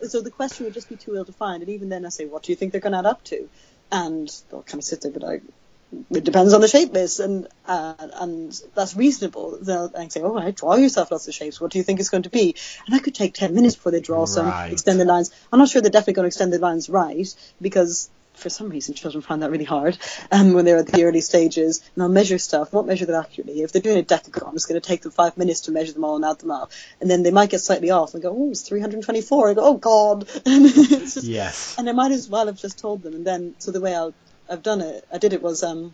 [0.07, 1.63] so the question would just be too ill defined.
[1.63, 3.49] And even then, I say, what do you think they're going to add up to?
[3.91, 5.41] And they'll kind of sit there, but I
[6.11, 9.57] it depends on the shape list, and uh, and that's reasonable.
[9.61, 11.59] They'll say, "Oh, right, draw yourself lots of shapes.
[11.59, 12.55] What do you think it's going to be?"
[12.85, 14.29] And that could take ten minutes before they draw right.
[14.29, 15.31] some, extended lines.
[15.51, 17.27] I'm not sure they're definitely going to extend the lines right
[17.61, 19.97] because for some reason children find that really hard
[20.31, 21.81] um, when they're at the early stages.
[21.95, 23.61] And I'll measure stuff, won't measure them accurately.
[23.61, 26.03] If they're doing a decagon, it's going to take them five minutes to measure them
[26.03, 26.71] all and add them up.
[27.01, 29.49] And then they might get slightly off and go, oh, it's 324.
[29.49, 30.27] I go, oh, God.
[30.45, 31.75] And just, yes.
[31.77, 33.13] And I might as well have just told them.
[33.13, 34.11] And then, so the way i
[34.49, 35.93] have done it, I did it was um,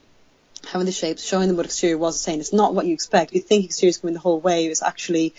[0.67, 3.33] having the shapes, showing them what exterior was, saying it's not what you expect.
[3.33, 4.65] You think exterior is going the whole way.
[4.65, 5.33] It's actually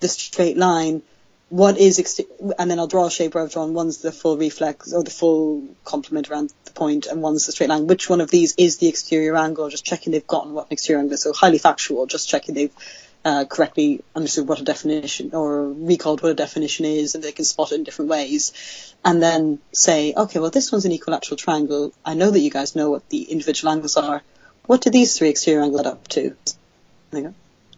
[0.00, 1.02] the straight line
[1.48, 2.26] what is ext-
[2.58, 5.10] and then I'll draw a shape where I've drawn one's the full reflex or the
[5.10, 7.86] full complement around the point and one's the straight line.
[7.86, 9.68] Which one of these is the exterior angle?
[9.70, 11.22] Just checking they've gotten what an exterior angle is.
[11.22, 12.72] So highly factual, just checking they've
[13.24, 17.44] uh, correctly understood what a definition or recalled what a definition is, and they can
[17.44, 21.92] spot it in different ways, and then say, okay, well this one's an equilateral triangle.
[22.04, 24.22] I know that you guys know what the individual angles are.
[24.66, 26.36] What do these three exterior angles add up to?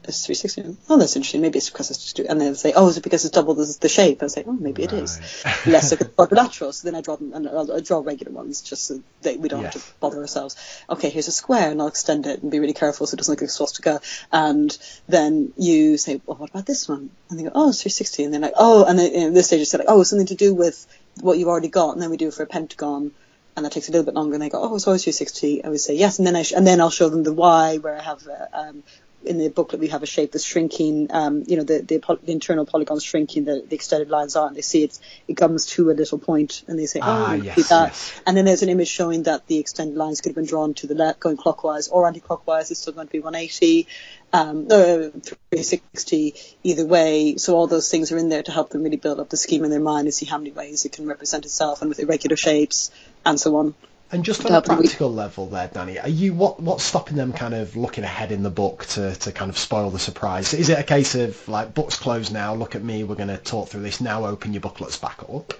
[0.02, 0.76] And it's 360.
[0.88, 1.42] Oh, that's interesting.
[1.42, 3.54] Maybe it's because it's just, and then they say, oh, is it because it's double
[3.54, 4.22] the, the shape?
[4.22, 5.42] I say, oh, maybe it is.
[5.44, 5.66] Right.
[5.66, 6.72] Less of a quadrilateral.
[6.72, 9.48] So then I draw them, and I'll, I'll draw regular ones just so that we
[9.48, 10.56] don't have to bother ourselves.
[10.88, 13.32] Okay, here's a square, and I'll extend it and be really careful so it doesn't
[13.32, 14.00] look like a swastika.
[14.32, 14.76] And
[15.08, 17.10] then you say, well, what about this one?
[17.28, 18.24] And they go, oh, it's 360.
[18.24, 20.34] And then like, oh, and then in this stage it's like, oh, it's something to
[20.34, 20.86] do with
[21.20, 21.92] what you've already got.
[21.92, 23.12] And then we do it for a pentagon.
[23.56, 25.68] And that takes a little bit longer, and they go, "Oh, it's always 360." I
[25.68, 27.96] would say yes, and then I sh- and then I'll show them the Y, where
[27.96, 28.84] I have uh, um,
[29.24, 32.20] in the booklet we have a shape that's shrinking, um, you know, the, the, poly-
[32.24, 35.66] the internal polygon's shrinking, the, the extended lines are, and they see it's, it comes
[35.66, 37.88] to a little point, and they say, oh, Ah, yes, see that.
[37.88, 38.20] yes.
[38.26, 40.86] And then there's an image showing that the extended lines could have been drawn to
[40.86, 42.70] the left, going clockwise or anti-clockwise.
[42.70, 43.86] It's still going to be 180,
[44.32, 47.36] um, no, 360, either way.
[47.36, 49.64] So all those things are in there to help them really build up the scheme
[49.64, 52.36] in their mind and see how many ways it can represent itself and with irregular
[52.36, 52.90] shapes
[53.26, 53.74] and so on.
[54.12, 57.54] And just on a practical level there, Danny, are you what what's stopping them kind
[57.54, 60.52] of looking ahead in the book to, to kind of spoil the surprise?
[60.52, 63.36] Is it a case of like books closed now, look at me, we're going to
[63.36, 65.54] talk through this now, open your booklets back up?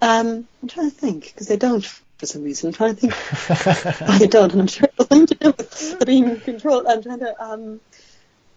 [0.00, 1.84] Um, I'm trying to think because they don't
[2.22, 2.68] for some reason.
[2.68, 6.40] I'm trying to think they don't, and I'm sure it's something to do with being
[6.40, 6.86] controlled.
[6.86, 7.42] I'm trying to.
[7.42, 7.80] Um,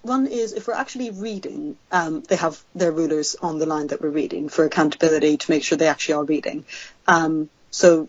[0.03, 4.01] one is if we're actually reading, um, they have their rulers on the line that
[4.01, 6.63] we're reading for accountability to make sure they actually are reading.
[7.07, 8.07] Um, so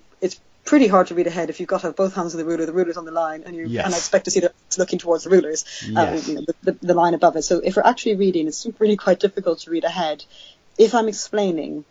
[0.67, 2.67] pretty hard to read ahead if you've got to have both hands on the ruler,
[2.67, 3.85] the ruler's on the line, and you Yes.
[3.87, 6.29] and I expect to see that it's looking towards the rulers, Yes.
[6.29, 7.43] uh, you know, the, the, the line above it.
[7.43, 10.25] So if we're actually reading, it's really quite difficult to read ahead.
[10.77, 11.85] If I'm explaining,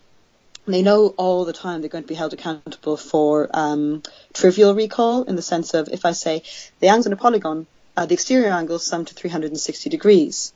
[0.68, 4.04] they know all the time they're going to be held accountable for um,
[4.34, 6.44] trivial recall in the sense of if I say
[6.80, 10.54] the angles in a polygon, uh, the exterior angles sum to 360 degrees.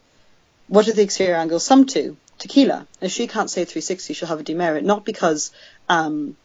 [0.67, 2.17] What do the exterior angles sum to?
[2.37, 2.87] Tequila.
[3.01, 5.51] If she can't say 360, she'll have a demerit, not because
[5.89, 6.35] um,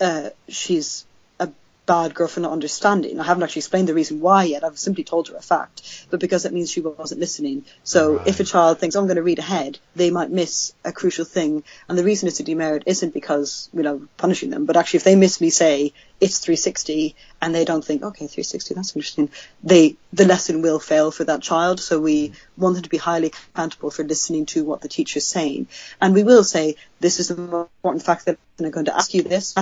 [0.00, 1.06] uh, she's
[1.38, 1.50] a
[1.86, 3.20] bad girl for not understanding.
[3.20, 4.64] I haven't actually explained the reason why yet.
[4.64, 7.64] I've simply told her a fact, but because it means she wasn't listening.
[7.84, 8.26] So Right.
[8.28, 11.24] if a child thinks "Oh, I'm going to read ahead, they might miss a crucial
[11.24, 11.64] thing.
[11.88, 15.04] And the reason it's a demerit isn't because you know punishing them, but actually if
[15.04, 19.30] they miss me say it's 360 and they don't think okay 360 that's interesting,
[19.62, 21.80] they the lesson will fail for that child.
[21.80, 25.68] So we want them to be highly accountable for listening to what the teacher's saying,
[26.00, 29.22] and we will say this is the important fact that I'm going to ask you
[29.22, 29.54] this.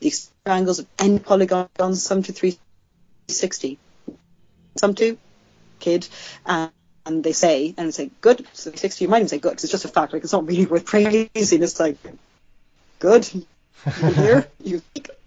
[0.00, 0.12] The
[0.46, 3.78] angles of any polygon sum to 360.
[4.78, 5.18] Sum to,
[5.78, 6.08] kid,
[6.44, 6.70] and,
[7.06, 9.70] and they say, and say, good, so 360, you might even say good, because it's
[9.70, 11.96] just a fact, like, it's not really worth praising, it's like,
[12.98, 13.46] good, you
[14.12, 14.82] hear, you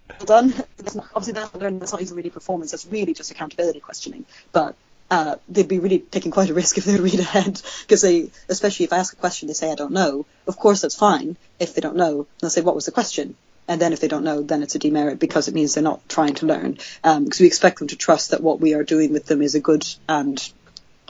[0.10, 0.50] well done.
[0.96, 4.76] Not, obviously, that's not, that's not even really performance, that's really just accountability questioning, but
[5.10, 8.86] uh, they'd be really taking quite a risk if they read ahead because they, especially
[8.86, 10.26] if I ask a question, they say I don't know.
[10.48, 12.28] Of course, that's fine if they don't know.
[12.40, 13.36] They'll say what was the question,
[13.68, 16.08] and then if they don't know, then it's a demerit because it means they're not
[16.08, 16.78] trying to learn.
[17.04, 19.56] Um, because we expect them to trust that what we are doing with them is
[19.56, 20.52] a good and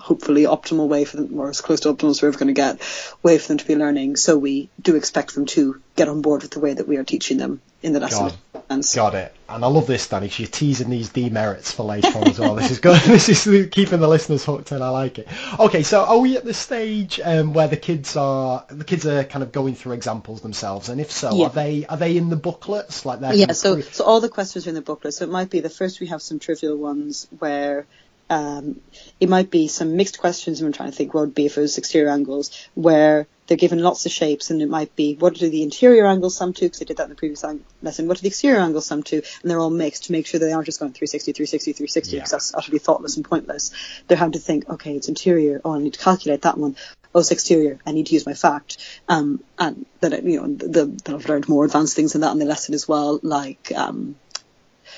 [0.07, 2.53] hopefully optimal way for them, or as close to optimal as we're ever going to
[2.53, 2.79] get,
[3.23, 4.15] way for them to be learning.
[4.15, 7.03] So we do expect them to get on board with the way that we are
[7.03, 8.31] teaching them in the lesson.
[8.69, 9.33] And Got it.
[9.49, 10.29] And I love this, Danny.
[10.35, 12.55] You're teasing these demerits for later on as well.
[12.55, 13.01] This is good.
[13.07, 15.27] This is keeping the listeners hooked, and I like it.
[15.57, 19.23] Okay, so are we at the stage um, where the kids are the kids are
[19.23, 20.89] kind of going through examples themselves?
[20.89, 21.45] And if so, Yeah.
[21.45, 24.29] are they are they in the booklets like they're Yeah, so pre- so all the
[24.29, 25.13] questions are in the booklet.
[25.13, 27.85] So it might be the first we have some trivial ones where
[28.29, 28.81] um,
[29.19, 30.61] it might be some mixed questions.
[30.61, 33.79] I'm trying to think what would be if it was exterior angles where they're given
[33.79, 36.65] lots of shapes, and it might be what do the interior angles sum to?
[36.65, 37.45] Because I did that in the previous
[37.81, 38.07] lesson.
[38.07, 39.15] What do the exterior angles sum to?
[39.15, 42.11] And they're all mixed to make sure that they aren't just going 360, 360, 360
[42.15, 42.19] Yeah.
[42.19, 43.71] because that's utterly thoughtless and pointless.
[44.07, 45.61] They're having to think, okay, it's interior.
[45.63, 46.75] Oh, I need to calculate that one.
[47.15, 47.79] Oh, it's exterior.
[47.85, 48.77] I need to use my fact.
[49.07, 52.39] Um, and that you know, the, the, I've learned more advanced things in that in
[52.39, 54.17] the lesson as well, like um,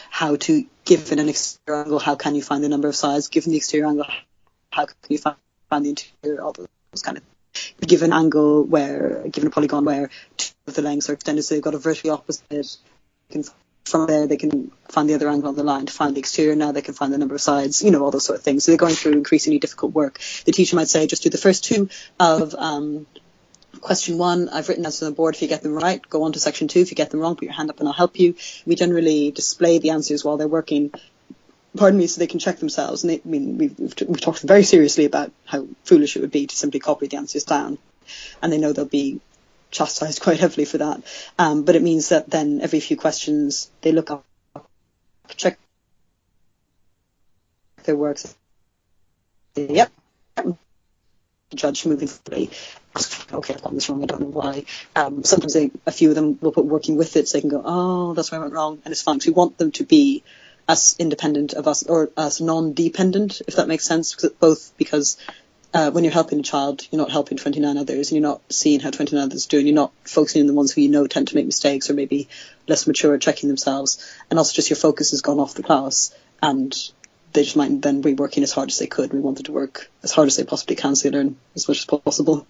[0.09, 3.27] how to given an exterior angle, how can you find the number of sides?
[3.27, 4.07] Given the exterior angle,
[4.71, 5.35] how can you find,
[5.69, 6.41] find the interior?
[6.41, 7.23] All those kind of
[7.87, 11.63] given angle where given a polygon where two of the lengths are extended, so they've
[11.63, 12.77] got a vertically opposite.
[13.29, 13.43] Can,
[13.85, 16.55] from there, they can find the other angle on the line to find the exterior.
[16.55, 17.83] Now they can find the number of sides.
[17.83, 18.63] You know all those sort of things.
[18.63, 20.19] So they're going through increasingly difficult work.
[20.45, 21.89] The teacher might say, just do the first two
[22.19, 23.05] of um,
[23.81, 25.35] question one, I've written answers on the board.
[25.35, 26.79] If you get them right, go on to section two.
[26.79, 28.35] If you get them wrong, put your hand up and I'll help you.
[28.65, 30.91] We generally display the answers while they're working.
[31.77, 33.03] Pardon me, so they can check themselves.
[33.03, 36.31] And they, I mean, we've, we've, we've talked very seriously about how foolish it would
[36.31, 37.77] be to simply copy the answers down,
[38.41, 39.21] and they know they'll be
[39.71, 41.01] chastised quite heavily for that.
[41.37, 44.25] Um, but it means that then every few questions they look up,
[45.35, 45.59] check
[47.83, 48.17] their work.
[49.55, 49.91] Yep,
[51.55, 52.49] judge moving fully.
[53.31, 54.03] Okay, I've done this wrong.
[54.03, 54.65] I don't know why.
[54.95, 57.49] Um, sometimes they, a few of them will put working with it, so they can
[57.49, 59.19] go, oh, that's where I went wrong, and it's fine.
[59.19, 60.23] So we want them to be
[60.67, 64.15] as independent of us or as non-dependent, if that makes sense.
[64.39, 65.17] Both because
[65.73, 68.79] uh, when you're helping a child, you're not helping 29 others, and you're not seeing
[68.79, 71.27] how 29 others do, and you're not focusing on the ones who you know tend
[71.29, 72.27] to make mistakes or maybe
[72.67, 76.13] less mature at checking themselves, and also just your focus has gone off the class,
[76.41, 76.75] and
[77.33, 79.13] they just might then be working as hard as they could.
[79.13, 81.79] We wanted to work as hard as they possibly can so they learn as much
[81.79, 82.45] as possible.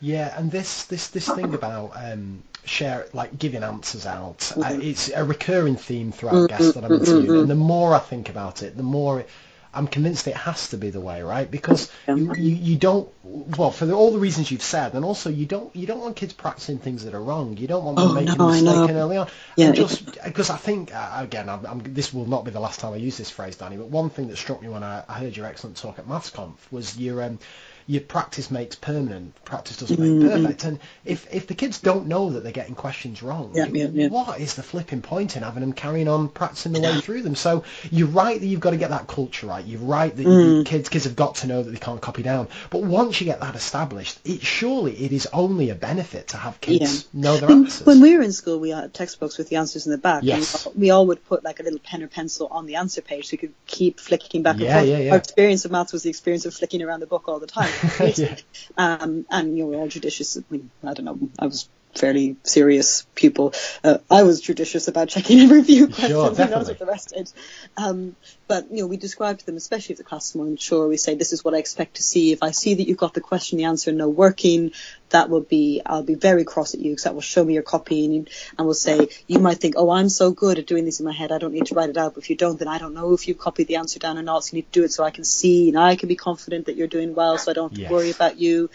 [0.00, 4.62] Yeah, and this this this thing about um, share like giving answers out, mm-hmm.
[4.62, 6.46] uh, it's a recurring theme throughout mm-hmm.
[6.46, 7.40] guests that I'm interviewing, mm-hmm.
[7.40, 9.20] and the more I think about it, the more.
[9.20, 9.28] It,
[9.74, 11.50] I'm convinced it has to be the way, right?
[11.50, 15.30] Because you, you, you don't well for the, all the reasons you've said, and also
[15.30, 17.56] you don't you don't want kids practicing things that are wrong.
[17.56, 19.28] You don't want them oh, making no, mistakes early on.
[19.56, 22.60] Yeah, and just because I think uh, again, I'm, I'm, this will not be the
[22.60, 23.76] last time I use this phrase, Danny.
[23.76, 26.56] But one thing that struck me when I, I heard your excellent talk at MathsConf
[26.70, 27.38] was your um,
[27.86, 29.34] your practice makes permanent.
[29.44, 30.42] Practice doesn't make mm-hmm.
[30.42, 30.64] perfect.
[30.64, 34.08] And if if the kids don't know that they're getting questions wrong, yeah, yeah, yeah.
[34.08, 37.34] what is the flipping point in having them carrying on practicing the way through them?
[37.34, 39.64] So you're right that you've got to get that culture right.
[39.64, 40.66] You're right that mm.
[40.66, 42.48] kids kids have got to know that they can't copy down.
[42.70, 46.60] But once you get that established, it surely it is only a benefit to have
[46.60, 47.86] kids know their when, answers.
[47.86, 50.22] When we were in school, we had textbooks with the answers in the back.
[50.22, 50.66] Yes.
[50.66, 53.28] We, we, all would put like a little pen or pencil on the answer page
[53.28, 54.86] so we could keep flicking back and forth.
[54.86, 55.10] Yeah, yeah.
[55.12, 57.70] Our experience of maths was the experience of flicking around the book all the time.
[58.16, 58.36] yeah.
[58.76, 60.36] Um, and you we're all judicious.
[60.36, 61.18] I mean, I don't know.
[61.38, 63.52] I was fairly serious pupil.
[63.84, 66.10] Uh, I was judicious about checking every few questions.
[66.10, 67.32] Sure, knows what the rest did?
[67.76, 68.16] Um,
[68.48, 70.96] but you know, we describe to them, especially if the class is more mature, we
[70.96, 72.32] say, "This is what I expect to see.
[72.32, 74.72] If I see that you've got the question, the answer, no working,
[75.12, 77.62] that will be I'll be very cross at you because that will show me your
[77.62, 81.06] copying, and will say you might think, "Oh, I'm so good at doing this in
[81.06, 82.78] my head, I don't need to write it out." But if you don't, then I
[82.78, 84.44] don't know if you copied the answer down or not.
[84.44, 86.66] So you need to do it so I can see and I can be confident
[86.66, 87.90] that you're doing well, so I don't have to yes.
[87.90, 88.70] worry about you.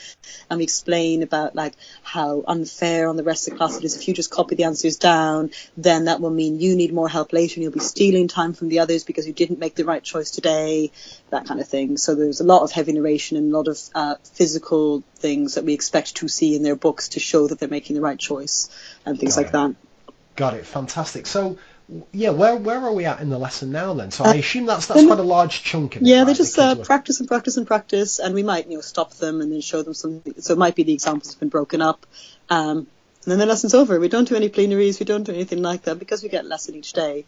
[0.49, 3.95] And we explain about like how unfair on the rest of the class it is
[3.95, 7.33] if you just copy the answers down, then that will mean you need more help
[7.33, 10.03] later and you'll be stealing time from the others because you didn't make the right
[10.03, 10.91] choice today,
[11.29, 11.97] that kind of thing.
[11.97, 15.65] So there's a lot of heavy narration and a lot of uh, physical things that
[15.65, 18.69] we expect to see in their books to show that they're making the right choice
[19.05, 19.53] and things Got like it.
[19.53, 19.75] that.
[20.35, 20.65] Got it.
[20.65, 21.27] Fantastic.
[21.27, 21.57] So
[22.11, 24.11] yeah, where where are we at in the lesson now then?
[24.11, 26.07] So I uh, assume that's that's quite a large chunk of it.
[26.07, 26.27] Yeah, right?
[26.27, 29.39] they just uh, practice and practice and practice, and we might you know stop them
[29.39, 30.33] and then show them something.
[30.39, 32.05] So it might be the examples have been broken up,
[32.49, 32.87] um, and
[33.25, 33.99] then the lesson's over.
[33.99, 36.47] We don't do any plenaries, we don't do anything like that because we get a
[36.47, 37.23] lesson each day.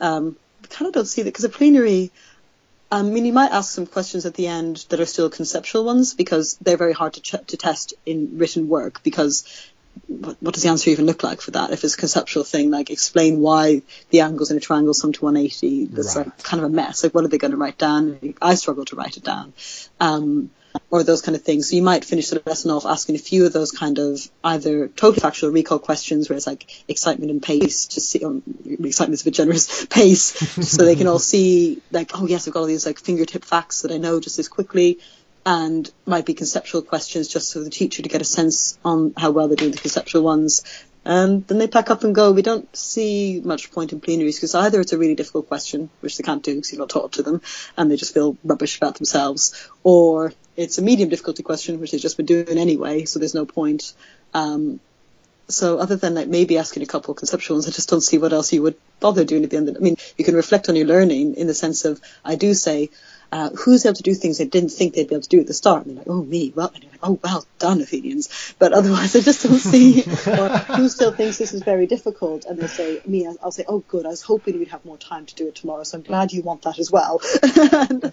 [0.00, 2.10] Um, we kind of don't see that because a plenary.
[2.92, 5.84] Um, I mean, you might ask some questions at the end that are still conceptual
[5.84, 9.44] ones because they're very hard to, ch- to test in written work because
[10.06, 11.70] what, what, does the answer even look like for that?
[11.70, 15.24] If it's a conceptual thing, like explain why the angles in a triangle sum to
[15.24, 16.26] 180, that's right.
[16.26, 17.04] like kind of a mess.
[17.04, 18.34] Like what are they going to write down?
[18.42, 19.52] I struggle to write it down.
[20.00, 20.50] Um,
[20.90, 21.70] or those kind of things.
[21.70, 24.88] So you might finish the lesson off asking a few of those kind of either
[24.88, 29.24] total factual recall questions where it's like excitement and pace to see, excitement is a
[29.24, 30.22] bit generous, pace,
[30.68, 33.82] so they can all see like, oh yes, I've got all these like fingertip facts
[33.82, 34.98] that I know just as quickly
[35.46, 39.30] and might be conceptual questions just for the teacher to get a sense on how
[39.30, 40.62] well they're doing the conceptual ones.
[41.04, 42.32] And then they pack up and go.
[42.32, 46.18] We don't see much point in plenaries because either it's a really difficult question, which
[46.18, 47.40] they can't do because you've not taught to them,
[47.76, 52.00] and they just feel rubbish about themselves, or it's a medium difficulty question, which they've
[52.00, 53.94] just been doing anyway, so there's no point.
[54.34, 54.80] Um,
[55.48, 58.18] so other than like maybe asking a couple of conceptual ones, I just don't see
[58.18, 59.68] what else you would bother doing at the end.
[59.68, 62.54] Of, I mean, you can reflect on your learning in the sense of I do
[62.54, 62.90] say,
[63.32, 65.46] uh, who's able to do things they didn't think they'd be able to do at
[65.46, 65.86] the start?
[65.86, 66.52] And they're like, oh, me.
[66.54, 68.54] Well, and like, oh, well done, Athenians.
[68.58, 70.02] But otherwise, I just don't see.
[70.26, 72.44] or who still thinks this is very difficult?
[72.44, 74.06] And they say, me, I'll say, oh, good.
[74.06, 76.42] I was hoping we'd have more time to do it tomorrow, so I'm glad you
[76.42, 77.20] want that as well.
[77.42, 78.04] and,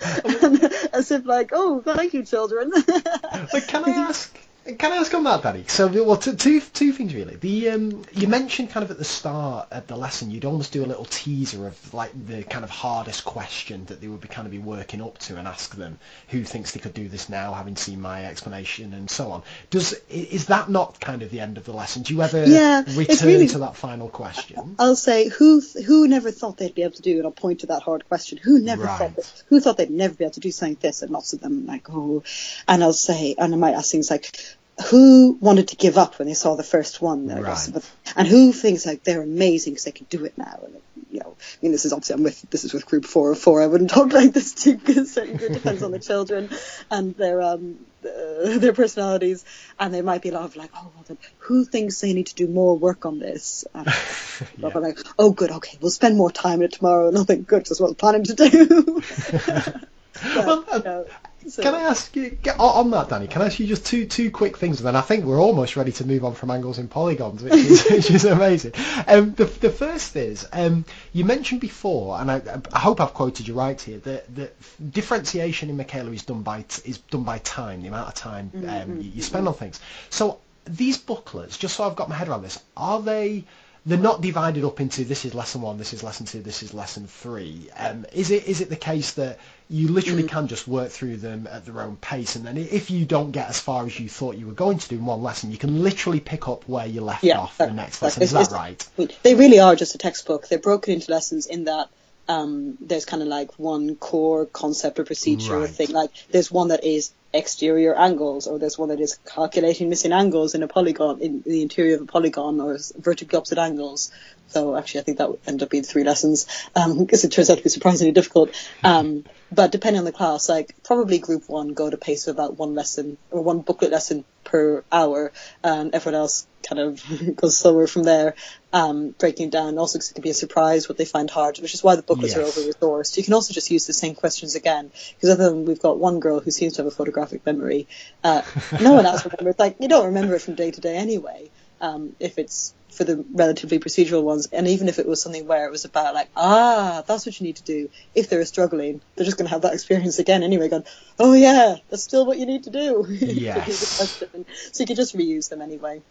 [0.44, 2.72] and, as if like, oh, thank you, children.
[2.72, 4.38] but can I ask?
[4.68, 5.64] Can I ask on that, Danny?
[5.68, 7.38] So, well, two, two, two things really.
[7.38, 10.84] The um, you mentioned kind of at the start of the lesson, you'd almost do
[10.84, 14.46] a little teaser of like the kind of hardest question that they would be kind
[14.46, 17.54] of be working up to and ask them who thinks they could do this now,
[17.54, 19.44] having seen my explanation and so on.
[19.70, 22.02] Does is that not kind of the end of the lesson?
[22.02, 24.76] Do you ever yeah, return really, to that final question?
[24.80, 27.68] I'll say who who never thought they'd be able to do, and I'll point to
[27.68, 28.38] that hard question.
[28.38, 28.98] Who never right.
[28.98, 31.32] thought that, who thought they'd never be able to do something like this, and lots
[31.32, 32.24] of them like oh,
[32.68, 36.28] and I'll say, and I might ask things like who wanted to give up when
[36.28, 37.28] they saw the first one?
[37.28, 37.70] Right.
[38.16, 40.60] And who thinks like they're amazing because they can do it now?
[40.64, 40.76] And
[41.12, 43.40] you know, I mean, this is obviously I'm with this is with group four of
[43.40, 43.62] four.
[43.62, 46.50] I wouldn't talk like this to because it depends on the children
[46.92, 49.46] and their um uh, their personalities.
[49.80, 52.28] And there might be a lot of like, oh, well, then who thinks they need
[52.28, 53.66] to do more work on this?
[53.74, 53.88] And
[54.58, 54.68] yeah.
[54.68, 57.10] like, oh, good, okay, we'll spend more time in it tomorrow.
[57.12, 59.02] Nothing good, just what I'm planning to do.
[59.32, 59.88] but,
[60.24, 61.06] well, uh, you know,
[61.50, 63.28] So, Can I ask you get, on that, Danny?
[63.28, 65.78] Can I ask you just two two quick things, and then I think we're almost
[65.78, 68.74] ready to move on from angles and polygons, which is, which is amazing.
[69.08, 72.42] Um, the the first is um, you mentioned before, and I,
[72.74, 76.64] I hope I've quoted you right here, that that differentiation in Michaela is done by
[76.64, 79.80] t- is done by time, the amount of time um, you, you spend on things.
[80.10, 83.46] So these booklets, just so I've got my head around this, are they?
[83.86, 86.74] They're not divided up into this is lesson one, this is lesson two, this is
[86.74, 87.70] lesson three.
[87.78, 89.40] Um, is it is it the case that
[89.70, 90.30] you literally Mm.
[90.30, 93.50] can just work through them at their own pace, and then if you don't get
[93.50, 95.84] as far as you thought you were going to do in one lesson, you can
[95.84, 98.24] literally pick up where you left Yeah, off the next lesson.
[98.24, 98.88] Is that right?
[99.24, 100.48] They really are just a textbook.
[100.48, 101.90] They're broken into lessons in that
[102.30, 105.92] um, there's kind of like one core concept or procedure or thing.
[105.92, 110.56] Like there's one that is exterior angles, or there's one that is calculating missing angles
[110.56, 114.12] in a polygon, in the interior of a polygon, or vertically opposite angles.
[114.50, 117.50] So actually, I think that would end up being three lessons um, because it turns
[117.50, 118.50] out to be surprisingly difficult.
[118.84, 122.36] Um, but depending on the class, like probably group one go at a pace of
[122.36, 125.32] about one lesson or one booklet lesson per hour,
[125.64, 127.02] and everyone else kind of
[127.36, 128.36] goes slower from there,
[128.74, 129.78] um, breaking it down.
[129.78, 132.02] Also, 'cause it can be a surprise what they find hard, which is why the
[132.02, 133.18] booklets are over resourced.
[133.18, 136.20] You can also just use the same questions again, because other than we've got one
[136.20, 137.88] girl who seems to have a photographic memory,
[138.24, 138.42] uh,
[138.82, 139.56] no one else remembers.
[139.60, 141.52] Like you don't remember it from day to day anyway.
[141.80, 145.68] Um, if it's for the relatively procedural ones, and even if it was something where
[145.68, 147.90] it was about like, ah, that's what you need to do.
[148.16, 150.70] If they're struggling, they're just going to have that experience again anyway.
[150.70, 150.86] Going,
[151.20, 153.06] oh yeah, that's still what you need to do.
[153.38, 154.24] Yes.
[154.72, 156.02] so you could just reuse them anyway.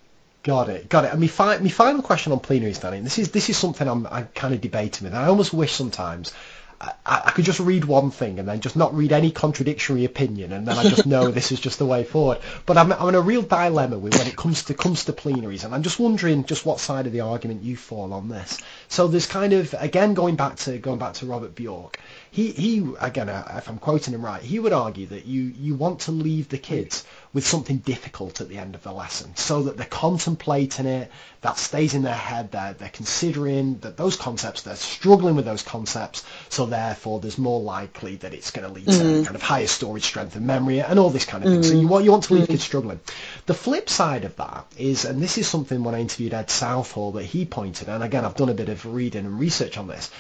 [0.42, 1.10] Got it, got it.
[1.10, 3.02] And my, fi- my final question on plenary standing.
[3.02, 5.14] this is this is something I'm, I'm kind of debating with.
[5.14, 6.32] I almost wish sometimes
[6.80, 10.52] I, I could just read one thing and then just not read any contradictory opinion,
[10.52, 12.38] and then I just know this is just the way forward.
[12.66, 15.64] But I'm, I'm in a real dilemma with when it comes to comes to plenaries,
[15.64, 18.60] and I'm just wondering just what side of the argument you fall on this.
[18.88, 21.98] So there's kind of again going back to going back to Robert Bjork.
[22.36, 25.74] He he again, uh, if I'm quoting him right, he would argue that you you
[25.74, 29.62] want to leave the kids with something difficult at the end of the lesson, so
[29.62, 34.60] that they're contemplating it, that stays in their head, they're they're considering that those concepts,
[34.60, 38.84] they're struggling with those concepts, so therefore there's more likely that it's going to lead
[38.84, 39.23] to mm-hmm.
[39.24, 41.62] kind of higher storage strength and memory and all this kind of thing.
[41.62, 41.89] So you mm-hmm.
[41.89, 42.52] want you want to leave mm-hmm.
[42.52, 43.00] kids struggling.
[43.47, 47.12] The flip side of that is, and this is something when I interviewed Ed Southall
[47.12, 50.10] that he pointed, and again I've done a bit of reading and research on this,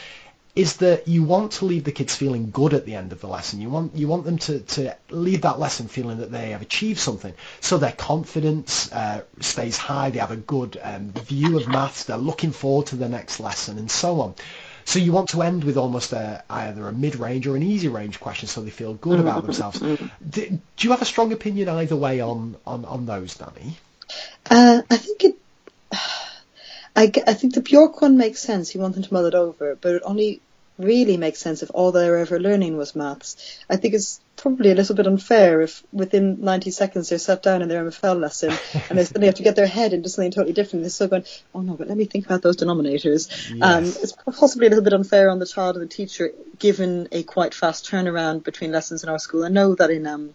[0.56, 3.28] is that you want to leave the kids feeling good at the end of the
[3.28, 3.60] lesson.
[3.60, 6.98] You want you want them to, to leave that lesson feeling that they have achieved
[6.98, 10.10] something, so their confidence uh, stays high.
[10.10, 12.04] They have a good um, view of maths.
[12.04, 14.34] They're looking forward to the next lesson, and so on.
[14.86, 18.48] So you want to end with almost a, either a mid-range or an easy-range question,
[18.48, 19.80] so they feel good about themselves.
[19.80, 19.98] Do,
[20.30, 23.76] do you have a strong opinion either way on on, on those, Danny?
[24.48, 25.36] Uh, I think it.
[26.98, 28.74] I, I think the Bjork one makes sense.
[28.74, 30.40] You want them to mull it over, but it only
[30.78, 33.60] really makes sense if all they're ever learning was maths.
[33.68, 37.62] I think it's probably a little bit unfair if within 90 seconds they're sat down
[37.62, 38.50] in their MFL lesson
[38.88, 40.82] and they suddenly have to get their head into something totally different.
[40.82, 41.24] They're still going,
[41.54, 43.30] oh no, but let me think about those denominators.
[43.62, 47.22] Um, it's possibly a little bit unfair on the child and the teacher given a
[47.22, 49.44] quite fast turnaround between lessons in our school.
[49.44, 50.34] I know that in um,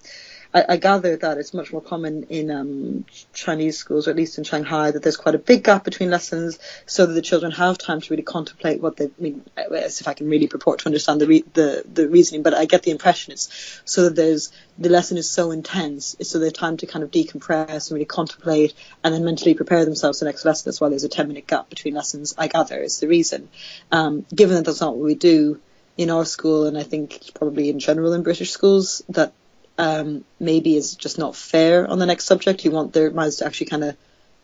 [0.54, 4.38] I, I gather that it's much more common in um, Chinese schools, or at least
[4.38, 7.78] in Shanghai, that there's quite a big gap between lessons, so that the children have
[7.78, 9.10] time to really contemplate what they.
[9.18, 12.54] Mean, as if I can really purport to understand the re- the the reasoning, but
[12.54, 16.46] I get the impression it's so that there's the lesson is so intense, so they
[16.46, 18.74] have time to kind of decompress and really contemplate,
[19.04, 20.70] and then mentally prepare themselves for the next lesson.
[20.70, 22.34] That's why there's a ten minute gap between lessons.
[22.38, 23.50] I gather is the reason.
[23.92, 25.60] Um, given that that's not what we do
[25.98, 29.34] in our school, and I think probably in general in British schools, that
[29.82, 32.64] um, maybe is just not fair on the next subject.
[32.64, 33.98] You want their minds to actually kind of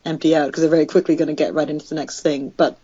[0.03, 2.49] empty out because they're very quickly going to get right into the next thing.
[2.49, 2.79] But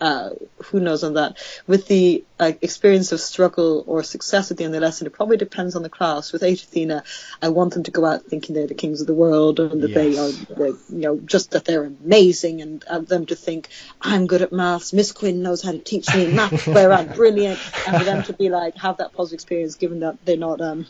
[0.00, 0.30] uh,
[0.64, 1.36] who knows on that?
[1.66, 5.12] With the uh, experience of struggle or success at the end of the lesson, it
[5.12, 6.32] probably depends on the class.
[6.32, 7.04] With Eight Athena,
[7.40, 9.94] I want them to go out thinking they're the kings of the world and that
[9.94, 10.28] they are,
[10.66, 13.68] you know, just that they're amazing and uh, them to think
[14.00, 14.92] I'm good at maths.
[14.92, 18.32] Miss Quinn knows how to teach me maths where I'm brilliant, and for them to
[18.32, 20.86] be like have that positive experience, given that they're not, um,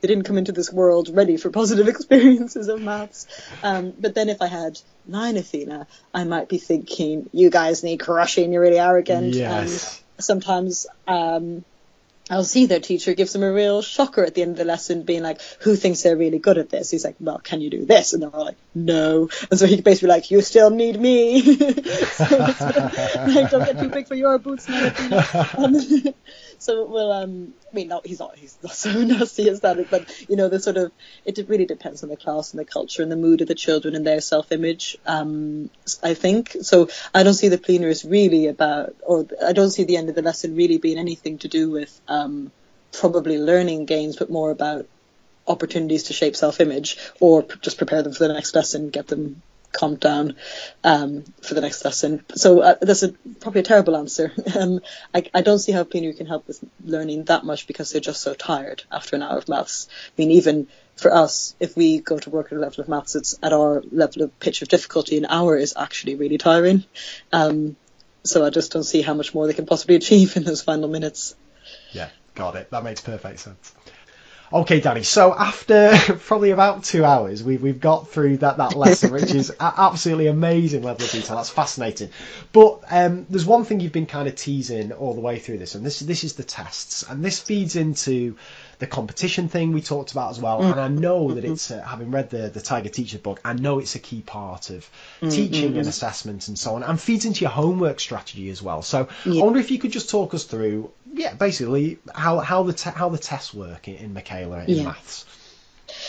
[0.00, 3.26] they didn't come into this world ready for positive experiences of maths.
[3.62, 7.98] Um, but then if I had nine Athena, I might be thinking you guys need
[7.98, 8.52] crushing.
[8.52, 9.34] You're really arrogant.
[9.34, 10.02] Yes.
[10.16, 11.64] And sometimes um,
[12.28, 15.02] I'll see their teacher gives them a real shocker at the end of the lesson,
[15.02, 17.84] being like, "Who thinks they're really good at this?" He's like, "Well, can you do
[17.84, 21.40] this?" And they're all like, "No." And so he basically like, "You still need me."
[21.42, 24.92] so like, don't get too big for your boots, now.
[25.56, 25.76] Um,
[26.58, 30.28] so well, um, I mean, no, he's not he's not so nasty as that, but
[30.28, 30.92] you know, the sort of
[31.24, 33.94] it really depends on the class and the culture and the mood of the children
[33.94, 34.98] and their self-image.
[35.06, 35.70] Um,
[36.02, 36.88] I think so.
[37.14, 40.22] I don't see the plenaries really about, or I don't see the end of the
[40.22, 42.52] lesson really being anything to do with um,
[42.92, 44.86] probably learning gains, but more about
[45.46, 50.00] opportunities to shape self-image or just prepare them for the next lesson, get them calmed
[50.00, 50.36] down
[50.84, 52.24] um, for the next lesson.
[52.34, 54.32] So uh, that's a, probably a terrible answer.
[54.56, 54.80] Um,
[55.12, 58.22] I, I, don't see how plenary can help with learning that much because they're just
[58.22, 59.88] so tired after an hour of maths.
[59.90, 63.14] I mean, even for us, if we go to work at a level of maths,
[63.16, 66.84] it's at our level of pitch of difficulty, an hour is actually really tiring.
[67.32, 67.76] Um,
[68.24, 70.88] so I just don't see how much more they can possibly achieve in those final
[70.88, 71.34] minutes.
[71.92, 72.70] Yeah, got it.
[72.70, 73.75] That makes perfect sense.
[74.52, 75.02] Okay, Danny.
[75.02, 75.92] So after
[76.26, 80.82] probably about two hours, we've we've got through that that lesson, which is absolutely amazing
[80.82, 81.36] level of detail.
[81.36, 82.10] That's fascinating.
[82.52, 85.74] But um, there's one thing you've been kind of teasing all the way through this,
[85.74, 88.36] and this this is the tests, and this feeds into
[88.78, 90.60] the competition thing we talked about as well.
[90.60, 90.72] Mm.
[90.72, 93.78] And I know that it's uh, having read the the Tiger Teacher book, I know
[93.78, 94.88] it's a key part of
[95.20, 98.82] mm, teaching and assessment and so on, and feeds into your homework strategy as well.
[98.82, 99.40] So yeah.
[99.40, 102.90] I wonder if you could just talk us through, yeah, basically how how the te-
[102.90, 104.84] how the tests work in, in Michaela in yeah.
[104.84, 105.24] maths.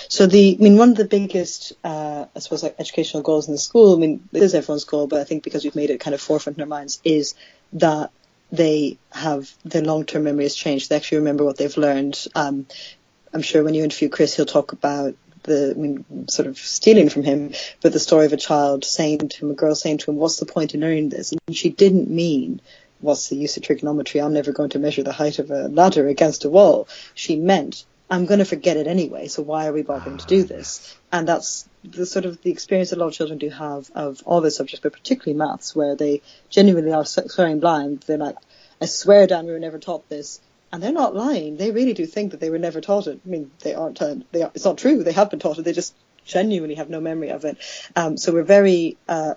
[0.10, 3.54] So the, I mean, one of the biggest, uh, I suppose, like educational goals in
[3.54, 3.96] the school.
[3.96, 6.22] I mean, it is everyone's goal, but I think because we've made it kind of
[6.22, 7.36] forefront in our minds, is
[7.74, 8.12] that
[8.52, 10.90] they have their long-term memory has changed.
[10.90, 12.26] They actually remember what they've learned.
[12.36, 12.66] Um,
[13.34, 17.10] I'm sure when you interview Chris, he'll talk about the, I mean, sort of stealing
[17.10, 20.12] from him, but the story of a child saying to him, a girl saying to
[20.12, 22.62] him, "What's the point in learning this?" And she didn't mean,
[23.00, 24.22] "What's the use of trigonometry?
[24.22, 27.86] I'm never going to measure the height of a ladder against a wall." She meant,
[28.10, 31.28] "I'm going to forget it anyway, so why are we bothering to do this?" And
[31.28, 34.42] that's the sort of the experience that a lot of children do have of all
[34.42, 38.04] the subjects, but particularly maths, where they genuinely are swearing blind.
[38.08, 38.38] They're like,
[38.82, 40.40] I swear down we were never taught this.
[40.72, 41.56] And they're not lying.
[41.56, 43.22] They really do think that they were never taught it.
[43.26, 44.02] I mean, they aren't.
[44.02, 45.02] Uh, they are, it's not true.
[45.04, 45.64] They have been taught it.
[45.64, 45.96] They just
[46.26, 47.58] genuinely have no memory of it.
[47.96, 48.98] Um, so we're very.
[49.08, 49.36] Uh,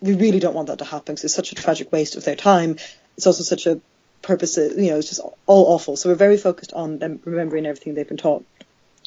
[0.00, 2.36] we really don't want that to happen because it's such a tragic waste of their
[2.36, 2.78] time.
[3.18, 3.80] It's also such a
[4.22, 4.56] purpose.
[4.56, 5.96] You know, it's just all awful.
[5.96, 8.44] So we're very focused on them remembering everything they've been taught.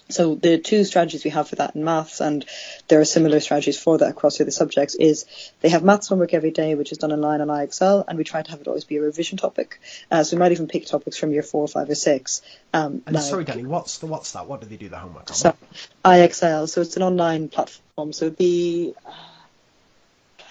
[0.09, 2.45] So the two strategies we have for that in maths, and
[2.87, 5.25] there are similar strategies for that across the other subjects, is
[5.61, 8.41] they have maths homework every day, which is done online on IXL, and we try
[8.41, 9.79] to have it always be a revision topic.
[10.11, 12.41] Uh, so we might even pick topics from year four, five, or six.
[12.73, 14.47] Um, and now, sorry, Danny, what's the what's that?
[14.47, 15.35] What do they do the homework on?
[15.35, 15.55] So
[16.03, 18.13] IXL, so it's an online platform.
[18.13, 19.11] So the uh,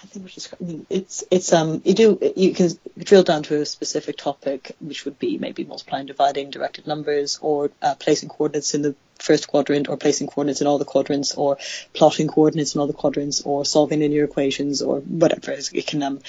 [0.03, 0.49] I think which is,
[0.89, 5.17] it's it's um you do you can drill down to a specific topic, which would
[5.17, 9.95] be maybe multiplying, dividing, directed numbers, or uh, placing coordinates in the first quadrant, or
[9.95, 11.57] placing coordinates in all the quadrants, or
[11.93, 15.53] plotting coordinates in all the quadrants, or solving linear equations, or whatever.
[15.53, 16.19] It can um,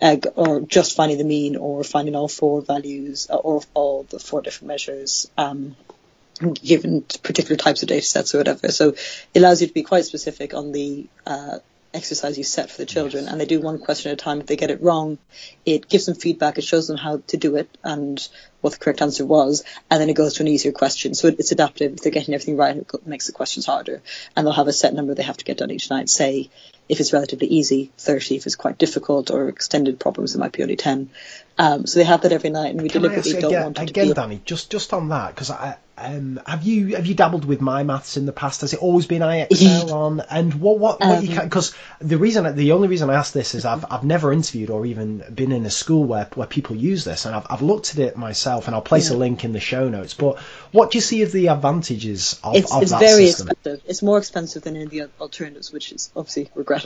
[0.00, 4.18] uh, or just finding the mean, or finding all four values, uh, or all the
[4.18, 5.30] four different measures.
[5.36, 5.76] Um,
[6.62, 8.68] given particular types of data sets or whatever.
[8.68, 11.58] So it allows you to be quite specific on the uh,
[11.98, 13.32] exercise you set for the children yes.
[13.32, 14.40] and they do one question at a time.
[14.40, 15.18] If they get it wrong,
[15.66, 18.26] it gives them feedback, it shows them how to do it and
[18.60, 21.14] what the correct answer was, and then it goes to an easier question.
[21.14, 21.92] So it's adaptive.
[21.92, 24.02] If they're getting everything right, it makes the questions harder.
[24.34, 26.08] And they'll have a set number they have to get done each night.
[26.08, 26.50] Say,
[26.88, 28.36] if it's relatively easy, 30.
[28.36, 31.10] If it's quite difficult or extended problems, it might be only 10.
[31.58, 33.90] Um, so they have that every night, and we Can deliberately don't again, want it
[33.90, 34.14] again, to be...
[34.14, 35.50] Danny, just just on that, because
[36.00, 38.60] um, have you have you dabbled with MyMaths in the past?
[38.60, 40.20] Has it always been IXL on?
[40.30, 43.32] And what what, what um, you can because the reason the only reason I ask
[43.32, 46.76] this is I've I've never interviewed or even been in a school where where people
[46.76, 49.16] use this, and I've I've looked at it myself, and I'll place yeah.
[49.16, 50.14] a link in the show notes.
[50.14, 50.38] But
[50.70, 53.82] what do you see as the advantages of, it's, of it's that very expensive.
[53.84, 56.77] It's more expensive than any of the alternatives, which is obviously regrettable.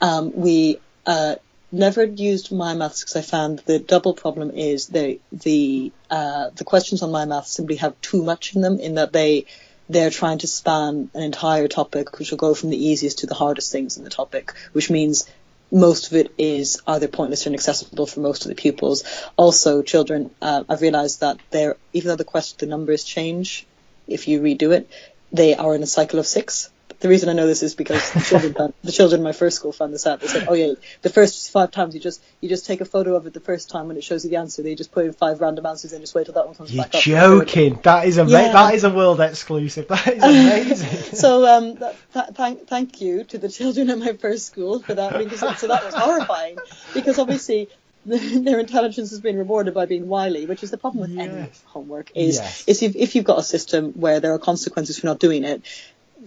[0.00, 1.36] Um, we uh,
[1.72, 7.02] never used MyMaths because I found the double problem is the the uh, the questions
[7.02, 9.46] on MyMaths simply have too much in them in that they
[9.88, 13.34] they're trying to span an entire topic which will go from the easiest to the
[13.34, 15.28] hardest things in the topic, which means
[15.72, 19.04] most of it is either pointless or inaccessible for most of the pupils.
[19.36, 23.66] Also, children, uh, I've realised that they're even though the question the numbers change
[24.06, 24.88] if you redo it,
[25.32, 26.70] they are in a cycle of six
[27.00, 29.56] the reason I know this is because the children, found, the children in my first
[29.56, 30.20] school found this out.
[30.20, 33.16] They said, "Oh yeah, the first five times you just you just take a photo
[33.16, 34.62] of it the first time when it shows you the answer.
[34.62, 36.84] They just put in five random answers and just wait till that one comes You're
[36.84, 37.80] back up." You're joking!
[37.82, 38.46] That is amazing.
[38.46, 38.52] Yeah.
[38.52, 39.88] That is a world exclusive.
[39.88, 41.14] That is amazing.
[41.16, 44.94] so um, that, that, thank thank you to the children in my first school for
[44.94, 46.58] that because so that was horrifying
[46.94, 47.68] because obviously
[48.06, 51.28] their intelligence has been rewarded by being wily, which is the problem with yes.
[51.28, 52.10] any homework.
[52.14, 52.64] Is yes.
[52.66, 55.62] is if, if you've got a system where there are consequences for not doing it,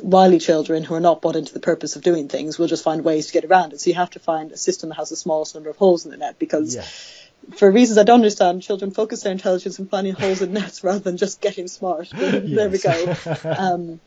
[0.01, 3.03] wily children who are not bought into the purpose of doing things will just find
[3.03, 3.81] ways to get around it.
[3.81, 6.11] So you have to find a system that has the smallest number of holes in
[6.11, 7.55] the net because yeah.
[7.57, 10.99] for reasons I don't understand, children focus their intelligence on finding holes in nets rather
[10.99, 12.09] than just getting smart.
[12.13, 13.15] There we go.
[13.43, 13.99] Um,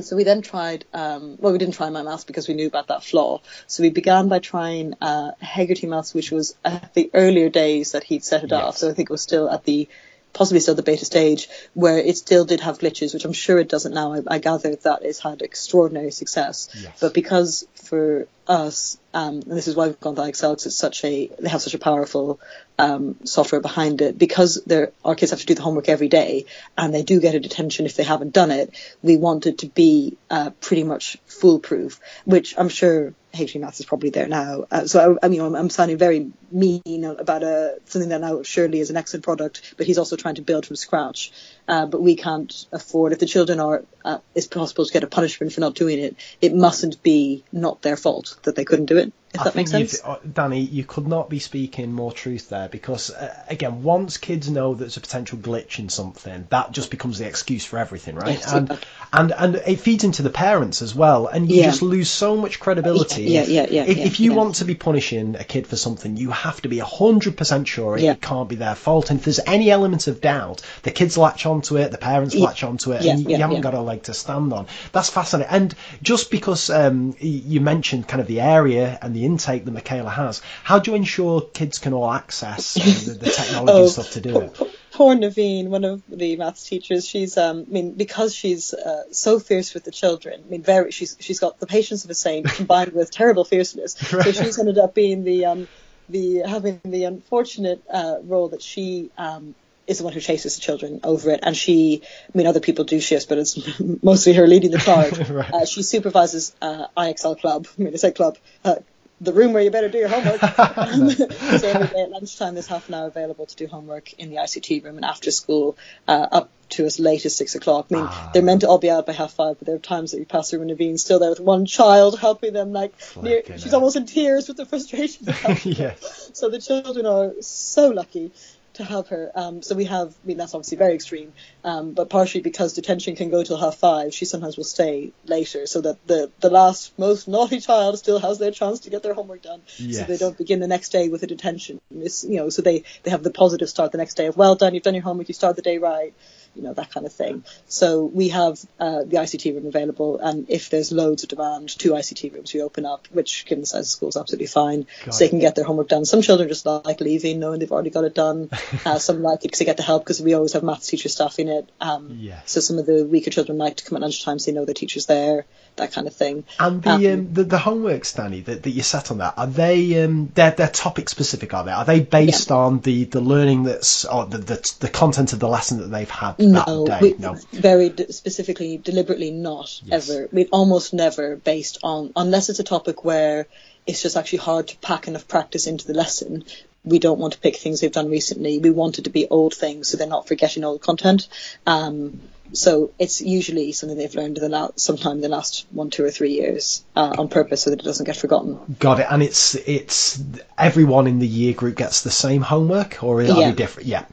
[0.00, 3.04] so we then tried, um, well, we didn't try MyMaths because we knew about that
[3.04, 3.42] flaw.
[3.66, 8.02] So we began by trying uh, Hegarty maths, which was at the earlier days that
[8.02, 8.62] he'd set it yes.
[8.62, 8.76] off.
[8.78, 9.88] So I think it was still at the
[10.32, 13.68] possibly still the beta stage, where it still did have glitches, which I'm sure it
[13.68, 14.14] doesn't now.
[14.14, 16.68] I, I gather that it's had extraordinary success.
[16.74, 16.98] Yes.
[17.00, 20.76] But because for us, um, and this is why we've gone to IXL because it's
[20.76, 22.40] such a, they have such a powerful
[22.78, 24.66] um, software behind it, because
[25.04, 26.46] our kids have to do the homework every day,
[26.78, 29.66] and they do get a detention if they haven't done it, we want it to
[29.66, 34.64] be uh, pretty much foolproof, which I'm sure HE Maths is probably there now.
[34.70, 38.42] Uh, so I, I mean, I'm, I'm, sounding very mean about a, something that now
[38.42, 41.30] surely is an excellent product, but he's also trying to build from scratch.
[41.68, 43.84] Uh, but we can't afford if the children are.
[44.04, 46.16] Uh, it's possible to get a punishment for not doing it.
[46.40, 49.12] It mustn't be not their fault that they couldn't do it.
[49.34, 52.68] If I that makes sense, uh, Dani, you could not be speaking more truth there
[52.68, 57.18] because uh, again, once kids know there's a potential glitch in something, that just becomes
[57.18, 58.38] the excuse for everything, right?
[58.38, 58.78] Yes, and
[59.12, 61.66] and and it feeds into the parents as well, and you Yeah.
[61.70, 63.22] just lose so much credibility.
[63.24, 64.36] Yeah, if, yeah, yeah, If, yeah, if you yeah.
[64.36, 67.96] want to be punishing a kid for something, you have to be hundred percent sure
[67.96, 68.14] it, Yeah.
[68.14, 69.08] can't be their fault.
[69.10, 72.44] And if there's any element of doubt, the kids latch onto it, the parents Yeah.
[72.44, 73.62] latch onto it, Yeah, and you, yeah, haven't yeah.
[73.62, 74.66] got a leg to stand on.
[74.92, 75.52] That's fascinating.
[75.52, 80.10] And just because um, you mentioned kind of the area and the intake that Michaela
[80.10, 84.10] has, how do you ensure kids can all access uh, the, the technology Oh, stuff
[84.12, 84.60] to do it?
[84.92, 89.38] Poor, Naveen, one of the maths teachers, she's, um, I mean, because she's uh, so
[89.38, 90.42] fierce with the children.
[90.46, 93.94] I mean, very, she's she's got the patience of a saint combined with terrible fierceness.
[93.94, 95.68] So she's ended up being the um,
[96.10, 99.54] the having the unfortunate uh, role that she um,
[99.86, 102.84] is the one who chases the children over it, and she, I mean, other people
[102.84, 103.58] do shifts, but it's
[104.02, 105.18] mostly her leading the charge.
[105.30, 105.52] Right.
[105.52, 107.66] uh, she supervises uh, IXL Club.
[107.78, 108.38] I mean, I say club.
[108.64, 108.76] Uh,
[109.22, 110.40] the room where you better do your homework.
[110.92, 114.30] Um, so every day at lunchtime, there's half an hour available to do homework in
[114.30, 115.76] the ICT room, and after school,
[116.08, 117.86] uh, up to as late as six o'clock.
[117.90, 118.30] I mean, Ah.
[118.34, 120.26] they're meant to all be out by half five, but there are times that you
[120.26, 122.92] pass through and Naveen's still there with one child helping them, like
[123.22, 125.28] near, she's almost in tears with the frustration.
[125.28, 125.82] of helping them.
[126.00, 126.30] yes.
[126.34, 128.32] So the children are so lucky
[128.74, 129.30] to have her.
[129.34, 131.32] Um, so we have, I mean, that's obviously very extreme,
[131.64, 135.66] um, but partially because detention can go till half five, she sometimes will stay later
[135.66, 139.14] so that the, the last most naughty child still has their chance to get their
[139.14, 139.62] homework done.
[139.98, 141.80] So they don't begin the next day with a detention.
[141.90, 144.54] It's, you know, so they, they have the positive start the next day of, well
[144.54, 146.14] done, you've done your homework, you start the day right.
[146.54, 147.44] You know, that kind of thing.
[147.66, 151.92] So we have uh, the ICT room available, and if there's loads of demand, two
[151.92, 154.86] ICT rooms we open up, which given the size of school is absolutely fine.
[155.04, 156.04] Got so they can get their homework done.
[156.04, 158.50] Some children just like leaving, knowing they've already got it done.
[158.84, 161.12] Uh, some like it because they get the help because we always have maths teachers
[161.12, 161.70] staffing it.
[161.80, 162.50] Um, Yes.
[162.50, 164.74] So some of the weaker children like to come at lunchtime so they know their
[164.74, 165.44] teacher's there,
[165.76, 166.44] that kind of thing.
[166.58, 169.46] And the Um, um, the, the homework, Stanley, that, that you set on that, are
[169.46, 171.54] they um, they're, they're topic specific?
[171.54, 171.72] Are they?
[171.72, 175.48] Are they based on the, the learning that's or the, the the content of the
[175.48, 177.12] lesson that they've had No, that day?
[177.12, 177.36] we, no.
[177.52, 180.10] very d- specifically, deliberately not Yes.
[180.10, 180.28] ever.
[180.32, 183.46] We almost never based on unless it's a topic where
[183.86, 186.44] it's just actually hard to pack enough practice into the lesson.
[186.84, 188.58] We don't want to pick things they've done recently.
[188.58, 191.28] We want it to be old things so they're not forgetting old content.
[191.66, 192.20] Um,
[192.52, 196.04] so it's usually something they've learned in the la- sometime in the last one, two,
[196.04, 198.58] or three years uh, on purpose so that it doesn't get forgotten.
[198.78, 199.06] Got it.
[199.10, 200.22] And it's it's
[200.58, 203.50] everyone in the year group gets the same homework, or are Yeah.
[203.50, 203.88] they different?
[203.88, 204.04] Yeah.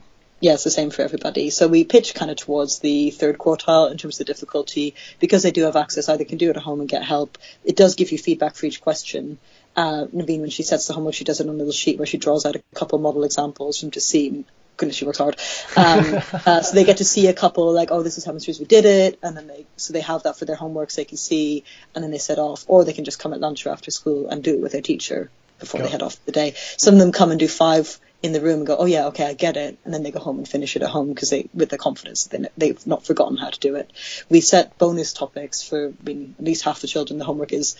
[0.42, 1.50] Yeah, it's the same for everybody.
[1.50, 5.42] So we pitch kind of towards the third quartile in terms of the difficulty because
[5.42, 6.08] they do have access.
[6.08, 7.36] Either can do it at home and get help.
[7.62, 9.38] It does give you feedback for each question.
[9.76, 12.06] Uh, Naveen, when she sets the homework, she does it on a little sheet where
[12.06, 14.46] she draws out a couple model examples from to see.
[14.76, 15.36] Goodness, she works hard.
[15.76, 18.44] Um, uh, so they get to see a couple like, oh, this is how many
[18.58, 21.06] we did it, and then they so they have that for their homework, so they
[21.06, 23.70] can see, and then they set off, or they can just come at lunch or
[23.70, 26.32] after school and do it with their teacher before Got they head off for the
[26.32, 26.54] day.
[26.56, 29.26] Some of them come and do five in the room and go, oh yeah, okay,
[29.26, 31.48] I get it, and then they go home and finish it at home because they,
[31.54, 33.90] with the confidence they, they've not forgotten how to do it.
[34.28, 37.18] We set bonus topics for I mean, at least half the children.
[37.18, 37.76] The homework is,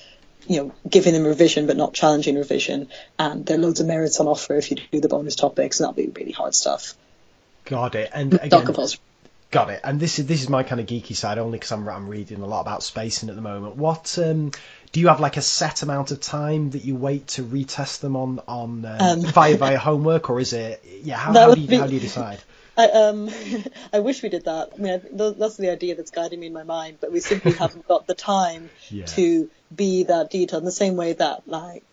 [0.47, 2.89] you know, giving them revision but not challenging revision,
[3.19, 5.85] and there are loads of merits on offer if you do the bonus topics, and
[5.85, 6.95] that'll be really hard stuff.
[7.65, 8.11] Got it.
[8.13, 8.75] And again.
[9.51, 9.81] Got it.
[9.83, 12.41] And this is this is my kind of geeky side only because I'm I'm reading
[12.41, 13.75] a lot about spacing at the moment.
[13.75, 14.53] What um,
[14.93, 18.15] do you have like a set amount of time that you wait to retest them
[18.15, 21.67] on on um, Um, via via homework or is it yeah how, how do you
[21.67, 22.39] be- how do you decide?
[22.77, 23.31] I, um,
[23.93, 24.71] I wish we did that.
[24.75, 25.01] I mean, I,
[25.39, 28.15] that's the idea that's guiding me in my mind, but we simply haven't got the
[28.15, 29.07] time Yeah.
[29.07, 31.85] to be that detailed in the same way that, like,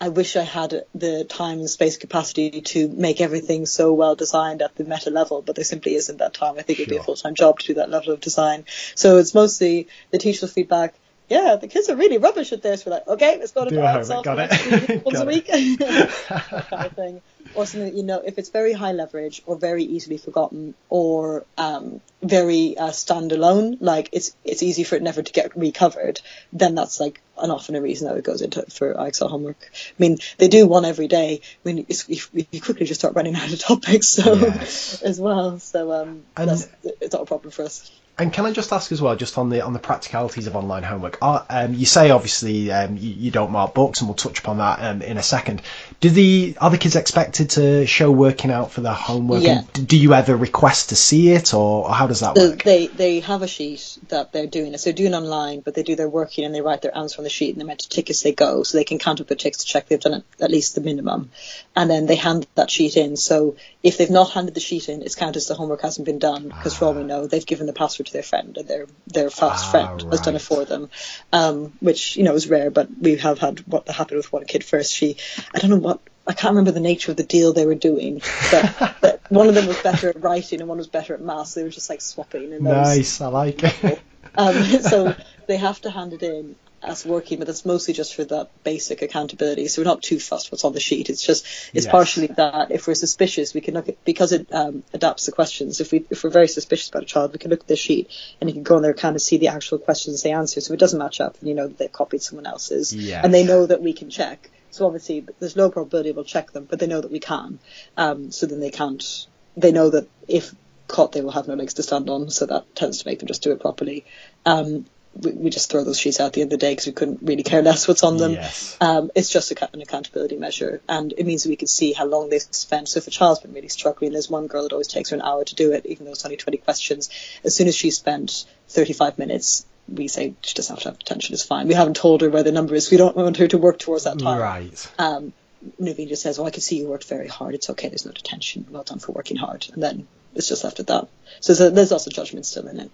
[0.00, 4.60] I wish I had the time and space capacity to make everything so well designed
[4.60, 6.54] at the meta level, but there simply isn't that time.
[6.58, 8.64] I think it'd be a full-time job to do that level of design.
[8.96, 10.94] So it's mostly the teacher's feedback.
[11.28, 12.84] yeah, the kids are really rubbish at this.
[12.84, 15.04] We're like, okay, let's go to Do the a homework, off got it.
[15.04, 15.46] once Got a week.
[15.46, 17.22] kind of thing.
[17.54, 21.44] Or something that, you know, if it's very high leverage or very easily forgotten or
[21.58, 26.20] um, very uh, standalone, like it's it's easy for it never to get recovered,
[26.52, 29.58] then that's like an often a reason that it goes into for IXL homework.
[29.72, 31.40] I mean, they do one every day.
[31.42, 35.02] I mean, it's, you, you quickly just start running out of topics, so Yes.
[35.04, 35.58] as well.
[35.58, 37.90] So um, And- that's, it's not a problem for us.
[38.18, 40.82] And can I just ask as well, just on the on the practicalities of online
[40.82, 41.16] homework?
[41.22, 44.58] Are, um, you say obviously um, you, you don't mark books, and we'll touch upon
[44.58, 45.62] that um, in a second.
[46.00, 49.42] Do the are the kids expected to show working out for their homework?
[49.42, 49.62] Yeah.
[49.74, 52.62] And do you ever request to see it, or, or how does that work?
[52.62, 54.76] they they have a sheet that they're doing.
[54.76, 57.24] So they're doing online, but they do their working and they write their answer on
[57.24, 59.28] the sheet and they're meant to tick as they go, so they can count up
[59.28, 61.30] their ticks to check they've done it, at least the minimum,
[61.74, 63.16] and then they hand that sheet in.
[63.16, 66.18] So if they've not handed the sheet in, it's counted as the homework hasn't been
[66.18, 68.86] done because for all we know, they've given the password to their friend and their
[69.06, 70.90] their fast Ah, friend has done it for them,
[71.32, 74.64] um, which you know is rare, but we have had what happened with one kid
[74.64, 74.92] first.
[74.92, 75.16] She
[75.54, 76.00] I don't know what.
[76.24, 79.56] I can't remember the nature of the deal they were doing, but, but one of
[79.56, 81.54] them was better at writing and one was better at maths.
[81.54, 82.52] They were just like swapping.
[82.52, 84.00] And Nice, I like it.
[84.36, 85.16] um, so
[85.48, 89.02] they have to hand it in as working, but that's mostly just for that basic
[89.02, 89.68] accountability.
[89.68, 91.10] So we're not too fussed what's on the sheet.
[91.10, 91.90] It's just it's Yes.
[91.90, 95.80] partially that if we're suspicious, we can look at because it um, adapts the questions.
[95.80, 98.10] If we if we're very suspicious about a child, we can look at the sheet
[98.40, 100.60] and you can go on their account and see the actual questions they answer.
[100.60, 103.24] So if it doesn't match up, you know that they've copied someone else's, Yes.
[103.24, 104.50] and they know that we can check.
[104.70, 107.58] So obviously, there's no probability we'll check them, but they know that we can.
[107.96, 109.26] Um, so then they can't.
[109.56, 110.54] They know that if
[110.88, 112.30] caught, they will have no legs to stand on.
[112.30, 114.04] So that tends to make them just do it properly.
[114.46, 116.86] Um, we, we just throw those sheets out at the end of the day because
[116.86, 118.32] we couldn't really care less what's on them.
[118.32, 118.76] Yes.
[118.80, 122.06] Um, it's just a, an accountability measure, and it means that we can see how
[122.06, 122.88] long they've spent.
[122.88, 125.22] So if a child's been really struggling, there's one girl that always takes her an
[125.22, 127.10] hour to do it, even though it's only 20 questions.
[127.44, 131.34] As soon as she spent 35 minutes, we say she doesn't have to have attention.
[131.34, 131.68] It's fine.
[131.68, 132.90] We haven't told her where the number is.
[132.90, 134.40] We don't want her to work towards that time.
[134.40, 134.92] Right.
[134.98, 135.32] Um,
[135.80, 137.54] Naveen just says, "Well, I can see you worked very hard.
[137.54, 137.88] It's okay.
[137.88, 138.66] There's no detention.
[138.70, 141.08] Well done for working hard." And then it's just left at that.
[141.40, 142.90] So, so there's also judgment still in it.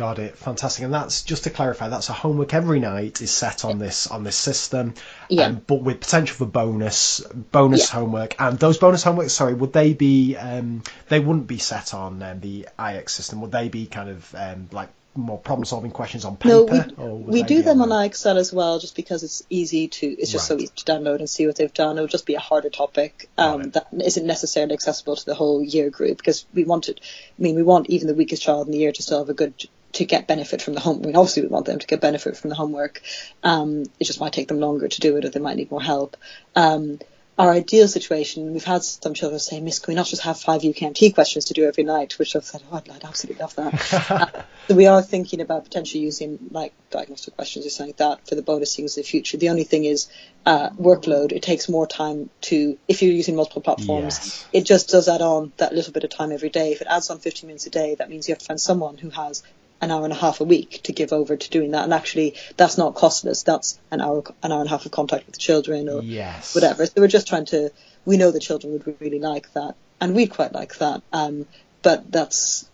[0.00, 0.34] Got it.
[0.38, 0.84] Fantastic.
[0.86, 4.24] And that's just to clarify, that's a homework every night is set on this on
[4.24, 4.94] this system.
[5.28, 5.48] Yeah.
[5.48, 7.20] Um, but with potential for bonus
[7.52, 8.00] bonus Yeah.
[8.00, 8.34] homework.
[8.40, 12.40] And those bonus homeworks, sorry, would they be um, they wouldn't be set on um,
[12.40, 16.38] the IX system, would they be kind of um, like more problem solving questions on
[16.46, 16.94] No, paper?
[16.96, 18.38] we, or we do them on there?
[18.38, 20.06] as well, just because it's easy to.
[20.06, 21.98] It's just so easy to download and see what they've done.
[21.98, 23.72] It'll just be a harder topic um, it.
[23.74, 27.00] that isn't necessarily accessible to the whole year group because we want it.
[27.38, 29.34] I mean, we want even the weakest child in the year to still have a
[29.34, 31.00] good to get benefit from the home.
[31.02, 33.02] I mean, obviously we want them to get benefit from the homework.
[33.42, 35.82] Um, it just might take them longer to do it, or they might need more
[35.82, 36.16] help.
[36.54, 36.98] Um,
[37.38, 40.60] our ideal situation, we've had some children say, Miss, can we not just have five
[40.60, 42.18] UKMT questions to do every night?
[42.18, 44.06] Which I've said, oh, I'd, I'd absolutely love that.
[44.10, 48.28] Uh, so we are thinking about potentially using like diagnostic questions or something like that
[48.28, 49.36] for the bonus things in the future.
[49.38, 50.08] The only thing is
[50.44, 51.32] uh, workload.
[51.32, 54.46] It takes more time to, if you're using multiple platforms, Yes.
[54.52, 56.72] it just does add on that little bit of time every day.
[56.72, 58.98] If it adds on 15 minutes a day, that means you have to find someone
[58.98, 59.42] who has
[59.80, 61.84] an hour and a half a week to give over to doing that.
[61.84, 63.42] And actually, that's not costless.
[63.42, 66.54] That's an hour, an hour and a half of contact with the children or Yes.
[66.54, 66.86] whatever.
[66.86, 67.70] So we're just trying to.
[68.04, 71.02] We know the children would really like that, and we'd quite like that.
[71.12, 71.46] Um,
[71.82, 72.69] but that's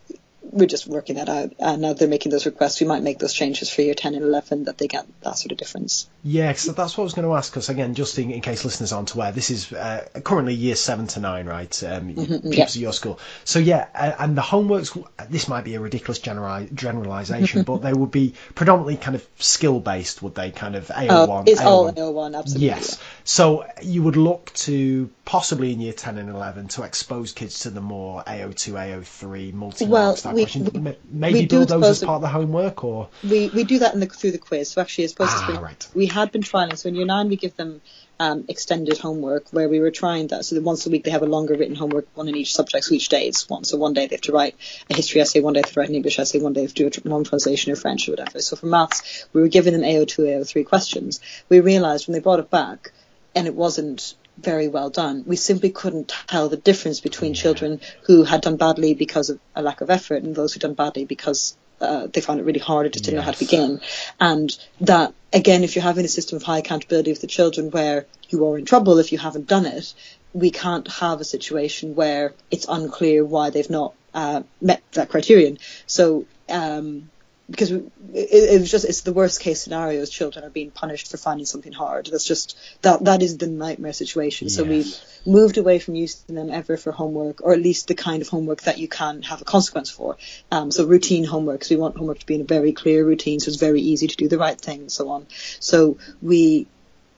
[0.52, 1.52] we're just working that out.
[1.78, 2.81] Now they're making those requests.
[2.81, 5.52] We might make those changes for year 10 and 11 that they get that sort
[5.52, 6.08] of difference.
[6.23, 7.52] Yeah, 'cause that's what I was going to ask.
[7.52, 11.07] Because again, just in, in case listeners aren't aware, this is uh, currently year seven
[11.08, 11.83] to nine, right?
[11.84, 12.65] Um, Mm-hmm, yeah.
[12.65, 13.18] at your school.
[13.44, 14.97] So yeah, uh, and the homeworks.
[15.31, 19.81] This might be a ridiculous generali- generalization, but they would be predominantly kind of skill
[19.81, 20.23] based.
[20.23, 21.08] Would they kind of AO1?
[21.28, 21.97] Oh, it's all AO1?
[21.97, 22.66] AO1, absolutely.
[22.68, 22.99] Yes.
[23.25, 27.70] So you would look to possibly in year 10 and 11 to expose kids to
[27.70, 30.97] the more AO2, AO3 multi Well, we-.
[31.10, 33.08] Maybe we build those as part of the homework or.
[33.23, 34.70] We we do that in the through the quiz.
[34.70, 35.89] So actually, I suppose it's Ah, been, right.
[35.94, 36.76] we had been trialing.
[36.76, 37.81] So in year nine, we give them
[38.18, 40.44] um, extended homework where we were trying that.
[40.44, 42.84] So that once a week they have a longer written homework, one in each subject.
[42.84, 43.65] So each day it's one.
[43.65, 44.56] So one day they have to write
[44.90, 46.66] a history essay, one day they have to write an English essay, one day they
[46.66, 48.40] have to do a long translation or French or whatever.
[48.40, 51.20] So for maths, we were giving them AO2, AO3 questions.
[51.48, 52.92] We realised when they brought it back,
[53.34, 55.24] and it wasn't very well done.
[55.26, 59.62] We simply couldn't tell the difference between children who had done badly because of a
[59.62, 62.86] lack of effort and those who done badly because uh, they found it really hard
[62.86, 63.81] or just didn't know how to begin.
[64.20, 64.50] And
[64.81, 68.47] that, again, if you're having a system of high accountability with the children where you
[68.47, 69.94] are in trouble if you haven't done it,
[70.32, 75.58] we can't have a situation where it's unclear why they've not uh, met that criterion.
[75.86, 77.10] So um,
[77.49, 81.10] because it, it, was just it's the worst case scenario as children are being punished
[81.10, 82.08] for finding something hard.
[82.10, 84.49] That's just that that is the nightmare situation.
[84.49, 84.57] Yes.
[84.57, 84.94] so we've
[85.25, 88.62] moved away from using them ever for homework or at least the kind of homework
[88.62, 90.16] that you can have a consequence for.
[90.50, 91.65] Um, so routine homework.
[91.65, 94.08] So we want homework to be in a very clear routine so it's very easy
[94.08, 95.26] to do the right thing and so on.
[95.60, 96.66] So we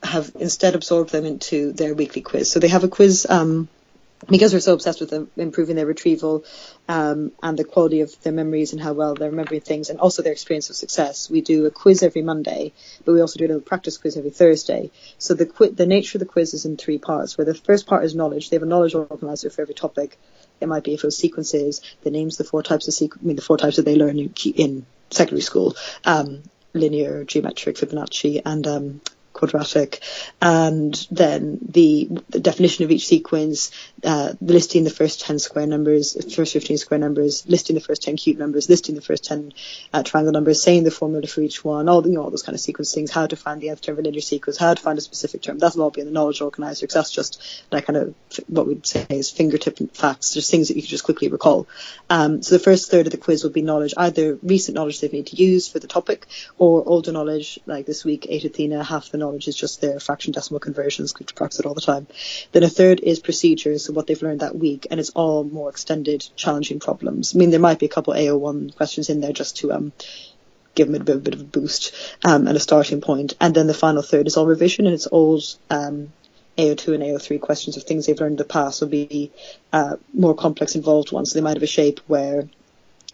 [0.02, 2.50] have instead absorbed them into their weekly quiz.
[2.50, 3.68] So they have a quiz um,
[4.26, 6.44] because we're so obsessed with them improving their retrieval
[6.88, 10.22] um, and the quality of their memories and how well they're remembering things and also
[10.22, 12.72] their experience of success, we do a quiz every Monday,
[13.04, 14.90] but we also do a little practice quiz every Thursday.
[15.18, 17.86] So the qu- the nature of the quiz is in three parts, where the first
[17.86, 18.50] part is knowledge.
[18.50, 20.18] They have a knowledge organizer for every topic.
[20.60, 23.24] It might be if it was sequences, the names the four types of sequ- I
[23.24, 25.76] mean the four types that they learn in, in secondary school.
[26.04, 26.42] Um,
[26.74, 29.00] linear, geometric, Fibonacci, and um,
[29.38, 30.00] quadratic,
[30.40, 33.70] and then the, the definition of each sequence,
[34.04, 38.16] uh, listing the first 10 square numbers, first 15 square numbers, listing the first 10
[38.16, 39.52] cube numbers, listing the first 10
[39.92, 42.54] uh, triangle numbers, saying the formula for each one, all, you know, all those kind
[42.54, 44.82] of sequence things, how to find the nth term of a linear sequence, how to
[44.82, 45.58] find a specific term.
[45.58, 48.14] That'll all be in the knowledge organizer because that's just like kind of
[48.46, 51.66] what we'd say is fingertip facts, just things that you can just quickly recall.
[52.10, 55.12] Um, so the first third of the quiz will be knowledge, either recent knowledge they've
[55.12, 56.26] need to use for the topic
[56.58, 60.00] or older knowledge, like this week, 8 Athena, half the knowledge knowledge is just their
[60.00, 62.06] fraction decimal conversions, because practice it all the time.
[62.52, 65.68] Then a third is procedures, so what they've learned that week, and it's all more
[65.68, 67.34] extended, challenging problems.
[67.34, 69.92] I mean, there might be a couple AO1 questions in there just to um,
[70.74, 73.34] give them a bit, a bit of a boost um, and a starting point.
[73.40, 75.40] And then the final third is all revision, and it's all
[75.70, 76.12] um,
[76.56, 79.30] AO2 and AO3 questions of things they've learned in the past will be
[79.72, 81.30] uh, more complex involved ones.
[81.30, 82.48] So they might have a shape where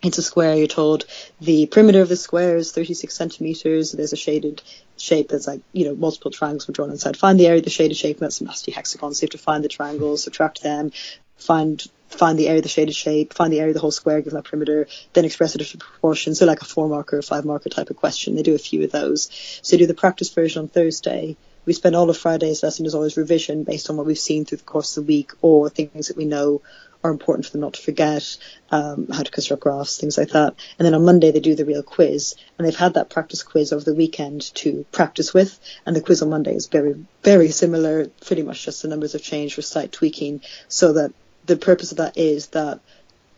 [0.02, 1.06] it's a square, you're told
[1.40, 3.92] the perimeter of the square is 36 centimeters.
[3.92, 4.62] There's a shaded
[4.96, 7.16] shape that's like, you know, multiple triangles were drawn inside.
[7.16, 9.18] Find the area of the shaded shape, and that's some nasty hexagons.
[9.18, 10.92] So you have to find the triangles, subtract them,
[11.36, 14.20] find find the area of the shaded shape, find the area of the whole square
[14.20, 16.34] given that perimeter, then express it as a proportion.
[16.34, 18.36] So like a four marker, five marker type of question.
[18.36, 19.28] They do a few of those.
[19.62, 21.36] So do the practice version on Thursday.
[21.66, 24.58] We spend all of Friday's lesson as always revision based on what we've seen through
[24.58, 26.62] the course of the week or things that we know
[27.04, 28.36] are important for them not to forget,
[28.70, 30.54] um, how to construct graphs, things like that.
[30.78, 33.72] And then on Monday they do the real quiz, and they've had that practice quiz
[33.72, 35.60] over the weekend to practice with.
[35.84, 38.06] And the quiz on Monday is very, very similar.
[38.06, 41.12] Pretty much just the numbers have changed for slight tweaking, so that
[41.44, 42.80] the purpose of that is that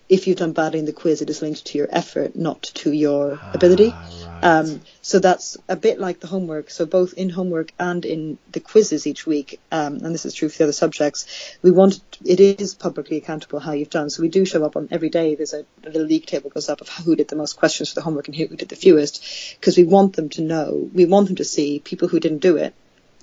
[0.08, 2.92] if you've done badly in the quiz, it is linked to your effort, not to
[2.92, 3.90] your ability.
[3.92, 4.44] Ah, right.
[4.44, 6.70] um, so that's a bit like the homework.
[6.70, 10.48] So both in homework and in the quizzes each week, um, and this is true
[10.48, 14.10] for the other subjects, we want it is publicly accountable how you've done.
[14.10, 15.34] So we do show up on every day.
[15.34, 17.96] There's a, a little league table goes up of who did the most questions for
[17.96, 20.88] the homework and who did the fewest, because we want them to know.
[20.94, 22.74] We want them to see people who didn't do it.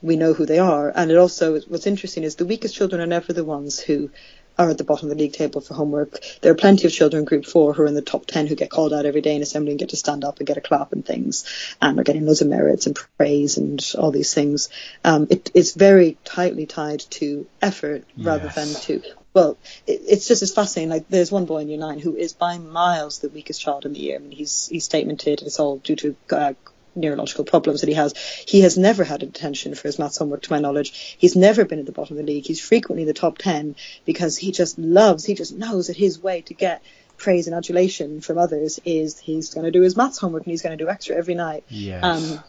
[0.01, 3.07] We know who they are, and it also what's interesting is the weakest children are
[3.07, 4.09] never the ones who
[4.57, 6.19] are at the bottom of the league table for homework.
[6.41, 8.55] There are plenty of children in Group 4 who are in the top 10 who
[8.55, 10.61] get called out every day in assembly and get to stand up and get a
[10.61, 11.45] clap and things
[11.81, 14.69] and are getting loads of merits and praise and all these things.
[15.03, 18.55] Um, it, it's very tightly tied to effort rather yes.
[18.55, 19.57] than to well,
[19.87, 20.91] it, it's just as fascinating.
[20.91, 23.93] Like, there's one boy in year nine who is by miles the weakest child in
[23.93, 24.17] the year.
[24.17, 26.53] I mean, he's he's statemented it's all due to uh,
[26.95, 28.15] neurological problems that he has.
[28.47, 31.15] He has never had a detention for his maths homework, to my knowledge.
[31.17, 32.45] He's never been at the bottom of the league.
[32.45, 36.21] He's frequently in the top 10 because he just loves, he just knows that his
[36.21, 36.81] way to get
[37.17, 40.61] praise and adulation from others is he's going to do his maths homework and he's
[40.61, 41.63] going to do extra every night.
[41.69, 42.03] Yes.
[42.03, 42.43] Um,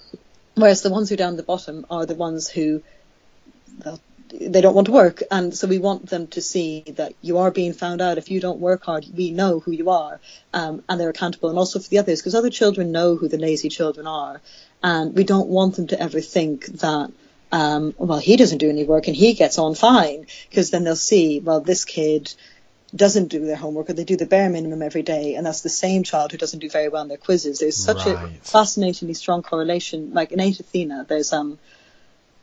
[0.55, 2.82] whereas the ones who are down the bottom are the ones who
[4.40, 7.50] they don't want to work, and so we want them to see that you are
[7.50, 8.18] being found out.
[8.18, 10.20] If you don't work hard, we know who you are,
[10.52, 11.50] um, and they're accountable.
[11.50, 14.40] And also for the others, because other children know who the lazy children are,
[14.82, 17.12] and we don't want them to ever think that.
[17.52, 20.96] Um, well, he doesn't do any work and he gets on fine, because then they'll
[20.96, 22.34] see, well, this kid
[22.94, 25.68] doesn't do their homework or they do the bare minimum every day and that's the
[25.68, 28.16] same child who doesn't do very well in their quizzes there's such right.
[28.16, 31.58] a fascinatingly strong correlation like in 8 Athena there's um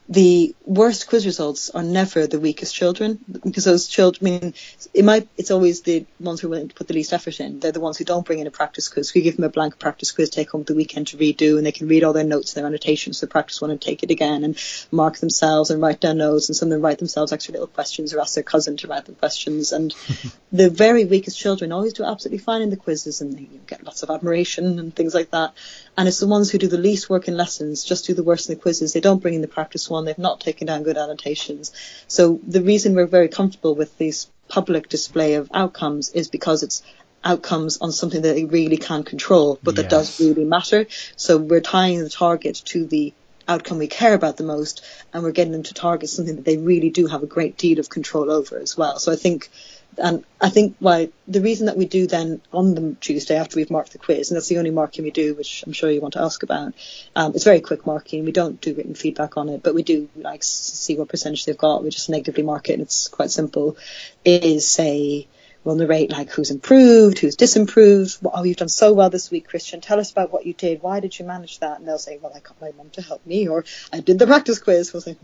[0.09, 4.53] the worst quiz results are never the weakest children because those children, I mean,
[4.93, 7.59] it might, it's always the ones who are willing to put the least effort in.
[7.59, 9.13] They're the ones who don't bring in a practice quiz.
[9.13, 11.71] We give them a blank practice quiz, take home the weekend to redo, and they
[11.71, 14.43] can read all their notes, and their annotations, so practice one and take it again
[14.43, 14.57] and
[14.91, 16.49] mark themselves and write down notes.
[16.49, 19.05] And some of them write themselves extra little questions or ask their cousin to write
[19.05, 19.71] them questions.
[19.71, 19.95] And
[20.51, 24.03] the very weakest children always do absolutely fine in the quizzes and they get lots
[24.03, 25.53] of admiration and things like that.
[25.97, 28.49] And it's the ones who do the least work in lessons, just do the worst
[28.49, 28.93] in the quizzes.
[28.93, 30.05] They don't bring in the practice one.
[30.05, 31.73] They've not taken down good annotations.
[32.07, 36.81] So the reason we're very comfortable with this public display of outcomes is because it's
[37.23, 39.91] outcomes on something that they really can't control, but that yes.
[39.91, 40.87] does really matter.
[41.15, 43.13] So we're tying the target to the
[43.47, 46.57] outcome we care about the most, and we're getting them to target something that they
[46.57, 48.97] really do have a great deal of control over as well.
[48.97, 49.49] So I think
[49.97, 53.71] And I think why the reason that we do then on the Tuesday after we've
[53.71, 56.13] marked the quiz, and that's the only marking we do, which I'm sure you want
[56.13, 56.73] to ask about.
[57.15, 58.25] Um, it's very quick marking.
[58.25, 61.57] We don't do written feedback on it, but we do like see what percentage they've
[61.57, 61.83] got.
[61.83, 63.77] We just negatively mark it, and it's quite simple.
[64.23, 65.27] Is say
[65.63, 68.25] we'll narrate like who's improved, who's disimproved.
[68.33, 69.81] Oh, you've done so well this week, Christian.
[69.81, 70.81] Tell us about what you did.
[70.81, 71.79] Why did you manage that?
[71.79, 74.27] And they'll say, well, I got my mum to help me, or I did the
[74.27, 74.93] practice quiz.
[74.93, 75.17] We'll say,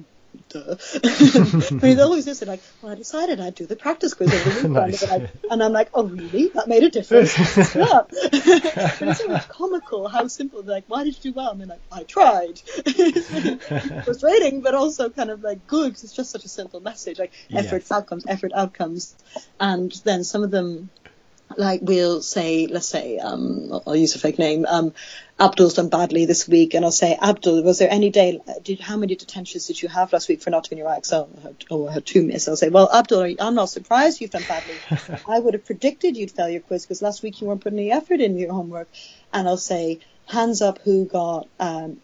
[0.50, 0.76] duh.
[1.04, 4.34] I mean, they'll always just say like, well, I decided I'd do the practice quiz
[4.34, 4.74] over the weekend.
[4.74, 5.04] nice.
[5.04, 6.48] and, and I'm like, oh, really?
[6.50, 7.38] That made a difference.
[7.76, 8.02] yeah.
[8.10, 10.64] but it's so much comical how simple.
[10.64, 11.52] They're like, why did you do well?
[11.52, 12.62] And they're like, I tried.
[12.86, 17.20] it's frustrating, but also kind of like good because it's just such a simple message.
[17.20, 19.16] Like effort, outcomes, effort, outcomes.
[19.60, 20.90] And then some of them
[21.56, 24.94] like we'll say, let's say, um, I'll use a fake name, um,
[25.40, 28.98] Abdul's done badly this week, and I'll say, Abdul, was there any day, did, how
[28.98, 31.14] many detentions did you have last week for not doing your IX?
[31.14, 32.48] Oh, I had, oh, I had two miss.
[32.48, 34.76] I'll say, well, Abdul, I'm not surprised you've done badly.
[35.28, 37.92] I would have predicted you'd fail your quiz because last week you weren't putting any
[37.92, 38.90] effort in your homework.
[39.32, 42.02] And I'll say, hands up who got, um,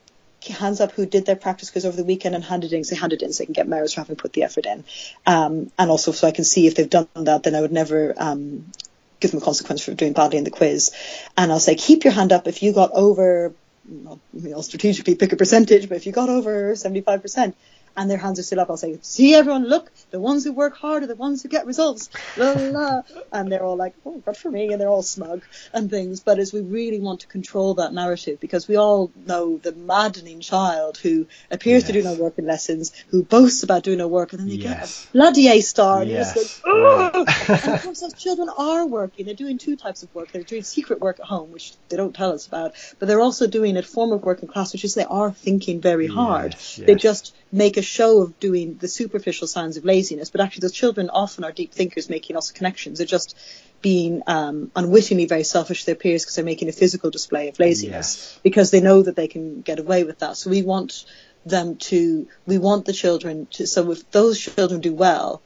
[0.47, 3.23] hands up who did their practice quiz over the weekend and handed in, say handed
[3.23, 4.83] in so they can get merits for having put the effort in.
[5.25, 8.13] Um, and also so I can see if they've done that, then I would never
[8.17, 8.71] um,
[9.19, 10.91] give them a consequence for doing badly in the quiz.
[11.37, 13.53] And I'll say, keep your hand up if you got over,
[13.87, 17.53] know, strategically pick a percentage, but if you got over 75%,
[17.95, 20.75] and their hands are still up, I'll say, see everyone, look, the ones who work
[20.75, 22.09] hard are the ones who get results.
[22.37, 23.01] La, la, la.
[23.31, 26.19] And they're all like, oh, good for me, and they're all smug and things.
[26.19, 30.39] But as we really want to control that narrative, because we all know the maddening
[30.39, 31.87] child who appears yes.
[31.87, 34.55] to do no work in lessons, who boasts about doing no work, and then they
[34.55, 35.05] yes.
[35.05, 36.35] get a bloody A star, and yes.
[36.35, 37.25] you're just like, oh!
[37.65, 39.25] and of course, those children are working.
[39.25, 40.31] They're doing two types of work.
[40.31, 43.47] They're doing secret work at home, which they don't tell us about, but they're also
[43.47, 46.55] doing a form of work in class, which is they are thinking very hard.
[46.77, 50.73] They just make a show of doing the superficial signs of laziness, but actually those
[50.73, 52.97] children often are deep thinkers making lots of connections.
[52.97, 53.37] They're just
[53.81, 57.59] being um, unwittingly very selfish to their peers because they're making a physical display of
[57.59, 58.39] laziness yes.
[58.41, 60.35] because they know that they can get away with that.
[60.35, 61.05] So we want
[61.45, 65.41] them to, we want the children to, so if those children do well,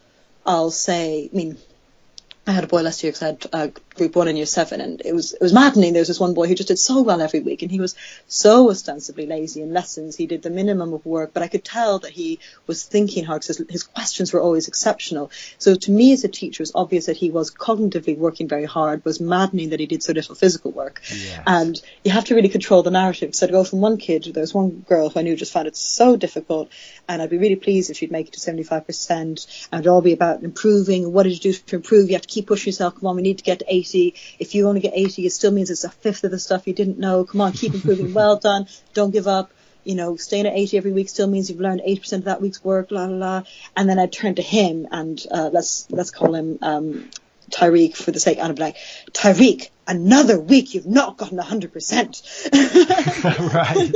[0.45, 1.57] I'll say, I mean,
[2.47, 4.79] I had a boy last year because I had uh, group one in year seven,
[4.79, 5.91] and it was it was maddening.
[5.91, 7.93] There was this one boy who just did so well every week, and he was
[8.27, 10.15] so ostensibly lazy in lessons.
[10.15, 13.41] He did the minimum of work, but I could tell that he was thinking hard
[13.41, 15.29] because his, his questions were always exceptional.
[15.57, 18.65] So to me as a teacher, it was obvious that he was cognitively working very
[18.65, 18.99] hard.
[18.99, 21.43] It was maddening that he did so little physical work, yes.
[21.45, 23.35] and you have to really control the narrative.
[23.35, 25.67] So to go from one kid, there was one girl who I knew just found
[25.67, 26.69] it so difficult,
[27.09, 30.13] and I'd be really pleased if she'd make it to 75%, and it'd all be
[30.13, 31.11] about improving.
[31.11, 32.09] What did you do to improve?
[32.09, 32.95] You have to keep pushing yourself.
[32.95, 34.15] Come on, we need to get to 80.
[34.39, 36.73] If you only get 80, it still means it's a fifth of the stuff you
[36.73, 37.25] didn't know.
[37.25, 38.13] Come on, keep improving.
[38.13, 38.67] well done.
[38.93, 39.51] Don't give up.
[39.83, 42.63] You know, staying at 80 every week still means you've learned 80% of that week's
[42.63, 43.43] work, la la la.
[43.75, 47.09] And then I turn to him and, uh, let's, let's call him, um,
[47.51, 48.77] Tyreek for the sake, and I'd be like,
[49.11, 52.51] Tyreek, another week you've not gotten 100%.
[53.53, 53.77] right.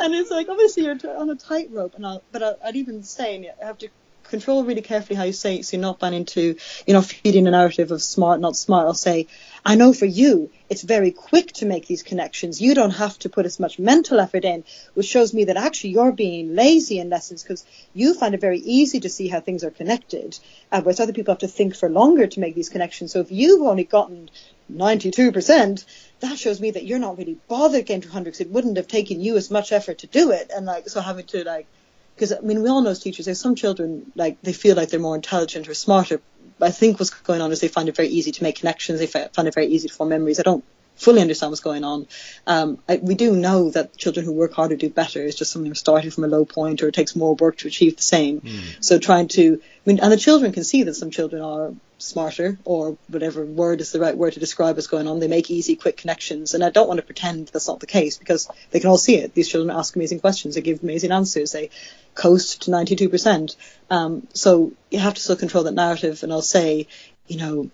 [0.00, 3.50] and it's like, obviously you're on a tightrope, and I'll, but I, would even say,
[3.62, 3.88] I have to
[4.34, 6.56] control really carefully how you say it so you're not buying into,
[6.86, 8.86] you know, feeding a narrative of smart, not smart.
[8.86, 9.28] I'll say,
[9.64, 12.60] I know for you, it's very quick to make these connections.
[12.60, 14.64] You don't have to put as much mental effort in,
[14.94, 17.64] which shows me that actually you're being lazy in lessons because
[17.94, 20.38] you find it very easy to see how things are connected,
[20.72, 23.12] uh, whereas other people have to think for longer to make these connections.
[23.12, 24.30] So if you've only gotten
[24.70, 25.84] 92%,
[26.20, 28.88] that shows me that you're not really bothered getting to 100 because it wouldn't have
[28.88, 30.50] taken you as much effort to do it.
[30.54, 31.66] And like, so having to like,
[32.14, 34.88] because I mean, we all know as teachers, there's some children like they feel like
[34.90, 36.20] they're more intelligent or smarter.
[36.58, 39.00] But I think what's going on is they find it very easy to make connections.
[39.00, 40.38] They find it very easy to form memories.
[40.38, 40.64] I don't
[40.96, 42.06] fully understand what's going on.
[42.46, 45.24] Um, I, we do know that children who work harder do better.
[45.24, 47.96] It's just something starting from a low point, or it takes more work to achieve
[47.96, 48.40] the same.
[48.40, 48.76] Mm.
[48.80, 51.72] So trying to, I mean, and the children can see that some children are
[52.04, 55.20] smarter or whatever word is the right word to describe what's going on.
[55.20, 56.54] They make easy, quick connections.
[56.54, 59.16] And I don't want to pretend that's not the case because they can all see
[59.16, 59.34] it.
[59.34, 60.54] These children ask amazing questions.
[60.54, 61.52] They give amazing answers.
[61.52, 61.70] They
[62.14, 63.56] coast to 92%.
[63.90, 66.22] Um, so you have to still control that narrative.
[66.22, 66.86] And I'll say,
[67.26, 67.70] you know,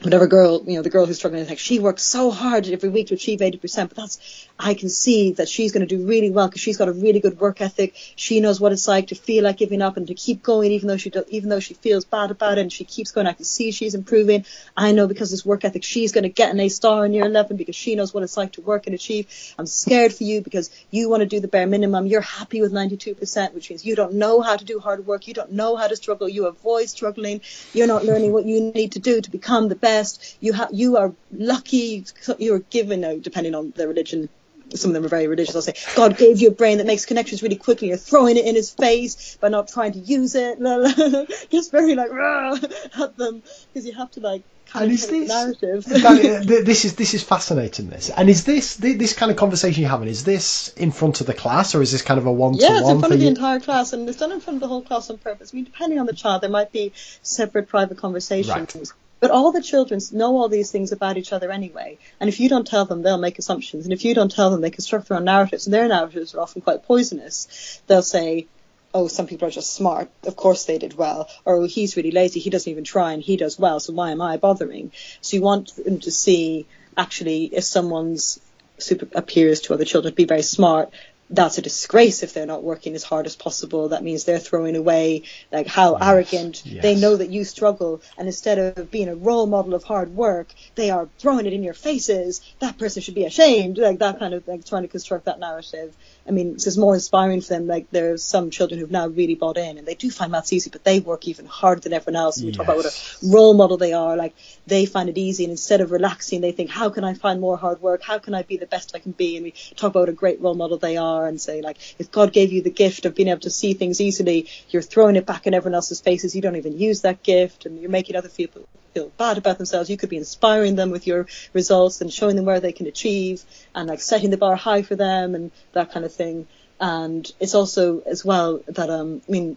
[0.00, 3.08] whatever girl, you know, the girl who's struggling, like she works so hard every week
[3.08, 6.46] to achieve 80%, but that's, I can see that she's going to do really well
[6.46, 7.94] because she's got a really good work ethic.
[8.16, 10.88] She knows what it's like to feel like giving up and to keep going even
[10.88, 13.26] though she do, even though she feels bad about it and she keeps going.
[13.26, 14.44] I can see she's improving.
[14.76, 17.24] I know because this work ethic, she's going to get an A star in year
[17.24, 19.54] 11 because she knows what it's like to work and achieve.
[19.58, 22.06] I'm scared for you because you want to do the bare minimum.
[22.06, 25.26] You're happy with 92%, which means you don't know how to do hard work.
[25.26, 26.28] You don't know how to struggle.
[26.28, 27.40] You avoid struggling.
[27.72, 29.93] You're not learning what you need to do to become the best.
[30.40, 32.04] You have, you are lucky.
[32.38, 34.28] You're given, depending on the religion,
[34.74, 35.54] some of them are very religious.
[35.54, 37.88] I'll say, God gave you a brain that makes connections really quickly.
[37.88, 40.58] You're throwing it in his face by not trying to use it.
[41.50, 42.54] Just very like rah,
[43.00, 43.42] at them.
[43.72, 45.84] because you have to like kind and of this, narrative.
[46.64, 47.88] this is this is fascinating.
[47.88, 50.08] This and is this this kind of conversation you're having?
[50.08, 52.64] Is this in front of the class or is this kind of a one to
[52.64, 52.72] one?
[52.72, 54.68] Yeah, it's in front of the entire class, and it's done in front of the
[54.68, 55.50] whole class on purpose.
[55.52, 56.92] I mean, depending on the child, there might be
[57.22, 58.74] separate private conversations.
[58.74, 58.92] Right.
[59.24, 61.96] But all the children know all these things about each other anyway.
[62.20, 63.86] And if you don't tell them, they'll make assumptions.
[63.86, 65.66] And if you don't tell them, they construct their own narratives.
[65.66, 67.80] And their narratives are often quite poisonous.
[67.86, 68.48] They'll say,
[68.92, 70.10] oh, some people are just smart.
[70.24, 71.30] Of course they did well.
[71.46, 72.38] Or oh, he's really lazy.
[72.38, 73.80] He doesn't even try and he does well.
[73.80, 74.92] So why am I bothering?
[75.22, 78.40] So you want them to see actually if someone's
[78.76, 80.92] super appears to other children to be very smart,
[81.30, 83.88] that's a disgrace if they're not working as hard as possible.
[83.88, 86.82] That means they're throwing away like how yes, arrogant yes.
[86.82, 90.52] they know that you struggle, and instead of being a role model of hard work,
[90.74, 92.40] they are throwing it in your faces.
[92.60, 93.78] That person should be ashamed.
[93.78, 95.96] Like that kind of like trying to construct that narrative.
[96.26, 97.66] I mean, it's is more inspiring for them.
[97.66, 100.70] Like there's some children who've now really bought in, and they do find maths easy,
[100.70, 102.38] but they work even harder than everyone else.
[102.38, 102.56] And we yes.
[102.56, 104.16] talk about what a role model they are.
[104.16, 104.34] Like
[104.66, 107.58] they find it easy, and instead of relaxing, they think, how can I find more
[107.58, 108.02] hard work?
[108.02, 109.36] How can I be the best I can be?
[109.36, 112.10] And we talk about what a great role model they are, and say like, if
[112.10, 115.26] God gave you the gift of being able to see things easily, you're throwing it
[115.26, 116.34] back in everyone else's faces.
[116.34, 119.90] You don't even use that gift, and you're making other people feel bad about themselves.
[119.90, 123.42] You could be inspiring them with your results and showing them where they can achieve
[123.74, 126.46] and like setting the bar high for them and that kind of thing.
[126.80, 129.56] And it's also as well that um, I mean,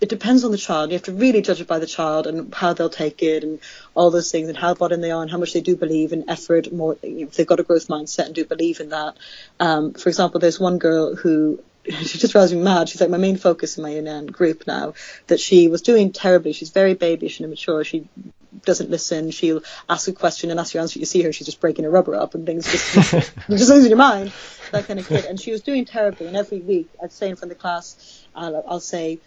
[0.00, 0.90] it depends on the child.
[0.90, 3.60] You have to really judge it by the child and how they'll take it and
[3.94, 6.28] all those things and how in they are and how much they do believe in
[6.28, 6.72] effort.
[6.72, 9.16] More if they've got a growth mindset and do believe in that.
[9.58, 12.88] Um, for example, there's one girl who she just drives me mad.
[12.88, 14.94] She's like my main focus in my UN group now.
[15.26, 16.52] That she was doing terribly.
[16.52, 17.84] She's very babyish and immature.
[17.84, 18.08] She
[18.64, 19.30] doesn't listen.
[19.30, 20.98] She'll ask a question and ask you answer.
[20.98, 22.94] You see her, she's just breaking her rubber up and things just
[23.50, 24.32] just losing your mind.
[24.72, 25.24] That kind of kid.
[25.24, 26.26] And she was doing terribly.
[26.26, 29.20] And every week I'd say in front of the class, I'll, I'll say,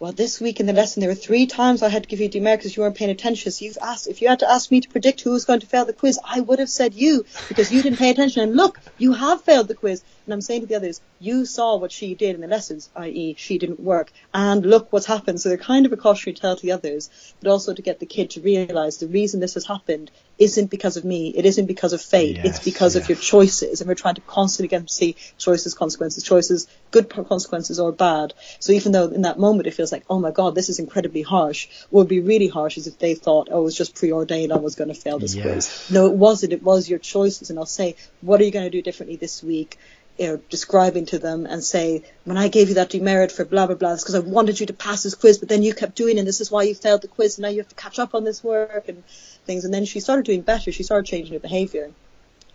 [0.00, 2.28] well, this week in the lesson there were three times I had to give you
[2.28, 3.50] demerit because you weren't paying attention.
[3.50, 5.66] So you've asked if you had to ask me to predict who was going to
[5.66, 8.44] fail the quiz, I would have said you because you didn't pay attention.
[8.44, 10.04] And look, you have failed the quiz.
[10.24, 13.34] And I'm saying to the others, you saw what she did in the lessons, i.e.,
[13.38, 15.40] she didn't work, and look what's happened.
[15.40, 18.06] So they're kind of a cautionary tale to the others, but also to get the
[18.06, 21.28] kid to realise the reason this has happened isn't because of me.
[21.28, 22.36] It isn't because of fate.
[22.36, 23.04] Yes, it's because yes.
[23.04, 23.80] of your choices.
[23.80, 28.34] And we're trying to constantly get to see choices, consequences, choices, good consequences or bad.
[28.60, 31.22] So even though in that moment it feels like, oh my God, this is incredibly
[31.22, 34.52] harsh, what would be really harsh is if they thought, oh, it was just preordained
[34.52, 35.44] I was going to fail this yes.
[35.44, 35.90] quiz.
[35.90, 36.52] No, it wasn't.
[36.52, 37.50] It was your choices.
[37.50, 39.78] And I'll say, what are you going to do differently this week?
[40.18, 43.66] you know, describing to them and say, when I gave you that demerit for blah,
[43.66, 45.94] blah, blah, it's because I wanted you to pass this quiz, but then you kept
[45.94, 47.74] doing it, and this is why you failed the quiz, and now you have to
[47.76, 48.88] catch up on this work.
[48.88, 49.04] And
[49.48, 49.64] things.
[49.64, 50.70] And then she started doing better.
[50.70, 51.90] She started changing her behaviour.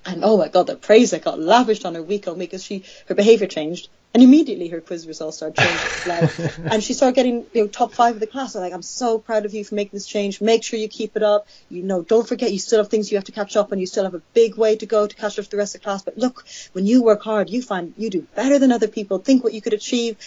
[0.05, 2.63] And oh my god, the praise that got lavished on her week on week because
[2.63, 3.89] she her behaviour changed.
[4.13, 6.65] And immediately her quiz results started changing.
[6.72, 8.55] and she started getting you know top five of the class.
[8.55, 10.39] I'm like, I'm so proud of you for making this change.
[10.39, 11.47] Make sure you keep it up.
[11.69, 13.80] You know, don't forget you still have things you have to catch up on.
[13.80, 15.81] You still have a big way to go to catch up with the rest of
[15.81, 16.03] the class.
[16.03, 19.17] But look, when you work hard, you find you do better than other people.
[19.17, 20.17] Think what you could achieve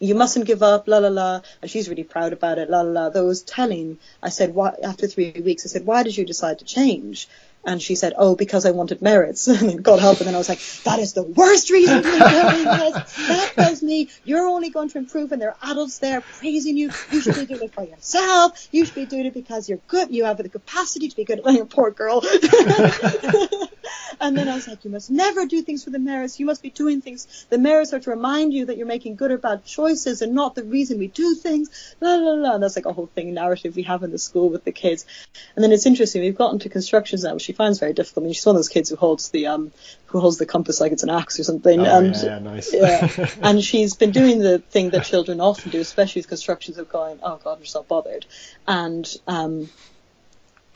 [0.00, 1.40] you mustn't give up, la la la.
[1.62, 3.22] And she's really proud about it, la la la.
[3.22, 6.64] Was telling, I said, why, after three weeks, I said, why did you decide to
[6.64, 7.28] change?
[7.66, 9.48] And she said, oh, because I wanted merits.
[9.48, 10.18] and God help.
[10.18, 13.16] And then I was like, that is the worst reason be doing this.
[13.28, 16.90] That tells me you're only going to improve and there are adults there praising you.
[17.10, 18.68] You should be doing it for yourself.
[18.70, 20.10] You should be doing it because you're good.
[20.10, 21.40] You have the capacity to be good.
[21.44, 22.22] Like a poor girl.
[24.20, 26.38] And then I was like, you must never do things for the merits.
[26.40, 27.46] You must be doing things.
[27.50, 30.54] The merits are to remind you that you're making good or bad choices and not
[30.54, 31.94] the reason we do things.
[32.00, 32.54] La la la.
[32.54, 35.06] And that's like a whole thing narrative we have in the school with the kids.
[35.54, 36.22] And then it's interesting.
[36.22, 38.22] We've gotten to constructions now, which she finds very difficult.
[38.22, 39.72] I mean, she's one of those kids who holds the um
[40.06, 41.80] who holds the compass like it's an axe or something.
[41.80, 42.72] Oh, and yeah, yeah, nice.
[42.72, 43.28] yeah.
[43.42, 47.18] And she's been doing the thing that children often do, especially with constructions of going,
[47.22, 48.24] oh God, we're so bothered.
[48.66, 49.68] And um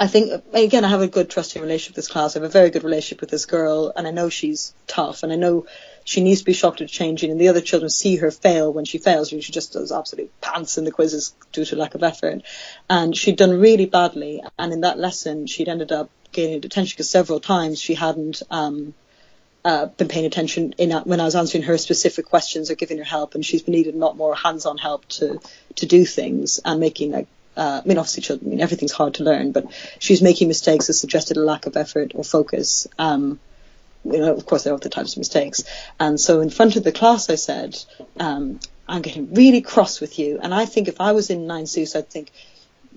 [0.01, 2.37] I think again I have a good trusting relationship with this class.
[2.37, 5.33] I have a very good relationship with this girl, and I know she's tough, and
[5.33, 5.67] I know
[6.05, 7.33] she needs to be shocked at changing.
[7.33, 9.31] And the other children see her fail when she fails.
[9.31, 12.43] She just does absolute pants in the quizzes due to lack of effort,
[12.89, 14.43] and she'd done really badly.
[14.57, 18.43] And in that lesson, she'd ended up gaining detention because several times she hadn't.
[18.51, 18.95] Um,
[19.65, 23.05] uh, been paying attention in when I was answering her specific questions or giving her
[23.05, 25.41] help, and she's been needed a lot more hands-on help to
[25.75, 27.27] to do things and making like
[27.59, 29.67] uh, I mean, obviously, children, I mean, everything's hard to learn, but
[29.99, 32.87] she's making mistakes that suggested a lack of effort or focus.
[32.99, 33.41] Um,
[34.05, 35.65] you know, of course, there are other types of mistakes.
[35.99, 37.77] And so in front of the class, I said,
[38.19, 40.39] um, I'm getting really cross with you.
[40.41, 42.31] And I think if I was in Nine Seuss, I'd think,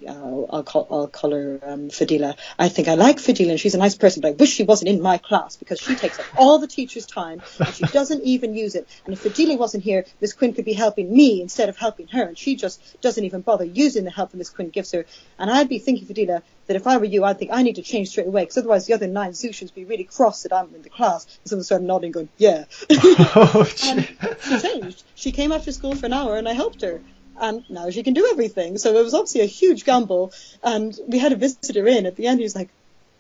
[0.08, 2.36] uh, I'll call I'll call her um, Fadila.
[2.58, 4.90] I think I like Fadila and she's a nice person, but I wish she wasn't
[4.90, 8.56] in my class because she takes up all the teacher's time and she doesn't even
[8.56, 8.88] use it.
[9.06, 12.24] And if Fadila wasn't here, Miss Quinn could be helping me instead of helping her,
[12.24, 15.06] and she just doesn't even bother using the help that Miss Quinn gives her.
[15.38, 17.82] And I'd be thinking, Fadila, that if I were you, I'd think I need to
[17.82, 20.82] change straight away because otherwise the other nine Zushans be really cross that I'm in
[20.82, 21.26] the class.
[21.26, 22.66] And someone started nodding, going, "Yeah."
[23.34, 24.08] Oh, and
[24.44, 25.04] she changed.
[25.16, 27.02] She came after school for an hour, and I helped her
[27.40, 28.78] and now she can do everything.
[28.78, 30.34] So it was obviously a huge gamble.
[30.64, 32.40] And we had a visitor in at the end.
[32.40, 32.70] He was like,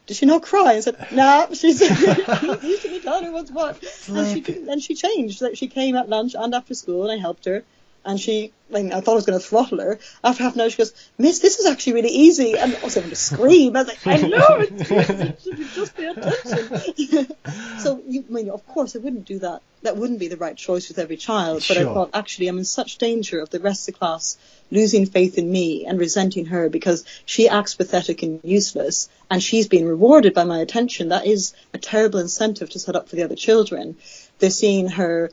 [0.08, 4.42] "Did she not cry?" I said, "Nah, she's usually told her what's what." And she
[4.42, 5.42] didn't, and she changed.
[5.42, 7.64] Like she came at lunch and after school, and I helped her.
[8.04, 10.00] And she, like, I thought I was going to throttle her.
[10.24, 12.58] After half an hour, she goes, Miss, this is actually really easy.
[12.58, 13.76] And I was having to scream.
[13.76, 15.76] I was like, I know, it's.
[15.76, 17.28] Just pay attention.
[17.80, 19.62] so, you, I mean, of course, I wouldn't do that.
[19.84, 21.64] That wouldn't be the right choice with every child.
[21.68, 21.90] But Sure.
[21.90, 24.38] I thought, actually, I'm in such danger of the rest of the class
[24.72, 29.68] losing faith in me and resenting her because she acts pathetic and useless and she's
[29.68, 31.10] being rewarded by my attention.
[31.10, 33.98] That is a terrible incentive to set up for the other children.
[34.40, 35.30] They're seeing her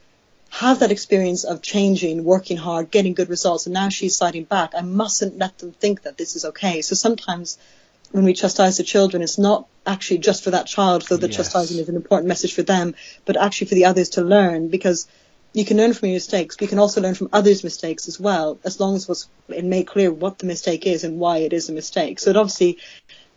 [0.50, 4.72] have that experience of changing, working hard, getting good results, and now she's sliding back.
[4.76, 6.82] I mustn't let them think that this is okay.
[6.82, 7.58] So sometimes
[8.12, 11.36] when we chastise the children, it's not actually just for that child, though the Yes.
[11.36, 12.94] chastising is an important message for them,
[13.26, 15.06] but actually for the others to learn because
[15.52, 18.20] you can learn from your mistakes, but you can also learn from others' mistakes as
[18.20, 21.52] well, as long as what's it made clear what the mistake is and why it
[21.52, 22.20] is a mistake.
[22.20, 22.78] So it obviously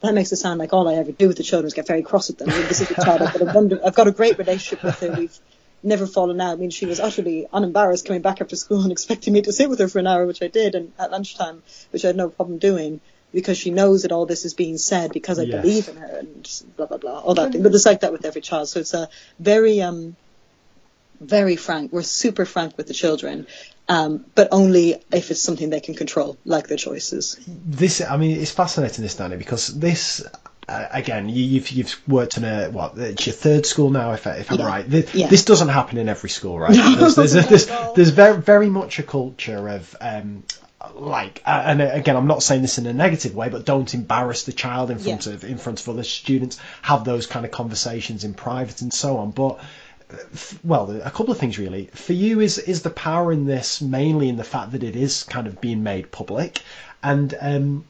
[0.02, 2.02] that makes it sound like all I ever do with the children is get very
[2.02, 2.50] cross at them.
[2.50, 4.84] I mean, this is a child I've got a wonder, I've got a great relationship
[4.84, 5.12] with her.
[5.14, 5.40] We've
[5.84, 6.54] never fallen out.
[6.54, 9.70] I mean, she was utterly unembarrassed coming back after school and expecting me to sit
[9.70, 12.30] with her for an hour, which I did, and at lunchtime, which I had no
[12.30, 13.02] problem doing
[13.34, 15.62] because she knows that all this is being said because I Yes.
[15.62, 17.64] believe in her and blah blah blah, all that thing.
[17.64, 18.68] But it's like that with every child.
[18.68, 19.08] So it's a
[19.40, 20.18] very um
[21.20, 21.92] very frank.
[21.94, 23.48] We're super frank with the children,
[23.88, 27.40] um, but only if it's something they can control, like their choices.
[27.48, 30.26] this I mean it's fascinating this Dani because this
[30.68, 34.28] uh, again you, you've you've worked in a what it's your third school now if,
[34.28, 34.68] I, if I'm Yeah.
[34.68, 35.28] right Th- Yeah.
[35.28, 37.66] this doesn't happen in every school right there's there's, a, there's,
[37.96, 40.44] there's very very much a culture of um
[40.96, 44.44] like uh, and again I'm not saying this in a negative way but don't embarrass
[44.44, 45.34] the child in front Yeah.
[45.34, 49.18] of in front of other students have those kind of conversations in private and so
[49.18, 49.60] on but
[50.62, 51.86] well, a couple of things really.
[51.94, 55.24] For you, is is the power in this mainly in the fact that it is
[55.24, 56.62] kind of being made public,
[57.02, 57.86] and um,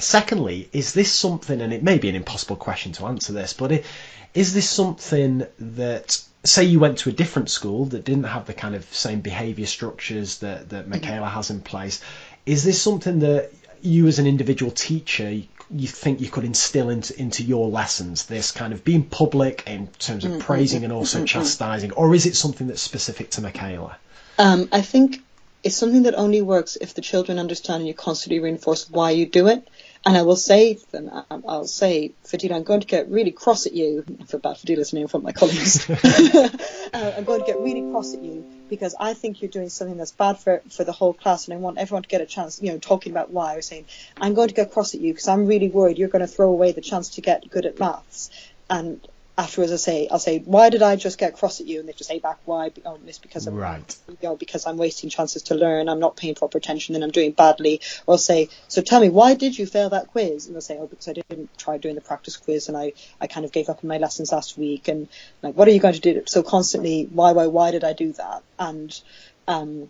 [0.00, 1.60] secondly, is this something?
[1.60, 3.86] And it may be an impossible question to answer this, but it,
[4.34, 8.54] is this something that say you went to a different school that didn't have the
[8.54, 10.90] kind of same behaviour structures that that mm-hmm.
[10.90, 12.00] Michaela has in place?
[12.46, 15.40] Is this something that you as an individual teacher
[15.72, 19.86] you think you could instill into into your lessons this kind of being public in
[19.98, 20.40] terms of mm-hmm.
[20.40, 21.26] praising and also mm-hmm.
[21.26, 23.96] chastising or is it something that's specific to Michaela
[24.38, 25.22] Um, I think
[25.62, 29.26] it's something that only works if the children understand and you constantly reinforce why you
[29.26, 29.68] do it.
[30.06, 33.66] And I will say to them, I'll say, Fadila, I'm going to get really cross
[33.66, 34.02] at you.
[34.18, 35.88] I feel bad Fadila's name from my colleagues.
[35.90, 39.98] uh, I'm going to get really cross at you because I think you're doing something
[39.98, 42.62] that's bad for, for the whole class and I want everyone to get a chance,
[42.62, 43.56] you know, talking about why.
[43.56, 43.84] Or saying,
[44.18, 46.48] I'm going to get cross at you because I'm really worried you're going to throw
[46.48, 48.30] away the chance to get good at maths.
[48.70, 49.06] And
[49.40, 51.80] afterwards I say, I'll say, why did I just get cross at you?
[51.80, 52.72] And they just say back, why?
[52.84, 56.16] Oh, it's because I'm right you know, because I'm wasting chances to learn, I'm not
[56.16, 57.80] paying proper attention, and I'm doing badly.
[58.06, 60.46] Or say, so tell me, why did you fail that quiz?
[60.46, 63.26] And they'll say, oh, because I didn't try doing the practice quiz, and I, I
[63.28, 64.88] kind of gave up in my lessons last week.
[64.88, 65.08] And
[65.42, 66.22] like, what are you going to do?
[66.26, 68.42] So constantly, why, why, why did I do that?
[68.58, 69.00] And
[69.48, 69.88] um,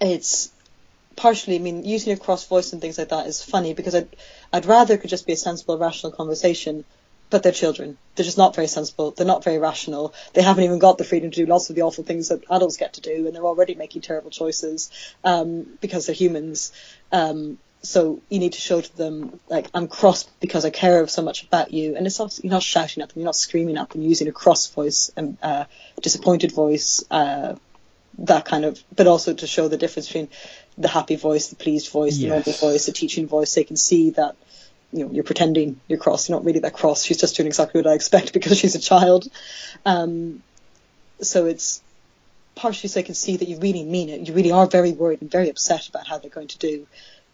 [0.00, 0.50] it's
[1.14, 4.08] partially, I mean, using a cross voice and things like that is funny because I'd,
[4.52, 6.84] I'd rather it could just be a sensible, rational conversation.
[7.30, 7.96] But they're children.
[8.14, 9.12] They're just not very sensible.
[9.12, 10.12] They're not very rational.
[10.34, 12.76] They haven't even got the freedom to do lots of the awful things that adults
[12.76, 14.90] get to do, and they're already making terrible choices
[15.22, 16.72] um, because they're humans.
[17.12, 21.22] Um, so you need to show to them, like, I'm cross because I care so
[21.22, 21.96] much about you.
[21.96, 24.28] And it's not, you're not shouting at them, you're not screaming at them, you're using
[24.28, 25.64] a cross voice and uh,
[26.02, 27.54] disappointed voice, uh,
[28.18, 30.28] that kind of, but also to show the difference between
[30.76, 33.54] the happy voice, the pleased voice, the normal voice, the teaching voice.
[33.54, 34.36] They can see that
[34.92, 36.28] you know, you're pretending you're cross.
[36.28, 37.04] You're not really that cross.
[37.04, 39.28] She's just doing exactly what I expect because she's a child.
[39.84, 40.42] Um,
[41.20, 41.82] so it's
[42.54, 44.26] partially so they can see that you really mean it.
[44.26, 46.86] You really are very worried and very upset about how they're going to do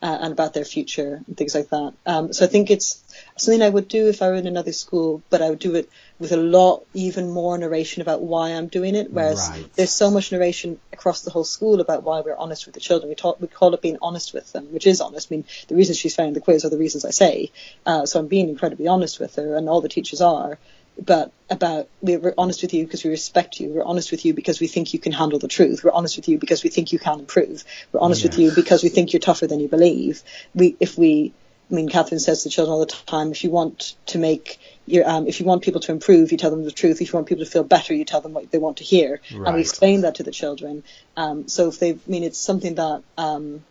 [0.02, 1.94] uh, and about their future and things like that.
[2.04, 3.02] Um, so I think it's
[3.36, 5.88] something I would do if I were in another school, but I would do it
[6.18, 9.10] with a lot, even more narration about why I'm doing it.
[9.10, 9.74] Whereas Right.
[9.74, 13.08] there's so much narration across the whole school about why we're honest with the children.
[13.08, 15.28] We talk, we call it being honest with them, which is honest.
[15.30, 17.50] I mean, the reasons she's failing the quiz are the reasons I say.
[17.84, 20.58] Uh, so I'm being incredibly honest with her, and all the teachers are.
[20.98, 23.68] But about we're honest with you because we respect you.
[23.68, 25.84] We're honest with you because we think you can handle the truth.
[25.84, 27.64] We're honest with you because we think you can improve.
[27.92, 28.30] We're honest Yeah.
[28.30, 30.22] with you because we think you're tougher than you believe.
[30.54, 31.34] We, if we,
[31.70, 35.08] I mean, Katharine says to children all the time, if you want to make your,
[35.08, 37.00] um, if you want people to improve, you tell them the truth.
[37.00, 39.20] If you want people to feel better, you tell them what they want to hear.
[39.30, 39.54] And Right.
[39.54, 40.82] we explain that to the children.
[41.16, 43.64] Um, so if they, I mean, it's something that, um,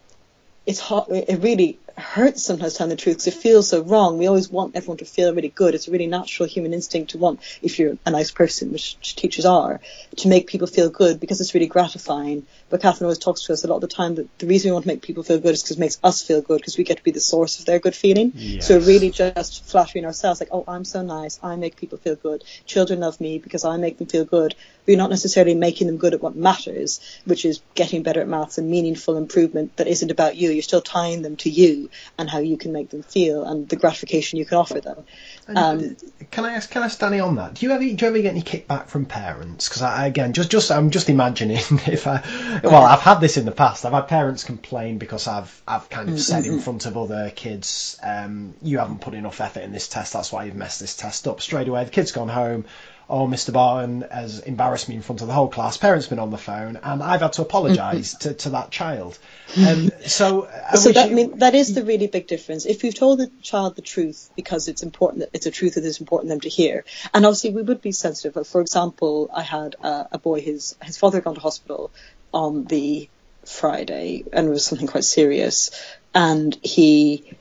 [0.65, 4.17] it's hard, it really hurts sometimes telling the truth because it feels so wrong.
[4.17, 5.75] We always want everyone to feel really good.
[5.75, 9.45] It's a really natural human instinct to want, if you're a nice person, which teachers
[9.45, 9.79] are,
[10.17, 12.45] to make people feel good because it's really gratifying.
[12.69, 14.73] But Katharine always talks to us a lot of the time that the reason we
[14.73, 16.83] want to make people feel good is because it makes us feel good because we
[16.83, 18.31] get to be the source of their good feeling.
[18.61, 21.39] So we're really just flattering ourselves like, oh, I'm so nice.
[21.41, 22.43] I make people feel good.
[22.65, 24.55] Children love me because I make them feel good.
[24.85, 28.27] But you're not necessarily making them good at what matters, which is getting better at
[28.27, 30.51] maths and meaningful improvement that isn't about you.
[30.51, 31.84] You're still tying them to you
[32.17, 35.03] and how you can make them feel and the gratification you can offer them.
[35.47, 35.97] Um,
[36.31, 36.69] can I ask?
[36.69, 37.55] Can I Stanley on that?
[37.55, 39.67] Do you ever do you ever get any kickback from parents?
[39.67, 41.57] Because I again just just I'm just imagining
[41.87, 42.21] if I
[42.63, 43.85] well I've had this in the past.
[43.85, 47.99] I've had parents complain because I've I've kind of said in front of other kids,
[48.03, 50.13] um, you haven't put enough effort in this test.
[50.13, 51.41] That's why you've messed this test up.
[51.41, 52.65] Straight away, the kid's gone home.
[53.07, 53.53] Oh, Mr.
[53.53, 55.77] Barton has embarrassed me in front of the whole class.
[55.77, 59.19] Parents been on the phone, and I've had to apologise to, to that child.
[59.55, 62.65] Um, so, I so that, I you- mean, that is the really big difference.
[62.65, 65.83] If you've told the child the truth because it's important, that it's a truth that
[65.83, 68.47] is important them to hear, and obviously we would be sensitive.
[68.47, 71.91] For example, I had a, a boy, his his father had gone to hospital
[72.33, 73.07] on the
[73.45, 75.69] Friday, and it was something quite serious,
[76.15, 77.31] and he.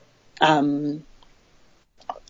[0.41, 1.05] Um,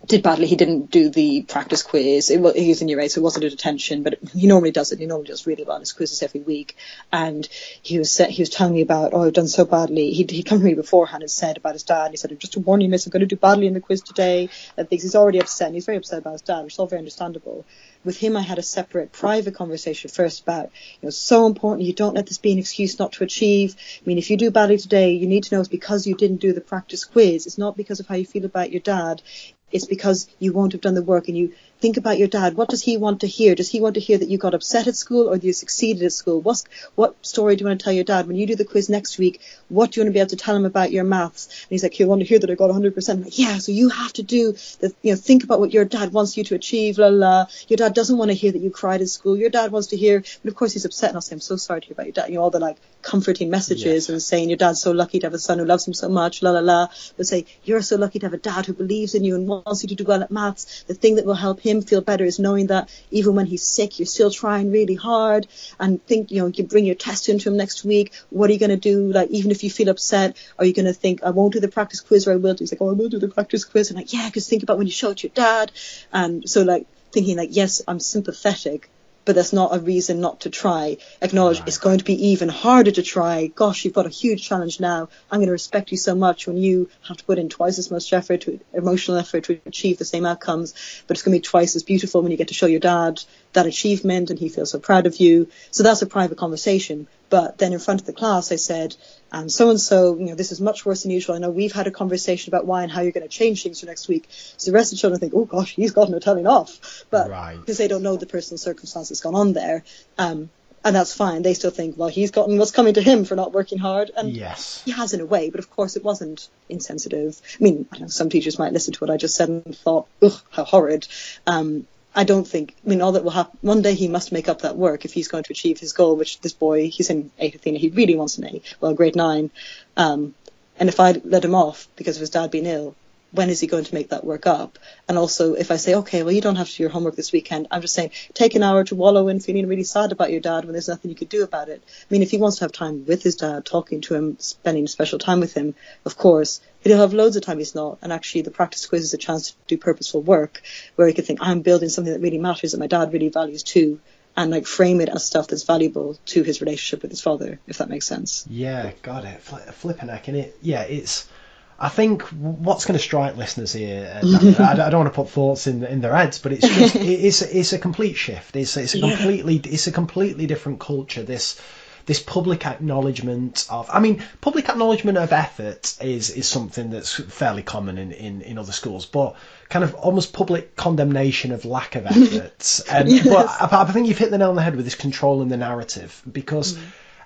[0.07, 0.47] did badly.
[0.47, 2.29] He didn't do the practice quiz.
[2.29, 4.91] It he was in year eight, so it wasn't a detention, but he normally does
[4.91, 4.99] it.
[4.99, 6.75] He normally does really well in his quizzes every week.
[7.11, 7.47] And
[7.81, 10.11] he was he was telling me about, oh, I've done so badly.
[10.11, 12.11] He'd, he'd come to me beforehand and said about his dad.
[12.11, 14.01] He said, just to warn you, miss, I'm going to do badly in the quiz
[14.01, 14.49] today.
[14.77, 15.03] And things.
[15.03, 17.65] He's already upset, and he's very upset about his dad, which is all very understandable.
[18.03, 20.69] With him, I had a separate private conversation first about,
[21.01, 21.87] you know, so important.
[21.87, 23.75] You don't let this be an excuse not to achieve.
[23.77, 26.37] I mean, if you do badly today, you need to know it's because you didn't
[26.37, 27.47] do the practice quiz.
[27.47, 29.23] It's not because of how you feel about your dad.
[29.71, 31.53] It's because you won't have done the work and you
[31.85, 32.55] think about your dad.
[32.55, 33.53] What does he want to hear?
[33.53, 36.01] Does he want to hear that you got upset at school or that you succeeded
[36.01, 36.41] at school?
[36.41, 36.63] What's,
[36.95, 38.25] what story do you want to tell your dad?
[38.25, 39.39] When you do the quiz next week,
[39.69, 41.45] what do you want to be able to tell him about your maths?
[41.45, 43.09] And he's like, he'll want to hear that I got 100%.
[43.09, 45.85] I'm like, yeah, so you have to do the, you know, think about what your
[45.85, 47.17] dad wants you to achieve, la la.
[47.17, 47.45] la.
[47.67, 49.37] Your dad doesn't want to hear that you cried at school.
[49.37, 51.55] Your dad wants to hear, but of course he's upset and I'll say, I'm so
[51.55, 52.29] sorry to hear about your dad.
[52.29, 54.09] You know, all the like comforting messages Yes.
[54.09, 56.41] and saying your dad's so lucky to have a son who loves him so much,
[56.41, 56.87] la la la.
[57.15, 59.83] But say, you're so lucky to have a dad who believes in you and wants
[59.83, 60.83] you to do well at maths.
[60.87, 63.99] The thing that will help him feel better is knowing that even when he's sick,
[63.99, 65.47] you're still trying really hard
[65.79, 68.13] and think, you know, you bring your test into him next week.
[68.29, 69.11] What are you going to do?
[69.11, 71.67] Like, even if you feel upset, are you going to think, I won't do the
[71.67, 72.63] practice quiz or I will do?
[72.63, 73.89] He's like, oh, I will do the practice quiz.
[73.89, 75.71] And like, yeah, because think about when you show it to your dad.
[76.11, 78.89] And so like thinking like, yes, I'm sympathetic,
[79.25, 80.97] but that's not a reason not to try.
[81.21, 81.67] Acknowledge Right.
[81.67, 83.47] it's going to be even harder to try.
[83.47, 85.09] Gosh, you've got a huge challenge now.
[85.31, 87.91] I'm going to respect you so much when you have to put in twice as
[87.91, 90.73] much effort, to, emotional effort to achieve the same outcomes.
[91.07, 93.21] But it's going to be twice as beautiful when you get to show your dad
[93.55, 95.49] that achievement and he feels so proud of you.
[95.71, 97.07] So that's a private conversation.
[97.29, 98.95] But then in front of the class, I said,
[99.31, 101.35] um, so and so, you know, this is much worse than usual.
[101.35, 103.79] I know we've had a conversation about why and how you're going to change things
[103.79, 104.27] for next week.
[104.29, 107.03] So the rest of the children think, oh gosh, he's gotten a telling off.
[107.09, 107.59] But Right.
[107.59, 109.83] because they don't know the personal circumstances gone on there.
[110.17, 110.49] Um,
[110.83, 111.41] and that's fine.
[111.41, 114.11] They still think, well, he's gotten what's coming to him for not working hard.
[114.15, 114.83] And yes.
[114.85, 117.41] he has in a way, but of course it wasn't insensitive.
[117.59, 119.75] I mean, I don't know, some teachers might listen to what I just said and
[119.75, 121.07] thought, ugh, how horrid.
[121.47, 124.47] Um, I don't think, I mean, all that will happen, one day he must make
[124.47, 127.29] up that work if he's going to achieve his goal, which this boy, he's in
[127.37, 129.51] eighth Athena, he really wants an A, well, grade nine.
[129.97, 130.33] Um,
[130.79, 132.95] and if I let him off because of his dad being ill,
[133.35, 134.79] when is he going to make that work up?
[135.07, 137.31] And also, if I say, okay, well, you don't have to do your homework this
[137.31, 140.41] weekend, I'm just saying, take an hour to wallow in feeling really sad about your
[140.41, 141.83] dad when there's nothing you could do about it.
[141.85, 144.87] I mean, if he wants to have time with his dad, talking to him, spending
[144.87, 147.99] special time with him, of course, he'll have loads of time he's not.
[148.01, 150.61] And actually, the practice quiz is a chance to do purposeful work
[150.95, 153.63] where he could think, I'm building something that really matters that my dad really values
[153.63, 153.99] too.
[154.37, 157.77] And like frame it as stuff that's valuable to his relationship with his father, if
[157.77, 158.45] that makes sense.
[158.49, 159.41] Yeah, got it.
[159.41, 160.57] Fli flipping heck, and it.
[160.61, 161.29] Yeah, it's.
[161.77, 164.21] I think what's going to strike listeners here.
[164.23, 166.95] Uh, I, I don't want to put thoughts in in their heads, but it's just
[166.95, 168.55] it's it's a complete shift.
[168.55, 171.23] It's it's a completely it's a completely different culture.
[171.23, 171.59] This
[172.05, 177.63] this public acknowledgement of I mean public acknowledgement of effort is is something that's fairly
[177.63, 179.35] common in, in, in other schools, but
[179.69, 182.81] kind of almost public condemnation of lack of effort.
[182.89, 183.27] And Yes.
[183.27, 185.49] but I, I think you've hit the nail on the head with this control controlling
[185.49, 186.77] the narrative because.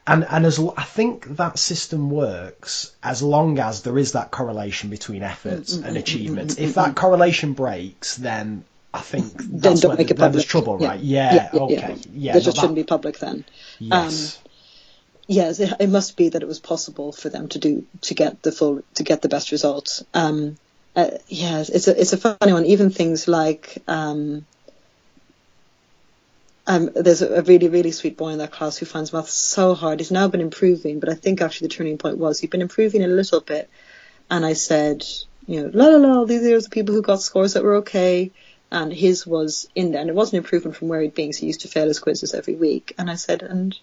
[0.07, 4.89] And and as I think that system works as long as there is that correlation
[4.89, 6.59] between effort and achievement.
[6.59, 8.63] If that correlation breaks, then
[8.93, 10.31] I think then don't make the- it public.
[10.33, 10.99] there's trouble, right?
[10.99, 12.33] Yeah, okay, yeah.
[12.33, 13.45] that no, just that- shouldn't be public then.
[13.77, 14.39] Yes.
[15.27, 18.41] Yes, it, it must be that it was possible for them to do to get
[18.41, 20.03] the full to get the best results.
[20.15, 20.57] Um,
[20.95, 22.65] uh, yes, it's a it's a funny one.
[22.65, 24.43] Even things like um,
[26.69, 29.99] um, there's a, really really sweet boy in that class who finds maths so hard.
[29.99, 33.03] He's now been improving, but I think actually the turning point was he'd been improving
[33.03, 33.69] a little bit,
[34.29, 35.03] and I said,
[35.47, 38.31] you know, la la la, these are the people who got scores that were okay.
[38.71, 41.33] And his was in there, and it was an improvement from where he'd been.
[41.33, 42.93] So he used to fail his quizzes every week.
[42.99, 43.75] And I said, and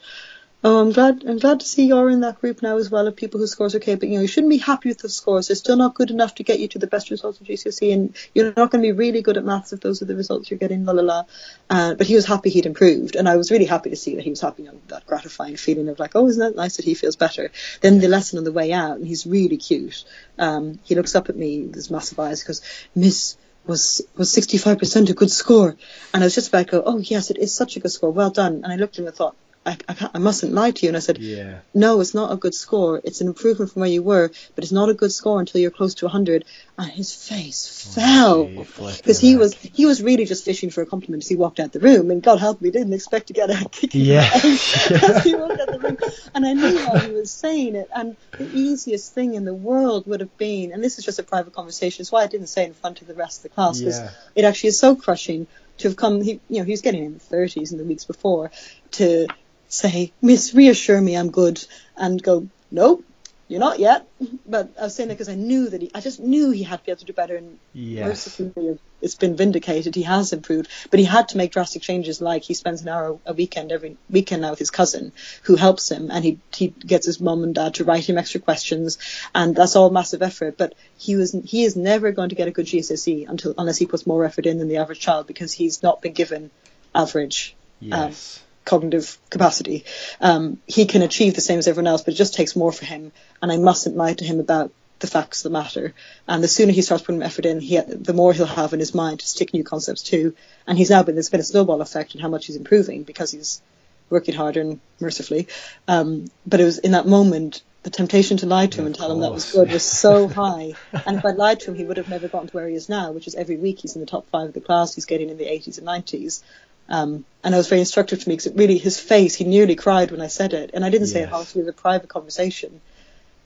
[0.64, 1.22] Oh, I'm glad.
[1.28, 3.74] I'm glad to see you're in that group now as well of people whose scores
[3.74, 3.94] are okay.
[3.94, 5.48] But you know, you shouldn't be happy with the scores.
[5.48, 8.16] They're still not good enough to get you to the best results of GCSE, and
[8.34, 10.58] you're not going to be really good at maths if those are the results you're
[10.58, 10.86] getting.
[10.86, 11.24] La la la.
[11.68, 14.24] Uh, but he was happy he'd improved, and I was really happy to see that
[14.24, 14.62] he was happy.
[14.62, 17.52] You know, that gratifying feeling of like, oh, isn't that nice that he feels better?
[17.82, 20.04] Then the lesson on the way out, and he's really cute.
[20.38, 22.62] Um, he looks up at me with his massive eyes, because
[22.94, 23.36] Miss
[23.66, 25.76] was was 65% a good score,
[26.14, 28.10] and I was just about to go, oh yes, it is such a good score.
[28.10, 28.62] Well done.
[28.64, 29.36] And I looked at him and thought.
[29.66, 30.88] I, I, can't, I mustn't lie to you.
[30.90, 31.60] And I said, Yeah.
[31.74, 33.00] no, it's not a good score.
[33.02, 35.70] It's an improvement from where you were, but it's not a good score until you're
[35.72, 36.44] close to 100.
[36.78, 41.22] And his face fell because he was he was really just fishing for a compliment
[41.24, 42.10] as he walked out the room.
[42.10, 44.30] And God help me, didn't expect to get a kick in Yeah.
[44.32, 45.98] as he walked out the room.
[46.34, 47.88] And I knew how he was saying it.
[47.94, 51.22] And the easiest thing in the world would have been, and this is just a
[51.22, 52.02] private conversation.
[52.02, 53.98] It's why I didn't say it in front of the rest of the class because
[53.98, 54.10] Yeah.
[54.34, 55.46] it actually is so crushing
[55.78, 56.20] to have come.
[56.22, 58.50] He, you know, he was getting in the 30s in the weeks before
[58.92, 59.26] to
[59.68, 61.64] say, Miss, reassure me I'm good,
[61.96, 63.04] and go, nope,
[63.48, 64.06] you're not yet.
[64.46, 66.78] But I was saying that because I knew that he, I just knew he had
[66.80, 68.38] to be able to do better, and Yes.
[68.38, 69.94] mercifully it's been vindicated.
[69.94, 72.20] He has improved, but he had to make drastic changes.
[72.20, 75.12] Like he spends an hour a weekend every weekend now with his cousin,
[75.42, 78.40] who helps him, and he he gets his mum and dad to write him extra
[78.40, 78.98] questions,
[79.34, 80.56] and that's all massive effort.
[80.58, 83.86] But he was he is never going to get a good GCSE until unless he
[83.86, 86.50] puts more effort in than the average child because he's not been given
[86.94, 87.54] average
[87.92, 88.42] um, Yes.
[88.66, 89.84] Cognitive capacity.
[90.20, 92.84] Um, he can achieve the same as everyone else, but it just takes more for
[92.84, 93.12] him.
[93.40, 95.94] And I mustn't lie to him about the facts that matter.
[96.28, 98.94] And the sooner he starts putting effort in, he, the more he'll have in his
[98.94, 100.34] mind to stick new concepts to.
[100.66, 103.30] And he's now been there's been a snowball effect in how much he's improving because
[103.30, 103.62] he's
[104.10, 105.48] working harder and mercifully.
[105.88, 107.62] Um, but it was in that moment.
[107.82, 110.26] The temptation to lie to him Yeah, and tell him that was good was so
[110.42, 110.72] high.
[111.06, 112.88] And if I'd lied to him, he would have never gotten to where he is
[112.88, 114.96] now, which is every week he's in the top five of the class.
[114.96, 116.42] He's getting in the 80s and 90s.
[116.88, 119.76] Um, and it was very instructive to me because it really, his face, he nearly
[119.76, 120.70] cried when I said it.
[120.74, 121.30] And I didn't say it Yes.
[121.30, 122.80] harshly, it was a private conversation.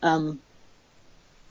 [0.03, 0.41] Um,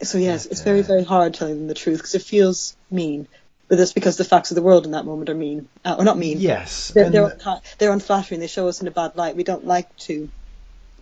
[0.02, 3.28] so yes, it's very, very hard telling them the truth because it feels mean.
[3.68, 5.68] But that's because the facts of the world in that moment are mean.
[5.86, 6.40] Uh, or not mean.
[6.40, 6.90] Yes.
[6.90, 7.38] They're, they're,
[7.78, 8.40] they're unflattering.
[8.40, 9.36] They show us in a bad light.
[9.36, 10.30] We don't like to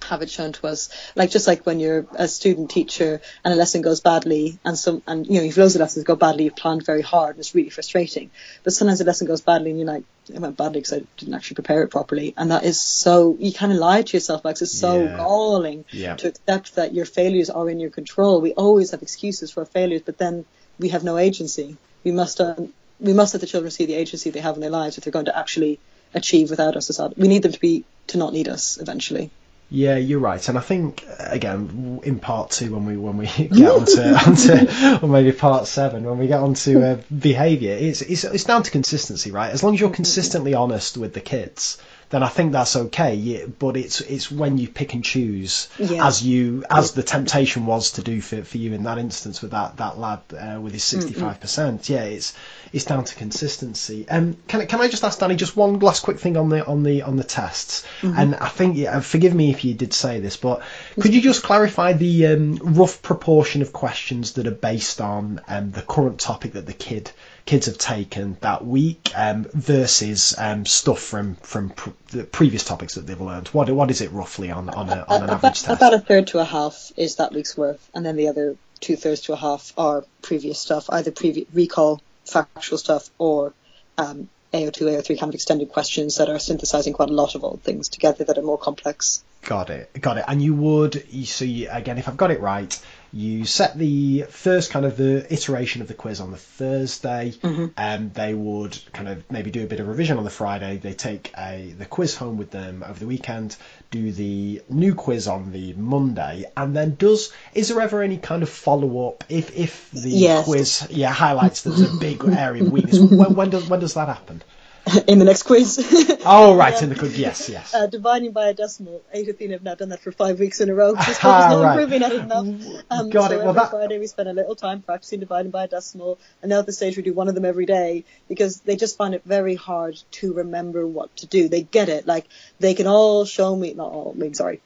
[0.04, 0.90] have it shown to us.
[1.16, 5.02] Like just like when you're a student teacher and a lesson goes badly, and some
[5.08, 6.46] and you know you've loads of lessons go badly.
[6.46, 8.32] You've planned very hard, and it's really frustrating.
[8.64, 11.56] But sometimes a lesson goes badly, and you're like, went badly because I didn't actually
[11.56, 14.44] prepare it properly, and that is so you kind of lie to yourself.
[14.44, 15.18] 'cause it's so Yeah.
[15.18, 16.16] galling Yeah.
[16.18, 18.42] to accept that your failures are in your control.
[18.42, 20.46] We always have excuses for our failures, but then
[20.80, 21.78] we have no agency.
[22.04, 24.70] We must um, we must let the children see the agency they have in their
[24.72, 25.80] lives if they're going to actually
[26.14, 27.00] achieve without us.
[27.18, 29.30] We need them to be to not need us eventually.
[29.70, 33.52] Yeah, you're right, and I think again in part two when we when we get
[33.52, 38.44] onto onto or maybe part seven when we get onto uh, behaviour, it's, it's it's
[38.46, 39.52] down to consistency, right?
[39.52, 41.78] As long as you're consistently honest with the kids,
[42.10, 43.16] then I think that's okay.
[43.16, 46.08] Yeah, but it's it's when you pick and choose Yeah.
[46.08, 49.52] as you as the temptation was to do for, for you in that instance with
[49.52, 51.90] that that lad uh, with his sixty five percent.
[51.90, 52.34] Yeah, it's
[52.72, 54.08] it's down to consistency.
[54.10, 56.66] Um, can I can I just ask Dani just one last quick thing on the
[56.66, 57.86] on the on the tests?
[58.02, 60.62] And I think yeah, forgive me if you did say this, but
[61.00, 65.72] could you just clarify the um, rough proportion of questions that are based on um,
[65.72, 67.12] the current topic that the kid
[67.48, 72.96] kids have taken that week um, versus um, stuff from from pr- the previous topics
[72.96, 73.48] that they've learned?
[73.48, 75.68] What what is it roughly on on, a, on an average about, test?
[75.68, 78.96] about a third to a half is that week's worth, and then the other two
[78.96, 83.54] thirds to a half are previous stuff, either previous recall factual stuff or
[83.98, 87.62] um, AO2, AO3 kind of extended questions that are synthesizing quite a lot of old
[87.64, 89.24] things together that are more complex.
[89.42, 90.26] Got it, got it.
[90.28, 92.80] And you would, you, you, again, if I've got it right,
[93.14, 97.34] you set the first kind of the iteration of the quiz on the Thursday,
[97.78, 100.78] and they would kind of maybe do a bit of revision on the Friday.
[100.78, 103.56] They take a the quiz home with them over the weekend,
[103.92, 108.44] do the new quiz on the Monday, and then does is there ever any kind
[108.44, 110.46] of follow up if if the Yes.
[110.46, 113.00] quiz yeah highlights there's a big area of weakness?
[113.00, 114.42] when, when does when does that happen?
[115.08, 115.78] in the next quiz.
[116.26, 117.74] oh, right, in the quiz, yes, yes.
[117.74, 119.02] Uh, dividing by a decimal.
[119.12, 120.96] Eight Athena have now done that for five weeks in a row.
[121.06, 121.72] Just ah, no right.
[121.72, 122.46] improving at it enough.
[122.90, 123.40] Um, Got so it.
[123.40, 123.72] Well, every that...
[123.72, 126.74] Friday we spend a little time practicing dividing by a decimal, and now at the
[126.74, 130.02] stage we do one of them every day because they just find it very hard
[130.12, 131.50] to remember what to do.
[131.50, 132.08] They get it.
[132.08, 132.28] Like,
[132.60, 134.62] they can all show me, not all, I mean, sorry.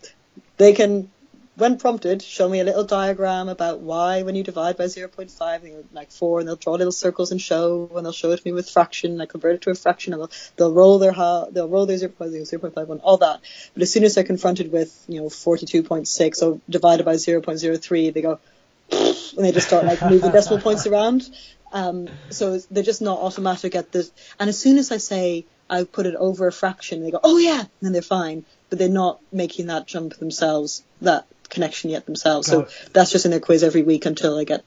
[0.58, 1.10] They can
[1.56, 5.74] when prompted, show me a little diagram about why when you divide by 0.5, you
[5.74, 8.44] know, like 4, and they'll draw little circles and show, and they'll show it to
[8.46, 11.12] me with fraction, and I convert it to a fraction, and they'll, they'll roll their
[11.12, 13.42] they'll roll their 0.5, 0.51, all that.
[13.74, 18.22] But as soon as they're confronted with, you know, 42.6 or divided by 0.03, they
[18.22, 18.40] go,
[18.92, 21.30] and they just start like moving decimal points around.
[21.74, 24.12] Um, so they're just not automatic at this.
[24.40, 27.38] And as soon as I say I put it over a fraction, they go, oh
[27.38, 28.46] yeah, and then they're fine.
[28.70, 30.84] But they're not making that jump themselves.
[31.02, 32.48] That connection yet themselves.
[32.48, 34.64] So that's just in their quiz every week until I get.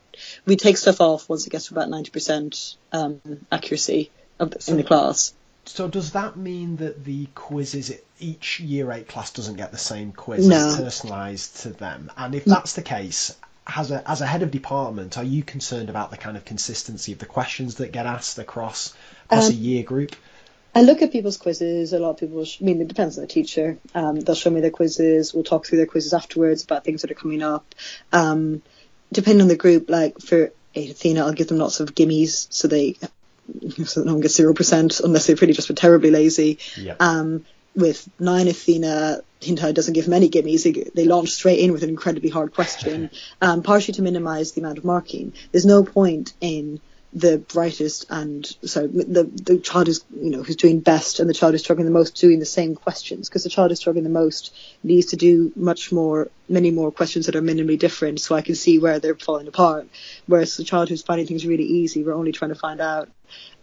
[0.46, 4.70] We take stuff off once it gets to about ninety percent um, accuracy the, so,
[4.70, 5.34] in the class.
[5.66, 7.90] So does that mean that the quizzes
[8.20, 10.56] each year eight class doesn't get the same quiz no.
[10.56, 12.12] personalised to them?
[12.16, 13.34] And if that's the case,
[13.66, 17.12] as a as a head of department, are you concerned about the kind of consistency
[17.12, 18.94] of the questions that get asked across
[19.26, 20.14] across um, a year group?
[20.74, 21.92] I look at people's quizzes.
[21.92, 23.78] A lot of people, sh- I mean, it depends on the teacher.
[23.94, 25.32] Um, they'll show me their quizzes.
[25.32, 27.74] We'll talk through their quizzes afterwards about things that are coming up.
[28.12, 28.62] Um,
[29.12, 32.66] depending on the group, like for eight Athena, I'll give them lots of gimmies so
[32.66, 32.96] they,
[33.84, 36.58] so no one gets zero percent unless they've really just been terribly lazy.
[36.76, 36.96] Yep.
[37.00, 37.44] Um,
[37.76, 40.62] with nine Athena, Hintai doesn't give many gimmies.
[40.64, 44.60] They, they launch straight in with an incredibly hard question, um, partially to minimise the
[44.60, 45.32] amount of marking.
[45.52, 46.80] There's no point in
[47.14, 51.34] the brightest and so the the child is you know who's doing best and the
[51.34, 54.10] child is struggling the most doing the same questions because the child is struggling the
[54.10, 54.52] most
[54.82, 58.56] needs to do much more many more questions that are minimally different so I can
[58.56, 59.86] see where they're falling apart.
[60.26, 63.08] Whereas the child who's finding things really easy we're only trying to find out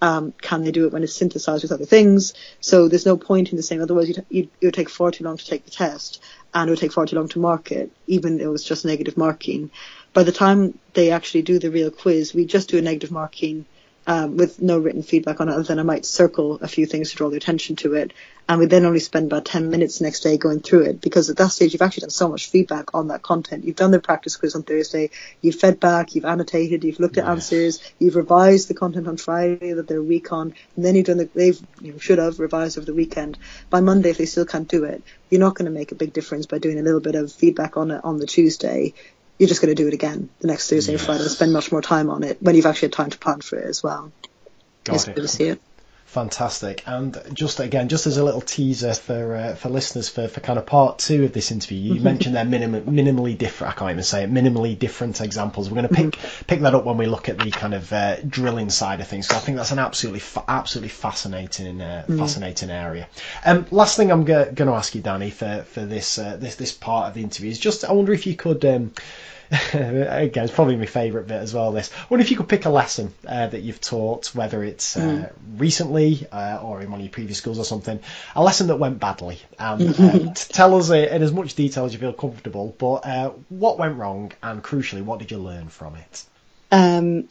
[0.01, 2.33] um, can they do it when it's synthesized with other things?
[2.61, 5.25] So there's no point in the same otherwise you'd, you'd, it would take far too
[5.25, 6.21] long to take the test
[6.53, 8.85] and it would take far too long to mark it even if it was just
[8.85, 9.71] negative marking
[10.13, 13.65] by the time they actually do the real quiz, we just do a negative marking
[14.07, 17.11] um, with no written feedback on it other than I might circle a few things
[17.11, 18.13] to draw their attention to it.
[18.49, 21.37] And we then only spend about 10 minutes next day going through it because at
[21.37, 23.63] that stage you've actually done so much feedback on that content.
[23.63, 27.27] You've done the practice quiz on Thursday, you've fed back, you've annotated, you've looked at
[27.27, 31.17] answers, you've revised the content on Friday that they're weak on, and then you've done
[31.17, 33.37] the, they've, you should have revised over the weekend.
[33.69, 36.11] By Monday, if they still can't do it, you're not going to make a big
[36.11, 38.93] difference by doing a little bit of feedback on it on the Tuesday
[39.41, 41.01] you're just going to do it again the next Thursday yes.
[41.01, 43.17] or Friday and spend much more time on it when you've actually had time to
[43.17, 44.11] plan for it as well.
[44.83, 45.15] Got it's it.
[45.15, 45.59] good to see it.
[46.11, 46.83] Fantastic.
[46.87, 50.59] And just again, just as a little teaser for uh, for listeners for, for kind
[50.59, 52.03] of part two of this interview, you mm-hmm.
[52.03, 53.73] mentioned they're minim- minimally different.
[53.73, 54.29] I can't even say it.
[54.29, 55.69] Minimally different examples.
[55.69, 56.45] We're going to pick mm-hmm.
[56.47, 59.29] pick that up when we look at the kind of uh, drilling side of things.
[59.29, 62.19] So I think that's an absolutely fa- absolutely fascinating uh, mm-hmm.
[62.19, 63.07] fascinating area.
[63.45, 66.73] Um, last thing I'm going to ask you, Dani, for for this uh, this this
[66.73, 68.65] part of the interview is just I wonder if you could.
[68.65, 68.91] Um,
[69.73, 71.73] again, it's probably my favourite bit as well.
[71.73, 71.91] This.
[71.93, 75.01] I wonder if you could pick a lesson uh, that you've taught, whether it's uh,
[75.01, 75.31] mm.
[75.59, 77.99] recently uh, or in one of your previous schools or something,
[78.33, 79.39] a lesson that went badly.
[79.59, 82.73] Um, tell us in as much detail as you feel comfortable.
[82.77, 86.25] But uh, what went wrong, and crucially, what did you learn from it?
[86.71, 87.27] Um,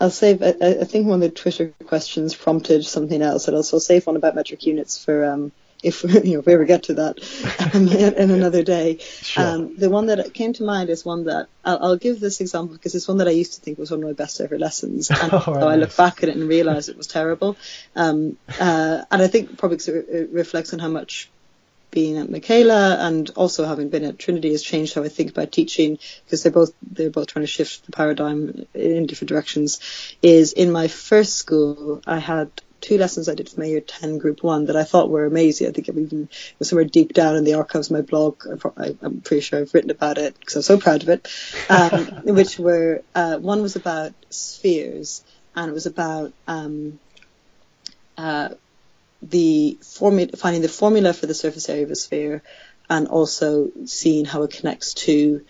[0.00, 0.42] I'll save.
[0.42, 4.16] I, I, think one of the Twitter questions prompted something else, and I'll save one
[4.16, 7.88] about metric units for um, if you know if we ever get to that um,
[7.88, 8.98] in, in, another day.
[8.98, 9.44] Sure.
[9.44, 12.74] Um, the one that came to mind is one that I'll, I'll, give this example
[12.74, 15.10] because it's one that I used to think was one of my best ever lessons,
[15.22, 15.62] and oh, nice.
[15.62, 17.56] I look back at it and realise it was terrible.
[17.94, 21.30] Um, uh, and I think probably it reflects on how much
[21.90, 25.52] being at Michaela and also having been at Trinity has changed how I think about
[25.52, 29.80] teaching because they're both they're both trying to shift the paradigm in different directions.
[30.20, 32.50] Is in my first school I had
[32.80, 35.68] two lessons I did for my year 10 group one that I thought were amazing.
[35.68, 38.44] I think I've even was somewhere deep down in the archives of my blog.
[38.76, 41.28] I, am pretty sure I've written about it because I'm so proud of it.
[41.68, 45.24] Um, which were, uh, one was about spheres
[45.54, 46.98] and it was about, um,
[48.16, 48.50] uh,
[49.22, 52.42] the formula, finding the formula for the surface area of a sphere
[52.88, 55.44] and also seeing how it connects to,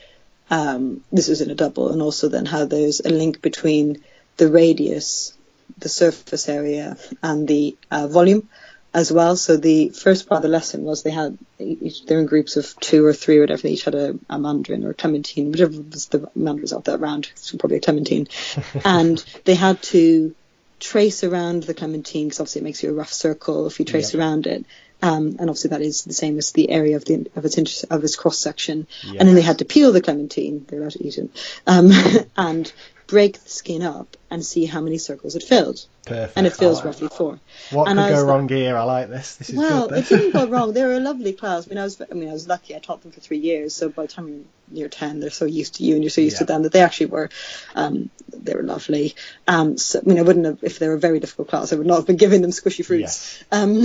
[0.51, 4.03] um, this is in a double and also then how there's a link between
[4.39, 5.37] the radius
[5.79, 8.49] the surface area and the uh, volume
[8.95, 9.37] as well.
[9.37, 12.75] So the first part of the lesson was they had each, they're in groups of
[12.81, 13.63] two or three or whatever.
[13.63, 17.01] They each had a, a mandarin or a clementine, whichever was the mandarins out that
[17.01, 17.31] round.
[17.35, 18.29] So probably a clementine,
[18.85, 20.35] and they had to
[20.81, 24.15] trace around the clementine because obviously it makes you a rough circle if you trace
[24.15, 24.21] yeah.
[24.21, 24.65] around it.
[25.01, 27.87] Um, and obviously that is the same as the area of the of its inter-
[27.91, 28.89] of its cross section.
[29.07, 30.67] And then they had to peel the clementine.
[30.67, 31.31] They're allowed to eat it.
[31.69, 31.91] Um,
[32.37, 32.73] and
[33.09, 35.85] break the skin up and see how many circles it filled.
[36.07, 36.35] Perfect.
[36.37, 37.17] And it fills like roughly that.
[37.17, 37.41] four.
[37.71, 38.77] What and could I go was like- wrong here?
[38.77, 39.37] I like this.
[39.37, 39.99] This is Well, good.
[39.99, 40.73] it didn't go wrong.
[40.75, 41.67] They were a lovely class.
[41.67, 42.77] I mean, I was, I mean, I was lucky.
[42.77, 44.45] I taught them for three years, so by the time you're
[44.81, 46.81] year ten, they're so used to you, and you're so used to them that they
[46.83, 47.31] actually were,
[47.75, 49.15] um, they were lovely.
[49.49, 51.73] Um, so, I mean, I wouldn't have if they were a very difficult class.
[51.73, 53.43] I would not have been giving them squishy fruits.
[53.51, 53.83] Um,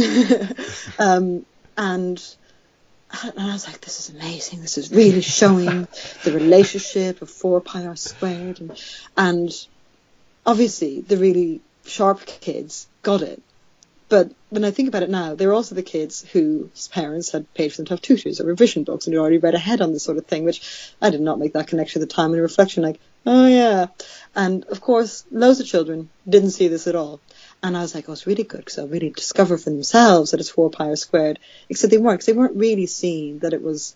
[1.00, 1.46] um,
[1.78, 2.36] and.
[3.22, 4.62] And I was like, this is amazing.
[4.62, 5.88] This is really showing
[6.24, 8.60] the relationship of 4 pi r squared.
[8.60, 8.84] And,
[9.16, 9.68] and
[10.46, 13.42] obviously, the really sharp kids got it.
[14.10, 17.70] But when I think about it now, they're also the kids whose parents had paid
[17.70, 20.04] for them to have tutors or revision books and had already read ahead on this
[20.04, 22.34] sort of thing, which I did not make that connection at the time.
[22.34, 23.88] A reflection like, oh yeah.
[24.36, 27.22] And of course, loads of children didn't see this at all.
[27.64, 30.42] And I was like, oh, it's really good because they'll really discover for themselves that
[30.42, 31.40] it's 4 pi r squared.
[31.70, 33.96] Except they weren't, because they weren't really seeing that it was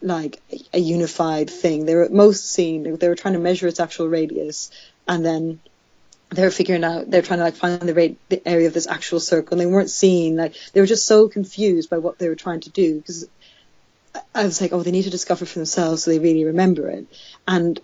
[0.00, 0.40] like
[0.72, 1.84] a, unified thing.
[1.84, 4.70] They were most seeing, they were trying to measure its actual radius
[5.08, 5.60] and then
[6.30, 8.86] they were figuring out they're trying to like find the rate the area of this
[8.86, 12.28] actual circle and they weren't seeing like they were just so confused by what they
[12.28, 13.28] were trying to do because
[14.34, 17.06] I was like oh they need to discover for themselves so they really remember it
[17.46, 17.78] and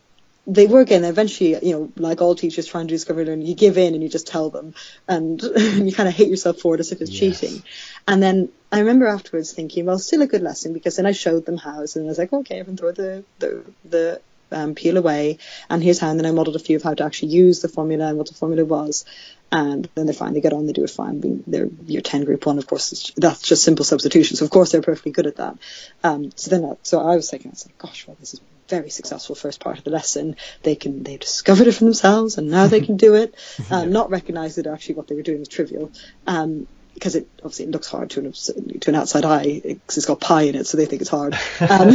[0.49, 3.77] they were again eventually you know like all teachers trying to discover learning you give
[3.77, 4.75] in and you just tell them.
[5.07, 7.41] And you kind of hate yourself for it as if it's Yes.
[7.41, 7.63] cheating.
[8.07, 11.45] And then I remember afterwards thinking well still a good lesson because then I showed
[11.45, 14.21] them how and I was like okay everyone throw the the the
[14.51, 16.09] um, peel away and here's how.
[16.11, 18.29] And then I modelled a few of how to actually use the formula and what
[18.29, 19.05] the formula was.
[19.53, 21.21] And then they finally get on they do it fine.
[21.21, 24.51] Being they're year 10 group 1 of course it's, that's just simple substitution so of
[24.51, 25.59] course they're perfectly good at that.
[26.03, 28.41] Um, so then I, so I was thinking I was like gosh well this is
[28.69, 30.37] very successful first part of the lesson.
[30.63, 33.35] They can they've discovered it for themselves and now they can do it.
[33.71, 35.93] Uh, not recognize that actually what they were doing was trivial
[36.27, 38.33] um, because it obviously it looks hard to an,
[38.81, 39.61] to an outside eye.
[39.63, 41.37] Because it's got pi in it so they think it's hard.
[41.61, 41.91] Um,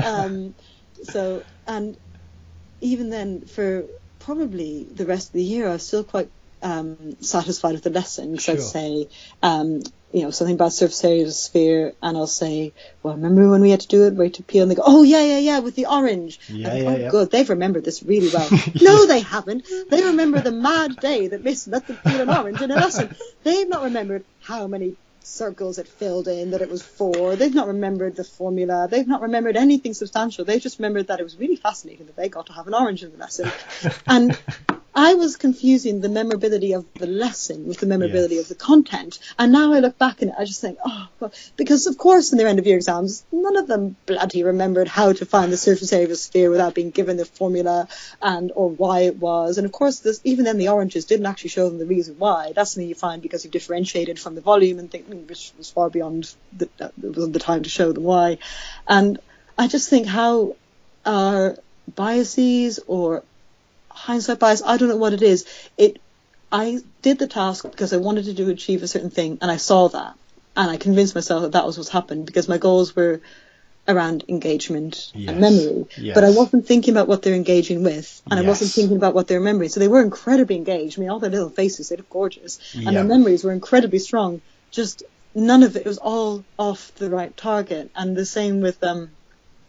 [0.04, 0.54] um,
[1.02, 1.96] so and
[2.80, 3.84] even then for
[4.20, 6.30] probably the rest of the year I was still quite
[6.62, 8.32] um, satisfied with the lesson.
[8.32, 8.54] Because Sure.
[8.54, 9.08] I'd say
[9.42, 9.80] um,
[10.12, 12.72] you know something about surface area of a sphere and I'll say
[13.02, 14.62] well remember when we had to do it wait to peel?
[14.62, 16.40] And they go oh yeah yeah yeah with the orange.
[16.48, 17.10] Yeah, think, yeah, oh yeah.
[17.10, 18.48] good they've remembered this really well.
[18.80, 19.66] No they haven't.
[19.88, 23.14] They remember the mad day that Miss let them peel an orange in a lesson.
[23.44, 27.68] They've not remembered how many circles it filled in that it was four they've not
[27.68, 28.88] remembered the formula.
[28.90, 30.44] They've not remembered anything substantial.
[30.44, 33.02] They've just remembered that it was really fascinating that they got to have an orange
[33.02, 33.50] in the lesson.
[34.06, 34.38] And
[34.94, 38.44] I was confusing the memorability of the lesson with the memorability Yes.
[38.44, 39.18] of the content.
[39.38, 42.38] And now I look back and I just think, oh, well, because of course in
[42.38, 45.92] their end of year exams, none of them bloody remembered how to find the surface
[45.92, 47.86] area of a sphere without being given the formula
[48.20, 49.58] and or why it was.
[49.58, 52.52] And of course, this, even then the oranges didn't actually show them the reason why.
[52.54, 55.88] That's something you find because you've differentiated from the volume and think, which was far
[55.88, 58.38] beyond the, uh, the time to show them why.
[58.88, 59.20] And
[59.56, 60.56] I just think how
[61.06, 61.56] our
[61.94, 63.22] biases or
[64.06, 65.46] hindsight bias, I don't know what it is.
[65.76, 65.98] It,
[66.52, 69.56] I did the task because I wanted to do achieve a certain thing, and I
[69.56, 70.14] saw that,
[70.56, 73.20] and I convinced myself that that was what's happened because my goals were
[73.88, 75.28] around engagement Yes.
[75.28, 76.14] and memory, Yes.
[76.14, 79.26] but I wasn't thinking about what they're engaging with, and I wasn't thinking about what
[79.26, 79.70] they're remembering.
[79.70, 80.98] So they were incredibly engaged.
[80.98, 82.92] I mean, all their little faces, they look gorgeous, and Yeah.
[82.92, 84.42] their memories were incredibly strong.
[84.72, 85.02] Just
[85.34, 89.16] none of it, it was all off the right target, and the same with um,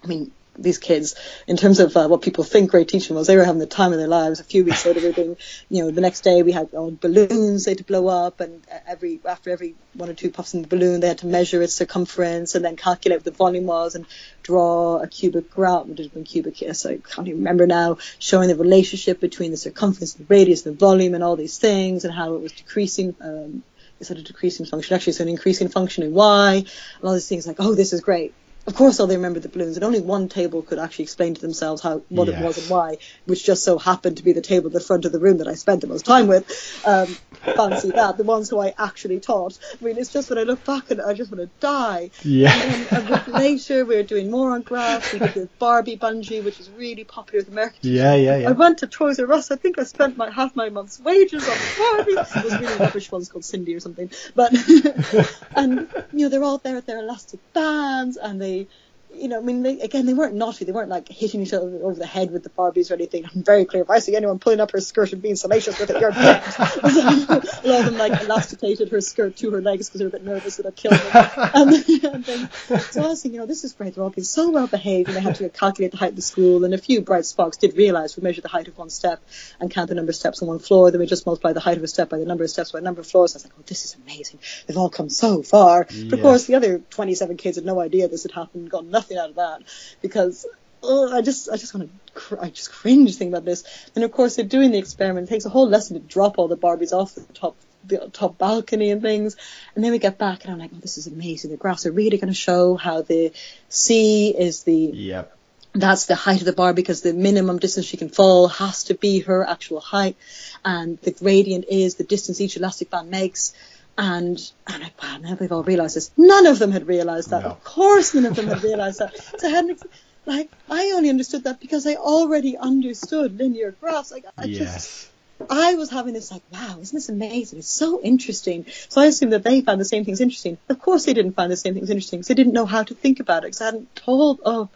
[0.03, 1.15] I mean, these kids,
[1.47, 3.93] in terms of uh, what people think great teaching was, they were having the time
[3.93, 4.39] of their lives.
[4.39, 5.37] A few weeks later, we were doing,
[5.69, 8.61] you know, the next day we had all balloons they had to blow up, and
[8.87, 11.73] every after every one or two puffs in the balloon, they had to measure its
[11.73, 14.05] circumference and then calculate what the volume was and
[14.43, 18.49] draw a cubic graph, which is one cubic, yes, I can't even remember now, showing
[18.49, 22.35] the relationship between the circumference, the radius, the volume, and all these things, and how
[22.35, 23.15] it was decreasing.
[23.21, 23.63] Um,
[23.99, 24.95] it's a decreasing function.
[24.95, 28.01] Actually, it's an increasing function in y, and all these things like, oh, this is
[28.01, 28.33] great.
[28.67, 31.41] Of course, all they remembered the balloons, and only one table could actually explain to
[31.41, 34.67] themselves how what it was and why, which just so happened to be the table
[34.67, 36.45] at the front of the room that I spent the most time with.
[36.85, 37.07] Um,
[37.55, 39.57] fancy that, the ones who I actually taught.
[39.79, 42.11] I mean, it's just when I look back and I just want to die.
[42.23, 42.53] Yeah.
[42.53, 45.11] And then a week later, we were doing more on graphs.
[45.11, 48.49] We did the Barbie bungee, which is really popular with American Yeah, yeah, yeah.
[48.49, 49.49] I went to Toys R Us.
[49.49, 52.11] I think I spent my half my month's wages on Barbie.
[52.11, 54.11] It was really rubbish ones called Cindy or something.
[54.35, 54.53] But
[55.55, 58.67] and you know they're all there with their elastic bands and they say
[59.13, 60.65] you know, I mean, they, again, they weren't naughty.
[60.65, 63.25] They weren't like hitting each other over the head with the Barbies or anything.
[63.25, 63.83] I'm very clear.
[63.83, 66.43] If I see anyone pulling up her skirt and being salacious with it, you're dead.
[66.57, 70.11] a lot of them like elasticated her skirt to her legs because they were a
[70.11, 71.29] bit nervous that I'd kill them.
[71.53, 71.73] And,
[72.03, 73.95] and then, so I was thinking, you know, this is great.
[73.95, 76.21] They're all being so well behaved, and they had to calculate the height of the
[76.21, 76.63] school.
[76.63, 79.21] And a few bright sparks did realise we measure the height of one step
[79.59, 80.89] and count the number of steps on one floor.
[80.91, 82.79] Then we just multiply the height of a step by the number of steps by
[82.79, 83.35] the number of floors.
[83.35, 84.39] I was like, oh, this is amazing.
[84.65, 85.85] They've all come so far.
[85.85, 89.00] But of course, the other 27 kids had no idea this had happened, got nothing
[89.17, 89.63] out of that
[90.01, 90.45] because
[90.83, 93.63] oh, I just, I just want to, cr- I just cringe thinking about this.
[93.95, 95.27] And of course, they're doing the experiment.
[95.27, 97.55] It takes a whole lesson to drop all the Barbies off the top,
[97.85, 99.35] the top balcony and things.
[99.75, 101.51] And then we get back, and I'm like, oh, this is amazing.
[101.51, 103.31] The graphs are really going to show how the
[103.69, 105.37] C is the Yep.
[105.73, 108.93] that's the height of the bar because the minimum distance she can fall has to
[108.93, 110.17] be her actual height,
[110.65, 113.53] and the gradient is the distance each elastic band makes.
[113.97, 116.11] And and like, wow, now they've all realised this.
[116.17, 117.43] None of them had realised that.
[117.43, 117.49] No.
[117.49, 119.15] Of course, none of them had realised that.
[119.39, 119.81] So I hadn't
[120.25, 124.11] like I only understood that because I already understood linear graphs.
[124.11, 125.11] Like I just Yes.
[125.49, 127.59] I was having this like, wow, isn't this amazing?
[127.59, 128.65] It's so interesting.
[128.89, 130.57] So I assumed that they found the same things interesting.
[130.69, 132.93] Of course, they didn't find the same things interesting because they didn't know how to
[132.93, 134.39] think about it because I hadn't told.
[134.45, 134.69] Oh,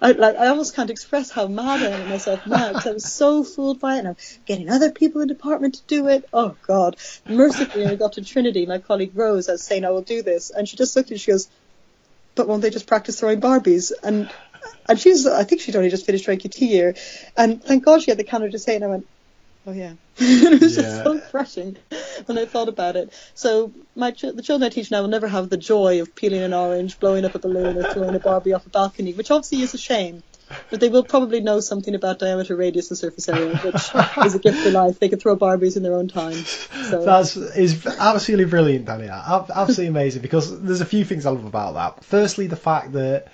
[0.00, 2.92] I like I almost can't express how mad I am at myself now because I
[2.92, 6.08] was so fooled by it and I'm getting other people in the department to do
[6.08, 6.24] it.
[6.32, 6.96] Oh God!
[7.28, 8.64] Mercifully, I got to Trinity.
[8.66, 11.10] My colleague Rose, I was saying I will do this, and she just looked at
[11.10, 11.14] me.
[11.16, 11.48] And she goes,
[12.34, 14.32] "But won't they just practice throwing Barbies?" And
[14.88, 16.94] and she's I think she'd only just finished her NQT year,
[17.36, 18.76] and thank God she had the candor to say.
[18.76, 19.06] And I went,
[19.66, 20.82] "Oh yeah." it was Yeah.
[20.82, 21.76] just so refreshing
[22.26, 23.12] when I thought about it.
[23.34, 26.42] So my ch- the children I teach now will never have the joy of peeling
[26.42, 29.62] an orange, blowing up a balloon, or throwing a Barbie off a balcony, which obviously
[29.62, 30.22] is a shame.
[30.70, 33.74] But they will probably know something about diameter, radius, and surface area, which
[34.26, 34.98] is a gift for life.
[34.98, 36.32] They can throw Barbies in their own time.
[36.32, 39.08] So That's is absolutely brilliant, Dani.
[39.08, 42.04] Absolutely amazing because there's a few things I love about that.
[42.04, 43.28] Firstly, the fact that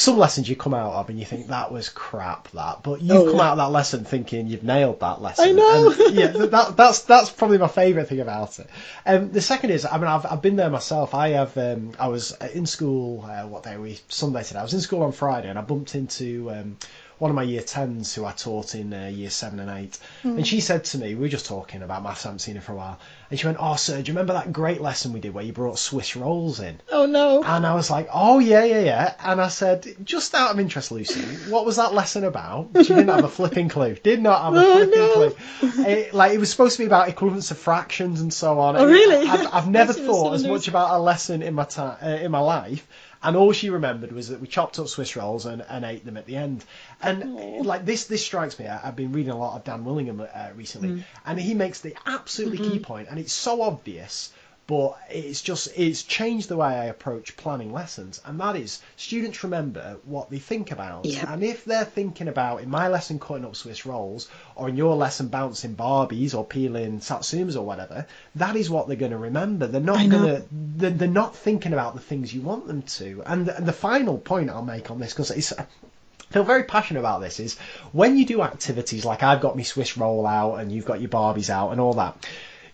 [0.00, 3.16] some lessons you come out of and you think that was crap, that, but you've
[3.16, 3.42] Oh, come yeah.
[3.42, 5.48] out of that lesson thinking you've nailed that lesson.
[5.48, 5.94] I know.
[6.06, 8.66] And, yeah, that, that's that's probably my favourite thing about it.
[9.04, 11.14] Um, the second is, I mean, I've I've been there myself.
[11.14, 11.56] I have.
[11.58, 13.22] Um, I was in school.
[13.28, 13.98] Uh, what day were we?
[14.08, 14.60] Sunday today.
[14.60, 16.50] I was in school on Friday and I bumped into.
[16.50, 16.76] Um,
[17.20, 19.98] one of my year 10s who I taught in uh, year 7 and 8.
[20.24, 22.60] And she said to me, we were just talking about maths, I haven't seen her
[22.60, 22.98] for a while.
[23.30, 25.52] And she went, Oh, sir, do you remember that great lesson we did where you
[25.52, 26.80] brought Swiss rolls in?
[26.90, 29.14] oh no, And I was like, Oh, yeah, yeah, yeah.
[29.22, 32.68] And I said, Just out of interest, Lucy, what was that lesson about?
[32.82, 33.94] She didn't have a flipping clue.
[34.02, 35.12] Did not have a Oh, flipping no.
[35.12, 35.84] clue.
[35.86, 38.76] It, like, it was supposed to be about equivalence of fractions and so on.
[38.76, 39.28] Oh, And really?
[39.28, 42.40] I've, I've never thought as much about a lesson in my time uh, in my
[42.40, 42.86] life.
[43.22, 46.16] And all she remembered was that we chopped up Swiss rolls and, and ate them
[46.16, 46.64] at the end.
[47.02, 47.34] And
[47.66, 48.66] like this, this strikes me.
[48.66, 51.02] I, I've been reading a lot of Dan Willingham uh, recently, Mm.
[51.26, 52.70] and he makes the absolutely Mm-hmm.
[52.72, 54.32] key point, and it's so obvious,
[54.70, 59.42] but it's just it's changed the way I approach planning lessons, and that is students
[59.42, 61.28] remember what they think about, Yep.
[61.28, 64.94] and if they're thinking about in my lesson cutting up Swiss rolls, or in your
[64.94, 69.66] lesson bouncing Barbies or peeling Satsumas or whatever, that is what they're going to remember.
[69.66, 73.24] They're not going to they're, they're not thinking about the things you want them to.
[73.26, 75.52] And, and the final point I'll make on this because it's.
[75.52, 77.58] I feel very passionate about this is
[77.90, 81.10] when you do activities like I've got my Swiss roll out and you've got your
[81.10, 82.24] Barbies out and all that,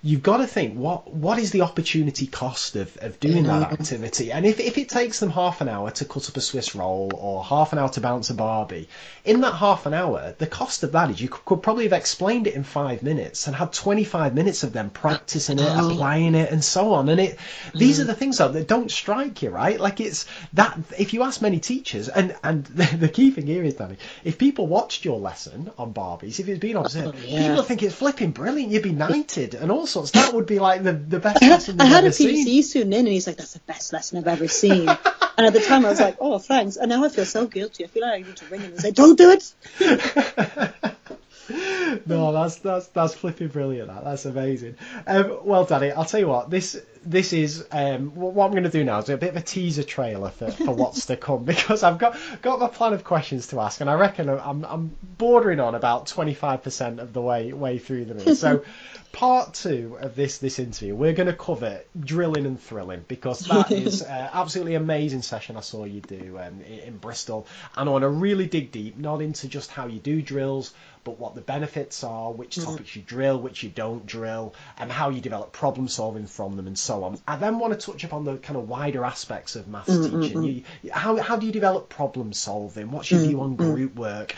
[0.03, 3.75] you've got to think what what is the opportunity cost of, of doing that mm-hmm.
[3.75, 4.31] activity?
[4.33, 7.11] And if, if it takes them half an hour to cut up a Swiss roll
[7.15, 8.89] or half an hour to bounce a Barbie
[9.25, 11.93] in that half an hour the cost of that is you could, could probably have
[11.93, 16.51] explained it in five minutes and had 25 minutes of them practicing it applying it
[16.51, 17.09] and so on.
[17.09, 17.39] And it
[17.75, 18.09] these are mm-hmm.
[18.09, 19.81] the things though, that don't strike you right?
[19.81, 23.65] Like it's that if you ask many teachers and and the, the key thing here
[23.65, 27.49] is Dani if people watched your lesson on Barbies if it's been observed Oh, yeah.
[27.49, 28.73] people think it's flipping brilliant.
[28.73, 31.53] You'd be knighted and all sorts that would be like the, the best I had,
[31.53, 34.29] lesson I had a PGCE student in, and he's like, "That's the best lesson I've
[34.29, 37.25] ever seen." and at the time, I was like, "Oh, thanks." And now I feel
[37.25, 37.85] so guilty.
[37.85, 39.53] I feel like I need to ring him and say, "Don't do it."
[42.07, 43.89] no, that's that's that's flipping brilliant.
[43.89, 44.77] That that's amazing.
[45.07, 46.51] Um, well, Dani, I'll tell you what.
[46.51, 49.37] This this is um, wh- what I'm going to do now is a bit of
[49.37, 53.05] a teaser trailer for, for what's to come because I've got got my plan of
[53.05, 57.53] questions to ask, and I reckon I'm I'm bordering on about 25% of the way
[57.53, 58.35] way through them.
[58.35, 58.65] So,
[59.13, 63.71] part two of this this interview, we're going to cover drilling and thrilling because that
[63.71, 67.93] is uh, absolutely amazing session I saw you do um, in, in Bristol, and I
[67.93, 71.41] want to really dig deep, not into just how you do drills, but what the
[71.41, 75.87] benefits are, which topics you drill, which you don't drill, and how you develop problem
[75.87, 77.19] solving from them, and so on.
[77.27, 80.23] I then want to touch upon the kind of wider aspects of maths mm, mm,
[80.23, 80.39] teaching.
[80.39, 80.65] Mm.
[80.83, 82.91] You, how, how do you develop problem solving?
[82.91, 84.35] What's your view on group work?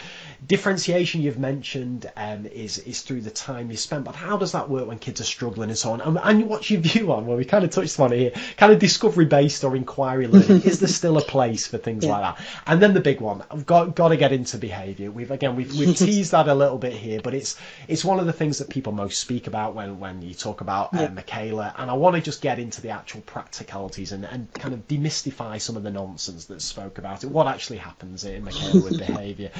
[0.46, 4.70] Differentiation you've mentioned um, is is through the time you spend, but how does that
[4.70, 6.00] work when kids are struggling and so on?
[6.00, 7.26] And, and what's your view on?
[7.26, 10.58] Well, we kind of touched on it here, kind of discovery based or inquiry learning.
[10.60, 10.68] Mm-hmm.
[10.68, 12.12] is there still a place for things Yeah.
[12.12, 12.46] like that?
[12.66, 15.10] And then the big one, I've got got to get into behaviour.
[15.10, 18.26] We've again we've, we've teased that a little bit here, but it's it's one of
[18.26, 21.90] the things that people most speak about when when you talk about uh, Michaela, and
[21.90, 25.76] I want to just get into the actual practicalities and, and kind of demystify some
[25.76, 27.30] of the nonsense that's spoke about it.
[27.30, 29.50] What actually happens in with behaviour?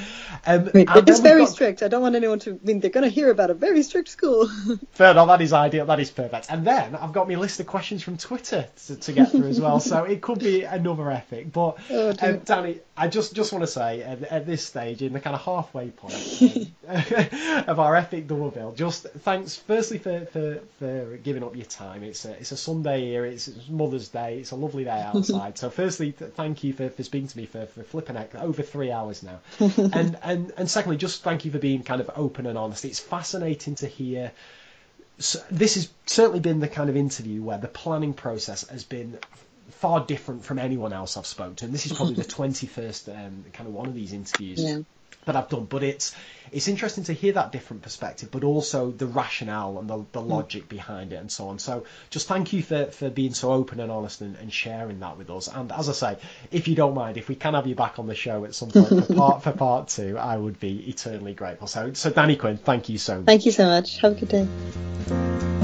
[0.45, 1.49] Um, it's very got...
[1.49, 1.83] strict.
[1.83, 4.09] I don't want anyone to I mean they're going to hear about a very strict
[4.09, 4.47] school.
[4.91, 5.27] Fair enough.
[5.27, 5.85] That is ideal.
[5.85, 6.47] That is perfect.
[6.49, 9.59] And then I've got my list of questions from Twitter to, to get through as
[9.59, 11.51] well, so it could be another epic.
[11.51, 15.13] But oh, um, Dani, I just just want to say at, at, this stage, in
[15.13, 16.69] the kind of halfway point
[17.67, 22.03] of our epic double bill, just thanks firstly for, for, for giving up your time.
[22.03, 23.25] It's a it's a Sunday here.
[23.25, 24.39] It's, Mother's Day.
[24.39, 25.57] It's a lovely day outside.
[25.57, 29.23] so firstly, thank you for, for speaking to me for, for flipping over three hours
[29.23, 32.85] now, and and and secondly, just thank you for being kind of open and honest.
[32.85, 34.31] It's fascinating to hear.
[35.17, 39.19] So this has certainly been the kind of interview where the planning process has been
[39.69, 41.65] far different from anyone else I've spoken to.
[41.65, 44.61] And this is probably the 21st um, kind of one of these interviews.
[44.63, 44.79] Yeah.
[45.25, 46.15] That I've done, but it's
[46.51, 50.65] it's interesting to hear that different perspective, but also the rationale and the, the logic
[50.65, 50.69] mm.
[50.69, 51.59] behind it and so on.
[51.59, 55.17] So just thank you for, for being so open and honest and, and, sharing that
[55.17, 55.47] with us.
[55.47, 56.17] And as I say,
[56.51, 58.71] if you don't mind, if we can have you back on the show at some
[58.71, 61.67] point for part for part two, I would be eternally grateful.
[61.67, 63.25] So so Dani Quinn, thank you so much.
[63.25, 63.99] Thank you so much.
[63.99, 65.58] Have a good day.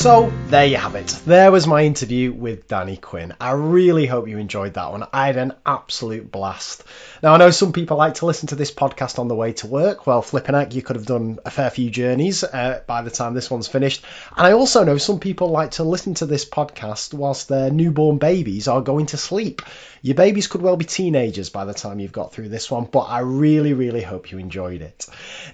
[0.00, 1.08] So there you have it.
[1.26, 3.34] There was my interview with Dani Quinn.
[3.38, 5.06] I really hope you enjoyed that one.
[5.12, 6.84] I had an absolute blast.
[7.22, 9.66] Now I know some people like to listen to this podcast on the way to
[9.66, 10.06] work.
[10.06, 13.34] Well, flipping heck, you could have done a fair few journeys uh, by the time
[13.34, 14.02] this one's finished.
[14.38, 18.16] And I also know some people like to listen to this podcast whilst their newborn
[18.16, 19.60] babies are going to sleep.
[20.00, 23.00] Your babies could well be teenagers by the time you've got through this one, but
[23.00, 25.04] I really, really hope you enjoyed it.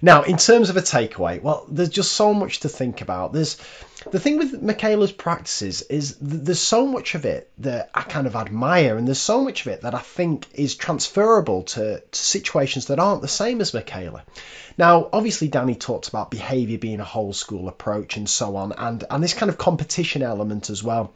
[0.00, 3.33] Now, in terms of a takeaway, well, there's just so much to think about.
[3.33, 3.57] There's
[4.10, 8.26] the thing with Michaela's practices is th- there's so much of it that I kind
[8.26, 12.18] of admire, and there's so much of it that I think is transferable to, to
[12.18, 14.25] situations that aren't the same as Michaela.
[14.78, 19.05] Now, obviously, Dani talked about behaviour being a whole school approach and so on, and,
[19.10, 21.12] and this kind of competition element as well.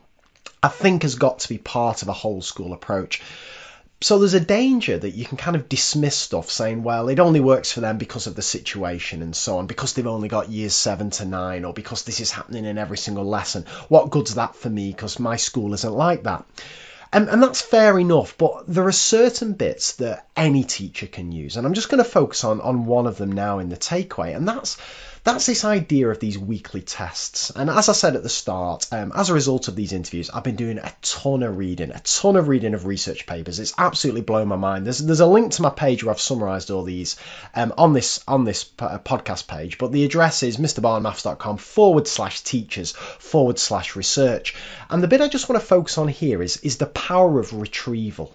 [0.62, 3.22] I think has got to be part of a whole school approach
[4.02, 7.40] so there's a danger that you can kind of dismiss stuff saying, well, it only
[7.40, 10.74] works for them because of the situation and so on, because they've only got years
[10.74, 13.66] seven to nine, or because this is happening in every single lesson.
[13.88, 14.90] What good's that for me?
[14.90, 16.46] Because my school isn't like that.
[17.12, 21.56] And, and that's fair enough, but there are certain bits that any teacher can use.
[21.56, 24.34] And I'm just going to focus on, on one of them now in the takeaway,
[24.34, 24.78] and that's
[25.22, 27.50] that's this idea of these weekly tests.
[27.50, 30.44] And as I said at the start, um, as a result of these interviews, I've
[30.44, 33.58] been doing a ton of reading, a ton of reading of research papers.
[33.58, 34.86] It's absolutely blown my mind.
[34.86, 37.16] There's there's a link to my page where I've summarised all these
[37.54, 42.42] um, on this on this uh, podcast page, but the address is mrbartonmaths.com forward slash
[42.42, 44.54] teachers forward slash research.
[44.88, 47.52] And the bit I just want to focus on here is is the power of
[47.52, 48.34] retrieval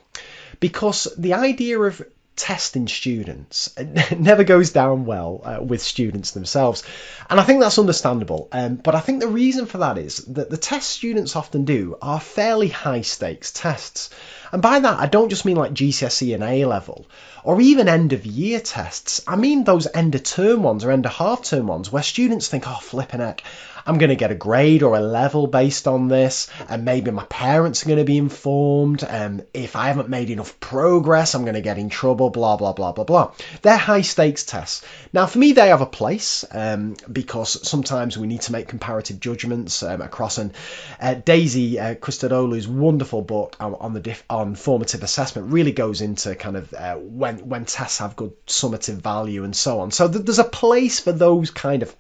[0.59, 2.01] because the idea of
[2.35, 3.73] testing students.
[3.77, 6.83] It never goes down well uh, with students themselves.
[7.29, 10.49] And i think that's understandable um, but i think the reason for that is that
[10.49, 14.09] the tests students often do are fairly high stakes tests.
[14.51, 17.05] And by that i don't just mean like gcse and a level
[17.43, 19.21] or even end of year tests.
[19.27, 22.47] I mean those end of term ones or end of half term ones where students
[22.47, 23.43] think oh flipping heck
[23.85, 27.25] I'm going to get a grade or a level based on this, and maybe my
[27.25, 29.03] parents are going to be informed.
[29.03, 32.29] And if I haven't made enough progress, I'm going to get in trouble.
[32.29, 33.33] Blah blah blah blah blah.
[33.61, 34.83] They're high stakes tests.
[35.13, 39.19] Now, for me, they have a place um, because sometimes we need to make comparative
[39.19, 40.37] judgments um, across.
[40.37, 40.53] And
[40.99, 46.01] uh, Daisy uh, Christodoulou's wonderful book on, on the diff- on formative assessment really goes
[46.01, 49.91] into kind of uh, when when tests have good summative value and so on.
[49.91, 51.95] So th- there's a place for those kind of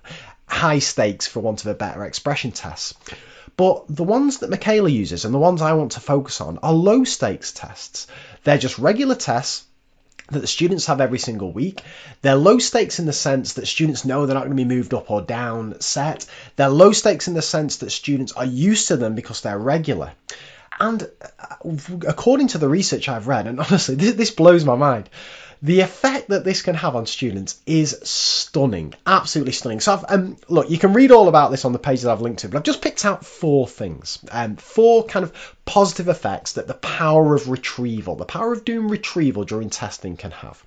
[0.47, 2.93] high stakes, for want of a better expression, tests.
[3.57, 6.73] But the ones that Michaela uses and the ones I want to focus on are
[6.73, 8.07] low stakes tests.
[8.43, 9.65] They're just regular tests
[10.29, 11.81] that the students have every single week.
[12.21, 14.93] They're low stakes in the sense that students know they're not going to be moved
[14.93, 16.25] up or down set.
[16.55, 20.13] They're low stakes in the sense that students are used to them because they're regular.
[20.79, 25.09] And uh, according to the research I've read, and honestly, this, this blows my mind,
[25.61, 29.79] the effect that this can have on students is stunning, absolutely stunning.
[29.79, 32.21] So, I've, um, look, you can read all about this on the page that I've
[32.21, 36.53] linked to, but I've just picked out four things, um, four kind of positive effects
[36.53, 40.63] that the power of retrieval, the power of doing retrieval during testing can have.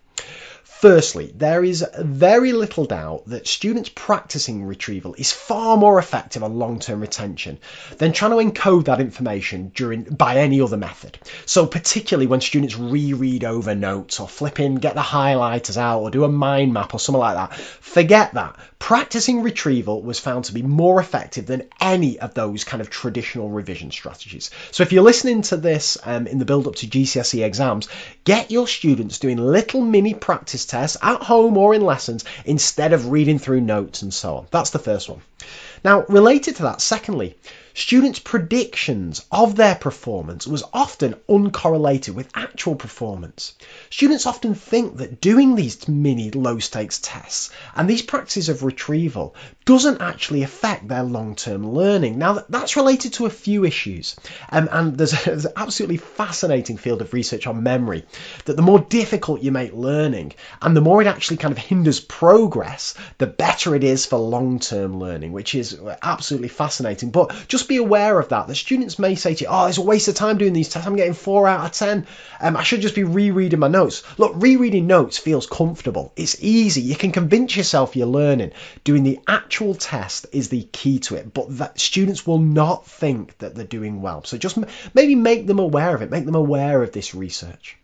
[0.81, 6.61] Firstly, there is very little doubt that students practicing retrieval is far more effective on
[6.61, 7.59] long-term retention
[7.97, 11.19] than trying to encode that information during by any other method.
[11.47, 16.13] So particularly when students reread over notes or flip in, get the highlighters out or
[16.13, 18.55] do a mind map or something like that, forget that.
[18.79, 23.51] Practicing retrieval was found to be more effective than any of those kind of traditional
[23.51, 24.53] revision strategies.
[24.71, 27.89] So if you're listening to this um, in the build up to GCSE exams,
[28.23, 33.11] get your students doing little mini practice tests at home or in lessons instead of
[33.11, 34.47] reading through notes and so on.
[34.51, 35.21] That's the first one.
[35.85, 37.37] Now, related to that, secondly,
[37.79, 43.55] students' predictions of their performance was often uncorrelated with actual performance.
[43.89, 49.37] Students often think that doing these mini low stakes tests and these practices of retrieval
[49.65, 52.19] doesn't actually affect their long term learning.
[52.19, 54.17] Now, that's related to a few issues,
[54.51, 58.05] um, and there's, there's an absolutely fascinating field of research on memory
[58.47, 62.01] that the more difficult you make learning and the more it actually kind of hinders
[62.01, 67.11] progress, the better it is for long term learning, which is absolutely fascinating.
[67.11, 68.47] But just be aware of that.
[68.47, 70.87] The students may say to you, Oh, it's a waste of time doing these tests.
[70.87, 72.07] I'm getting four out of 10.
[72.41, 74.03] Um, I should just be rereading my notes.
[74.19, 76.13] Look, rereading notes feels comfortable.
[76.17, 76.81] It's easy.
[76.81, 78.53] You can convince yourself you're learning.
[78.85, 83.37] Doing the actual test is the key to it, but that students will not think
[83.39, 84.25] that they're doing well.
[84.25, 84.59] So just
[84.95, 86.11] maybe make them aware of it.
[86.11, 87.77] Make them aware of this research.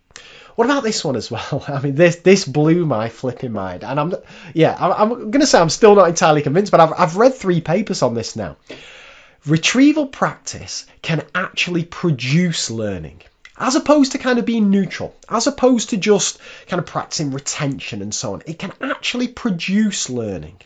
[0.55, 1.65] What about this one as well?
[1.67, 4.15] I mean, this this blew my flipping mind, and I'm
[4.53, 7.35] yeah, I'm, I'm going to say I'm still not entirely convinced, but I've I've read
[7.35, 8.57] three papers on this now.
[9.47, 13.21] Retrieval practice can actually produce learning
[13.59, 18.03] as opposed to kind of being neutral, as opposed to just kind of practicing retention
[18.03, 18.43] and so on.
[18.47, 20.61] It can actually produce learning.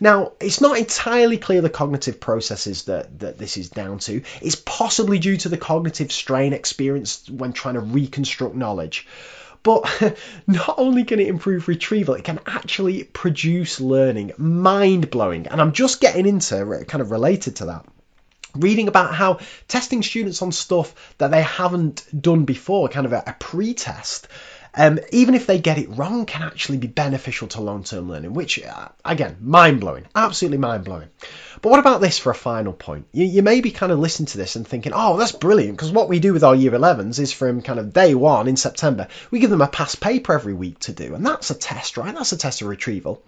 [0.00, 4.22] Now, it's not entirely clear the cognitive processes that, that this is down to.
[4.40, 9.06] It's possibly due to the cognitive strain experienced when trying to reconstruct knowledge.
[9.62, 14.32] But not only can it improve retrieval, it can actually produce learning.
[14.36, 15.46] Mind blowing.
[15.46, 17.84] And I'm just getting into kind of related to that
[18.54, 23.22] reading about how testing students on stuff that they haven't done before, kind of a,
[23.26, 24.28] a pre-test,
[24.74, 28.32] um, even if they get it wrong, can actually be beneficial to long-term learning.
[28.32, 31.10] Which, uh, again, mind-blowing, absolutely mind-blowing.
[31.60, 33.06] But what about this for a final point?
[33.12, 35.92] You, you may be kind of listening to this and thinking, oh, that's brilliant, because
[35.92, 39.08] what we do with our year 11s is from kind of day one in September,
[39.30, 42.14] we give them a past paper every week to do, and that's a test, right?
[42.14, 43.22] That's a test of retrieval.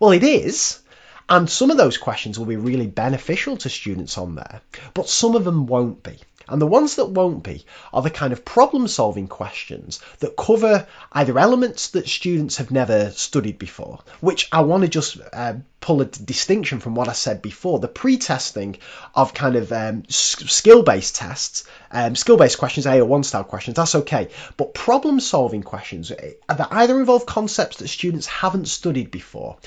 [0.00, 0.80] Well, it is,
[1.28, 4.60] and some of those questions will be really beneficial to students on there,
[4.94, 6.18] but some of them won't be.
[6.48, 10.86] And the ones that won't be are the kind of problem solving questions that cover
[11.12, 16.00] either elements that students have never studied before, which I want to just uh, pull
[16.00, 17.78] a distinction from what I said before.
[17.78, 18.78] The pre-testing
[19.14, 24.28] of kind of um, skill-based tests, um, skill-based questions, AO1 style questions, that's okay.
[24.56, 29.58] But problem-solving questions eh, that either involve concepts that students haven't studied before,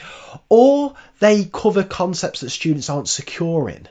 [0.50, 3.88] or they cover concepts that students aren't secure in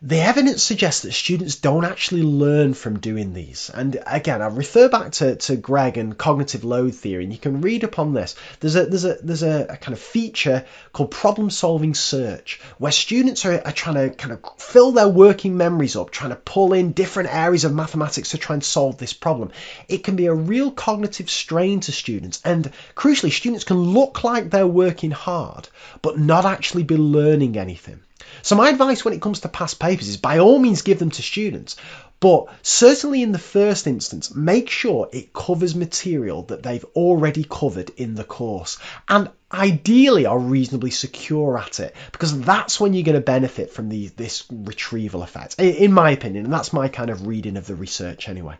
[0.00, 3.68] the evidence suggests that students don't actually learn from doing these.
[3.74, 7.62] And again, I refer back to, to Greg and cognitive load theory, and you can
[7.62, 8.36] read upon this.
[8.60, 12.92] There's a there's a there's a, a kind of feature called problem solving search, where
[12.92, 16.74] students are, are trying to kind of fill their working memories up, trying to pull
[16.74, 19.50] in different areas of mathematics to try and solve this problem.
[19.88, 24.50] It can be a real cognitive strain to students, and crucially, students can look like
[24.50, 25.68] they're working hard,
[26.02, 28.00] but not actually be learning anything.
[28.42, 31.10] So my advice when it comes to past papers is by all means give them
[31.10, 31.76] to students,
[32.20, 37.90] but certainly in the first instance, make sure it covers material that they've already covered
[37.96, 43.14] in the course and ideally are reasonably secure at it because that's when you're going
[43.14, 47.26] to benefit from the, this retrieval effect, in my opinion, and that's my kind of
[47.26, 48.56] reading of the research anyway.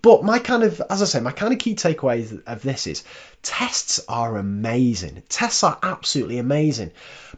[0.00, 3.04] But my kind of, as I say, my kind of key takeaway of this is
[3.44, 5.22] tests are amazing.
[5.28, 6.90] Tests are absolutely amazing.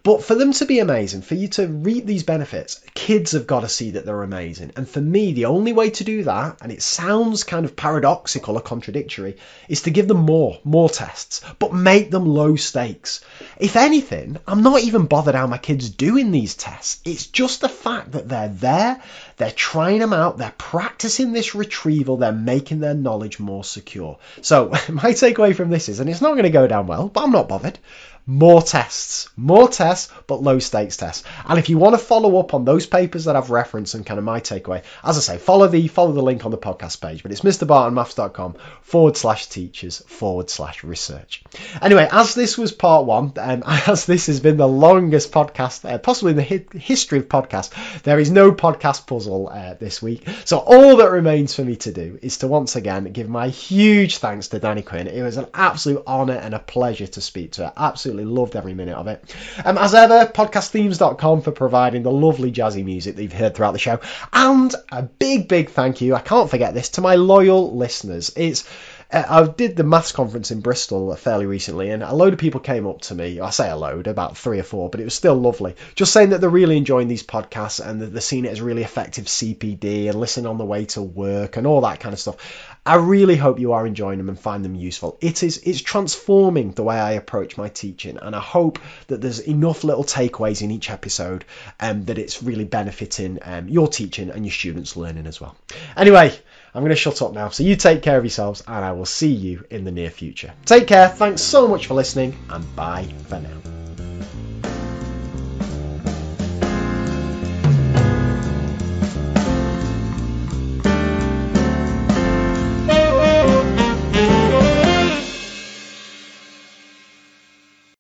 [0.03, 3.61] But for them to be amazing, for you to reap these benefits, kids have got
[3.61, 4.73] to see that they're amazing.
[4.77, 8.57] And for me, the only way to do that, and it sounds kind of paradoxical
[8.57, 9.37] or contradictory,
[9.69, 13.25] is to give them more, more tests, but make them low stakes.
[13.59, 17.01] If anything, I'm not even bothered how my kids doing these tests.
[17.05, 19.03] It's just the fact that they're there,
[19.39, 24.19] they're trying them out, they're practicing this retrieval, they're making their knowledge more secure.
[24.43, 27.23] So my takeaway from this is, and it's not going to go down well, but
[27.25, 27.79] I'm not bothered
[28.27, 31.23] more tests, more tests, but low stakes tests.
[31.49, 34.19] And if you want to follow up on those papers that I've referenced and kind
[34.19, 37.23] of my takeaway, as I say, follow the follow the link on the podcast page.
[37.23, 41.45] But it's mrbartonmaths.com forward slash teachers forward slash research.
[41.81, 45.99] Anyway, as this was part one, um, as this has been the longest podcast, uh,
[45.99, 50.27] possibly in the hi- history of podcasts, there is no podcast puzzle uh, this week.
[50.45, 54.19] So all that remains for me to do is to once again give my huge
[54.19, 55.07] thanks to Dani Quinn.
[55.07, 57.73] It was an absolute honour and a pleasure to speak to her.
[57.77, 59.37] Absolutely loved every minute of it.
[59.65, 63.79] Um, as ever, podcastthemes.com for providing the lovely jazzy music that you've heard throughout the
[63.79, 64.01] show.
[64.33, 68.33] And a big, big thank you, I can't forget this, to my loyal listeners.
[68.37, 68.69] It's
[69.11, 72.87] I did the maths conference in Bristol fairly recently, and a load of people came
[72.87, 73.39] up to me.
[73.39, 75.77] I say a load, about three or four, but it was still lovely.
[75.95, 78.83] Just saying that they're really enjoying these podcasts and that they're seeing it as really
[78.83, 82.37] effective CPD and listening on the way to work and all that kind of stuff.
[82.85, 85.19] I really hope you are enjoying them and find them useful.
[85.21, 89.41] It is it's transforming the way I approach my teaching, and I hope that there's
[89.41, 91.45] enough little takeaways in each episode
[91.79, 95.57] um, that it's really benefiting um, your teaching and your students' learning as well.
[95.97, 96.37] Anyway.
[96.77, 97.49] I'm going to shut up now.
[97.49, 100.53] So you take care of yourselves, and I will see you in the near future.
[100.67, 101.09] Take care.
[101.09, 103.76] Thanks so much for listening, and bye for now.